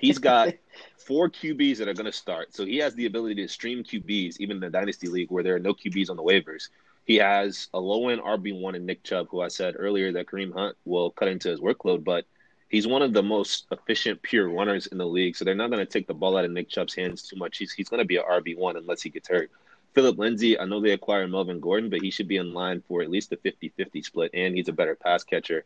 He's 0.00 0.18
got 0.18 0.54
four 1.06 1.30
QBs 1.30 1.78
that 1.78 1.88
are 1.88 1.94
going 1.94 2.06
to 2.06 2.12
start. 2.12 2.54
So 2.54 2.64
he 2.64 2.78
has 2.78 2.94
the 2.94 3.06
ability 3.06 3.36
to 3.36 3.48
stream 3.48 3.84
QBs, 3.84 4.36
even 4.40 4.56
in 4.56 4.60
the 4.60 4.70
Dynasty 4.70 5.08
League 5.08 5.30
where 5.30 5.42
there 5.42 5.54
are 5.54 5.60
no 5.60 5.74
QBs 5.74 6.10
on 6.10 6.16
the 6.16 6.22
waivers. 6.22 6.68
He 7.04 7.16
has 7.16 7.68
a 7.72 7.78
low 7.78 8.08
end 8.08 8.20
RB1 8.20 8.74
in 8.74 8.84
Nick 8.84 9.04
Chubb, 9.04 9.28
who 9.30 9.40
I 9.40 9.48
said 9.48 9.76
earlier 9.78 10.12
that 10.12 10.26
Kareem 10.26 10.52
Hunt 10.52 10.76
will 10.84 11.10
cut 11.10 11.28
into 11.28 11.48
his 11.48 11.60
workload, 11.60 12.02
but 12.02 12.24
he's 12.68 12.86
one 12.86 13.02
of 13.02 13.12
the 13.12 13.22
most 13.22 13.66
efficient 13.70 14.22
pure 14.22 14.48
runners 14.48 14.88
in 14.88 14.98
the 14.98 15.06
league. 15.06 15.36
So 15.36 15.44
they're 15.44 15.54
not 15.54 15.70
going 15.70 15.84
to 15.84 15.90
take 15.90 16.08
the 16.08 16.14
ball 16.14 16.36
out 16.36 16.44
of 16.44 16.50
Nick 16.50 16.68
Chubb's 16.68 16.94
hands 16.94 17.22
too 17.22 17.36
much. 17.36 17.58
He's, 17.58 17.72
he's 17.72 17.88
going 17.88 18.02
to 18.02 18.06
be 18.06 18.16
an 18.16 18.24
RB1 18.28 18.76
unless 18.76 19.02
he 19.02 19.10
gets 19.10 19.28
hurt. 19.28 19.50
Phillip 19.96 20.18
Lindsay, 20.18 20.60
I 20.60 20.66
know 20.66 20.78
they 20.78 20.90
acquired 20.90 21.30
Melvin 21.30 21.58
Gordon, 21.58 21.88
but 21.88 22.02
he 22.02 22.10
should 22.10 22.28
be 22.28 22.36
in 22.36 22.52
line 22.52 22.82
for 22.86 23.00
at 23.00 23.08
least 23.08 23.32
a 23.32 23.36
50 23.38 23.70
50 23.78 24.02
split, 24.02 24.30
and 24.34 24.54
he's 24.54 24.68
a 24.68 24.72
better 24.72 24.94
pass 24.94 25.24
catcher. 25.24 25.64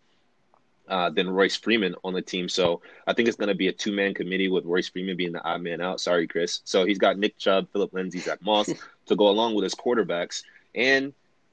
Uh, 0.89 1.09
than 1.09 1.31
Royce 1.31 1.55
Freeman 1.55 1.95
on 2.03 2.15
the 2.15 2.23
team. 2.23 2.49
So 2.49 2.83
I 3.07 3.13
think 3.13 3.29
it's 3.29 3.37
going 3.37 3.49
to 3.49 3.55
be 3.55 3.69
a 3.69 3.73
two 3.73 3.93
man 3.93 4.13
committee 4.13 4.49
with 4.49 4.65
Royce 4.65 4.89
Freeman 4.89 5.17
being 5.17 5.31
the 5.31 5.43
odd 5.45 5.63
man 5.63 5.81
out. 5.81 6.01
Sorry, 6.01 6.27
Chris. 6.27 6.63
So 6.65 6.85
he's 6.85 6.99
got 6.99 7.17
Nick 7.17 7.39
Chubb, 7.39 7.69
Phillip 7.73 7.93
Lindsay, 7.93 8.19
Zach 8.19 8.43
Moss 8.43 8.69
to 9.07 9.15
go 9.15 9.29
along 9.29 9.55
with 9.55 9.63
his 9.63 9.75
quarterbacks. 9.75 10.43
And 10.75 11.13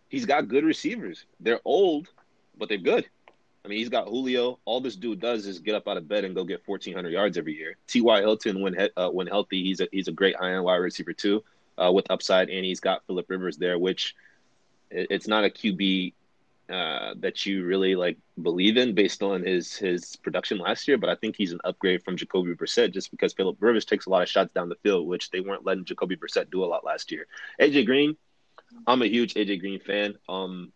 he's 0.09 0.25
got 0.25 0.47
good 0.47 0.63
receivers. 0.63 1.25
They're 1.39 1.59
old, 1.65 2.07
but 2.57 2.67
they're 2.67 2.80
good. 2.80 3.07
I 3.63 3.67
mean, 3.67 3.78
he's 3.78 3.89
got 3.89 4.07
Julio. 4.07 4.57
All 4.65 4.82
this 4.82 4.95
dude 4.95 5.19
does 5.19 5.45
is 5.45 5.59
get 5.59 5.75
up 5.75 5.88
out 5.88 5.97
of 5.97 6.07
bed 6.07 6.23
and 6.23 6.34
go 6.34 6.43
get 6.43 6.63
1,400 6.65 7.09
yards 7.09 7.38
every 7.38 7.53
year. 7.53 7.75
T.Y. 7.86 8.19
Hilton, 8.21 8.59
when 8.59 8.73
he, 8.73 8.89
uh, 8.97 9.09
when 9.09 9.28
healthy, 9.28 9.61
he's 9.61 9.82
a, 9.82 9.88
he's 9.91 10.07
a 10.07 10.11
great 10.11 10.36
high 10.36 10.53
end 10.53 10.63
wide 10.63 10.78
receiver, 10.78 11.13
too 11.13 11.43
uh, 11.78 11.91
with 11.91 12.09
upside, 12.09 12.49
and 12.49 12.65
he's 12.65 12.80
got 12.80 13.05
Philip 13.07 13.30
Rivers 13.30 13.57
there, 13.57 13.78
which 13.78 14.15
it's 14.89 15.28
not 15.28 15.43
a 15.43 15.49
QB 15.49 16.13
uh, 16.69 17.13
that 17.19 17.45
you 17.45 17.65
really 17.65 17.95
like 17.95 18.17
believe 18.41 18.75
in 18.78 18.93
based 18.93 19.23
on 19.23 19.43
his 19.43 19.75
his 19.75 20.17
production 20.17 20.57
last 20.57 20.88
year, 20.88 20.97
but 20.97 21.09
I 21.09 21.15
think 21.15 21.36
he's 21.38 21.53
an 21.53 21.61
upgrade 21.63 22.03
from 22.03 22.17
Jacoby 22.17 22.55
Brissett 22.55 22.93
just 22.93 23.09
because 23.11 23.34
Philip 23.34 23.57
Rivers 23.59 23.86
takes 23.86 24.05
a 24.05 24.09
lot 24.09 24.23
of 24.23 24.30
shots 24.30 24.53
down 24.53 24.69
the 24.69 24.75
field, 24.75 25.07
which 25.07 25.32
they 25.32 25.39
weren't 25.39 25.65
letting 25.65 25.86
Jacoby 25.86 26.17
Brissett 26.17 26.51
do 26.51 26.63
a 26.63 26.67
lot 26.67 26.84
last 26.84 27.11
year. 27.11 27.28
AJ 27.61 27.86
Green, 27.86 28.17
I'm 28.86 29.01
a 29.01 29.07
huge 29.07 29.36
AJ 29.36 29.61
Green 29.61 29.80
fan. 29.80 30.15
Um, 30.28 30.73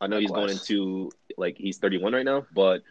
I 0.00 0.06
know 0.06 0.18
he's 0.18 0.30
going 0.30 0.50
into 0.50 1.10
like 1.36 1.56
he's 1.58 1.78
31 1.78 2.14
right 2.14 2.24
now, 2.24 2.46
but 2.54 2.82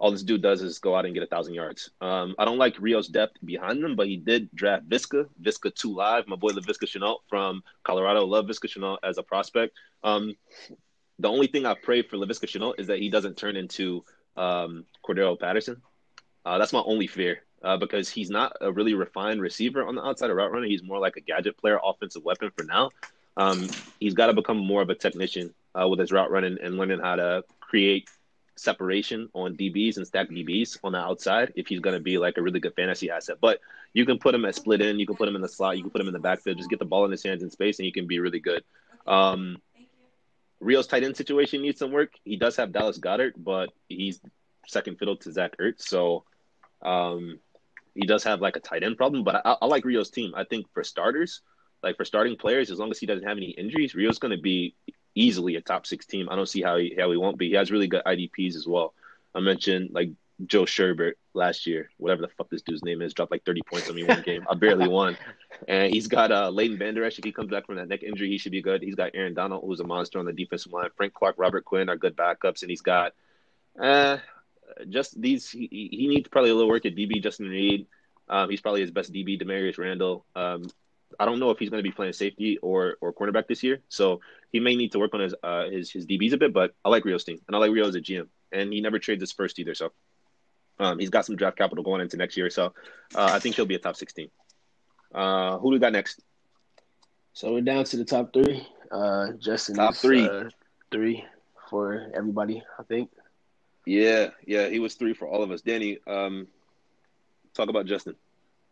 all 0.00 0.10
this 0.10 0.22
dude 0.22 0.40
does 0.42 0.62
is 0.62 0.78
go 0.78 0.96
out 0.96 1.04
and 1.04 1.12
get 1.12 1.22
a 1.22 1.26
thousand 1.26 1.52
yards. 1.52 1.90
Um, 2.00 2.34
I 2.38 2.46
don't 2.46 2.56
like 2.56 2.80
Rio's 2.80 3.06
depth 3.06 3.36
behind 3.44 3.84
him, 3.84 3.96
but 3.96 4.06
he 4.06 4.16
did 4.16 4.48
draft 4.54 4.88
Visca, 4.88 5.28
Visca 5.42 5.72
two 5.74 5.94
live, 5.94 6.26
my 6.26 6.36
boy 6.36 6.52
Laviska 6.52 6.86
Shenault 6.86 7.18
from 7.28 7.62
Colorado. 7.84 8.24
Love 8.24 8.46
Viska 8.46 8.66
Shenault 8.66 8.96
as 9.02 9.18
a 9.18 9.22
prospect. 9.22 9.76
Um, 10.02 10.36
the 11.18 11.28
only 11.28 11.48
thing 11.48 11.66
I 11.66 11.74
pray 11.74 12.00
for 12.00 12.16
Laviska 12.16 12.46
Shenault 12.46 12.80
is 12.80 12.86
that 12.86 12.98
he 12.98 13.10
doesn't 13.10 13.36
turn 13.36 13.56
into 13.56 14.02
um, 14.38 14.86
Cordarrelle 15.06 15.38
Patterson. 15.38 15.82
Uh, 16.46 16.56
that's 16.56 16.72
my 16.72 16.82
only 16.86 17.06
fear 17.06 17.42
uh, 17.62 17.76
because 17.76 18.08
he's 18.08 18.30
not 18.30 18.56
a 18.62 18.72
really 18.72 18.94
refined 18.94 19.42
receiver 19.42 19.86
on 19.86 19.94
the 19.96 20.02
outside 20.02 20.30
of 20.30 20.36
route 20.36 20.50
runner. 20.50 20.66
He's 20.66 20.82
more 20.82 20.98
like 20.98 21.16
a 21.16 21.20
gadget 21.20 21.58
player, 21.58 21.78
offensive 21.84 22.24
weapon 22.24 22.50
for 22.56 22.64
now. 22.64 22.90
Um, 23.36 23.68
he's 24.00 24.14
got 24.14 24.28
to 24.28 24.32
become 24.32 24.56
more 24.56 24.80
of 24.80 24.88
a 24.88 24.94
technician 24.94 25.52
uh, 25.78 25.86
with 25.86 25.98
his 25.98 26.10
route 26.10 26.30
running 26.30 26.56
and 26.62 26.78
learning 26.78 27.00
how 27.00 27.16
to 27.16 27.44
create 27.60 28.08
separation 28.60 29.28
on 29.32 29.56
DBs 29.56 29.96
and 29.96 30.06
stack 30.06 30.28
DBs 30.28 30.78
on 30.84 30.92
the 30.92 30.98
outside 30.98 31.52
if 31.56 31.66
he's 31.66 31.80
going 31.80 31.94
to 31.94 32.02
be 32.02 32.18
like 32.18 32.36
a 32.36 32.42
really 32.42 32.60
good 32.60 32.74
fantasy 32.74 33.10
asset. 33.10 33.38
But 33.40 33.60
you 33.94 34.04
can 34.04 34.18
put 34.18 34.34
him 34.34 34.44
at 34.44 34.54
split 34.54 34.80
in, 34.80 34.98
you 34.98 35.06
can 35.06 35.16
put 35.16 35.28
him 35.28 35.36
in 35.36 35.42
the 35.42 35.48
slot, 35.48 35.76
you 35.76 35.82
can 35.82 35.90
put 35.90 36.00
him 36.00 36.08
in 36.08 36.12
the 36.12 36.20
backfield, 36.20 36.58
just 36.58 36.70
get 36.70 36.78
the 36.78 36.84
ball 36.84 37.04
in 37.04 37.10
his 37.10 37.22
hands 37.22 37.42
in 37.42 37.50
space, 37.50 37.78
and 37.78 37.86
he 37.86 37.92
can 37.92 38.06
be 38.06 38.20
really 38.20 38.40
good. 38.40 38.62
Um, 39.06 39.60
Rio's 40.60 40.86
tight 40.86 41.04
end 41.04 41.16
situation 41.16 41.62
needs 41.62 41.78
some 41.78 41.90
work. 41.90 42.12
He 42.24 42.36
does 42.36 42.56
have 42.56 42.72
Dallas 42.72 42.98
Goedert, 42.98 43.32
but 43.36 43.70
he's 43.88 44.20
second 44.66 44.98
fiddle 44.98 45.16
to 45.16 45.32
Zach 45.32 45.56
Ertz, 45.58 45.82
so 45.82 46.24
um, 46.82 47.38
he 47.94 48.06
does 48.06 48.24
have 48.24 48.40
like 48.40 48.56
a 48.56 48.60
tight 48.60 48.82
end 48.82 48.98
problem. 48.98 49.24
But 49.24 49.46
I, 49.46 49.56
I 49.62 49.66
like 49.66 49.84
Rio's 49.84 50.10
team. 50.10 50.34
I 50.36 50.44
think 50.44 50.66
for 50.74 50.84
starters, 50.84 51.40
like 51.82 51.96
for 51.96 52.04
starting 52.04 52.36
players, 52.36 52.70
as 52.70 52.78
long 52.78 52.90
as 52.90 52.98
he 52.98 53.06
doesn't 53.06 53.26
have 53.26 53.38
any 53.38 53.50
injuries, 53.50 53.94
Rio's 53.94 54.18
going 54.18 54.36
to 54.36 54.42
be 54.42 54.74
easily 55.14 55.56
a 55.56 55.60
top 55.60 55.86
six 55.86 56.06
team. 56.06 56.28
I 56.30 56.36
don't 56.36 56.48
see 56.48 56.62
how 56.62 56.76
he 56.76 56.94
how 56.98 57.10
he 57.10 57.16
won't 57.16 57.38
be. 57.38 57.48
He 57.48 57.54
has 57.54 57.70
really 57.70 57.88
good 57.88 58.02
IDPs 58.04 58.56
as 58.56 58.66
well. 58.66 58.94
I 59.34 59.40
mentioned 59.40 59.90
like 59.92 60.10
Joe 60.46 60.62
Sherbert 60.62 61.14
last 61.34 61.66
year, 61.66 61.90
whatever 61.98 62.22
the 62.22 62.28
fuck 62.28 62.48
this 62.50 62.62
dude's 62.62 62.82
name 62.82 63.02
is, 63.02 63.14
dropped 63.14 63.30
like 63.30 63.44
30 63.44 63.62
points 63.62 63.88
on 63.88 63.94
me 63.94 64.04
one 64.04 64.22
game. 64.22 64.46
I 64.50 64.54
barely 64.54 64.88
won. 64.88 65.16
And 65.68 65.92
he's 65.92 66.08
got 66.08 66.32
uh, 66.32 66.48
Leighton 66.50 66.78
Vander 66.78 67.04
Esch. 67.04 67.18
If 67.18 67.24
he 67.24 67.32
comes 67.32 67.50
back 67.50 67.66
from 67.66 67.76
that 67.76 67.88
neck 67.88 68.02
injury, 68.02 68.28
he 68.28 68.38
should 68.38 68.52
be 68.52 68.62
good. 68.62 68.82
He's 68.82 68.94
got 68.94 69.10
Aaron 69.14 69.34
Donald, 69.34 69.62
who's 69.64 69.80
a 69.80 69.84
monster 69.84 70.18
on 70.18 70.24
the 70.24 70.32
defensive 70.32 70.72
line. 70.72 70.88
Frank 70.96 71.12
Clark, 71.12 71.36
Robert 71.38 71.64
Quinn 71.64 71.88
are 71.88 71.96
good 71.96 72.16
backups. 72.16 72.62
And 72.62 72.70
he's 72.70 72.80
got 72.80 73.12
uh, 73.80 74.18
just 74.88 75.20
these. 75.20 75.50
He, 75.50 75.68
he 75.70 76.08
needs 76.08 76.28
probably 76.28 76.50
a 76.50 76.54
little 76.54 76.70
work 76.70 76.86
at 76.86 76.96
DB. 76.96 77.22
Justin 77.22 77.48
Reid. 77.48 77.86
Um, 78.28 78.48
he's 78.48 78.60
probably 78.60 78.80
his 78.80 78.92
best 78.92 79.12
DB, 79.12 79.42
Damarious 79.42 79.76
Randall. 79.76 80.24
Um, 80.36 80.70
I 81.18 81.24
don't 81.24 81.38
know 81.38 81.50
if 81.50 81.58
he's 81.58 81.70
going 81.70 81.82
to 81.82 81.88
be 81.88 81.94
playing 81.94 82.12
safety 82.12 82.58
or 82.58 82.96
or 83.00 83.12
cornerback 83.12 83.48
this 83.48 83.62
year, 83.62 83.80
so 83.88 84.20
he 84.52 84.60
may 84.60 84.76
need 84.76 84.92
to 84.92 84.98
work 84.98 85.14
on 85.14 85.20
his 85.20 85.34
uh, 85.42 85.68
his 85.68 85.90
his 85.90 86.06
DBs 86.06 86.32
a 86.32 86.36
bit. 86.36 86.52
But 86.52 86.74
I 86.84 86.88
like 86.88 87.04
Rio's 87.04 87.24
team, 87.24 87.40
and 87.46 87.56
I 87.56 87.58
like 87.58 87.72
Rio 87.72 87.88
as 87.88 87.94
a 87.94 88.00
GM, 88.00 88.28
and 88.52 88.72
he 88.72 88.80
never 88.80 88.98
trades 88.98 89.22
his 89.22 89.32
first 89.32 89.58
either. 89.58 89.74
So 89.74 89.92
um, 90.78 90.98
he's 90.98 91.10
got 91.10 91.26
some 91.26 91.36
draft 91.36 91.58
capital 91.58 91.84
going 91.84 92.00
into 92.00 92.16
next 92.16 92.36
year, 92.36 92.50
so 92.50 92.72
uh, 93.14 93.30
I 93.32 93.38
think 93.38 93.56
he'll 93.56 93.66
be 93.66 93.74
a 93.74 93.78
top 93.78 93.96
sixteen. 93.96 94.30
Uh, 95.14 95.58
who 95.58 95.70
do 95.70 95.72
we 95.72 95.78
got 95.78 95.92
next? 95.92 96.20
So 97.32 97.52
we're 97.52 97.60
down 97.60 97.84
to 97.84 97.96
the 97.96 98.04
top 98.04 98.32
three. 98.32 98.66
Uh, 98.90 99.32
Justin, 99.38 99.76
top 99.76 99.92
is, 99.92 100.00
three, 100.00 100.26
uh, 100.26 100.44
three 100.90 101.24
for 101.68 102.10
everybody. 102.14 102.62
I 102.78 102.82
think. 102.82 103.10
Yeah, 103.86 104.30
yeah, 104.46 104.68
he 104.68 104.78
was 104.78 104.94
three 104.94 105.14
for 105.14 105.28
all 105.28 105.42
of 105.42 105.50
us. 105.50 105.62
Danny, 105.62 105.98
um, 106.06 106.48
talk 107.54 107.68
about 107.68 107.86
Justin. 107.86 108.14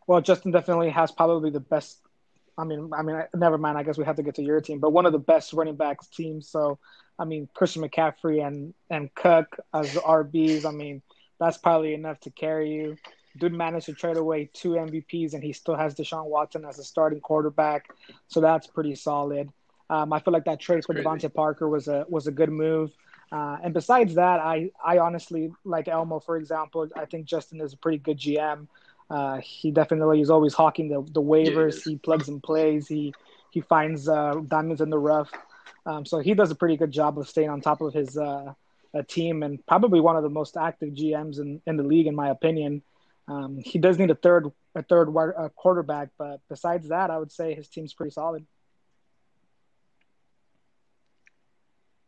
Well, 0.06 0.20
Justin 0.20 0.50
definitely 0.52 0.90
has 0.90 1.10
probably 1.10 1.50
the 1.50 1.60
best. 1.60 1.98
I 2.58 2.64
mean, 2.64 2.90
I 2.92 3.02
mean, 3.02 3.22
never 3.34 3.56
mind. 3.56 3.78
I 3.78 3.84
guess 3.84 3.96
we 3.96 4.04
have 4.04 4.16
to 4.16 4.22
get 4.22 4.34
to 4.34 4.42
your 4.42 4.60
team, 4.60 4.80
but 4.80 4.90
one 4.90 5.06
of 5.06 5.12
the 5.12 5.18
best 5.18 5.52
running 5.52 5.76
backs 5.76 6.08
teams. 6.08 6.48
So, 6.48 6.78
I 7.18 7.24
mean, 7.24 7.48
Christian 7.54 7.82
McCaffrey 7.82 8.44
and 8.44 8.74
and 8.90 9.14
Cook 9.14 9.56
as 9.72 9.94
RBs. 9.94 10.66
I 10.66 10.72
mean, 10.72 11.00
that's 11.38 11.56
probably 11.56 11.94
enough 11.94 12.18
to 12.20 12.30
carry 12.30 12.70
you. 12.70 12.96
Dude 13.38 13.52
managed 13.52 13.86
to 13.86 13.92
trade 13.92 14.16
away 14.16 14.50
two 14.52 14.70
MVPs, 14.70 15.34
and 15.34 15.42
he 15.42 15.52
still 15.52 15.76
has 15.76 15.94
Deshaun 15.94 16.24
Watson 16.26 16.64
as 16.64 16.80
a 16.80 16.84
starting 16.84 17.20
quarterback. 17.20 17.90
So 18.26 18.40
that's 18.40 18.66
pretty 18.66 18.96
solid. 18.96 19.50
Um, 19.88 20.12
I 20.12 20.18
feel 20.18 20.32
like 20.32 20.44
that 20.44 20.60
trade 20.60 20.78
that's 20.78 20.86
for 20.86 20.94
DeVante 20.94 21.32
Parker 21.32 21.68
was 21.68 21.86
a 21.86 22.04
was 22.08 22.26
a 22.26 22.32
good 22.32 22.50
move. 22.50 22.90
Uh, 23.30 23.58
and 23.62 23.72
besides 23.72 24.14
that, 24.16 24.40
I 24.40 24.70
I 24.84 24.98
honestly 24.98 25.52
like 25.64 25.86
Elmo, 25.86 26.18
for 26.18 26.36
example. 26.36 26.88
I 26.96 27.04
think 27.04 27.26
Justin 27.26 27.60
is 27.60 27.72
a 27.72 27.76
pretty 27.76 27.98
good 27.98 28.18
GM. 28.18 28.66
Uh, 29.10 29.38
he 29.38 29.70
definitely 29.70 30.20
is 30.20 30.30
always 30.30 30.54
hawking 30.54 30.88
the, 30.88 31.02
the 31.12 31.22
waivers. 31.22 31.82
He 31.82 31.96
plugs 31.96 32.28
and 32.28 32.42
plays. 32.42 32.86
He 32.86 33.14
he 33.50 33.60
finds 33.62 34.08
uh, 34.08 34.34
diamonds 34.46 34.80
in 34.80 34.90
the 34.90 34.98
rough. 34.98 35.30
Um, 35.86 36.04
so 36.04 36.18
he 36.18 36.34
does 36.34 36.50
a 36.50 36.54
pretty 36.54 36.76
good 36.76 36.90
job 36.90 37.18
of 37.18 37.28
staying 37.28 37.48
on 37.48 37.62
top 37.62 37.80
of 37.80 37.94
his 37.94 38.18
uh, 38.18 38.52
team 39.06 39.42
and 39.42 39.64
probably 39.66 40.00
one 40.00 40.16
of 40.16 40.22
the 40.22 40.28
most 40.28 40.56
active 40.56 40.90
GMs 40.90 41.38
in, 41.38 41.62
in 41.66 41.76
the 41.76 41.82
league, 41.82 42.06
in 42.06 42.14
my 42.14 42.28
opinion. 42.28 42.82
Um, 43.26 43.58
he 43.58 43.78
does 43.78 43.98
need 43.98 44.10
a 44.10 44.14
third 44.14 44.50
a 44.74 44.82
third 44.82 45.14
uh, 45.16 45.48
quarterback, 45.56 46.10
but 46.18 46.40
besides 46.48 46.88
that, 46.88 47.10
I 47.10 47.18
would 47.18 47.32
say 47.32 47.54
his 47.54 47.68
team's 47.68 47.92
pretty 47.92 48.10
solid. 48.10 48.46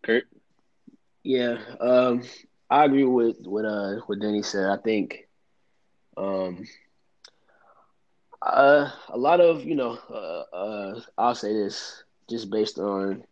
Kurt, 0.03 0.25
yeah, 1.23 1.59
um, 1.81 2.23
I 2.71 2.85
agree 2.85 3.05
with 3.05 3.45
what 3.45 3.65
uh 3.65 3.97
what 4.07 4.21
Denny 4.21 4.43
said. 4.43 4.71
I 4.71 4.77
think 4.77 5.29
um 6.17 6.65
uh, 8.43 8.91
a 9.09 9.19
lot 9.19 9.41
of 9.41 9.65
you 9.65 9.75
know, 9.75 9.99
uh, 10.11 10.57
uh, 10.57 11.01
I'll 11.19 11.35
say 11.35 11.53
this 11.53 12.05
just 12.29 12.51
based 12.51 12.79
on 12.79 13.25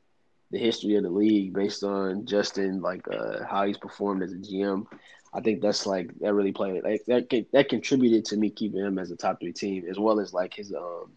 the 0.51 0.59
history 0.59 0.97
of 0.97 1.03
the 1.03 1.11
league, 1.11 1.53
based 1.55 1.83
on 1.85 2.27
Justin, 2.27 2.81
like 2.81 3.03
uh, 3.09 3.45
how 3.49 3.67
he's 3.67 3.79
performed 3.79 4.23
as 4.23 4.33
a 4.33 4.37
GM. 4.39 4.87
I 5.33 5.41
think 5.41 5.61
that's 5.61 5.87
like 5.87 6.11
that 6.21 6.35
really 6.35 6.53
played 6.53 6.83
like 6.85 7.05
that 7.07 7.47
that 7.53 7.69
contributed 7.69 8.25
to 8.27 8.37
me 8.37 8.51
keeping 8.51 8.81
him 8.85 8.99
as 8.99 9.11
a 9.11 9.17
top 9.17 9.41
three 9.41 9.53
team, 9.53 9.85
as 9.89 9.99
well 9.99 10.21
as 10.21 10.33
like 10.33 10.55
his 10.55 10.73
um, 10.73 11.13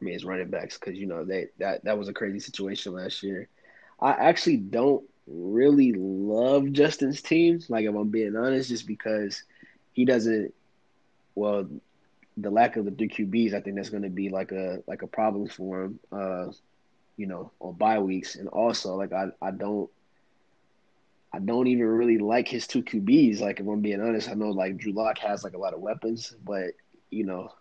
I 0.00 0.04
mean 0.04 0.14
his 0.14 0.24
running 0.24 0.50
backs 0.50 0.78
because 0.78 0.98
you 0.98 1.06
know 1.06 1.24
they 1.24 1.48
that 1.58 1.84
that 1.84 1.98
was 1.98 2.08
a 2.08 2.12
crazy 2.12 2.38
situation 2.40 2.92
last 2.94 3.22
year. 3.22 3.48
I 4.00 4.12
actually 4.12 4.58
don't 4.58 5.04
really 5.26 5.92
love 5.96 6.72
Justin's 6.72 7.22
team, 7.22 7.60
like 7.68 7.84
if 7.84 7.94
I'm 7.94 8.10
being 8.10 8.36
honest, 8.36 8.68
just 8.68 8.86
because 8.86 9.42
he 9.92 10.04
doesn't. 10.04 10.52
Well, 11.34 11.68
the 12.36 12.50
lack 12.50 12.76
of 12.76 12.84
the 12.84 12.90
three 12.90 13.08
QBs, 13.08 13.54
I 13.54 13.60
think 13.60 13.76
that's 13.76 13.90
going 13.90 14.04
to 14.04 14.08
be 14.10 14.30
like 14.30 14.52
a 14.52 14.82
like 14.86 15.02
a 15.02 15.06
problem 15.06 15.48
for 15.48 15.84
him. 15.84 16.00
Uh, 16.10 16.46
you 17.16 17.26
know, 17.26 17.52
on 17.60 17.74
bye 17.74 17.98
weeks, 17.98 18.36
and 18.36 18.48
also 18.48 18.96
like 18.96 19.12
I 19.12 19.28
I 19.40 19.50
don't 19.50 19.90
I 21.32 21.38
don't 21.38 21.66
even 21.66 21.86
really 21.86 22.18
like 22.18 22.48
his 22.48 22.66
two 22.66 22.82
QBs. 22.82 23.40
Like 23.40 23.60
if 23.60 23.66
I'm 23.66 23.80
being 23.80 24.00
honest, 24.00 24.28
I 24.28 24.34
know 24.34 24.50
like 24.50 24.76
Drew 24.76 24.92
Lock 24.92 25.18
has 25.18 25.44
like 25.44 25.54
a 25.54 25.58
lot 25.58 25.74
of 25.74 25.80
weapons, 25.80 26.34
but 26.44 26.72
you 27.10 27.24
know, 27.24 27.52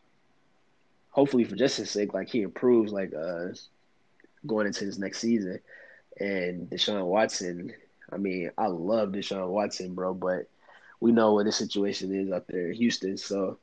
hopefully 1.10 1.44
for 1.44 1.56
Justin's 1.56 1.92
sake, 1.92 2.14
like 2.14 2.30
he 2.30 2.42
improves 2.42 2.92
like 2.92 3.14
uh 3.14 3.48
going 4.46 4.68
into 4.68 4.86
his 4.86 5.00
next 5.00 5.20
season. 5.20 5.60
And 6.20 6.70
Deshaun 6.70 7.06
Watson, 7.06 7.74
I 8.12 8.18
mean, 8.18 8.52
I 8.58 8.68
love 8.68 9.10
Deshaun 9.10 9.48
Watson, 9.50 9.96
bro, 9.96 10.14
but 10.14 10.48
we 11.00 11.12
know 11.12 11.34
what 11.34 11.46
the 11.46 11.52
situation 11.52 12.14
is 12.14 12.32
out 12.32 12.48
there 12.48 12.68
in 12.70 12.74
Houston. 12.76 13.18
So 13.18 13.58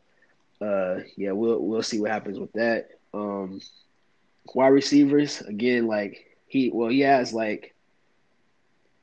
uh, 0.61 1.01
yeah, 1.17 1.33
we'll 1.33 1.61
we'll 1.61 1.83
see 1.83 2.01
what 2.01 2.11
happens 2.11 2.39
with 2.39 2.53
that. 2.53 2.91
Um, 3.15 3.61
wide 4.55 4.69
receivers 4.69 5.41
again, 5.43 5.87
like 5.87 6.37
he 6.47 6.71
well 6.73 6.89
he 6.89 7.01
has 7.01 7.33
like 7.33 7.75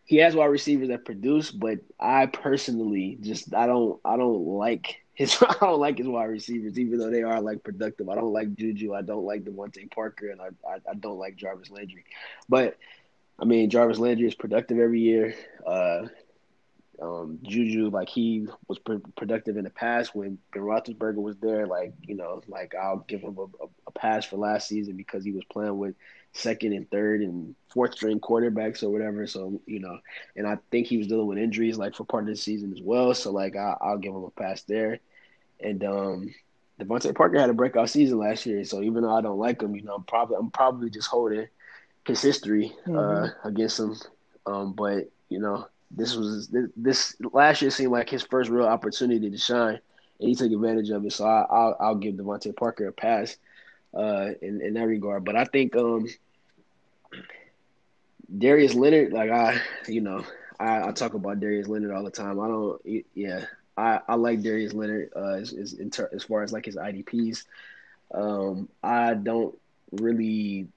he 0.06 0.18
has 0.18 0.36
wide 0.36 0.46
receivers 0.46 0.90
that 0.90 1.06
produce, 1.06 1.52
but 1.52 1.80
I 2.00 2.28
personally 2.28 3.18
just 3.22 3.54
I 3.54 3.66
don't 3.68 4.00
I 4.06 4.18
don't 4.18 4.46
like 4.46 5.02
his 5.14 5.42
I 5.42 5.56
don't 5.60 5.80
like 5.80 5.98
his 5.98 6.08
wide 6.08 6.26
receivers, 6.26 6.78
even 6.78 7.00
though 7.00 7.10
they 7.10 7.24
are 7.24 7.42
like 7.42 7.64
productive. 7.64 8.10
I 8.10 8.16
don't 8.16 8.34
like 8.34 8.56
Juju. 8.56 8.94
I 8.94 9.02
don't 9.02 9.26
like 9.26 9.44
DeVante 9.44 9.90
Parker, 9.92 10.30
and 10.30 10.42
I, 10.42 10.50
I, 10.68 10.76
I 10.92 10.94
don't 10.96 11.18
like 11.18 11.36
Jarvis 11.38 11.72
Landry. 11.72 12.06
But 12.50 12.78
I 13.40 13.46
mean, 13.46 13.70
Jarvis 13.70 14.00
Landry 14.00 14.28
is 14.28 14.36
productive 14.36 14.80
every 14.80 15.02
year. 15.02 15.36
Uh, 15.66 16.08
um, 17.02 17.40
Juju, 17.44 17.90
like 17.90 18.10
he 18.10 18.48
was 18.68 18.80
pr- 18.80 18.96
productive 19.16 19.58
in 19.58 19.64
the 19.64 19.70
past 19.70 20.16
when 20.16 20.38
Ben 20.54 20.64
Roethlisberger 20.64 21.16
was 21.16 21.38
there. 21.38 21.68
Like 21.68 21.94
you 22.02 22.16
know, 22.16 22.42
like 22.48 22.74
I'll 22.76 23.06
give 23.08 23.22
him 23.22 23.38
a, 23.38 23.66
a, 23.88 23.92
pass 23.92 24.26
for 24.26 24.38
last 24.38 24.68
season 24.68 24.96
because 24.96 25.24
he 25.24 25.32
was 25.32 25.44
playing 25.46 25.78
with 25.78 25.96
second 26.34 26.74
and 26.74 26.90
third 26.90 27.22
and 27.22 27.56
fourth 27.70 27.94
string 27.94 28.20
quarterbacks 28.20 28.84
or 28.84 28.90
whatever. 28.90 29.28
So 29.28 29.62
you 29.66 29.80
know, 29.80 30.00
and 30.36 30.48
I 30.48 30.58
think 30.72 30.88
he 30.88 30.98
was 30.98 31.08
dealing 31.08 31.28
with 31.28 31.38
injuries 31.38 31.78
like 31.78 31.96
for 31.96 32.06
part 32.06 32.24
of 32.24 32.30
the 32.30 32.36
season 32.36 32.74
as 32.74 32.82
well. 32.82 33.14
So 33.14 33.32
like 33.32 33.56
I, 33.56 33.76
will 33.82 33.98
give 33.98 34.14
him 34.14 34.24
a 34.24 34.32
pass 34.32 34.62
there. 34.64 35.00
And 35.60 35.84
um, 35.84 36.36
DeVante 36.80 37.16
Parker 37.16 37.40
had 37.40 37.50
a 37.50 37.54
breakout 37.54 37.90
season 37.90 38.20
last 38.20 38.46
year. 38.46 38.64
So 38.66 38.82
even 38.82 39.04
though 39.04 39.16
I 39.16 39.22
don't 39.22 39.40
like 39.40 39.62
him, 39.62 39.76
you 39.76 39.84
know, 39.84 39.96
I'm 39.96 40.04
probably 40.04 40.38
I'm 40.38 40.52
probably 40.52 40.90
just 40.90 41.08
holding 41.08 41.48
his 42.06 42.22
history 42.22 42.74
uh, 42.88 42.92
mm-hmm. 42.92 43.48
against 43.48 43.80
him. 43.80 43.96
Um, 44.46 44.74
but 44.74 45.10
you 45.30 45.40
know 45.40 45.68
this 45.92 46.16
was 46.16 46.50
this, 46.76 47.16
last 47.32 47.62
year 47.62 47.72
seemed 47.72 47.92
like 47.92 48.10
his 48.10 48.24
first 48.24 48.50
real 48.50 48.66
opportunity 48.66 49.30
to 49.30 49.38
shine, 49.38 49.80
and 50.20 50.30
he 50.30 50.36
took 50.36 50.52
advantage 50.52 50.90
of 50.90 51.06
it. 51.06 51.14
So 51.14 51.26
I, 51.26 51.46
will 51.50 51.78
I'll 51.80 51.96
give 51.96 52.16
DeVante 52.16 52.56
Parker 52.56 52.88
a 52.88 52.92
pass 52.92 53.38
uh, 53.94 54.32
in 54.42 54.62
in 54.62 54.74
that 54.74 54.88
regard. 54.88 55.24
But 55.26 55.36
I 55.36 55.46
think 55.46 55.76
um, 55.76 56.08
Darius 58.38 58.74
Leonard, 58.74 59.14
like 59.14 59.30
I, 59.30 59.62
you 59.88 60.02
know, 60.02 60.24
I, 60.60 60.90
I, 60.90 60.92
talk 60.92 61.14
about 61.14 61.40
Darius 61.40 61.68
Leonard 61.68 61.92
all 61.92 62.04
the 62.04 62.12
time. 62.12 62.40
I 62.40 62.48
don't, 62.48 62.82
yeah, 63.14 63.46
I, 63.78 64.00
I 64.08 64.16
like 64.16 64.42
Darius 64.42 64.74
Leonard 64.74 65.12
uh, 65.16 65.34
as 65.34 65.54
as, 65.54 65.76
ter- 65.92 66.10
as 66.14 66.24
far 66.24 66.44
as 66.44 66.52
like 66.52 66.66
his 66.66 66.76
IDPs. 66.76 67.46
Um, 68.14 68.70
I 68.84 69.14
don't 69.14 69.58
really, 69.92 70.68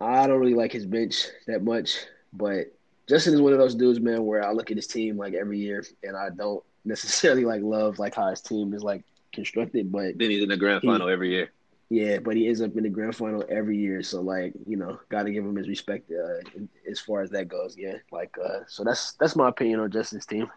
I 0.00 0.26
don't 0.26 0.40
really 0.40 0.54
like 0.54 0.72
his 0.72 0.86
bench 0.86 1.26
that 1.46 1.62
much, 1.62 2.06
but 2.32 2.72
Justin 3.08 3.34
is 3.34 3.40
one 3.40 3.52
of 3.52 3.58
those 3.58 3.74
dudes, 3.74 4.00
man, 4.00 4.24
where 4.24 4.44
I 4.44 4.52
look 4.52 4.70
at 4.70 4.76
his 4.76 4.86
team 4.86 5.16
like 5.16 5.34
every 5.34 5.58
year, 5.58 5.84
and 6.02 6.16
I 6.16 6.30
don't 6.30 6.62
necessarily 6.84 7.44
like 7.44 7.62
love 7.62 7.98
like 7.98 8.14
how 8.14 8.28
his 8.30 8.40
team 8.40 8.74
is 8.74 8.82
like 8.82 9.04
constructed, 9.32 9.90
but 9.90 10.18
then 10.18 10.30
he's 10.30 10.42
in 10.42 10.48
the 10.48 10.56
grand 10.56 10.82
he, 10.82 10.88
final 10.88 11.08
every 11.08 11.30
year. 11.30 11.50
Yeah, 11.90 12.18
but 12.18 12.36
he 12.36 12.48
ends 12.48 12.60
up 12.60 12.76
in 12.76 12.84
the 12.84 12.88
grand 12.88 13.14
final 13.14 13.44
every 13.48 13.76
year, 13.76 14.02
so 14.02 14.20
like 14.20 14.54
you 14.66 14.76
know, 14.76 14.98
got 15.10 15.24
to 15.24 15.32
give 15.32 15.44
him 15.44 15.56
his 15.56 15.68
respect 15.68 16.10
uh, 16.10 16.60
as 16.90 17.00
far 17.00 17.22
as 17.22 17.30
that 17.30 17.48
goes. 17.48 17.76
Yeah, 17.76 17.96
like 18.10 18.34
uh, 18.42 18.60
so 18.66 18.84
that's 18.84 19.12
that's 19.12 19.36
my 19.36 19.48
opinion 19.48 19.80
on 19.80 19.90
Justin's 19.90 20.26
team. 20.26 20.50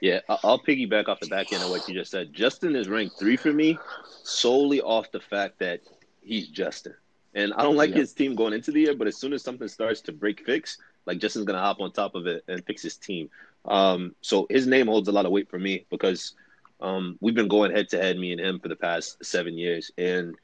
Yeah, 0.00 0.20
I'll 0.28 0.58
piggyback 0.58 1.08
off 1.08 1.20
the 1.20 1.26
back 1.26 1.52
end 1.52 1.62
of 1.62 1.68
what 1.68 1.86
you 1.86 1.94
just 1.94 2.10
said. 2.10 2.32
Justin 2.32 2.74
is 2.74 2.88
ranked 2.88 3.18
three 3.18 3.36
for 3.36 3.52
me 3.52 3.78
solely 4.22 4.80
off 4.80 5.12
the 5.12 5.20
fact 5.20 5.58
that 5.58 5.82
he's 6.22 6.48
Justin. 6.48 6.94
And 7.34 7.52
I 7.52 7.62
don't 7.62 7.76
like 7.76 7.90
yep. 7.90 7.98
his 7.98 8.12
team 8.12 8.34
going 8.34 8.54
into 8.54 8.72
the 8.72 8.80
year, 8.80 8.94
but 8.94 9.06
as 9.06 9.16
soon 9.16 9.32
as 9.32 9.42
something 9.42 9.68
starts 9.68 10.00
to 10.02 10.12
break 10.12 10.44
fix, 10.44 10.78
like 11.06 11.18
Justin's 11.18 11.44
gonna 11.44 11.58
hop 11.58 11.80
on 11.80 11.92
top 11.92 12.14
of 12.14 12.26
it 12.26 12.44
and 12.48 12.64
fix 12.64 12.82
his 12.82 12.96
team. 12.96 13.30
Um, 13.64 14.14
so 14.20 14.46
his 14.48 14.66
name 14.66 14.86
holds 14.86 15.08
a 15.08 15.12
lot 15.12 15.26
of 15.26 15.32
weight 15.32 15.50
for 15.50 15.58
me 15.58 15.86
because 15.90 16.34
um, 16.80 17.18
we've 17.20 17.34
been 17.34 17.48
going 17.48 17.72
head 17.72 17.88
to 17.90 17.98
head, 17.98 18.18
me 18.18 18.32
and 18.32 18.40
him, 18.40 18.58
for 18.58 18.68
the 18.68 18.76
past 18.76 19.24
seven 19.24 19.58
years. 19.58 19.90
And 19.98 20.34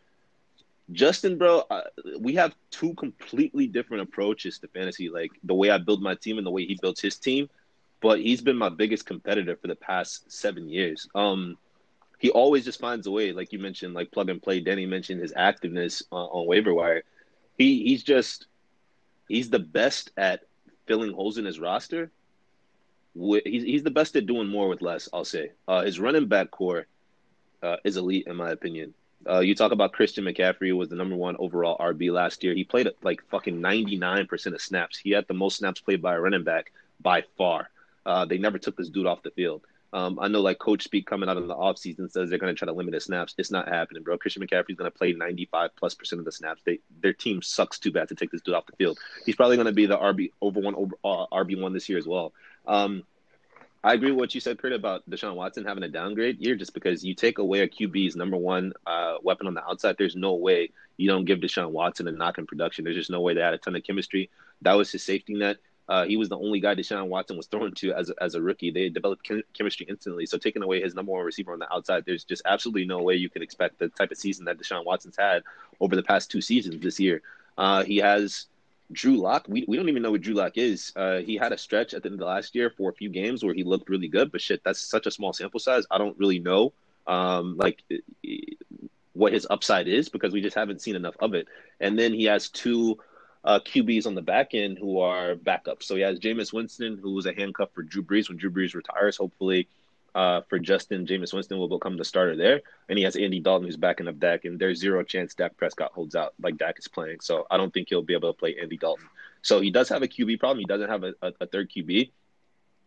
Justin, 0.92 1.38
bro, 1.38 1.64
uh, 1.70 1.82
we 2.18 2.34
have 2.34 2.54
two 2.70 2.94
completely 2.94 3.66
different 3.66 4.02
approaches 4.02 4.58
to 4.58 4.68
fantasy. 4.68 5.08
Like 5.08 5.32
the 5.42 5.54
way 5.54 5.70
I 5.70 5.78
build 5.78 6.02
my 6.02 6.14
team 6.14 6.38
and 6.38 6.46
the 6.46 6.50
way 6.50 6.64
he 6.66 6.78
builds 6.80 7.00
his 7.00 7.16
team. 7.16 7.48
But 8.02 8.20
he's 8.20 8.42
been 8.42 8.58
my 8.58 8.68
biggest 8.68 9.06
competitor 9.06 9.56
for 9.56 9.68
the 9.68 9.74
past 9.74 10.30
seven 10.30 10.68
years. 10.68 11.08
Um, 11.14 11.56
he 12.18 12.30
always 12.30 12.64
just 12.64 12.80
finds 12.80 13.06
a 13.06 13.10
way, 13.10 13.32
like 13.32 13.52
you 13.52 13.58
mentioned, 13.58 13.94
like 13.94 14.12
plug 14.12 14.28
and 14.28 14.42
play. 14.42 14.60
Danny 14.60 14.86
mentioned 14.86 15.20
his 15.20 15.32
activeness 15.32 16.02
uh, 16.12 16.16
on 16.16 16.46
waiver 16.46 16.74
wire. 16.74 17.02
He 17.58 17.82
he's 17.84 18.02
just 18.02 18.46
he's 19.28 19.50
the 19.50 19.58
best 19.58 20.10
at 20.16 20.42
filling 20.86 21.12
holes 21.12 21.38
in 21.38 21.44
his 21.44 21.58
roster. 21.58 22.10
He's 23.14 23.62
he's 23.62 23.82
the 23.82 23.90
best 23.90 24.14
at 24.16 24.26
doing 24.26 24.48
more 24.48 24.68
with 24.68 24.82
less. 24.82 25.08
I'll 25.12 25.24
say 25.24 25.52
uh, 25.66 25.82
his 25.82 25.98
running 25.98 26.26
back 26.26 26.50
core 26.50 26.86
uh, 27.62 27.76
is 27.84 27.96
elite 27.96 28.26
in 28.26 28.36
my 28.36 28.50
opinion. 28.50 28.94
Uh, 29.28 29.40
you 29.40 29.54
talk 29.54 29.72
about 29.72 29.92
Christian 29.92 30.24
McCaffrey 30.24 30.76
was 30.76 30.88
the 30.88 30.96
number 30.96 31.16
one 31.16 31.36
overall 31.38 31.78
RB 31.78 32.12
last 32.12 32.44
year. 32.44 32.54
He 32.54 32.64
played 32.64 32.88
like 33.02 33.22
fucking 33.30 33.60
ninety 33.60 33.96
nine 33.96 34.26
percent 34.26 34.54
of 34.54 34.60
snaps. 34.60 34.98
He 34.98 35.10
had 35.10 35.26
the 35.26 35.34
most 35.34 35.58
snaps 35.58 35.80
played 35.80 36.02
by 36.02 36.14
a 36.14 36.20
running 36.20 36.44
back 36.44 36.72
by 37.00 37.24
far. 37.38 37.70
Uh, 38.04 38.24
they 38.24 38.38
never 38.38 38.58
took 38.58 38.76
this 38.76 38.88
dude 38.90 39.06
off 39.06 39.22
the 39.22 39.30
field. 39.30 39.62
Um, 39.96 40.18
I 40.20 40.28
know 40.28 40.42
like 40.42 40.58
coach 40.58 40.84
speak 40.84 41.06
coming 41.06 41.26
out 41.26 41.38
in 41.38 41.46
the 41.46 41.54
offseason 41.54 42.12
says 42.12 42.28
they're 42.28 42.38
going 42.38 42.54
to 42.54 42.58
try 42.58 42.66
to 42.66 42.72
limit 42.72 42.92
his 42.92 43.04
snaps. 43.04 43.34
It's 43.38 43.50
not 43.50 43.66
happening, 43.66 44.02
bro. 44.02 44.18
Christian 44.18 44.46
McCaffrey's 44.46 44.76
going 44.76 44.90
to 44.90 44.96
play 44.96 45.14
95 45.14 45.70
plus 45.74 45.94
percent 45.94 46.18
of 46.18 46.26
the 46.26 46.32
snaps. 46.32 46.60
They, 46.66 46.80
their 47.00 47.14
team 47.14 47.40
sucks 47.40 47.78
too 47.78 47.90
bad 47.90 48.08
to 48.08 48.14
take 48.14 48.30
this 48.30 48.42
dude 48.42 48.54
off 48.54 48.66
the 48.66 48.76
field. 48.76 48.98
He's 49.24 49.36
probably 49.36 49.56
going 49.56 49.68
to 49.68 49.72
be 49.72 49.86
the 49.86 49.96
RB 49.96 50.32
over 50.42 50.60
one 50.60 50.74
over 50.74 50.96
uh, 51.02 51.24
RB 51.32 51.58
one 51.58 51.72
this 51.72 51.88
year 51.88 51.96
as 51.96 52.06
well. 52.06 52.34
Um, 52.66 53.04
I 53.82 53.94
agree 53.94 54.10
with 54.10 54.18
what 54.18 54.34
you 54.34 54.40
said, 54.42 54.58
Kurt, 54.58 54.74
about 54.74 55.08
Deshaun 55.08 55.34
Watson 55.34 55.64
having 55.64 55.84
a 55.84 55.88
downgrade 55.88 56.40
year 56.40 56.56
just 56.56 56.74
because 56.74 57.02
you 57.02 57.14
take 57.14 57.38
away 57.38 57.60
a 57.60 57.68
QB's 57.68 58.16
number 58.16 58.36
one 58.36 58.74
uh, 58.86 59.14
weapon 59.22 59.46
on 59.46 59.54
the 59.54 59.64
outside. 59.64 59.96
There's 59.96 60.16
no 60.16 60.34
way 60.34 60.72
you 60.98 61.08
don't 61.08 61.24
give 61.24 61.38
Deshaun 61.38 61.70
Watson 61.70 62.06
a 62.06 62.12
knock 62.12 62.36
in 62.36 62.46
production. 62.46 62.84
There's 62.84 62.96
just 62.96 63.10
no 63.10 63.22
way 63.22 63.32
they 63.32 63.40
had 63.40 63.54
a 63.54 63.58
ton 63.58 63.76
of 63.76 63.82
chemistry. 63.82 64.28
That 64.60 64.74
was 64.74 64.92
his 64.92 65.04
safety 65.04 65.32
net. 65.32 65.56
Uh, 65.88 66.04
he 66.04 66.16
was 66.16 66.28
the 66.28 66.38
only 66.38 66.60
guy 66.60 66.74
Deshaun 66.74 67.08
Watson 67.08 67.36
was 67.36 67.46
thrown 67.46 67.72
to 67.74 67.92
as 67.92 68.10
a, 68.10 68.14
as 68.20 68.34
a 68.34 68.42
rookie. 68.42 68.70
They 68.70 68.88
developed 68.88 69.22
chem- 69.24 69.42
chemistry 69.54 69.86
instantly. 69.88 70.26
So 70.26 70.36
taking 70.36 70.62
away 70.62 70.80
his 70.80 70.94
number 70.94 71.12
one 71.12 71.24
receiver 71.24 71.52
on 71.52 71.58
the 71.58 71.72
outside, 71.72 72.04
there's 72.04 72.24
just 72.24 72.42
absolutely 72.44 72.86
no 72.86 73.02
way 73.02 73.14
you 73.14 73.30
can 73.30 73.42
expect 73.42 73.78
the 73.78 73.88
type 73.88 74.10
of 74.10 74.18
season 74.18 74.46
that 74.46 74.58
Deshaun 74.58 74.84
Watson's 74.84 75.16
had 75.16 75.42
over 75.80 75.94
the 75.94 76.02
past 76.02 76.30
two 76.30 76.40
seasons 76.40 76.82
this 76.82 76.98
year. 76.98 77.22
Uh, 77.56 77.84
he 77.84 77.98
has 77.98 78.46
Drew 78.92 79.16
Lock, 79.16 79.46
we, 79.48 79.64
we 79.66 79.76
don't 79.76 79.88
even 79.88 80.02
know 80.02 80.12
what 80.12 80.20
Drew 80.20 80.34
Lock 80.34 80.56
is. 80.56 80.92
Uh, 80.94 81.18
he 81.18 81.36
had 81.36 81.52
a 81.52 81.58
stretch 81.58 81.94
at 81.94 82.02
the 82.02 82.10
end 82.10 82.20
of 82.20 82.26
last 82.26 82.54
year 82.54 82.70
for 82.70 82.90
a 82.90 82.94
few 82.94 83.08
games 83.08 83.44
where 83.44 83.54
he 83.54 83.64
looked 83.64 83.88
really 83.88 84.08
good, 84.08 84.30
but 84.30 84.40
shit, 84.40 84.62
that's 84.64 84.80
such 84.80 85.06
a 85.06 85.10
small 85.10 85.32
sample 85.32 85.60
size. 85.60 85.84
I 85.90 85.98
don't 85.98 86.18
really 86.18 86.38
know, 86.38 86.72
um, 87.06 87.56
like 87.56 87.82
what 89.12 89.32
his 89.32 89.46
upside 89.50 89.88
is 89.88 90.08
because 90.08 90.32
we 90.32 90.40
just 90.40 90.56
haven't 90.56 90.82
seen 90.82 90.94
enough 90.94 91.16
of 91.20 91.34
it. 91.34 91.48
And 91.80 91.98
then 91.98 92.12
he 92.12 92.24
has 92.24 92.48
two 92.48 92.98
uh, 93.46 93.60
QBs 93.60 94.06
on 94.06 94.14
the 94.14 94.22
back 94.22 94.54
end 94.54 94.76
who 94.76 94.98
are 94.98 95.36
backups. 95.36 95.84
So 95.84 95.94
he 95.94 96.02
has 96.02 96.18
Jameis 96.18 96.52
Winston, 96.52 96.98
who 97.00 97.14
was 97.14 97.26
a 97.26 97.32
handcuff 97.32 97.70
for 97.72 97.82
Drew 97.82 98.02
Brees 98.02 98.28
when 98.28 98.36
Drew 98.36 98.50
Brees 98.50 98.74
retires. 98.74 99.16
Hopefully, 99.16 99.68
uh, 100.16 100.40
for 100.48 100.58
Justin, 100.58 101.06
Jameis 101.06 101.32
Winston 101.32 101.56
will 101.56 101.68
become 101.68 101.96
the 101.96 102.04
starter 102.04 102.34
there. 102.34 102.60
And 102.88 102.98
he 102.98 103.04
has 103.04 103.14
Andy 103.14 103.38
Dalton 103.38 103.66
who's 103.66 103.76
backing 103.76 104.08
up 104.08 104.18
Dak, 104.18 104.44
and 104.44 104.58
there's 104.58 104.80
zero 104.80 105.04
chance 105.04 105.34
Dak 105.34 105.56
Prescott 105.56 105.92
holds 105.92 106.16
out 106.16 106.34
like 106.42 106.56
Dak 106.56 106.78
is 106.78 106.88
playing. 106.88 107.20
So 107.20 107.46
I 107.50 107.56
don't 107.56 107.72
think 107.72 107.88
he'll 107.88 108.02
be 108.02 108.14
able 108.14 108.32
to 108.32 108.38
play 108.38 108.56
Andy 108.60 108.76
Dalton. 108.76 109.06
So 109.42 109.60
he 109.60 109.70
does 109.70 109.88
have 109.90 110.02
a 110.02 110.08
QB 110.08 110.40
problem. 110.40 110.58
He 110.58 110.64
doesn't 110.64 110.90
have 110.90 111.04
a, 111.04 111.14
a, 111.22 111.32
a 111.42 111.46
third 111.46 111.70
QB. 111.70 112.10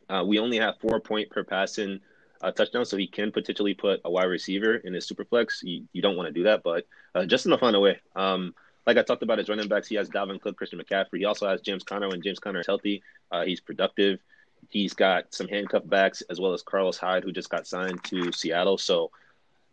Uh, 0.10 0.24
we 0.28 0.40
only 0.40 0.58
have 0.58 0.78
four 0.80 1.00
point 1.00 1.30
per 1.30 1.44
passing 1.44 2.02
uh, 2.42 2.52
touchdown, 2.52 2.84
so 2.84 2.98
he 2.98 3.08
can 3.08 3.32
potentially 3.32 3.74
put 3.76 4.02
a 4.04 4.12
wide 4.12 4.26
receiver 4.26 4.76
in 4.76 4.94
his 4.94 5.06
super 5.06 5.24
flex. 5.24 5.62
You, 5.64 5.86
you 5.94 6.02
don't 6.02 6.18
want 6.18 6.28
to 6.28 6.34
do 6.34 6.44
that, 6.44 6.64
but 6.64 6.86
uh, 7.16 7.26
will 7.46 7.58
find 7.58 7.76
a 7.76 7.80
way. 7.80 8.00
Um, 8.16 8.54
like 8.90 8.98
I 8.98 9.04
talked 9.04 9.22
about 9.22 9.38
his 9.38 9.48
running 9.50 9.68
backs, 9.68 9.88
he 9.88 9.96
has 9.96 10.10
Dalvin 10.10 10.42
Cook, 10.42 10.58
Christian 10.58 10.80
McCaffrey. 10.80 11.20
He 11.20 11.26
also 11.26 11.48
has 11.48 11.62
James 11.62 11.84
Conner. 11.84 12.10
When 12.10 12.24
James 12.24 12.40
Conner 12.40 12.62
is 12.62 12.66
healthy, 12.66 13.04
uh, 13.32 13.46
he's 13.46 13.60
productive. 13.60 14.20
He's 14.70 14.94
got 14.94 15.32
some 15.32 15.48
handcuff 15.48 15.88
backs 15.88 16.24
as 16.32 16.42
well 16.42 16.54
as 16.54 16.64
Carlos 16.64 16.98
Hyde, 16.98 17.24
who 17.24 17.32
just 17.32 17.52
got 17.52 17.68
signed 17.68 18.04
to 18.06 18.32
Seattle. 18.32 18.80
So 18.80 19.12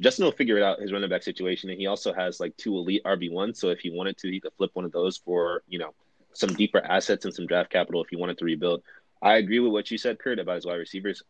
Justin 0.03 0.27
will 0.27 0.33
figure 0.33 0.59
it 0.59 0.63
out 0.63 0.81
his 0.81 0.93
running 0.93 1.09
back 1.09 1.23
situation, 1.23 1.71
and 1.71 1.79
he 1.79 1.87
also 1.87 2.13
has 2.13 2.41
like 2.41 2.55
two 2.59 2.77
elite 2.77 3.03
RB 3.05 3.33
ones. 3.33 3.59
So 3.59 3.71
if 3.71 3.81
he 3.81 3.89
wanted 3.89 4.19
to, 4.19 4.31
he 4.31 4.39
could 4.39 4.53
flip 4.53 4.73
one 4.75 4.85
of 4.85 4.93
those 4.93 5.17
for 5.17 5.63
you 5.67 5.79
know 5.79 5.95
some 6.35 6.53
deeper 6.53 6.85
assets 6.85 7.25
and 7.25 7.33
some 7.33 7.47
draft 7.47 7.71
capital 7.71 8.03
if 8.03 8.11
he 8.11 8.17
wanted 8.17 8.37
to 8.37 8.45
rebuild. 8.45 8.83
I 9.23 9.37
agree 9.37 9.61
with 9.61 9.73
what 9.73 9.91
you 9.91 9.97
said, 9.97 10.19
Kurt, 10.19 10.39
about 10.39 10.57
his 10.57 10.67
wide 10.67 10.75
receivers. 10.75 11.23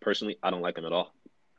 Personally, 0.00 0.38
I 0.42 0.50
don't 0.50 0.62
like 0.62 0.78
him 0.78 0.86
at 0.86 0.92
all. 0.94 1.12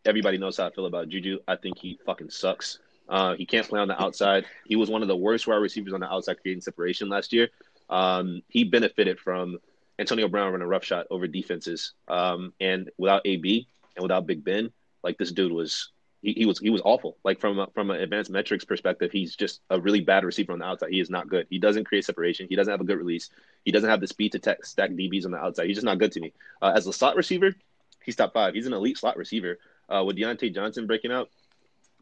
Everybody 0.05 0.39
knows 0.39 0.57
how 0.57 0.65
I 0.65 0.71
feel 0.71 0.87
about 0.87 1.09
Juju. 1.09 1.37
I 1.47 1.55
think 1.55 1.77
he 1.77 1.99
fucking 2.03 2.31
sucks. 2.31 2.79
Uh, 3.07 3.35
he 3.35 3.45
can't 3.45 3.67
play 3.67 3.79
on 3.79 3.87
the 3.87 4.01
outside. 4.01 4.45
He 4.65 4.75
was 4.75 4.89
one 4.89 5.01
of 5.01 5.07
the 5.07 5.15
worst 5.15 5.47
wide 5.47 5.55
receivers 5.55 5.93
on 5.93 5.99
the 5.99 6.11
outside 6.11 6.41
creating 6.41 6.61
separation 6.61 7.09
last 7.09 7.31
year. 7.33 7.49
Um, 7.89 8.41
he 8.49 8.63
benefited 8.63 9.19
from 9.19 9.59
Antonio 9.99 10.27
Brown 10.27 10.51
running 10.51 10.65
a 10.65 10.67
rough 10.67 10.83
shot 10.83 11.07
over 11.09 11.27
defenses. 11.27 11.93
Um, 12.07 12.53
and 12.59 12.89
without 12.97 13.21
AB 13.25 13.67
and 13.95 14.03
without 14.03 14.27
Big 14.27 14.43
Ben, 14.43 14.71
like 15.03 15.17
this 15.17 15.31
dude 15.31 15.51
was 15.51 15.89
he, 16.21 16.33
he 16.33 16.45
was 16.45 16.59
he 16.59 16.69
was 16.69 16.81
awful. 16.83 17.17
Like 17.23 17.39
from 17.39 17.59
a, 17.59 17.67
from 17.73 17.91
an 17.91 18.01
advanced 18.01 18.29
metrics 18.29 18.65
perspective, 18.65 19.11
he's 19.11 19.35
just 19.35 19.61
a 19.69 19.79
really 19.79 20.01
bad 20.01 20.23
receiver 20.23 20.53
on 20.53 20.59
the 20.59 20.65
outside. 20.65 20.89
He 20.89 20.99
is 20.99 21.09
not 21.09 21.29
good. 21.29 21.47
He 21.49 21.59
doesn't 21.59 21.85
create 21.85 22.05
separation. 22.05 22.47
He 22.49 22.55
doesn't 22.55 22.71
have 22.71 22.81
a 22.81 22.85
good 22.85 22.97
release. 22.97 23.29
He 23.65 23.71
doesn't 23.71 23.89
have 23.89 24.01
the 24.01 24.07
speed 24.07 24.33
to 24.33 24.39
tech, 24.39 24.65
stack 24.65 24.91
DBs 24.91 25.25
on 25.25 25.31
the 25.31 25.37
outside. 25.37 25.67
He's 25.67 25.77
just 25.77 25.85
not 25.85 25.99
good 25.99 26.11
to 26.13 26.19
me. 26.19 26.33
Uh, 26.61 26.73
as 26.75 26.87
a 26.87 26.93
slot 26.93 27.15
receiver, 27.15 27.53
he's 28.03 28.15
top 28.15 28.33
five. 28.33 28.53
He's 28.53 28.67
an 28.67 28.73
elite 28.73 28.97
slot 28.97 29.17
receiver. 29.17 29.59
Uh, 29.89 30.03
with 30.03 30.17
Diontae 30.17 30.53
Johnson 30.53 30.85
breaking 30.85 31.13
out, 31.13 31.29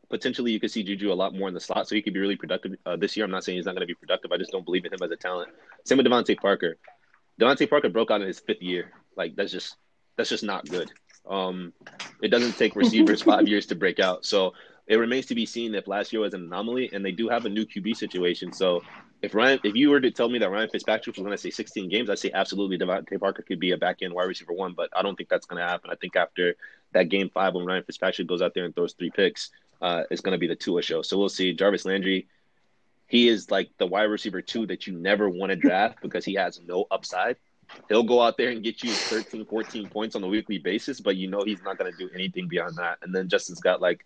potentially 0.09 0.51
you 0.51 0.59
could 0.59 0.71
see 0.71 0.83
Juju 0.83 1.11
a 1.11 1.13
lot 1.13 1.33
more 1.33 1.47
in 1.47 1.53
the 1.53 1.59
slot, 1.59 1.87
so 1.87 1.95
he 1.95 2.01
could 2.01 2.13
be 2.13 2.19
really 2.19 2.35
productive 2.35 2.73
uh, 2.85 2.95
this 2.95 3.15
year. 3.15 3.25
I'm 3.25 3.31
not 3.31 3.43
saying 3.43 3.57
he's 3.57 3.65
not 3.65 3.75
going 3.75 3.81
to 3.81 3.87
be 3.87 3.95
productive. 3.95 4.31
I 4.31 4.37
just 4.37 4.51
don't 4.51 4.65
believe 4.65 4.85
in 4.85 4.93
him 4.93 4.99
as 5.03 5.11
a 5.11 5.15
talent. 5.15 5.51
Same 5.83 5.97
with 5.97 6.07
DeVante 6.07 6.37
Parker. 6.37 6.77
DeVante 7.39 7.69
Parker 7.69 7.89
broke 7.89 8.11
out 8.11 8.21
in 8.21 8.27
his 8.27 8.39
fifth 8.39 8.61
year. 8.61 8.91
Like 9.15 9.35
that's 9.35 9.51
just 9.51 9.75
that's 10.17 10.29
just 10.29 10.43
not 10.43 10.67
good. 10.67 10.91
Um, 11.27 11.73
it 12.21 12.29
doesn't 12.29 12.57
take 12.57 12.75
receivers 12.75 13.21
five 13.21 13.47
years 13.47 13.65
to 13.67 13.75
break 13.75 13.99
out. 13.99 14.25
So 14.25 14.53
it 14.87 14.97
remains 14.97 15.25
to 15.27 15.35
be 15.35 15.45
seen 15.45 15.73
if 15.73 15.87
last 15.87 16.13
year 16.13 16.21
was 16.21 16.33
an 16.33 16.43
anomaly, 16.43 16.91
and 16.93 17.03
they 17.03 17.11
do 17.11 17.27
have 17.27 17.45
a 17.45 17.49
new 17.49 17.65
QB 17.65 17.95
situation. 17.95 18.53
So 18.53 18.83
if 19.21 19.33
Ryan, 19.33 19.59
if 19.63 19.75
you 19.75 19.89
were 19.89 19.99
to 19.99 20.11
tell 20.11 20.29
me 20.29 20.37
that 20.39 20.51
Ryan 20.51 20.69
Fitzpatrick 20.69 21.15
was 21.15 21.23
going 21.23 21.31
to 21.31 21.37
say 21.37 21.49
16 21.49 21.89
games, 21.89 22.09
I'd 22.09 22.19
say 22.19 22.31
absolutely 22.33 22.77
DeVante 22.77 23.19
Parker 23.19 23.41
could 23.41 23.59
be 23.59 23.71
a 23.71 23.77
back 23.77 23.97
end 24.01 24.13
wide 24.13 24.25
receiver 24.25 24.53
one, 24.53 24.73
but 24.73 24.89
I 24.95 25.01
don't 25.01 25.15
think 25.15 25.29
that's 25.29 25.47
going 25.47 25.61
to 25.61 25.67
happen. 25.67 25.89
I 25.89 25.95
think 25.95 26.15
after 26.15 26.55
that 26.93 27.09
game 27.09 27.29
five, 27.33 27.55
when 27.55 27.65
Ryan 27.65 27.83
Fitzpatrick 27.83 28.27
goes 28.27 28.41
out 28.41 28.53
there 28.53 28.65
and 28.65 28.75
throws 28.75 28.93
three 28.93 29.09
picks, 29.09 29.49
uh, 29.81 30.03
it's 30.09 30.21
going 30.21 30.33
to 30.33 30.39
be 30.39 30.47
the 30.47 30.55
Tua 30.55 30.81
show. 30.81 31.01
So 31.01 31.17
we'll 31.17 31.29
see. 31.29 31.53
Jarvis 31.53 31.85
Landry, 31.85 32.27
he 33.07 33.27
is 33.27 33.51
like 33.51 33.69
the 33.77 33.85
wide 33.85 34.03
receiver 34.03 34.41
two 34.41 34.65
that 34.67 34.87
you 34.87 34.93
never 34.93 35.29
want 35.29 35.51
to 35.51 35.55
draft 35.67 36.01
because 36.01 36.25
he 36.25 36.35
has 36.35 36.59
no 36.65 36.85
upside. 36.91 37.37
He'll 37.89 38.03
go 38.03 38.21
out 38.21 38.37
there 38.37 38.49
and 38.49 38.63
get 38.63 38.83
you 38.83 38.91
13, 38.91 39.45
14 39.45 39.89
points 39.89 40.15
on 40.15 40.23
a 40.23 40.27
weekly 40.27 40.59
basis, 40.59 40.99
but 40.99 41.15
you 41.15 41.27
know 41.27 41.43
he's 41.43 41.63
not 41.63 41.77
going 41.77 41.91
to 41.91 41.97
do 41.97 42.09
anything 42.13 42.47
beyond 42.47 42.75
that. 42.77 42.99
And 43.01 43.13
then 43.13 43.27
Justin's 43.27 43.59
got 43.59 43.81
like 43.81 44.03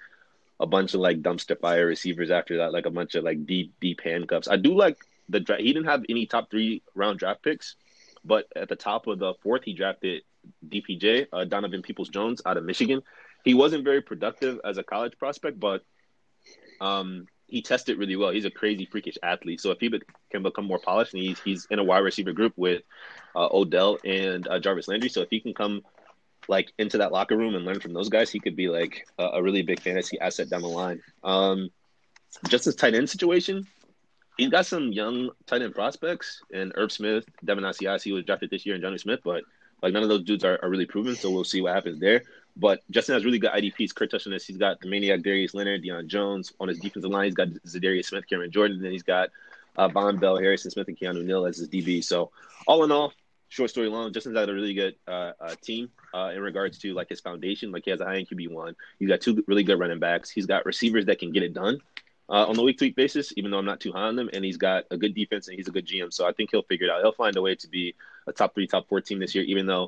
a 0.61 0.65
bunch 0.65 0.93
of 0.93 1.01
like 1.01 1.21
dumpster 1.21 1.59
fire 1.59 1.85
receivers 1.85 2.31
after 2.31 2.57
that, 2.57 2.71
like 2.71 2.85
a 2.85 2.91
bunch 2.91 3.15
of 3.15 3.23
like 3.23 3.45
deep, 3.45 3.73
deep 3.81 4.01
handcuffs. 4.01 4.47
I 4.47 4.55
do 4.55 4.73
like 4.75 4.97
the 5.27 5.39
draft. 5.39 5.61
He 5.61 5.73
didn't 5.73 5.87
have 5.87 6.05
any 6.07 6.25
top 6.25 6.49
three 6.49 6.81
round 6.95 7.19
draft 7.19 7.43
picks, 7.43 7.75
but 8.23 8.47
at 8.55 8.69
the 8.69 8.75
top 8.75 9.07
of 9.07 9.19
the 9.19 9.33
fourth, 9.41 9.63
he 9.63 9.73
drafted 9.73 10.23
DPJ, 10.67 11.27
uh, 11.31 11.45
Donovan 11.45 11.81
Peoples 11.81 12.09
Jones 12.09 12.41
out 12.45 12.57
of 12.57 12.63
Michigan. 12.63 13.01
He 13.43 13.53
wasn't 13.53 13.83
very 13.83 14.01
productive 14.01 14.59
as 14.63 14.77
a 14.77 14.83
college 14.83 15.17
prospect, 15.17 15.59
but 15.59 15.83
um, 16.81 17.27
he 17.47 17.61
tested 17.61 17.97
really 17.97 18.15
well. 18.15 18.31
He's 18.31 18.45
a 18.45 18.51
crazy, 18.51 18.85
freakish 18.85 19.17
athlete. 19.23 19.61
So 19.61 19.71
if 19.71 19.79
he 19.79 19.87
be- 19.87 20.01
can 20.31 20.43
become 20.43 20.65
more 20.65 20.79
polished, 20.79 21.13
and 21.13 21.23
he's 21.23 21.39
he's 21.39 21.67
in 21.69 21.79
a 21.79 21.83
wide 21.83 21.99
receiver 21.99 22.33
group 22.33 22.53
with 22.55 22.83
uh, 23.35 23.47
Odell 23.51 23.97
and 24.03 24.47
uh, 24.47 24.59
Jarvis 24.59 24.87
Landry. 24.87 25.09
So 25.09 25.21
if 25.21 25.29
he 25.29 25.39
can 25.39 25.53
come 25.53 25.81
like 26.47 26.71
into 26.77 26.97
that 26.99 27.11
locker 27.11 27.37
room 27.37 27.55
and 27.55 27.65
learn 27.65 27.79
from 27.79 27.93
those 27.93 28.09
guys, 28.09 28.31
he 28.31 28.39
could 28.39 28.55
be 28.55 28.69
like 28.69 29.07
a, 29.17 29.23
a 29.23 29.43
really 29.43 29.61
big 29.61 29.81
fantasy 29.81 30.19
asset 30.19 30.49
down 30.49 30.61
the 30.61 30.67
line. 30.67 31.01
Um, 31.23 31.69
just 32.47 32.65
his 32.65 32.75
tight 32.75 32.93
end 32.93 33.09
situation, 33.09 33.67
he's 34.37 34.49
got 34.49 34.65
some 34.65 34.91
young 34.91 35.29
tight 35.45 35.61
end 35.61 35.75
prospects, 35.75 36.41
and 36.53 36.71
Irv 36.75 36.91
Smith, 36.91 37.25
Devin 37.43 37.63
Asiasi 37.63 38.13
was 38.13 38.23
drafted 38.25 38.49
this 38.49 38.65
year, 38.65 38.75
and 38.75 38.83
Jonnu 38.83 38.99
Smith, 38.99 39.21
but 39.23 39.43
like 39.81 39.93
none 39.93 40.03
of 40.03 40.09
those 40.09 40.23
dudes 40.23 40.43
are, 40.43 40.59
are 40.61 40.69
really 40.69 40.85
proven. 40.85 41.15
So 41.15 41.31
we'll 41.31 41.43
see 41.43 41.61
what 41.61 41.73
happens 41.73 41.99
there. 41.99 42.23
But 42.59 42.81
Justin 42.91 43.13
has 43.13 43.25
really 43.25 43.39
good 43.39 43.51
IDPs. 43.51 43.95
Kurt 43.95 44.11
touched 44.11 44.27
on 44.27 44.33
this. 44.33 44.45
He's 44.45 44.57
got 44.57 44.81
the 44.81 44.89
maniac 44.89 45.21
Darius 45.21 45.53
Leonard, 45.53 45.83
Deion 45.83 46.07
Jones 46.07 46.53
on 46.59 46.67
his 46.67 46.79
defensive 46.79 47.09
line. 47.09 47.25
He's 47.25 47.35
got 47.35 47.47
Za'Darius 47.47 48.05
Smith, 48.05 48.27
Cameron 48.29 48.51
Jordan, 48.51 48.77
and 48.77 48.85
then 48.85 48.91
he's 48.91 49.03
got 49.03 49.29
uh, 49.77 49.87
Vonn 49.87 50.19
Bell, 50.19 50.37
Harrison 50.37 50.69
Smith, 50.69 50.87
and 50.89 50.99
Keanu 50.99 51.23
Neal 51.23 51.45
as 51.45 51.57
his 51.57 51.69
DB. 51.69 52.03
So 52.03 52.31
all 52.67 52.83
in 52.83 52.91
all, 52.91 53.13
short 53.47 53.69
story 53.69 53.87
long, 53.87 54.11
Justin's 54.11 54.35
got 54.35 54.49
a 54.49 54.53
really 54.53 54.73
good 54.73 54.95
uh, 55.07 55.31
uh, 55.39 55.55
team 55.61 55.89
uh, 56.13 56.31
in 56.35 56.41
regards 56.41 56.77
to 56.79 56.93
like 56.93 57.07
his 57.07 57.21
foundation. 57.21 57.71
Like 57.71 57.85
he 57.85 57.91
has 57.91 58.01
a 58.01 58.05
high 58.05 58.17
end 58.17 58.27
QB 58.29 58.51
one. 58.51 58.75
He's 58.99 59.09
got 59.09 59.21
two 59.21 59.43
really 59.47 59.63
good 59.63 59.79
running 59.79 59.99
backs. 59.99 60.29
He's 60.29 60.45
got 60.45 60.65
receivers 60.65 61.05
that 61.05 61.19
can 61.19 61.31
get 61.31 61.43
it 61.43 61.53
done 61.53 61.79
uh, 62.29 62.45
on 62.45 62.55
the 62.55 62.63
week 62.63 62.77
to 62.79 62.85
week 62.85 62.95
basis, 62.95 63.33
even 63.37 63.51
though 63.51 63.57
I'm 63.57 63.65
not 63.65 63.79
too 63.79 63.91
high 63.91 64.07
on 64.07 64.15
them. 64.15 64.29
And 64.33 64.45
he's 64.45 64.57
got 64.57 64.83
a 64.91 64.97
good 64.97 65.15
defense 65.15 65.47
and 65.47 65.57
he's 65.57 65.67
a 65.67 65.71
good 65.71 65.87
GM. 65.87 66.13
So 66.13 66.27
I 66.27 66.31
think 66.31 66.51
he'll 66.51 66.63
figure 66.63 66.87
it 66.87 66.91
out. 66.91 67.01
He'll 67.01 67.11
find 67.11 67.35
a 67.35 67.41
way 67.41 67.55
to 67.55 67.67
be 67.67 67.95
a 68.27 68.33
top 68.33 68.53
three, 68.53 68.67
top 68.67 68.87
four 68.87 69.01
team 69.01 69.19
this 69.19 69.33
year, 69.33 69.43
even 69.45 69.65
though 69.65 69.87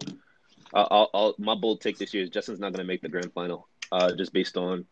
I'll, 0.74 1.09
I'll, 1.13 1.36
my 1.38 1.55
bold 1.55 1.82
take 1.82 1.97
this 1.97 2.13
year 2.13 2.24
is 2.24 2.30
Justin's 2.30 2.59
not 2.59 2.74
going 2.74 2.84
to 2.84 2.88
make 2.88 3.01
the 3.01 3.09
grand 3.09 3.34
final, 3.34 3.67
uh, 3.91 4.13
just 4.15 4.34
based 4.34 4.57
on 4.57 4.86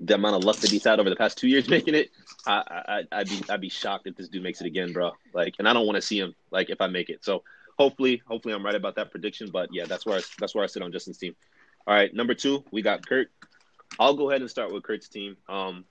the 0.00 0.14
amount 0.14 0.36
of 0.36 0.44
luck 0.44 0.56
that 0.56 0.70
he's 0.70 0.84
had 0.84 1.00
over 1.00 1.10
the 1.10 1.16
past 1.16 1.38
two 1.38 1.48
years 1.48 1.68
making 1.76 1.94
it. 1.94 2.10
I, 2.46 3.04
I, 3.10 3.18
would 3.18 3.28
be 3.28 3.42
I'd 3.50 3.60
be 3.60 3.68
shocked 3.68 4.06
if 4.06 4.16
this 4.16 4.28
dude 4.28 4.42
makes 4.42 4.60
it 4.60 4.66
again, 4.66 4.92
bro. 4.92 5.12
Like, 5.34 5.54
and 5.58 5.68
I 5.68 5.72
don't 5.72 5.86
want 5.86 5.96
to 5.96 6.02
see 6.02 6.18
him 6.18 6.34
like 6.50 6.70
if 6.70 6.80
I 6.80 6.86
make 6.86 7.10
it. 7.10 7.24
So 7.24 7.42
hopefully, 7.78 8.22
hopefully 8.26 8.54
I'm 8.54 8.64
right 8.64 8.74
about 8.74 8.96
that 8.96 9.10
prediction. 9.10 9.50
But 9.52 9.70
yeah, 9.72 9.84
that's 9.86 10.06
where 10.06 10.18
I, 10.18 10.22
that's 10.38 10.54
where 10.54 10.64
I 10.64 10.68
sit 10.68 10.82
on 10.82 10.92
Justin's 10.92 11.18
team. 11.18 11.34
All 11.86 11.94
right, 11.94 12.12
number 12.14 12.34
two, 12.34 12.64
we 12.70 12.82
got 12.82 13.06
Kurt. 13.06 13.30
I'll 13.98 14.14
go 14.14 14.30
ahead 14.30 14.42
and 14.42 14.50
start 14.50 14.72
with 14.72 14.82
Kurt's 14.82 15.08
team. 15.08 15.36
Um, 15.48 15.84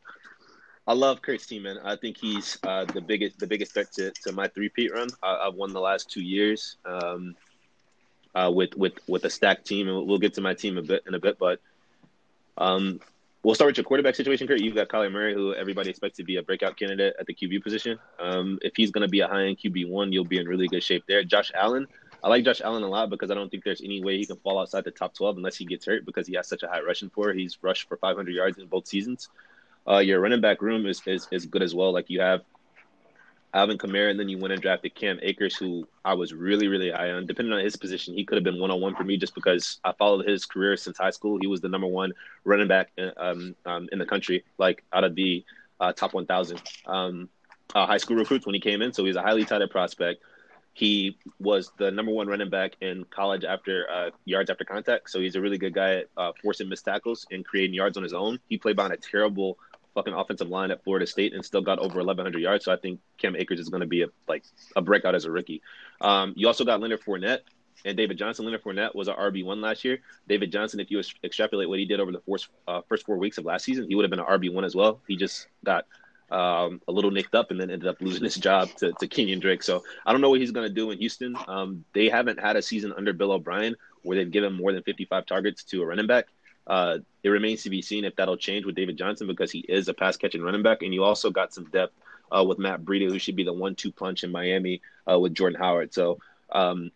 I 0.85 0.93
love 0.93 1.21
Kurt's 1.21 1.45
team, 1.45 1.63
man. 1.63 1.79
I 1.83 1.95
think 1.97 2.17
he's 2.17 2.57
uh, 2.63 2.85
the 2.85 3.01
biggest 3.01 3.39
the 3.39 3.47
biggest 3.47 3.73
threat 3.73 3.91
to, 3.93 4.11
to 4.23 4.31
my 4.31 4.47
three 4.47 4.69
peat 4.69 4.93
run. 4.93 5.09
I, 5.21 5.45
have 5.45 5.55
won 5.55 5.73
the 5.73 5.81
last 5.81 6.09
two 6.09 6.21
years. 6.21 6.77
Um, 6.85 7.35
uh, 8.38 8.51
with 8.51 8.77
with 8.77 8.93
with 9.07 9.25
a 9.25 9.29
stacked 9.29 9.65
team, 9.65 9.88
and 9.88 10.05
we'll 10.05 10.19
get 10.19 10.35
to 10.35 10.41
my 10.41 10.53
team 10.53 10.77
a 10.77 10.81
bit 10.81 11.03
in 11.07 11.15
a 11.15 11.19
bit. 11.19 11.39
But 11.39 11.59
um, 12.57 12.99
we'll 13.41 13.55
start 13.55 13.69
with 13.69 13.77
your 13.77 13.83
quarterback 13.83 14.13
situation, 14.13 14.47
Kurt. 14.47 14.61
You've 14.61 14.75
got 14.75 14.89
Kyler 14.89 15.11
Murray, 15.11 15.33
who 15.33 15.55
everybody 15.55 15.89
expects 15.89 16.17
to 16.17 16.23
be 16.23 16.35
a 16.35 16.43
breakout 16.43 16.77
candidate 16.77 17.15
at 17.19 17.25
the 17.25 17.33
QB 17.33 17.63
position. 17.63 17.97
Um, 18.19 18.59
if 18.61 18.75
he's 18.75 18.91
going 18.91 19.01
to 19.01 19.07
be 19.07 19.21
a 19.21 19.27
high 19.27 19.45
end 19.45 19.57
QB 19.57 19.89
one, 19.89 20.13
you'll 20.13 20.23
be 20.23 20.38
in 20.38 20.47
really 20.47 20.67
good 20.67 20.83
shape 20.83 21.05
there. 21.07 21.23
Josh 21.23 21.51
Allen, 21.55 21.88
I 22.23 22.29
like 22.29 22.45
Josh 22.45 22.61
Allen 22.61 22.83
a 22.83 22.88
lot 22.88 23.09
because 23.09 23.31
I 23.31 23.33
don't 23.33 23.49
think 23.49 23.63
there's 23.63 23.81
any 23.81 24.03
way 24.03 24.17
he 24.17 24.25
can 24.27 24.38
fall 24.38 24.59
outside 24.59 24.83
the 24.83 24.91
top 24.91 25.15
12 25.15 25.38
unless 25.38 25.55
he 25.55 25.65
gets 25.65 25.88
hurt 25.88 26.05
because 26.05 26.27
he 26.27 26.35
has 26.35 26.47
such 26.47 26.61
a 26.61 26.67
high 26.67 26.81
rushing 26.81 27.09
for. 27.09 27.33
He's 27.33 27.57
rushed 27.63 27.88
for 27.89 27.97
500 27.97 28.35
yards 28.35 28.59
in 28.59 28.67
both 28.67 28.88
seasons. 28.88 29.29
Uh, 29.88 29.97
your 29.97 30.19
running 30.19 30.41
back 30.41 30.61
room 30.61 30.85
is, 30.85 31.01
is 31.07 31.27
is 31.31 31.47
good 31.47 31.63
as 31.63 31.73
well. 31.73 31.91
Like 31.91 32.09
you 32.11 32.21
have 32.21 32.41
Alvin 33.57 33.79
Kamara, 33.79 34.11
and 34.11 34.19
then 34.19 34.29
you 34.29 34.37
went 34.37 34.53
and 34.53 34.61
drafted 34.61 34.93
Cam 34.93 35.17
Akers, 35.23 35.55
who 35.55 35.87
I 36.05 36.13
was 36.13 36.31
really, 36.31 36.67
really 36.67 36.91
high 36.91 37.09
on. 37.09 37.25
Depending 37.25 37.53
on 37.53 37.59
his 37.59 37.75
position, 37.75 38.13
he 38.13 38.23
could 38.23 38.35
have 38.35 38.43
been 38.43 38.59
one 38.59 38.69
on 38.69 38.79
one 38.79 38.95
for 38.95 39.03
me 39.03 39.17
just 39.17 39.33
because 39.33 39.79
I 39.83 39.93
followed 39.93 40.27
his 40.27 40.45
career 40.45 40.77
since 40.77 40.95
high 40.95 41.09
school. 41.09 41.39
He 41.41 41.47
was 41.47 41.59
the 41.59 41.67
number 41.67 41.87
one 41.87 42.13
running 42.43 42.67
back 42.67 42.91
in, 42.97 43.11
um, 43.17 43.55
um, 43.65 43.89
in 43.91 43.97
the 43.97 44.05
country, 44.05 44.45
like 44.59 44.83
out 44.93 45.03
of 45.03 45.15
the 45.15 45.43
uh, 45.79 45.91
top 45.91 46.13
1,000 46.13 46.61
um, 46.85 47.29
uh, 47.73 47.87
high 47.87 47.97
school 47.97 48.15
recruits 48.15 48.45
when 48.45 48.53
he 48.53 48.61
came 48.61 48.83
in. 48.83 48.93
So 48.93 49.03
he's 49.05 49.15
a 49.15 49.23
highly 49.23 49.43
touted 49.43 49.71
prospect. 49.71 50.21
He 50.73 51.17
was 51.39 51.71
the 51.79 51.89
number 51.89 52.11
one 52.11 52.27
running 52.27 52.51
back 52.51 52.73
in 52.81 53.05
college 53.05 53.43
after 53.43 53.89
uh, 53.89 54.11
yards 54.25 54.51
after 54.51 54.65
contact. 54.65 55.09
So 55.09 55.19
he's 55.19 55.35
a 55.35 55.41
really 55.41 55.57
good 55.57 55.73
guy 55.73 55.95
at 55.95 56.09
uh, 56.15 56.31
forcing 56.43 56.69
missed 56.69 56.85
tackles 56.85 57.25
and 57.31 57.43
creating 57.43 57.73
yards 57.73 57.97
on 57.97 58.03
his 58.03 58.13
own. 58.13 58.39
He 58.49 58.59
played 58.59 58.75
behind 58.75 58.93
a 58.93 58.97
terrible 58.97 59.57
fucking 59.97 60.13
offensive 60.13 60.47
line 60.47 60.69
at 60.69 60.83
Florida 60.83 61.07
State 61.07 61.33
and 61.33 61.43
still 61.43 61.61
got 61.61 61.79
over 61.79 61.97
1,100 61.97 62.39
yards. 62.39 62.65
So 62.65 62.71
I 62.71 62.75
think 62.75 62.99
Cam 63.17 63.35
Akers 63.35 63.59
is 63.59 63.69
going 63.69 63.81
to 63.81 63.87
be 63.87 64.03
a 64.03 64.07
like 64.27 64.43
a 64.75 64.81
breakout 64.81 65.15
as 65.15 65.25
a 65.25 65.31
rookie. 65.31 65.63
Um, 66.01 66.33
you 66.37 66.45
also 66.45 66.63
got 66.63 66.79
Leonard 66.79 67.01
Fournette 67.01 67.39
and 67.83 67.97
David 67.97 68.15
Johnson. 68.15 68.45
Leonard 68.45 68.63
Fournette 68.63 68.93
was 68.93 69.07
an 69.07 69.15
RB 69.15 69.43
one 69.43 69.59
last 69.59 69.83
year. 69.83 69.97
David 70.27 70.51
Johnson, 70.51 70.79
if 70.79 70.91
you 70.91 71.01
extrapolate 71.23 71.67
what 71.67 71.79
he 71.79 71.85
did 71.85 71.99
over 71.99 72.11
the 72.11 72.21
first 72.29 72.49
uh, 72.67 72.81
first 72.87 73.07
four 73.07 73.17
weeks 73.17 73.39
of 73.39 73.45
last 73.45 73.65
season, 73.65 73.87
he 73.89 73.95
would 73.95 74.03
have 74.03 74.11
been 74.11 74.19
an 74.19 74.25
RB 74.27 74.53
one 74.53 74.63
as 74.63 74.75
well. 74.75 75.01
He 75.07 75.17
just 75.17 75.47
got 75.65 75.85
um, 76.29 76.79
a 76.87 76.91
little 76.91 77.09
nicked 77.09 77.33
up 77.33 77.49
and 77.49 77.59
then 77.59 77.71
ended 77.71 77.87
up 77.87 77.99
losing 77.99 78.23
his 78.23 78.35
job 78.35 78.69
to, 78.77 78.91
to 78.91 79.07
Kenyan 79.07 79.41
Drake. 79.41 79.63
So 79.63 79.83
I 80.05 80.11
don't 80.11 80.21
know 80.21 80.29
what 80.29 80.41
he's 80.41 80.51
going 80.51 80.67
to 80.67 80.73
do 80.73 80.91
in 80.91 80.99
Houston. 80.99 81.35
Um, 81.47 81.85
they 81.93 82.07
haven't 82.07 82.39
had 82.39 82.55
a 82.55 82.61
season 82.61 82.93
under 82.95 83.13
Bill 83.13 83.31
O'Brien 83.31 83.75
where 84.03 84.15
they've 84.15 84.29
given 84.29 84.53
more 84.53 84.71
than 84.73 84.83
55 84.83 85.25
targets 85.25 85.63
to 85.65 85.81
a 85.81 85.85
running 85.85 86.05
back. 86.07 86.27
Uh, 86.68 86.97
it 87.24 87.30
remains 87.30 87.63
to 87.63 87.70
be 87.70 87.82
seen 87.82 88.05
if 88.05 88.15
that'll 88.15 88.38
change 88.38 88.65
with 88.65 88.76
David 88.76 88.97
Johnson 88.97 89.26
because 89.28 89.51
he 89.51 89.59
is 89.59 89.88
a 89.88 89.93
pass 89.93 90.18
catching 90.18 90.41
running 90.41 90.63
back. 90.63 90.82
And 90.82 90.93
you 90.93 91.03
also 91.03 91.30
got 91.30 91.53
some 91.53 91.65
depth 91.65 91.93
uh, 92.36 92.43
with 92.43 92.59
Matt 92.59 92.84
Breida, 92.84 93.09
who 93.09 93.20
should 93.20 93.36
be 93.36 93.43
the 93.43 93.53
one 93.53 93.76
two 93.76 93.91
punch 93.91 94.24
in 94.24 94.32
Miami 94.32 94.82
uh, 95.09 95.20
with 95.20 95.34
Jordan 95.34 95.59
Howard. 95.59 95.93
So 95.93 96.20
um, 96.51 96.91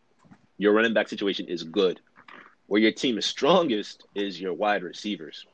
your 0.57 0.73
running 0.73 0.93
back 0.93 1.09
situation 1.09 1.47
is 1.47 1.63
good. 1.63 1.99
Where 2.67 2.81
your 2.81 2.91
team 2.91 3.17
is 3.17 3.25
strongest 3.25 4.03
is 4.13 4.39
your 4.39 4.53
wide 4.53 4.83
receivers 4.83 5.45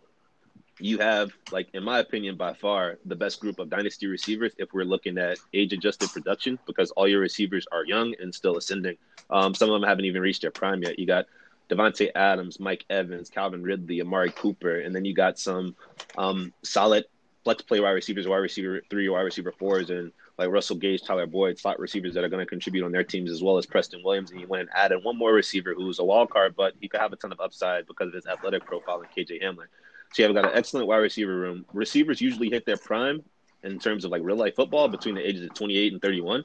you 0.80 1.00
have, 1.00 1.32
like, 1.52 1.70
in 1.74 1.84
my 1.84 2.00
opinion, 2.00 2.36
by 2.36 2.54
far 2.54 2.98
the 3.06 3.16
best 3.16 3.40
group 3.40 3.60
of 3.60 3.70
dynasty 3.70 4.08
receivers 4.08 4.54
if 4.58 4.74
we're 4.74 4.84
looking 4.84 5.18
at 5.18 5.38
age 5.54 5.74
adjusted 5.74 6.10
production 6.10 6.60
because 6.68 6.92
all 6.92 7.08
your 7.08 7.20
receivers 7.20 7.66
are 7.72 7.86
young 7.86 8.14
and 8.20 8.34
still 8.34 8.58
ascending. 8.58 8.98
Um, 9.30 9.54
some 9.56 9.70
of 9.70 9.80
them 9.80 9.88
haven't 9.88 10.06
even 10.06 10.22
reached 10.22 10.42
their 10.42 10.52
prime 10.52 10.84
yet. 10.84 11.00
You 11.00 11.08
got 11.08 11.26
Davante 11.70 12.10
Adams, 12.16 12.60
Mike 12.60 12.86
Evans, 12.90 13.30
Calvin 13.30 13.64
Ridley, 13.64 14.02
Amari 14.02 14.32
Cooper, 14.32 14.80
and 14.80 14.96
then 14.96 15.06
you 15.06 15.14
got 15.14 15.38
some 15.38 15.76
um, 16.18 16.54
solid 16.64 17.06
flex 17.44 17.62
play 17.62 17.80
wide 17.80 17.92
receivers, 17.92 18.28
wide 18.28 18.38
receiver 18.38 18.82
three, 18.90 19.08
wide 19.10 19.22
receiver 19.22 19.52
fours, 19.52 19.90
and 19.90 20.12
like 20.38 20.50
Russell 20.50 20.76
Gage, 20.76 21.04
Tyler 21.04 21.26
Boyd, 21.26 21.58
slot 21.58 21.80
receivers 21.80 22.14
that 22.14 22.24
are 22.24 22.30
going 22.30 22.46
to 22.46 22.50
contribute 22.50 22.84
on 22.84 22.92
their 22.92 23.04
teams 23.04 23.32
as 23.32 23.42
well 23.42 23.58
as 23.58 23.66
Preston 23.66 24.02
Williams. 24.04 24.32
And 24.32 24.40
you 24.40 24.48
went 24.48 24.62
and 24.62 24.70
added 24.74 25.04
one 25.04 25.18
more 25.18 25.34
receiver 25.34 25.74
who's 25.74 26.00
a 26.00 26.04
wild 26.04 26.30
card, 26.30 26.56
but 26.56 26.74
he 26.80 26.88
could 26.88 27.00
have 27.00 27.14
a 27.14 27.16
ton 27.16 27.32
of 27.32 27.40
upside 27.40 27.88
because 27.88 28.08
of 28.08 28.14
his 28.14 28.28
athletic 28.28 28.66
profile 28.66 29.02
and 29.02 29.10
KJ 29.10 29.42
Hamler. 29.42 29.68
So 30.14 30.24
you 30.24 30.26
have 30.26 30.36
got 30.36 30.52
an 30.52 30.58
excellent 30.58 30.88
wide 30.88 30.98
receiver 30.98 31.36
room. 31.36 31.66
Receivers 31.74 32.22
usually 32.22 32.50
hit 32.50 32.66
their 32.66 32.78
prime 32.78 33.24
in 33.64 33.80
terms 33.80 34.06
of 34.06 34.12
like 34.12 34.22
real 34.24 34.36
life 34.36 34.56
football 34.56 34.88
between 34.88 35.16
the 35.16 35.28
ages 35.28 35.44
of 35.44 35.54
28 35.54 35.94
and 35.94 36.02
31. 36.02 36.44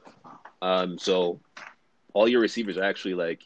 Um, 0.61 0.97
so 0.97 1.39
all 2.13 2.27
your 2.27 2.41
receivers 2.41 2.77
are 2.77 2.83
actually 2.83 3.13
like 3.13 3.45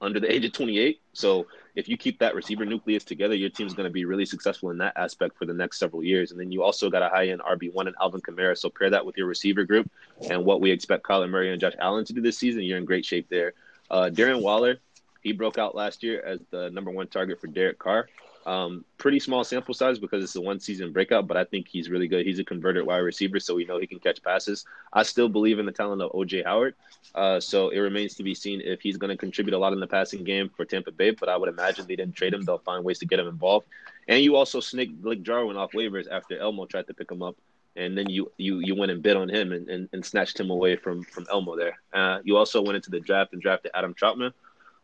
under 0.00 0.20
the 0.20 0.32
age 0.32 0.44
of 0.44 0.52
28. 0.52 1.00
So 1.12 1.46
if 1.74 1.88
you 1.88 1.96
keep 1.96 2.18
that 2.20 2.34
receiver 2.34 2.64
nucleus 2.64 3.04
together, 3.04 3.34
your 3.34 3.50
team's 3.50 3.74
going 3.74 3.88
to 3.88 3.92
be 3.92 4.04
really 4.04 4.26
successful 4.26 4.70
in 4.70 4.78
that 4.78 4.92
aspect 4.96 5.36
for 5.38 5.44
the 5.44 5.54
next 5.54 5.78
several 5.78 6.04
years. 6.04 6.30
And 6.30 6.38
then 6.38 6.52
you 6.52 6.62
also 6.62 6.90
got 6.90 7.02
a 7.02 7.08
high 7.08 7.28
end 7.28 7.40
RB1 7.40 7.86
and 7.86 7.96
Alvin 8.00 8.20
Kamara. 8.20 8.56
So 8.56 8.70
pair 8.70 8.90
that 8.90 9.04
with 9.04 9.16
your 9.16 9.26
receiver 9.26 9.64
group 9.64 9.90
and 10.28 10.44
what 10.44 10.60
we 10.60 10.70
expect 10.70 11.04
Kyler 11.04 11.28
Murray 11.28 11.50
and 11.50 11.60
Josh 11.60 11.74
Allen 11.78 12.04
to 12.04 12.12
do 12.12 12.20
this 12.20 12.38
season, 12.38 12.62
you're 12.62 12.78
in 12.78 12.84
great 12.84 13.04
shape 13.04 13.28
there. 13.28 13.54
Uh, 13.90 14.10
Darren 14.12 14.40
Waller, 14.40 14.78
he 15.22 15.32
broke 15.32 15.58
out 15.58 15.74
last 15.74 16.02
year 16.02 16.22
as 16.24 16.40
the 16.50 16.70
number 16.70 16.90
one 16.90 17.06
target 17.08 17.40
for 17.40 17.46
Derek 17.46 17.78
Carr. 17.78 18.08
Um, 18.46 18.84
pretty 18.98 19.20
small 19.20 19.42
sample 19.42 19.72
size 19.72 19.98
because 19.98 20.22
it's 20.22 20.36
a 20.36 20.40
one 20.40 20.60
season 20.60 20.92
breakout, 20.92 21.26
but 21.26 21.36
I 21.36 21.44
think 21.44 21.66
he's 21.66 21.88
really 21.88 22.08
good. 22.08 22.26
He's 22.26 22.38
a 22.38 22.44
converted 22.44 22.84
wide 22.84 22.98
receiver, 22.98 23.40
so 23.40 23.54
we 23.54 23.64
know 23.64 23.78
he 23.78 23.86
can 23.86 23.98
catch 23.98 24.22
passes. 24.22 24.66
I 24.92 25.02
still 25.02 25.28
believe 25.28 25.58
in 25.58 25.66
the 25.66 25.72
talent 25.72 26.02
of 26.02 26.12
OJ 26.12 26.44
Howard. 26.44 26.74
Uh, 27.14 27.40
so 27.40 27.70
it 27.70 27.78
remains 27.78 28.14
to 28.16 28.22
be 28.22 28.34
seen 28.34 28.60
if 28.60 28.80
he's 28.82 28.96
going 28.96 29.10
to 29.10 29.16
contribute 29.16 29.54
a 29.54 29.58
lot 29.58 29.72
in 29.72 29.80
the 29.80 29.86
passing 29.86 30.24
game 30.24 30.50
for 30.54 30.64
Tampa 30.64 30.92
Bay, 30.92 31.10
but 31.10 31.28
I 31.28 31.36
would 31.36 31.48
imagine 31.48 31.86
they 31.86 31.96
didn't 31.96 32.16
trade 32.16 32.34
him. 32.34 32.42
They'll 32.42 32.58
find 32.58 32.84
ways 32.84 32.98
to 32.98 33.06
get 33.06 33.18
him 33.18 33.28
involved. 33.28 33.66
And 34.08 34.22
you 34.22 34.36
also 34.36 34.60
snaked 34.60 35.00
Blake 35.00 35.22
Jarwin 35.22 35.56
off 35.56 35.72
waivers 35.72 36.06
after 36.10 36.38
Elmo 36.38 36.66
tried 36.66 36.86
to 36.88 36.94
pick 36.94 37.10
him 37.10 37.22
up. 37.22 37.36
And 37.76 37.98
then 37.98 38.08
you 38.08 38.30
you 38.36 38.60
you 38.60 38.76
went 38.76 38.92
and 38.92 39.02
bid 39.02 39.16
on 39.16 39.28
him 39.28 39.50
and, 39.50 39.68
and, 39.68 39.88
and 39.92 40.04
snatched 40.04 40.38
him 40.38 40.50
away 40.50 40.76
from 40.76 41.02
from 41.02 41.26
Elmo 41.28 41.56
there. 41.56 41.76
Uh, 41.92 42.20
you 42.22 42.36
also 42.36 42.62
went 42.62 42.76
into 42.76 42.90
the 42.90 43.00
draft 43.00 43.32
and 43.32 43.42
drafted 43.42 43.72
Adam 43.74 43.94
Trautman, 43.94 44.32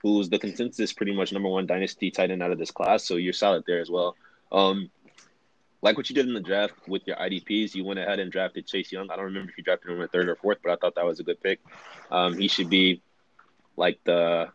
who's 0.03 0.29
the 0.29 0.39
consensus 0.39 0.93
pretty 0.93 1.15
much 1.15 1.33
number 1.33 1.49
one 1.49 1.67
dynasty 1.67 2.11
tight 2.11 2.31
end 2.31 2.43
out 2.43 2.51
of 2.51 2.59
this 2.59 2.71
class. 2.71 3.05
So 3.05 3.17
you're 3.17 3.33
solid 3.33 3.65
there 3.67 3.81
as 3.81 3.91
well. 3.91 4.17
Um, 4.51 4.91
like 5.83 5.97
what 5.97 6.09
you 6.11 6.15
did 6.15 6.27
in 6.27 6.35
the 6.35 6.41
draft 6.41 6.75
with 6.87 7.07
your 7.07 7.17
IDPs, 7.17 7.75
you 7.75 7.85
went 7.85 7.99
ahead 7.99 8.19
and 8.19 8.31
drafted 8.31 8.67
Chase 8.67 8.93
Young. 8.93 9.11
I 9.11 9.17
don't 9.17 9.27
remember 9.27 9.51
if 9.51 9.59
you 9.59 9.65
drafted 9.65 9.91
him 9.91 10.01
in 10.01 10.09
third 10.09 10.29
or 10.29 10.37
fourth, 10.37 10.59
but 10.63 10.73
I 10.73 10.77
thought 10.77 10.95
that 10.97 11.07
was 11.07 11.21
a 11.21 11.23
good 11.23 11.43
pick. 11.43 11.61
Um, 12.11 12.37
he 12.37 12.49
should 12.49 12.69
be 12.69 13.03
like 13.77 13.99
the 14.05 14.51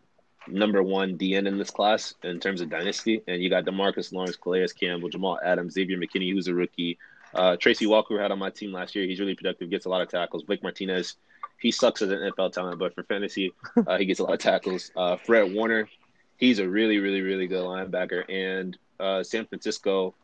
number 0.47 0.83
one 0.83 1.17
DN 1.17 1.47
in 1.47 1.57
this 1.57 1.71
class 1.71 2.13
in 2.23 2.39
terms 2.39 2.61
of 2.61 2.69
dynasty. 2.69 3.21
And 3.27 3.41
you 3.41 3.49
got 3.49 3.65
Demarcus 3.65 4.13
Lawrence, 4.13 4.35
Calais 4.35 4.67
Campbell, 4.79 5.09
Jamal 5.09 5.39
Adams, 5.43 5.73
Xavier 5.73 5.97
McKinney, 5.97 6.31
who's 6.31 6.47
a 6.47 6.53
rookie. 6.53 6.97
Uh, 7.33 7.57
Tracy 7.57 7.87
Walker 7.87 8.21
had 8.21 8.31
on 8.31 8.39
my 8.39 8.49
team 8.49 8.71
last 8.71 8.95
year. 8.95 9.05
He's 9.05 9.19
really 9.19 9.35
productive, 9.35 9.69
gets 9.69 9.85
a 9.85 9.89
lot 9.89 10.01
of 10.01 10.09
tackles. 10.09 10.43
Blake 10.43 10.63
Martinez, 10.63 11.15
he 11.59 11.71
sucks 11.71 12.01
as 12.01 12.11
an 12.11 12.19
NFL 12.19 12.53
talent, 12.53 12.79
but 12.79 12.93
for 12.93 13.03
fantasy, 13.03 13.53
uh, 13.87 13.97
he 13.97 14.05
gets 14.05 14.19
a 14.19 14.23
lot 14.23 14.33
of 14.33 14.39
tackles. 14.39 14.91
Uh, 14.95 15.17
Fred 15.17 15.53
Warner, 15.53 15.87
he's 16.37 16.59
a 16.59 16.67
really, 16.67 16.99
really, 16.99 17.21
really 17.21 17.47
good 17.47 17.63
linebacker. 17.63 18.23
And 18.29 18.77
uh, 18.99 19.23
San 19.23 19.45
Francisco 19.45 20.15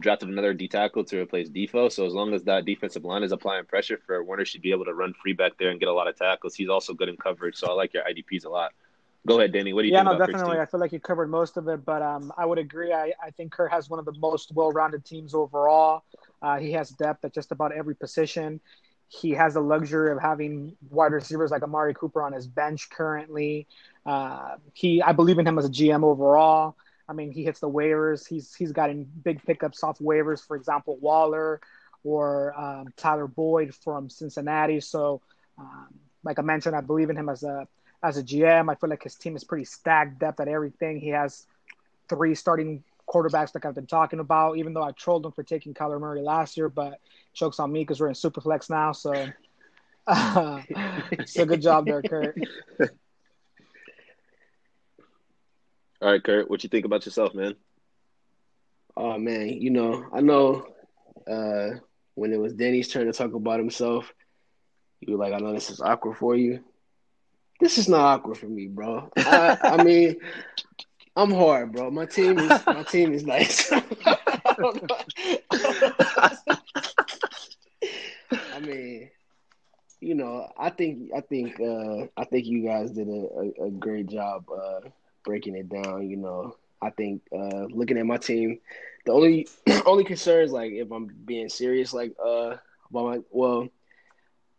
drafted 0.00 0.28
another 0.28 0.52
D 0.54 0.68
tackle 0.68 1.04
to 1.04 1.20
replace 1.20 1.48
Defoe. 1.48 1.88
So 1.88 2.06
as 2.06 2.12
long 2.12 2.34
as 2.34 2.42
that 2.44 2.64
defensive 2.64 3.04
line 3.04 3.22
is 3.22 3.32
applying 3.32 3.64
pressure, 3.64 3.98
Fred 4.06 4.26
Warner 4.26 4.44
should 4.44 4.62
be 4.62 4.70
able 4.70 4.84
to 4.84 4.94
run 4.94 5.14
free 5.22 5.32
back 5.32 5.52
there 5.58 5.70
and 5.70 5.80
get 5.80 5.88
a 5.88 5.92
lot 5.92 6.08
of 6.08 6.16
tackles. 6.16 6.54
He's 6.54 6.68
also 6.68 6.94
good 6.94 7.08
in 7.08 7.16
coverage. 7.16 7.56
So 7.56 7.68
I 7.68 7.72
like 7.72 7.94
your 7.94 8.04
IDPs 8.04 8.44
a 8.44 8.48
lot. 8.48 8.72
Go 9.26 9.38
ahead, 9.40 9.52
Danny. 9.52 9.72
What 9.72 9.82
do 9.82 9.88
you 9.88 9.94
yeah, 9.94 10.04
think? 10.04 10.20
no, 10.20 10.26
definitely. 10.26 10.58
I 10.58 10.66
feel 10.66 10.78
like 10.78 10.92
you 10.92 11.00
covered 11.00 11.28
most 11.28 11.56
of 11.56 11.66
it, 11.66 11.84
but 11.84 12.00
um, 12.00 12.32
I 12.36 12.46
would 12.46 12.58
agree. 12.58 12.92
I, 12.92 13.12
I 13.20 13.30
think 13.30 13.50
Kurt 13.50 13.72
has 13.72 13.90
one 13.90 13.98
of 13.98 14.04
the 14.04 14.12
most 14.12 14.52
well-rounded 14.54 15.04
teams 15.04 15.34
overall. 15.34 16.04
Uh, 16.40 16.58
he 16.58 16.70
has 16.72 16.90
depth 16.90 17.24
at 17.24 17.34
just 17.34 17.50
about 17.50 17.72
every 17.72 17.96
position. 17.96 18.60
He 19.08 19.30
has 19.32 19.54
the 19.54 19.60
luxury 19.60 20.10
of 20.10 20.20
having 20.20 20.76
wide 20.90 21.12
receivers 21.12 21.50
like 21.50 21.62
Amari 21.62 21.94
Cooper 21.94 22.22
on 22.22 22.32
his 22.32 22.46
bench 22.46 22.90
currently. 22.90 23.66
Uh, 24.04 24.56
he, 24.72 25.00
I 25.02 25.12
believe 25.12 25.38
in 25.38 25.46
him 25.46 25.58
as 25.58 25.64
a 25.64 25.70
GM 25.70 26.02
overall. 26.02 26.76
I 27.08 27.12
mean, 27.12 27.30
he 27.30 27.44
hits 27.44 27.60
the 27.60 27.70
waivers. 27.70 28.26
He's 28.26 28.54
he's 28.54 28.72
gotten 28.72 29.04
big 29.24 29.44
pickups 29.44 29.82
off 29.84 29.98
waivers. 29.98 30.44
For 30.44 30.56
example, 30.56 30.96
Waller 30.96 31.60
or 32.04 32.58
um, 32.58 32.92
Tyler 32.96 33.26
Boyd 33.26 33.74
from 33.74 34.10
Cincinnati. 34.10 34.80
So, 34.80 35.22
um, 35.58 35.88
like 36.24 36.38
I 36.38 36.42
mentioned, 36.42 36.74
I 36.74 36.80
believe 36.80 37.10
in 37.10 37.16
him 37.16 37.28
as 37.28 37.44
a 37.44 37.68
as 38.02 38.16
a 38.16 38.22
GM. 38.22 38.70
I 38.70 38.74
feel 38.74 38.90
like 38.90 39.04
his 39.04 39.14
team 39.14 39.36
is 39.36 39.44
pretty 39.44 39.64
stacked, 39.64 40.18
depth 40.18 40.40
at 40.40 40.48
everything. 40.48 40.98
He 40.98 41.08
has 41.10 41.46
three 42.08 42.34
starting 42.34 42.82
quarterbacks 43.08 43.54
like 43.54 43.64
I've 43.64 43.74
been 43.74 43.86
talking 43.86 44.20
about, 44.20 44.58
even 44.58 44.74
though 44.74 44.82
I 44.82 44.92
trolled 44.92 45.24
him 45.24 45.32
for 45.32 45.42
taking 45.42 45.74
Kyler 45.74 46.00
Murray 46.00 46.22
last 46.22 46.56
year, 46.56 46.68
but 46.68 47.00
chokes 47.32 47.60
on 47.60 47.72
me 47.72 47.80
because 47.80 48.00
we're 48.00 48.08
in 48.08 48.14
Superflex 48.14 48.68
now. 48.68 48.92
So 48.92 49.26
uh, 50.06 50.62
it's 51.12 51.36
a 51.38 51.46
good 51.46 51.62
job 51.62 51.86
there, 51.86 52.02
Kurt. 52.02 52.36
All 56.00 56.10
right, 56.10 56.22
Kurt, 56.22 56.50
what 56.50 56.62
you 56.62 56.68
think 56.68 56.84
about 56.84 57.06
yourself, 57.06 57.34
man? 57.34 57.54
Oh 58.96 59.18
man, 59.18 59.48
you 59.48 59.70
know, 59.70 60.06
I 60.12 60.20
know 60.20 60.66
uh, 61.30 61.78
when 62.14 62.32
it 62.32 62.40
was 62.40 62.54
Danny's 62.54 62.88
turn 62.88 63.06
to 63.06 63.12
talk 63.12 63.34
about 63.34 63.58
himself, 63.58 64.12
you 65.00 65.16
were 65.16 65.24
like, 65.24 65.34
I 65.34 65.38
know 65.38 65.52
this 65.52 65.70
is 65.70 65.80
awkward 65.80 66.16
for 66.16 66.34
you. 66.34 66.64
This 67.60 67.78
is 67.78 67.88
not 67.88 68.00
awkward 68.00 68.38
for 68.38 68.46
me, 68.46 68.66
bro. 68.66 69.10
I, 69.16 69.58
I 69.62 69.84
mean, 69.84 70.16
I'm 71.16 71.32
hard, 71.32 71.72
bro. 71.72 71.90
My 71.90 72.06
team 72.06 72.38
is 72.38 72.64
my 72.68 72.82
team 72.84 73.12
is 73.12 73.24
nice. 73.24 73.72
I 78.52 78.60
mean, 78.60 79.10
you 80.00 80.14
know, 80.14 80.50
I 80.58 80.70
think 80.70 81.10
I 81.16 81.20
think 81.20 81.60
uh, 81.60 82.06
I 82.16 82.24
think 82.24 82.46
you 82.46 82.64
guys 82.64 82.90
did 82.92 83.08
a, 83.08 83.28
a, 83.62 83.66
a 83.66 83.70
great 83.70 84.08
job 84.08 84.44
uh, 84.50 84.80
breaking 85.24 85.56
it 85.56 85.68
down. 85.68 86.08
You 86.08 86.16
know, 86.16 86.56
I 86.82 86.90
think 86.90 87.22
uh, 87.32 87.66
looking 87.70 87.98
at 87.98 88.06
my 88.06 88.18
team, 88.18 88.60
the 89.06 89.12
only 89.12 89.48
only 89.86 90.04
concerns, 90.04 90.52
like 90.52 90.72
if 90.72 90.90
I'm 90.90 91.06
being 91.24 91.48
serious, 91.48 91.92
like 91.94 92.14
uh, 92.24 92.56
about 92.90 93.04
my 93.06 93.18
well, 93.30 93.68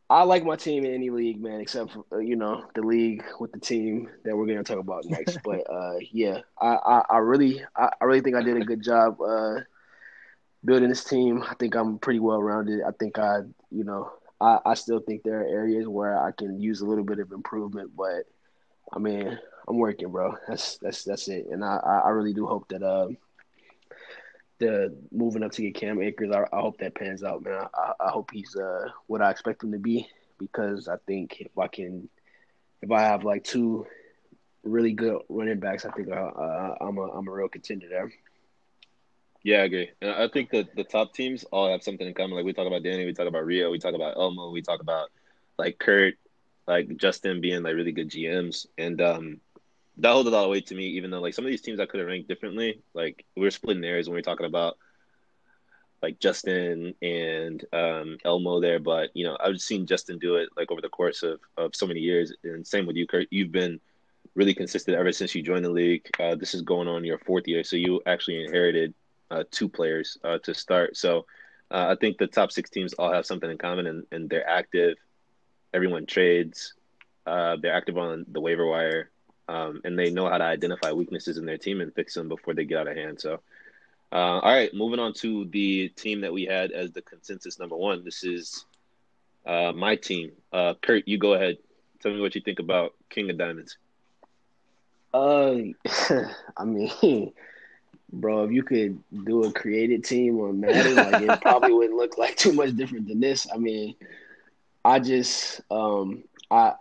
I 0.09 0.23
like 0.23 0.45
my 0.45 0.55
team 0.55 0.85
in 0.85 0.93
any 0.93 1.09
league, 1.09 1.41
man, 1.41 1.59
except 1.59 1.91
for 1.91 2.05
uh, 2.13 2.19
you 2.19 2.35
know 2.37 2.65
the 2.75 2.81
league 2.81 3.23
with 3.39 3.51
the 3.51 3.59
team 3.59 4.09
that 4.23 4.35
we're 4.35 4.45
gonna 4.45 4.63
talk 4.63 4.79
about 4.79 5.05
next. 5.05 5.39
but 5.43 5.69
uh, 5.69 5.95
yeah, 6.11 6.39
I, 6.61 6.67
I, 6.67 7.03
I 7.09 7.17
really 7.17 7.61
I, 7.75 7.89
I, 7.99 8.05
really 8.05 8.21
think 8.21 8.35
I 8.35 8.41
did 8.41 8.55
a 8.57 8.65
good 8.65 8.81
job 8.81 9.19
uh, 9.21 9.59
building 10.63 10.89
this 10.89 11.03
team. 11.03 11.43
I 11.43 11.55
think 11.55 11.75
I'm 11.75 11.99
pretty 11.99 12.19
well 12.19 12.41
rounded. 12.41 12.81
I 12.83 12.91
think 12.91 13.19
I 13.19 13.39
you 13.69 13.83
know 13.83 14.11
I, 14.39 14.59
I 14.65 14.73
still 14.75 14.99
think 14.99 15.23
there 15.23 15.41
are 15.41 15.47
areas 15.47 15.87
where 15.87 16.17
I 16.21 16.31
can 16.31 16.61
use 16.61 16.79
a 16.79 16.85
little 16.85 17.03
bit 17.03 17.19
of 17.19 17.33
improvement, 17.33 17.91
but 17.97 18.23
I 18.93 18.99
mean 18.99 19.37
I'm 19.67 19.77
working, 19.77 20.09
bro. 20.11 20.37
That's 20.47 20.77
that's 20.77 21.03
that's 21.03 21.27
it. 21.27 21.47
And 21.51 21.65
I 21.65 21.77
I 22.05 22.09
really 22.09 22.33
do 22.33 22.45
hope 22.47 22.69
that 22.69 22.81
uh 22.81 23.09
the 24.59 24.95
moving 25.11 25.43
up 25.43 25.51
to 25.53 25.61
get 25.61 25.75
Cam 25.75 26.01
Akers, 26.01 26.31
I, 26.31 26.43
I 26.55 26.61
hope 26.61 26.77
that 26.79 26.95
pans 26.95 27.23
out, 27.23 27.43
man. 27.43 27.65
I, 27.73 27.93
I 27.99 28.09
hope 28.09 28.31
he's 28.31 28.55
uh 28.55 28.89
what 29.07 29.21
I 29.21 29.31
expect 29.31 29.63
him 29.63 29.71
to 29.71 29.79
be 29.79 30.07
because 30.39 30.87
I 30.87 30.97
think 31.07 31.41
if 31.41 31.57
I 31.57 31.67
can, 31.67 32.09
if 32.81 32.91
I 32.91 33.01
have 33.01 33.23
like 33.23 33.43
two 33.43 33.85
really 34.63 34.93
good 34.93 35.21
running 35.29 35.59
backs, 35.59 35.85
I 35.85 35.91
think 35.91 36.11
I, 36.11 36.17
uh, 36.17 36.75
I'm 36.81 36.97
a 36.97 37.03
I'm 37.03 37.27
a 37.27 37.31
real 37.31 37.47
contender 37.49 37.87
there. 37.89 38.11
Yeah, 39.43 39.59
I 39.59 39.65
agree. 39.65 39.91
And 40.01 40.11
I 40.11 40.27
think 40.27 40.49
that 40.51 40.75
the 40.75 40.83
top 40.83 41.13
teams 41.13 41.43
all 41.45 41.71
have 41.71 41.83
something 41.83 42.05
in 42.05 42.13
common. 42.13 42.35
Like 42.35 42.45
we 42.45 42.53
talk 42.53 42.67
about 42.67 42.83
Danny, 42.83 43.05
we 43.05 43.13
talk 43.13 43.27
about 43.27 43.45
Rio, 43.45 43.71
we 43.71 43.79
talk 43.79 43.95
about 43.95 44.17
Elmo, 44.17 44.49
we 44.49 44.61
talk 44.61 44.81
about 44.81 45.09
like 45.57 45.79
Kurt, 45.79 46.15
like 46.67 46.97
Justin 46.97 47.39
being 47.39 47.63
like 47.63 47.75
really 47.75 47.91
good 47.91 48.09
GMs, 48.09 48.67
and 48.77 48.99
um, 49.01 49.39
that 49.99 50.11
holds 50.11 50.27
a 50.27 50.31
lot 50.31 50.45
of 50.45 50.51
weight 50.51 50.67
to 50.67 50.75
me, 50.75 50.85
even 50.89 51.09
though 51.09 51.21
like 51.21 51.33
some 51.33 51.45
of 51.45 51.51
these 51.51 51.61
teams 51.61 51.79
I 51.79 51.85
could 51.85 51.99
have 51.99 52.07
ranked 52.07 52.27
differently. 52.27 52.81
Like 52.93 53.25
we 53.35 53.47
are 53.47 53.51
splitting 53.51 53.83
areas 53.83 54.07
when 54.07 54.15
we 54.15 54.19
are 54.19 54.23
talking 54.23 54.45
about 54.45 54.77
like 56.01 56.19
Justin 56.19 56.93
and 57.01 57.65
um, 57.73 58.17
Elmo 58.23 58.61
there, 58.61 58.79
but 58.79 59.09
you 59.15 59.25
know 59.25 59.37
I've 59.39 59.59
seen 59.59 59.87
Justin 59.87 60.19
do 60.19 60.35
it 60.35 60.49
like 60.55 60.71
over 60.71 60.81
the 60.81 60.89
course 60.89 61.23
of, 61.23 61.39
of 61.57 61.75
so 61.75 61.87
many 61.87 61.99
years, 61.99 62.33
and 62.43 62.65
same 62.65 62.85
with 62.85 62.95
you, 62.95 63.07
Kurt. 63.07 63.27
You've 63.31 63.51
been 63.51 63.79
really 64.35 64.53
consistent 64.53 64.97
ever 64.97 65.11
since 65.11 65.33
you 65.33 65.41
joined 65.41 65.65
the 65.65 65.69
league. 65.69 66.07
Uh, 66.19 66.35
this 66.35 66.53
is 66.53 66.61
going 66.61 66.87
on 66.87 67.03
your 67.03 67.17
fourth 67.19 67.47
year, 67.47 67.63
so 67.63 67.75
you 67.75 68.01
actually 68.05 68.43
inherited 68.45 68.93
uh, 69.31 69.43
two 69.49 69.67
players 69.67 70.17
uh, 70.23 70.37
to 70.43 70.53
start. 70.53 70.95
So 70.95 71.25
uh, 71.71 71.87
I 71.89 71.95
think 71.95 72.19
the 72.19 72.27
top 72.27 72.51
six 72.51 72.69
teams 72.69 72.93
all 72.93 73.11
have 73.11 73.25
something 73.25 73.49
in 73.49 73.57
common, 73.57 73.87
and, 73.87 74.05
and 74.11 74.29
they're 74.29 74.47
active. 74.47 74.97
Everyone 75.73 76.05
trades. 76.05 76.75
Uh, 77.25 77.57
they're 77.59 77.73
active 77.73 77.97
on 77.97 78.25
the 78.29 78.39
waiver 78.39 78.65
wire 78.65 79.09
um, 79.47 79.81
and 79.83 79.97
they 79.97 80.09
know 80.09 80.29
how 80.29 80.37
to 80.37 80.43
identify 80.43 80.91
weaknesses 80.91 81.37
in 81.37 81.45
their 81.45 81.57
team 81.57 81.81
and 81.81 81.93
fix 81.93 82.13
them 82.13 82.27
before 82.27 82.53
they 82.53 82.65
get 82.65 82.79
out 82.79 82.87
of 82.87 82.95
hand. 82.95 83.19
So, 83.19 83.39
uh, 84.11 84.39
all 84.39 84.53
right, 84.53 84.73
moving 84.73 84.99
on 84.99 85.13
to 85.15 85.45
the 85.45 85.89
team 85.89 86.21
that 86.21 86.33
we 86.33 86.45
had 86.45 86.71
as 86.71 86.91
the 86.91 87.01
consensus 87.01 87.59
number 87.59 87.75
one. 87.75 88.03
This 88.03 88.23
is 88.23 88.65
uh, 89.45 89.71
my 89.75 89.95
team. 89.95 90.31
Uh, 90.51 90.73
Kurt, 90.81 91.07
you 91.07 91.17
go 91.17 91.33
ahead. 91.33 91.57
Tell 92.01 92.11
me 92.11 92.21
what 92.21 92.35
you 92.35 92.41
think 92.41 92.59
about 92.59 92.93
King 93.09 93.29
of 93.29 93.37
Diamonds. 93.37 93.77
Uh, 95.13 95.55
I 96.57 96.65
mean, 96.65 96.91
bro, 98.13 98.43
if 98.43 98.51
you 98.51 98.63
could 98.63 99.01
do 99.25 99.43
a 99.43 99.51
created 99.51 100.03
team 100.03 100.39
on 100.39 100.59
Madden, 100.59 100.95
like 100.95 101.21
it 101.21 101.41
probably 101.41 101.73
wouldn't 101.73 101.97
look 101.97 102.17
like 102.17 102.35
too 102.35 102.53
much 102.53 102.75
different 102.75 103.07
than 103.07 103.19
this. 103.19 103.47
I 103.51 103.57
mean, 103.57 103.95
I 104.83 104.99
just 104.99 105.61
um 105.69 106.23
I 106.49 106.73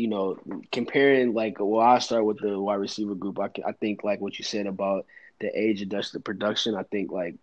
you 0.00 0.08
know, 0.08 0.38
comparing 0.72 1.34
like 1.34 1.56
well, 1.60 1.80
I 1.80 1.98
start 1.98 2.24
with 2.24 2.40
the 2.40 2.58
wide 2.58 2.76
receiver 2.76 3.14
group. 3.14 3.38
I 3.38 3.50
I 3.66 3.72
think 3.72 4.04
like 4.04 4.20
what 4.20 4.38
you 4.38 4.44
said 4.44 4.66
about 4.66 5.06
the 5.40 5.48
age 5.58 5.82
adjusted 5.82 6.24
production. 6.24 6.74
I 6.74 6.84
think 6.84 7.12
like 7.12 7.36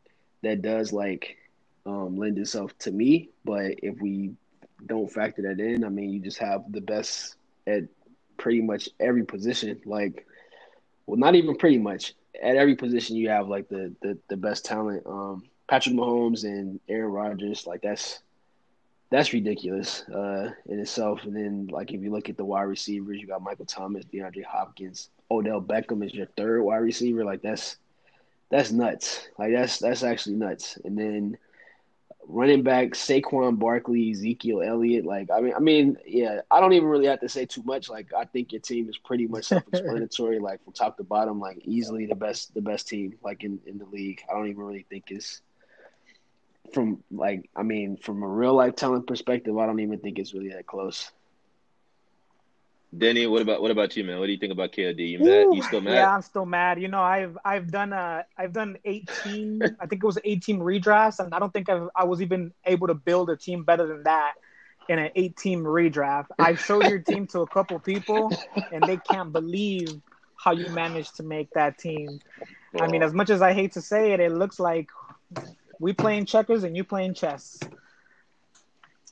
that 0.43 0.61
does 0.61 0.91
like 0.93 1.37
um, 1.85 2.17
lend 2.17 2.37
itself 2.37 2.77
to 2.79 2.91
me. 2.91 3.29
But 3.45 3.75
if 3.83 3.99
we 4.01 4.33
don't 4.85 5.11
factor 5.11 5.43
that 5.43 5.59
in, 5.59 5.83
I 5.83 5.89
mean, 5.89 6.09
you 6.09 6.19
just 6.19 6.39
have 6.39 6.71
the 6.71 6.81
best 6.81 7.35
at 7.65 7.83
pretty 8.37 8.61
much 8.61 8.89
every 8.99 9.23
position. 9.23 9.79
Like, 9.85 10.25
well, 11.05 11.17
not 11.17 11.35
even 11.35 11.55
pretty 11.57 11.77
much 11.79 12.13
at 12.41 12.55
every 12.55 12.75
position 12.75 13.15
you 13.15 13.29
have 13.29 13.47
like 13.47 13.69
the 13.69 13.93
the, 14.01 14.17
the 14.29 14.37
best 14.37 14.65
talent. 14.65 15.03
Um, 15.05 15.43
Patrick 15.67 15.95
Mahomes 15.95 16.43
and 16.43 16.79
Aaron 16.87 17.11
Rodgers, 17.11 17.67
like 17.67 17.81
that's 17.81 18.19
that's 19.09 19.33
ridiculous 19.33 20.03
uh, 20.09 20.51
in 20.67 20.79
itself. 20.79 21.21
And 21.23 21.35
then, 21.35 21.67
like, 21.67 21.93
if 21.93 22.01
you 22.01 22.11
look 22.11 22.29
at 22.29 22.37
the 22.37 22.45
wide 22.45 22.63
receivers, 22.63 23.19
you 23.19 23.27
got 23.27 23.41
Michael 23.41 23.65
Thomas, 23.65 24.05
DeAndre 24.05 24.43
Hopkins, 24.43 25.09
Odell 25.31 25.61
Beckham 25.61 26.05
is 26.05 26.13
your 26.13 26.27
third 26.37 26.61
wide 26.61 26.77
receiver. 26.77 27.23
Like, 27.23 27.41
that's 27.41 27.77
that's 28.49 28.71
nuts. 28.71 29.27
Like, 29.37 29.53
that's 29.53 29.79
that's 29.79 30.03
actually 30.03 30.35
nuts. 30.35 30.77
And 30.83 30.97
then 30.97 31.37
running 32.27 32.63
back 32.63 32.89
Saquon 32.89 33.57
Barkley, 33.57 34.11
Ezekiel 34.11 34.61
Elliott. 34.61 35.05
Like, 35.05 35.29
I 35.31 35.39
mean, 35.39 35.53
I 35.55 35.59
mean, 35.59 35.97
yeah, 36.05 36.41
I 36.51 36.59
don't 36.59 36.73
even 36.73 36.89
really 36.89 37.07
have 37.07 37.21
to 37.21 37.29
say 37.29 37.45
too 37.45 37.63
much. 37.63 37.89
Like, 37.89 38.13
I 38.13 38.25
think 38.25 38.51
your 38.51 38.61
team 38.61 38.89
is 38.89 38.97
pretty 38.97 39.27
much 39.27 39.45
self-explanatory. 39.47 40.39
like 40.39 40.63
from 40.63 40.73
top 40.73 40.97
to 40.97 41.03
bottom, 41.03 41.39
like 41.39 41.59
easily 41.63 42.05
the 42.05 42.15
best, 42.15 42.53
the 42.53 42.61
best 42.61 42.87
team 42.89 43.15
like 43.23 43.43
in 43.43 43.59
in 43.65 43.77
the 43.77 43.85
league. 43.85 44.21
I 44.29 44.33
don't 44.33 44.47
even 44.47 44.63
really 44.63 44.85
think 44.89 45.05
it's 45.11 45.41
from 46.73 47.03
like 47.11 47.49
I 47.55 47.63
mean, 47.63 47.97
from 47.97 48.23
a 48.23 48.27
real 48.27 48.53
life 48.53 48.75
talent 48.75 49.07
perspective, 49.07 49.57
I 49.57 49.65
don't 49.65 49.79
even 49.79 49.99
think 49.99 50.19
it's 50.19 50.33
really 50.33 50.49
that 50.49 50.65
close. 50.67 51.11
Denny, 52.95 53.27
what 53.27 53.41
about 53.41 53.61
what 53.61 53.71
about 53.71 53.95
you, 53.97 54.03
man? 54.03 54.19
What 54.19 54.27
do 54.27 54.31
you 54.31 54.37
think 54.37 54.53
about 54.53 54.71
KOD? 54.71 54.99
You 54.99 55.19
mad? 55.19 55.47
You 55.51 55.61
still 55.61 55.81
mad? 55.81 55.93
Yeah, 55.95 56.09
I'm 56.09 56.21
still 56.21 56.45
mad. 56.45 56.81
You 56.81 56.87
know, 56.87 57.01
I've 57.01 57.37
I've 57.43 57.69
done 57.69 57.91
uh 57.91 58.23
I've 58.37 58.53
done 58.53 58.77
18. 58.85 59.75
I 59.79 59.85
think 59.87 60.03
it 60.03 60.05
was 60.05 60.17
18 60.23 60.59
redrafts, 60.59 61.19
and 61.19 61.33
I 61.33 61.39
don't 61.39 61.51
think 61.51 61.69
I've, 61.69 61.89
I 61.95 62.05
was 62.05 62.21
even 62.21 62.53
able 62.65 62.87
to 62.87 62.93
build 62.93 63.29
a 63.29 63.35
team 63.35 63.63
better 63.63 63.85
than 63.87 64.03
that 64.03 64.35
in 64.87 64.99
an 64.99 65.11
18 65.15 65.63
redraft. 65.63 66.27
I 66.39 66.55
showed 66.55 66.87
your 66.87 66.99
team 66.99 67.27
to 67.27 67.41
a 67.41 67.47
couple 67.47 67.77
people, 67.79 68.37
and 68.71 68.87
they 68.87 68.97
can't 68.97 69.33
believe 69.33 70.01
how 70.37 70.51
you 70.51 70.69
managed 70.69 71.17
to 71.17 71.23
make 71.23 71.51
that 71.51 71.77
team. 71.77 72.21
I 72.79 72.87
mean, 72.87 73.03
as 73.03 73.13
much 73.13 73.29
as 73.29 73.41
I 73.41 73.53
hate 73.53 73.73
to 73.73 73.81
say 73.81 74.13
it, 74.13 74.21
it 74.21 74.31
looks 74.31 74.59
like 74.59 74.87
we 75.79 75.93
playing 75.93 76.25
checkers 76.25 76.63
and 76.63 76.75
you 76.75 76.83
playing 76.83 77.13
chess. 77.13 77.59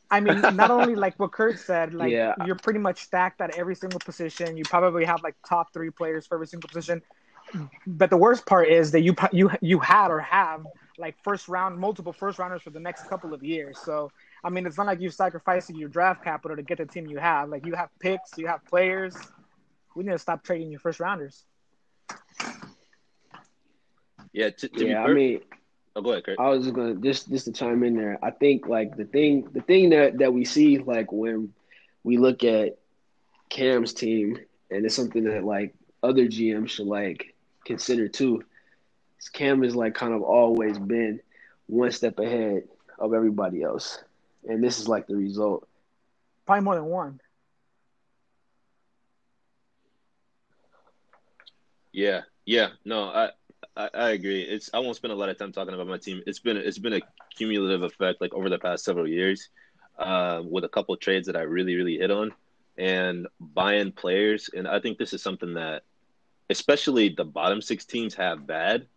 I 0.09 0.19
mean, 0.19 0.41
not 0.41 0.71
only 0.71 0.95
like 1.05 1.19
what 1.19 1.31
Kurt 1.31 1.59
said, 1.59 1.93
like 1.93 2.11
yeah. 2.11 2.33
you're 2.45 2.55
pretty 2.55 2.79
much 2.79 3.03
stacked 3.03 3.41
at 3.41 3.57
every 3.57 3.75
single 3.75 3.99
position. 3.99 4.57
You 4.57 4.63
probably 4.63 5.05
have 5.05 5.23
like 5.23 5.35
top 5.47 5.73
three 5.73 5.89
players 5.89 6.25
for 6.27 6.35
every 6.35 6.47
single 6.47 6.67
position. 6.67 7.01
But 7.85 8.09
the 8.09 8.17
worst 8.17 8.45
part 8.45 8.69
is 8.69 8.91
that 8.91 9.01
you 9.01 9.15
you 9.31 9.51
you 9.61 9.79
had 9.79 10.09
or 10.09 10.19
have 10.19 10.65
like 10.97 11.15
first 11.23 11.47
round, 11.47 11.77
multiple 11.77 12.13
first 12.13 12.39
rounders 12.39 12.61
for 12.61 12.69
the 12.69 12.79
next 12.79 13.07
couple 13.07 13.33
of 13.33 13.43
years. 13.43 13.77
So 13.83 14.11
I 14.43 14.49
mean, 14.49 14.65
it's 14.65 14.77
not 14.77 14.87
like 14.87 14.99
you're 14.99 15.11
sacrificing 15.11 15.75
your 15.75 15.89
draft 15.89 16.23
capital 16.23 16.57
to 16.57 16.63
get 16.63 16.77
the 16.79 16.85
team 16.85 17.07
you 17.07 17.17
have. 17.17 17.49
Like 17.49 17.65
you 17.65 17.73
have 17.73 17.89
picks, 17.99 18.37
you 18.37 18.47
have 18.47 18.65
players. 18.65 19.15
We 19.95 20.03
need 20.03 20.11
to 20.11 20.19
stop 20.19 20.43
trading 20.43 20.71
your 20.71 20.79
first 20.79 20.99
rounders. 20.99 21.45
Yeah, 24.33 24.49
to, 24.49 24.67
to 24.67 24.85
yeah. 24.85 25.03
I 25.03 25.13
mean, 25.13 25.41
Oh, 25.95 26.01
go 26.01 26.11
ahead, 26.11 26.25
Kurt. 26.25 26.39
I 26.39 26.49
was 26.49 26.63
just 26.63 26.75
gonna 26.75 26.95
just 26.95 27.29
just 27.29 27.45
to 27.45 27.53
chime 27.53 27.83
in 27.83 27.95
there. 27.95 28.19
I 28.21 28.31
think 28.31 28.67
like 28.67 28.97
the 28.97 29.05
thing 29.05 29.47
the 29.53 29.61
thing 29.61 29.89
that 29.91 30.17
that 30.17 30.33
we 30.33 30.43
see 30.43 30.77
like 30.79 31.11
when 31.11 31.53
we 32.03 32.17
look 32.17 32.43
at 32.43 32.77
Cam's 33.49 33.93
team, 33.93 34.37
and 34.69 34.85
it's 34.85 34.95
something 34.95 35.23
that 35.23 35.45
like 35.45 35.73
other 36.03 36.25
GMs 36.25 36.69
should 36.69 36.87
like 36.87 37.33
consider 37.63 38.09
too. 38.09 38.43
Cam 39.33 39.63
has 39.63 39.75
like 39.75 39.95
kind 39.95 40.13
of 40.13 40.21
always 40.21 40.77
been 40.77 41.19
one 41.67 41.91
step 41.91 42.19
ahead 42.19 42.63
of 42.99 43.13
everybody 43.13 43.63
else, 43.63 44.03
and 44.47 44.63
this 44.63 44.79
is 44.79 44.87
like 44.87 45.07
the 45.07 45.15
result. 45.15 45.67
Probably 46.45 46.63
more 46.63 46.75
than 46.75 46.85
one. 46.85 47.21
Yeah, 51.93 52.21
yeah, 52.45 52.71
no, 52.83 53.05
I 53.05 53.31
I, 53.75 53.89
I, 53.93 54.09
agree. 54.11 54.41
It's 54.41 54.69
I 54.73 54.79
won't 54.79 54.95
spend 54.95 55.11
a 55.11 55.15
lot 55.15 55.29
of 55.29 55.37
time 55.37 55.51
talking 55.51 55.73
about 55.73 55.87
my 55.87 55.97
team. 55.97 56.21
It's 56.25 56.39
been 56.39 56.57
it's 56.57 56.77
been 56.77 56.93
a 56.93 57.01
cumulative 57.35 57.83
effect 57.83 58.21
like 58.21 58.33
over 58.33 58.49
the 58.49 58.59
past 58.59 58.83
several 58.83 59.07
years, 59.07 59.49
uh, 59.97 60.41
with 60.43 60.63
a 60.63 60.69
couple 60.69 60.95
trades 60.97 61.27
that 61.27 61.35
I 61.35 61.41
really 61.41 61.75
really 61.75 61.97
hit 61.97 62.11
on, 62.11 62.33
and 62.77 63.27
buying 63.39 63.91
players. 63.91 64.49
And 64.55 64.67
I 64.67 64.79
think 64.79 64.97
this 64.97 65.13
is 65.13 65.21
something 65.21 65.53
that, 65.55 65.83
especially 66.49 67.09
the 67.09 67.25
bottom 67.25 67.61
six 67.61 67.85
teams 67.85 68.15
have 68.15 68.47
bad. 68.47 68.87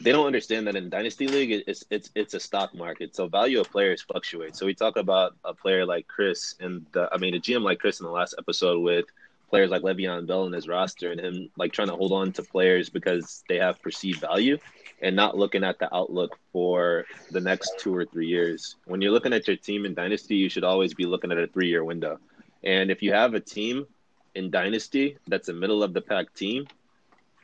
They 0.00 0.10
don't 0.10 0.26
understand 0.26 0.66
that 0.68 0.76
in 0.76 0.88
dynasty 0.88 1.28
league 1.28 1.62
it's 1.66 1.84
it's 1.90 2.10
it's 2.14 2.34
a 2.34 2.40
stock 2.40 2.74
market, 2.74 3.14
so 3.14 3.28
value 3.28 3.60
of 3.60 3.70
players 3.70 4.02
fluctuates. 4.02 4.58
So 4.58 4.66
we 4.66 4.74
talk 4.74 4.96
about 4.96 5.36
a 5.44 5.52
player 5.52 5.84
like 5.84 6.08
Chris 6.08 6.54
and 6.60 6.86
the, 6.92 7.08
I 7.12 7.18
mean 7.18 7.34
a 7.34 7.38
GM 7.38 7.62
like 7.62 7.78
Chris 7.78 8.00
in 8.00 8.06
the 8.06 8.12
last 8.12 8.34
episode 8.38 8.80
with 8.80 9.06
players 9.52 9.70
like 9.70 9.82
Le'Veon 9.82 10.26
Bell 10.26 10.46
in 10.46 10.52
his 10.54 10.66
roster 10.66 11.12
and 11.12 11.20
him 11.20 11.50
like 11.58 11.72
trying 11.72 11.88
to 11.88 11.94
hold 11.94 12.10
on 12.10 12.32
to 12.32 12.42
players 12.42 12.88
because 12.88 13.44
they 13.50 13.58
have 13.58 13.82
perceived 13.82 14.18
value 14.18 14.56
and 15.02 15.14
not 15.14 15.36
looking 15.36 15.62
at 15.62 15.78
the 15.78 15.94
outlook 15.94 16.38
for 16.52 17.04
the 17.30 17.40
next 17.40 17.70
two 17.78 17.94
or 17.94 18.06
three 18.06 18.26
years. 18.26 18.76
When 18.86 19.02
you're 19.02 19.12
looking 19.12 19.34
at 19.34 19.46
your 19.46 19.58
team 19.58 19.84
in 19.84 19.92
Dynasty, 19.92 20.36
you 20.36 20.48
should 20.48 20.64
always 20.64 20.94
be 20.94 21.04
looking 21.04 21.30
at 21.30 21.38
a 21.38 21.46
three 21.46 21.68
year 21.68 21.84
window. 21.84 22.18
And 22.64 22.90
if 22.90 23.02
you 23.02 23.12
have 23.12 23.34
a 23.34 23.40
team 23.40 23.86
in 24.34 24.50
Dynasty 24.50 25.18
that's 25.28 25.48
a 25.50 25.52
middle 25.52 25.82
of 25.82 25.92
the 25.92 26.00
pack 26.00 26.32
team, 26.32 26.66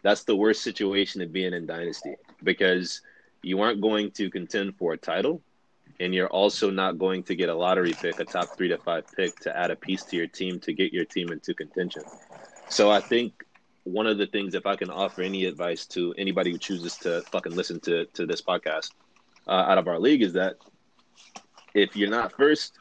that's 0.02 0.24
the 0.24 0.36
worst 0.36 0.62
situation 0.62 1.20
to 1.20 1.26
be 1.26 1.44
in 1.44 1.52
in 1.52 1.66
Dynasty 1.66 2.14
because 2.42 3.02
you 3.42 3.60
aren't 3.60 3.82
going 3.82 4.12
to 4.12 4.30
contend 4.30 4.76
for 4.76 4.94
a 4.94 4.96
title 4.96 5.42
and 6.00 6.14
you're 6.14 6.28
also 6.28 6.70
not 6.70 6.98
going 6.98 7.22
to 7.24 7.34
get 7.34 7.48
a 7.48 7.54
lottery 7.54 7.92
pick, 7.92 8.20
a 8.20 8.24
top 8.24 8.56
three 8.56 8.68
to 8.68 8.78
five 8.78 9.04
pick 9.16 9.38
to 9.40 9.56
add 9.56 9.70
a 9.70 9.76
piece 9.76 10.04
to 10.04 10.16
your 10.16 10.26
team 10.26 10.60
to 10.60 10.72
get 10.72 10.92
your 10.92 11.04
team 11.04 11.32
into 11.32 11.54
contention. 11.54 12.02
So 12.68 12.90
I 12.90 13.00
think 13.00 13.44
one 13.84 14.06
of 14.06 14.18
the 14.18 14.26
things, 14.26 14.54
if 14.54 14.66
I 14.66 14.76
can 14.76 14.90
offer 14.90 15.22
any 15.22 15.46
advice 15.46 15.86
to 15.86 16.14
anybody 16.18 16.52
who 16.52 16.58
chooses 16.58 16.96
to 16.98 17.22
fucking 17.32 17.54
listen 17.54 17.80
to 17.80 18.04
to 18.14 18.26
this 18.26 18.42
podcast 18.42 18.90
uh, 19.46 19.50
out 19.52 19.78
of 19.78 19.88
our 19.88 19.98
league, 19.98 20.22
is 20.22 20.34
that 20.34 20.56
if 21.74 21.96
you're 21.96 22.10
not 22.10 22.32
first, 22.32 22.78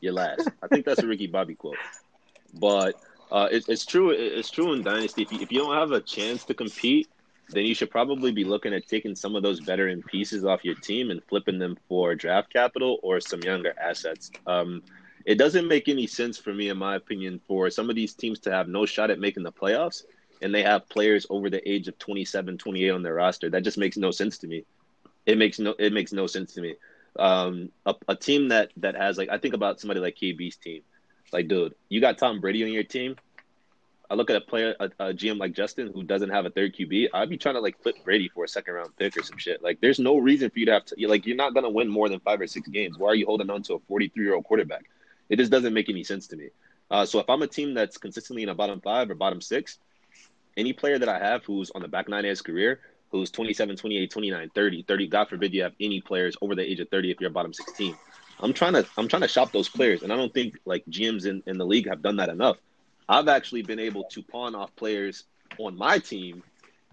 you're 0.00 0.12
last. 0.12 0.48
I 0.62 0.68
think 0.68 0.84
that's 0.84 1.02
a 1.02 1.06
Ricky 1.06 1.26
Bobby 1.26 1.54
quote, 1.54 1.76
but 2.54 2.94
uh, 3.32 3.48
it, 3.50 3.64
it's 3.68 3.84
true. 3.84 4.10
It's 4.10 4.50
true 4.50 4.72
in 4.74 4.82
Dynasty. 4.82 5.22
If 5.22 5.32
you, 5.32 5.40
if 5.40 5.50
you 5.50 5.58
don't 5.58 5.74
have 5.74 5.92
a 5.92 6.00
chance 6.00 6.44
to 6.44 6.54
compete, 6.54 7.08
then 7.50 7.64
you 7.64 7.74
should 7.74 7.90
probably 7.90 8.30
be 8.32 8.44
looking 8.44 8.74
at 8.74 8.86
taking 8.86 9.14
some 9.14 9.34
of 9.34 9.42
those 9.42 9.60
veteran 9.60 10.02
pieces 10.02 10.44
off 10.44 10.64
your 10.64 10.74
team 10.74 11.10
and 11.10 11.22
flipping 11.24 11.58
them 11.58 11.78
for 11.88 12.14
draft 12.14 12.52
capital 12.52 12.98
or 13.02 13.20
some 13.20 13.40
younger 13.40 13.74
assets. 13.80 14.30
Um, 14.46 14.82
it 15.24 15.36
doesn't 15.36 15.68
make 15.68 15.88
any 15.88 16.06
sense 16.06 16.38
for 16.38 16.54
me, 16.54 16.68
in 16.68 16.78
my 16.78 16.96
opinion, 16.96 17.40
for 17.46 17.70
some 17.70 17.90
of 17.90 17.96
these 17.96 18.14
teams 18.14 18.38
to 18.40 18.50
have 18.50 18.68
no 18.68 18.86
shot 18.86 19.10
at 19.10 19.18
making 19.18 19.42
the 19.42 19.52
playoffs 19.52 20.02
and 20.42 20.54
they 20.54 20.62
have 20.62 20.88
players 20.88 21.26
over 21.30 21.50
the 21.50 21.66
age 21.68 21.88
of 21.88 21.98
27, 21.98 22.58
28 22.58 22.90
on 22.90 23.02
their 23.02 23.14
roster. 23.14 23.50
That 23.50 23.64
just 23.64 23.78
makes 23.78 23.96
no 23.96 24.10
sense 24.10 24.38
to 24.38 24.46
me. 24.46 24.64
It 25.26 25.36
makes 25.36 25.58
no 25.58 25.74
it 25.78 25.92
makes 25.92 26.12
no 26.12 26.26
sense 26.26 26.54
to 26.54 26.60
me. 26.60 26.76
Um, 27.18 27.70
a, 27.84 27.94
a 28.08 28.16
team 28.16 28.48
that 28.48 28.70
that 28.78 28.94
has 28.94 29.18
like 29.18 29.28
I 29.28 29.38
think 29.38 29.54
about 29.54 29.80
somebody 29.80 30.00
like 30.00 30.16
KB's 30.16 30.56
team. 30.56 30.82
Like, 31.32 31.48
dude, 31.48 31.74
you 31.88 32.00
got 32.00 32.16
Tom 32.16 32.40
Brady 32.40 32.64
on 32.64 32.72
your 32.72 32.84
team. 32.84 33.16
I 34.10 34.14
look 34.14 34.30
at 34.30 34.36
a 34.36 34.40
player, 34.40 34.74
a, 34.80 34.84
a, 34.98 35.14
GM 35.14 35.38
like 35.38 35.52
Justin, 35.52 35.92
who 35.92 36.02
doesn't 36.02 36.30
have 36.30 36.46
a 36.46 36.50
third 36.50 36.74
QB. 36.74 37.08
I'd 37.12 37.28
be 37.28 37.36
trying 37.36 37.56
to 37.56 37.60
like 37.60 37.80
flip 37.82 37.96
Brady 38.04 38.28
for 38.28 38.44
a 38.44 38.48
second 38.48 38.74
round 38.74 38.96
pick 38.96 39.16
or 39.18 39.22
some 39.22 39.36
shit. 39.36 39.62
Like, 39.62 39.80
there's 39.80 39.98
no 39.98 40.16
reason 40.16 40.48
for 40.48 40.58
you 40.58 40.66
to 40.66 40.72
have 40.72 40.84
to. 40.86 41.08
Like, 41.08 41.26
you're 41.26 41.36
not 41.36 41.52
gonna 41.52 41.68
win 41.68 41.88
more 41.88 42.08
than 42.08 42.20
five 42.20 42.40
or 42.40 42.46
six 42.46 42.68
games. 42.68 42.96
Why 42.96 43.08
are 43.08 43.14
you 43.14 43.26
holding 43.26 43.50
on 43.50 43.62
to 43.64 43.74
a 43.74 43.78
43 43.80 44.24
year 44.24 44.34
old 44.34 44.44
quarterback? 44.44 44.84
It 45.28 45.36
just 45.36 45.52
doesn't 45.52 45.74
make 45.74 45.90
any 45.90 46.04
sense 46.04 46.26
to 46.28 46.36
me. 46.36 46.48
Uh, 46.90 47.04
so 47.04 47.18
if 47.18 47.28
I'm 47.28 47.42
a 47.42 47.46
team 47.46 47.74
that's 47.74 47.98
consistently 47.98 48.42
in 48.42 48.48
a 48.48 48.54
bottom 48.54 48.80
five 48.80 49.10
or 49.10 49.14
bottom 49.14 49.42
six, 49.42 49.78
any 50.56 50.72
player 50.72 50.98
that 50.98 51.08
I 51.08 51.18
have 51.18 51.44
who's 51.44 51.70
on 51.70 51.82
the 51.82 51.88
back 51.88 52.08
nine 52.08 52.24
of 52.24 52.30
his 52.30 52.40
career, 52.40 52.80
who's 53.10 53.30
27, 53.30 53.76
28, 53.76 54.10
29, 54.10 54.50
30, 54.54 54.82
30, 54.82 55.06
God 55.06 55.28
forbid 55.28 55.52
you 55.52 55.62
have 55.62 55.74
any 55.80 56.00
players 56.00 56.36
over 56.40 56.54
the 56.54 56.62
age 56.62 56.80
of 56.80 56.88
30 56.88 57.10
if 57.10 57.20
you're 57.20 57.30
a 57.30 57.32
bottom 57.32 57.52
16. 57.52 57.94
I'm 58.40 58.52
trying 58.52 58.74
to 58.74 58.86
I'm 58.96 59.08
trying 59.08 59.22
to 59.22 59.28
shop 59.28 59.52
those 59.52 59.68
players, 59.68 60.02
and 60.02 60.12
I 60.12 60.16
don't 60.16 60.32
think 60.32 60.58
like 60.64 60.84
GMs 60.86 61.26
in, 61.26 61.42
in 61.46 61.58
the 61.58 61.66
league 61.66 61.88
have 61.88 62.02
done 62.02 62.16
that 62.16 62.28
enough. 62.28 62.56
I've 63.08 63.28
actually 63.28 63.62
been 63.62 63.78
able 63.78 64.04
to 64.04 64.22
pawn 64.22 64.54
off 64.54 64.74
players 64.76 65.24
on 65.58 65.76
my 65.76 65.98
team 65.98 66.42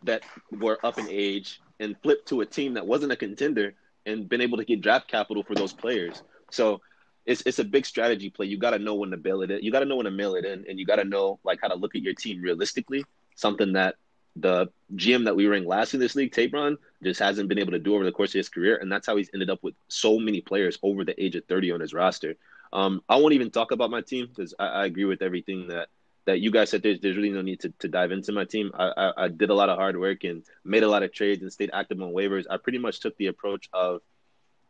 that 0.03 0.23
were 0.51 0.79
up 0.83 0.97
in 0.97 1.07
age 1.09 1.61
and 1.79 1.95
flip 2.01 2.25
to 2.27 2.41
a 2.41 2.45
team 2.45 2.75
that 2.75 2.87
wasn't 2.87 3.11
a 3.11 3.15
contender 3.15 3.73
and 4.05 4.29
been 4.29 4.41
able 4.41 4.57
to 4.57 4.65
get 4.65 4.81
draft 4.81 5.07
capital 5.07 5.43
for 5.43 5.55
those 5.55 5.73
players. 5.73 6.23
So 6.51 6.81
it's 7.25 7.41
it's 7.45 7.59
a 7.59 7.63
big 7.63 7.85
strategy 7.85 8.29
play. 8.29 8.45
You 8.45 8.57
got 8.57 8.71
to 8.71 8.79
know 8.79 8.95
when 8.95 9.11
to 9.11 9.17
bail 9.17 9.41
it 9.41 9.51
in. 9.51 9.63
You 9.63 9.71
got 9.71 9.79
to 9.79 9.85
know 9.85 9.97
when 9.97 10.05
to 10.05 10.11
mail 10.11 10.35
it 10.35 10.45
in, 10.45 10.65
and 10.69 10.79
you 10.79 10.85
got 10.85 10.97
to 10.97 11.03
know 11.03 11.39
like 11.43 11.59
how 11.61 11.67
to 11.67 11.75
look 11.75 11.95
at 11.95 12.01
your 12.01 12.13
team 12.13 12.41
realistically. 12.41 13.03
Something 13.35 13.73
that 13.73 13.95
the 14.35 14.67
GM 14.95 15.25
that 15.25 15.35
we 15.35 15.47
ranked 15.47 15.67
last 15.67 15.93
in 15.93 15.99
this 15.99 16.15
league, 16.15 16.33
Tabron, 16.33 16.77
just 17.01 17.19
hasn't 17.19 17.49
been 17.49 17.59
able 17.59 17.71
to 17.71 17.79
do 17.79 17.95
over 17.95 18.03
the 18.03 18.11
course 18.11 18.29
of 18.31 18.39
his 18.39 18.49
career, 18.49 18.77
and 18.77 18.91
that's 18.91 19.07
how 19.07 19.15
he's 19.15 19.29
ended 19.33 19.49
up 19.49 19.63
with 19.63 19.73
so 19.87 20.19
many 20.19 20.41
players 20.41 20.77
over 20.83 21.03
the 21.03 21.21
age 21.21 21.35
of 21.35 21.45
thirty 21.45 21.71
on 21.71 21.79
his 21.79 21.93
roster. 21.93 22.35
Um, 22.71 23.01
I 23.09 23.15
won't 23.15 23.33
even 23.33 23.51
talk 23.51 23.71
about 23.71 23.89
my 23.89 24.01
team 24.01 24.27
because 24.27 24.53
I, 24.59 24.67
I, 24.67 24.85
agree 24.85 25.05
with 25.05 25.21
everything 25.21 25.67
that 25.69 25.87
that 26.25 26.39
you 26.39 26.51
guys 26.51 26.69
said. 26.69 26.83
There's 26.83 26.99
there's 26.99 27.15
really 27.15 27.29
no 27.29 27.41
need 27.41 27.61
to, 27.61 27.69
to 27.79 27.87
dive 27.87 28.11
into 28.11 28.31
my 28.31 28.45
team. 28.45 28.71
I, 28.73 28.91
I, 28.97 29.25
I 29.25 29.27
did 29.27 29.49
a 29.49 29.53
lot 29.53 29.69
of 29.69 29.77
hard 29.77 29.97
work 29.99 30.23
and 30.23 30.43
made 30.63 30.83
a 30.83 30.89
lot 30.89 31.03
of 31.03 31.13
trades 31.13 31.41
and 31.41 31.51
stayed 31.51 31.71
active 31.73 32.01
on 32.01 32.11
waivers. 32.13 32.45
I 32.49 32.57
pretty 32.57 32.79
much 32.79 32.99
took 32.99 33.17
the 33.17 33.27
approach 33.27 33.69
of 33.73 34.01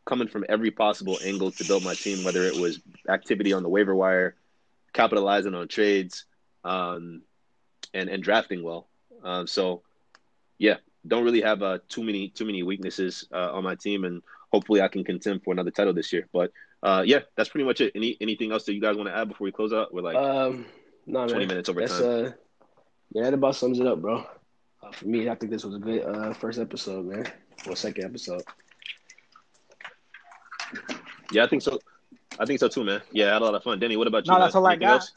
coming 0.05 0.27
from 0.27 0.45
every 0.47 0.71
possible 0.71 1.17
angle 1.23 1.51
to 1.51 1.63
build 1.65 1.83
my 1.83 1.95
team, 1.95 2.23
whether 2.23 2.43
it 2.43 2.55
was 2.55 2.79
activity 3.09 3.53
on 3.53 3.63
the 3.63 3.69
waiver 3.69 3.95
wire, 3.95 4.35
capitalizing 4.93 5.55
on 5.55 5.67
trades, 5.67 6.25
um, 6.63 7.21
and 7.93 8.09
and 8.09 8.23
drafting 8.23 8.63
well. 8.63 8.87
Um, 9.23 9.47
so, 9.47 9.81
yeah, 10.57 10.75
don't 11.07 11.23
really 11.23 11.41
have 11.41 11.63
uh, 11.63 11.79
too 11.89 12.03
many 12.03 12.29
too 12.29 12.45
many 12.45 12.63
weaknesses 12.63 13.27
uh, 13.33 13.51
on 13.53 13.63
my 13.63 13.75
team, 13.75 14.05
and 14.05 14.21
hopefully 14.51 14.81
I 14.81 14.87
can 14.87 15.03
contend 15.03 15.43
for 15.43 15.51
another 15.53 15.71
title 15.71 15.93
this 15.93 16.13
year. 16.13 16.27
But 16.31 16.51
uh, 16.83 17.03
yeah, 17.05 17.19
that's 17.35 17.49
pretty 17.49 17.65
much 17.65 17.81
it. 17.81 17.91
Any 17.95 18.17
anything 18.21 18.51
else 18.51 18.65
that 18.65 18.73
you 18.73 18.81
guys 18.81 18.95
want 18.95 19.09
to 19.09 19.15
add 19.15 19.27
before 19.27 19.45
we 19.45 19.51
close 19.51 19.73
out? 19.73 19.93
We're 19.93 20.01
like 20.01 20.15
um, 20.15 20.65
no, 21.05 21.27
twenty 21.27 21.45
man. 21.45 21.47
minutes 21.47 21.69
over 21.69 21.81
that's, 21.81 21.99
time. 21.99 22.25
Uh, 22.25 22.31
yeah, 23.13 23.23
that 23.23 23.33
about 23.33 23.55
sums 23.55 23.79
it 23.79 23.87
up, 23.87 24.01
bro. 24.01 24.25
Uh, 24.83 24.91
for 24.91 25.07
me, 25.07 25.29
I 25.29 25.35
think 25.35 25.51
this 25.51 25.63
was 25.63 25.75
a 25.75 25.79
good 25.79 26.03
uh, 26.03 26.33
first 26.33 26.59
episode, 26.59 27.05
man, 27.05 27.31
or 27.67 27.75
second 27.75 28.05
episode. 28.05 28.43
Yeah, 31.31 31.43
I 31.43 31.47
think 31.47 31.61
so. 31.61 31.79
I 32.39 32.45
think 32.45 32.59
so 32.59 32.67
too, 32.67 32.83
man. 32.83 33.01
Yeah, 33.11 33.29
I 33.29 33.33
had 33.33 33.41
a 33.41 33.45
lot 33.45 33.55
of 33.55 33.63
fun. 33.63 33.79
Denny, 33.79 33.97
what 33.97 34.07
about 34.07 34.25
you? 34.25 34.33
No, 34.33 34.39
that's 34.39 34.53
man? 34.53 34.63
all 34.63 34.67
Anything 34.67 34.87
I 34.87 34.91
got. 34.91 34.95
Else? 34.95 35.11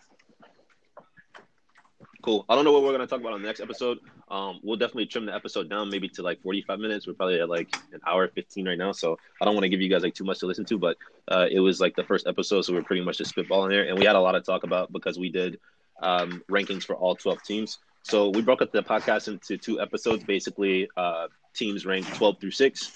Cool. 2.22 2.44
I 2.48 2.54
don't 2.54 2.64
know 2.64 2.72
what 2.72 2.82
we're 2.82 2.92
gonna 2.92 3.06
talk 3.06 3.20
about 3.20 3.32
on 3.32 3.42
the 3.42 3.46
next 3.46 3.60
episode. 3.60 3.98
Um, 4.28 4.60
we'll 4.62 4.76
definitely 4.76 5.06
trim 5.06 5.24
the 5.24 5.34
episode 5.34 5.70
down 5.70 5.88
maybe 5.88 6.08
to 6.10 6.22
like 6.22 6.42
forty-five 6.42 6.78
minutes. 6.78 7.06
We're 7.06 7.14
probably 7.14 7.40
at 7.40 7.48
like 7.48 7.74
an 7.92 8.00
hour 8.06 8.28
fifteen 8.28 8.66
right 8.68 8.76
now, 8.76 8.92
so 8.92 9.18
I 9.40 9.44
don't 9.44 9.54
want 9.54 9.62
to 9.64 9.68
give 9.68 9.80
you 9.80 9.88
guys 9.88 10.02
like 10.02 10.14
too 10.14 10.24
much 10.24 10.40
to 10.40 10.46
listen 10.46 10.64
to. 10.66 10.78
But 10.78 10.96
uh, 11.28 11.46
it 11.50 11.60
was 11.60 11.80
like 11.80 11.96
the 11.96 12.04
first 12.04 12.26
episode, 12.26 12.62
so 12.62 12.74
we're 12.74 12.82
pretty 12.82 13.02
much 13.02 13.18
just 13.18 13.34
spitballing 13.34 13.72
here, 13.72 13.84
and 13.84 13.98
we 13.98 14.04
had 14.04 14.16
a 14.16 14.20
lot 14.20 14.32
to 14.32 14.40
talk 14.40 14.64
about 14.64 14.92
because 14.92 15.18
we 15.18 15.30
did 15.30 15.58
um, 16.02 16.42
rankings 16.50 16.84
for 16.84 16.96
all 16.96 17.14
twelve 17.16 17.42
teams. 17.42 17.78
So 18.02 18.30
we 18.30 18.42
broke 18.42 18.62
up 18.62 18.72
the 18.72 18.82
podcast 18.82 19.28
into 19.28 19.58
two 19.58 19.80
episodes. 19.80 20.24
Basically, 20.24 20.88
uh, 20.96 21.28
teams 21.54 21.84
ranked 21.84 22.14
twelve 22.16 22.40
through 22.40 22.52
six, 22.52 22.92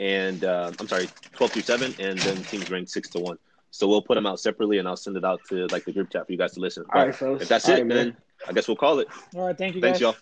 and 0.00 0.44
uh, 0.44 0.72
I'm 0.78 0.88
sorry, 0.88 1.08
twelve 1.34 1.52
through 1.52 1.62
seven, 1.62 1.94
and 1.98 2.18
then 2.18 2.42
teams 2.44 2.70
ranked 2.70 2.90
six 2.90 3.08
to 3.10 3.18
one. 3.18 3.38
So 3.70 3.88
we'll 3.88 4.02
put 4.02 4.14
them 4.14 4.26
out 4.26 4.38
separately, 4.38 4.78
and 4.78 4.86
I'll 4.86 4.96
send 4.96 5.16
it 5.16 5.24
out 5.24 5.40
to 5.48 5.66
like 5.66 5.84
the 5.84 5.92
group 5.92 6.10
chat 6.10 6.26
for 6.26 6.32
you 6.32 6.38
guys 6.38 6.52
to 6.52 6.60
listen. 6.60 6.84
All 6.94 7.06
right, 7.06 7.14
fellas. 7.14 7.42
If 7.42 7.48
that's 7.48 7.68
All 7.68 7.74
it, 7.74 7.78
right, 7.78 7.86
man. 7.86 7.96
then 7.96 8.16
I 8.48 8.52
guess 8.52 8.68
we'll 8.68 8.76
call 8.76 9.00
it. 9.00 9.08
All 9.34 9.46
right, 9.46 9.58
thank 9.58 9.74
you 9.74 9.80
Thanks, 9.80 10.00
guys. 10.00 10.14
y'all. 10.14 10.16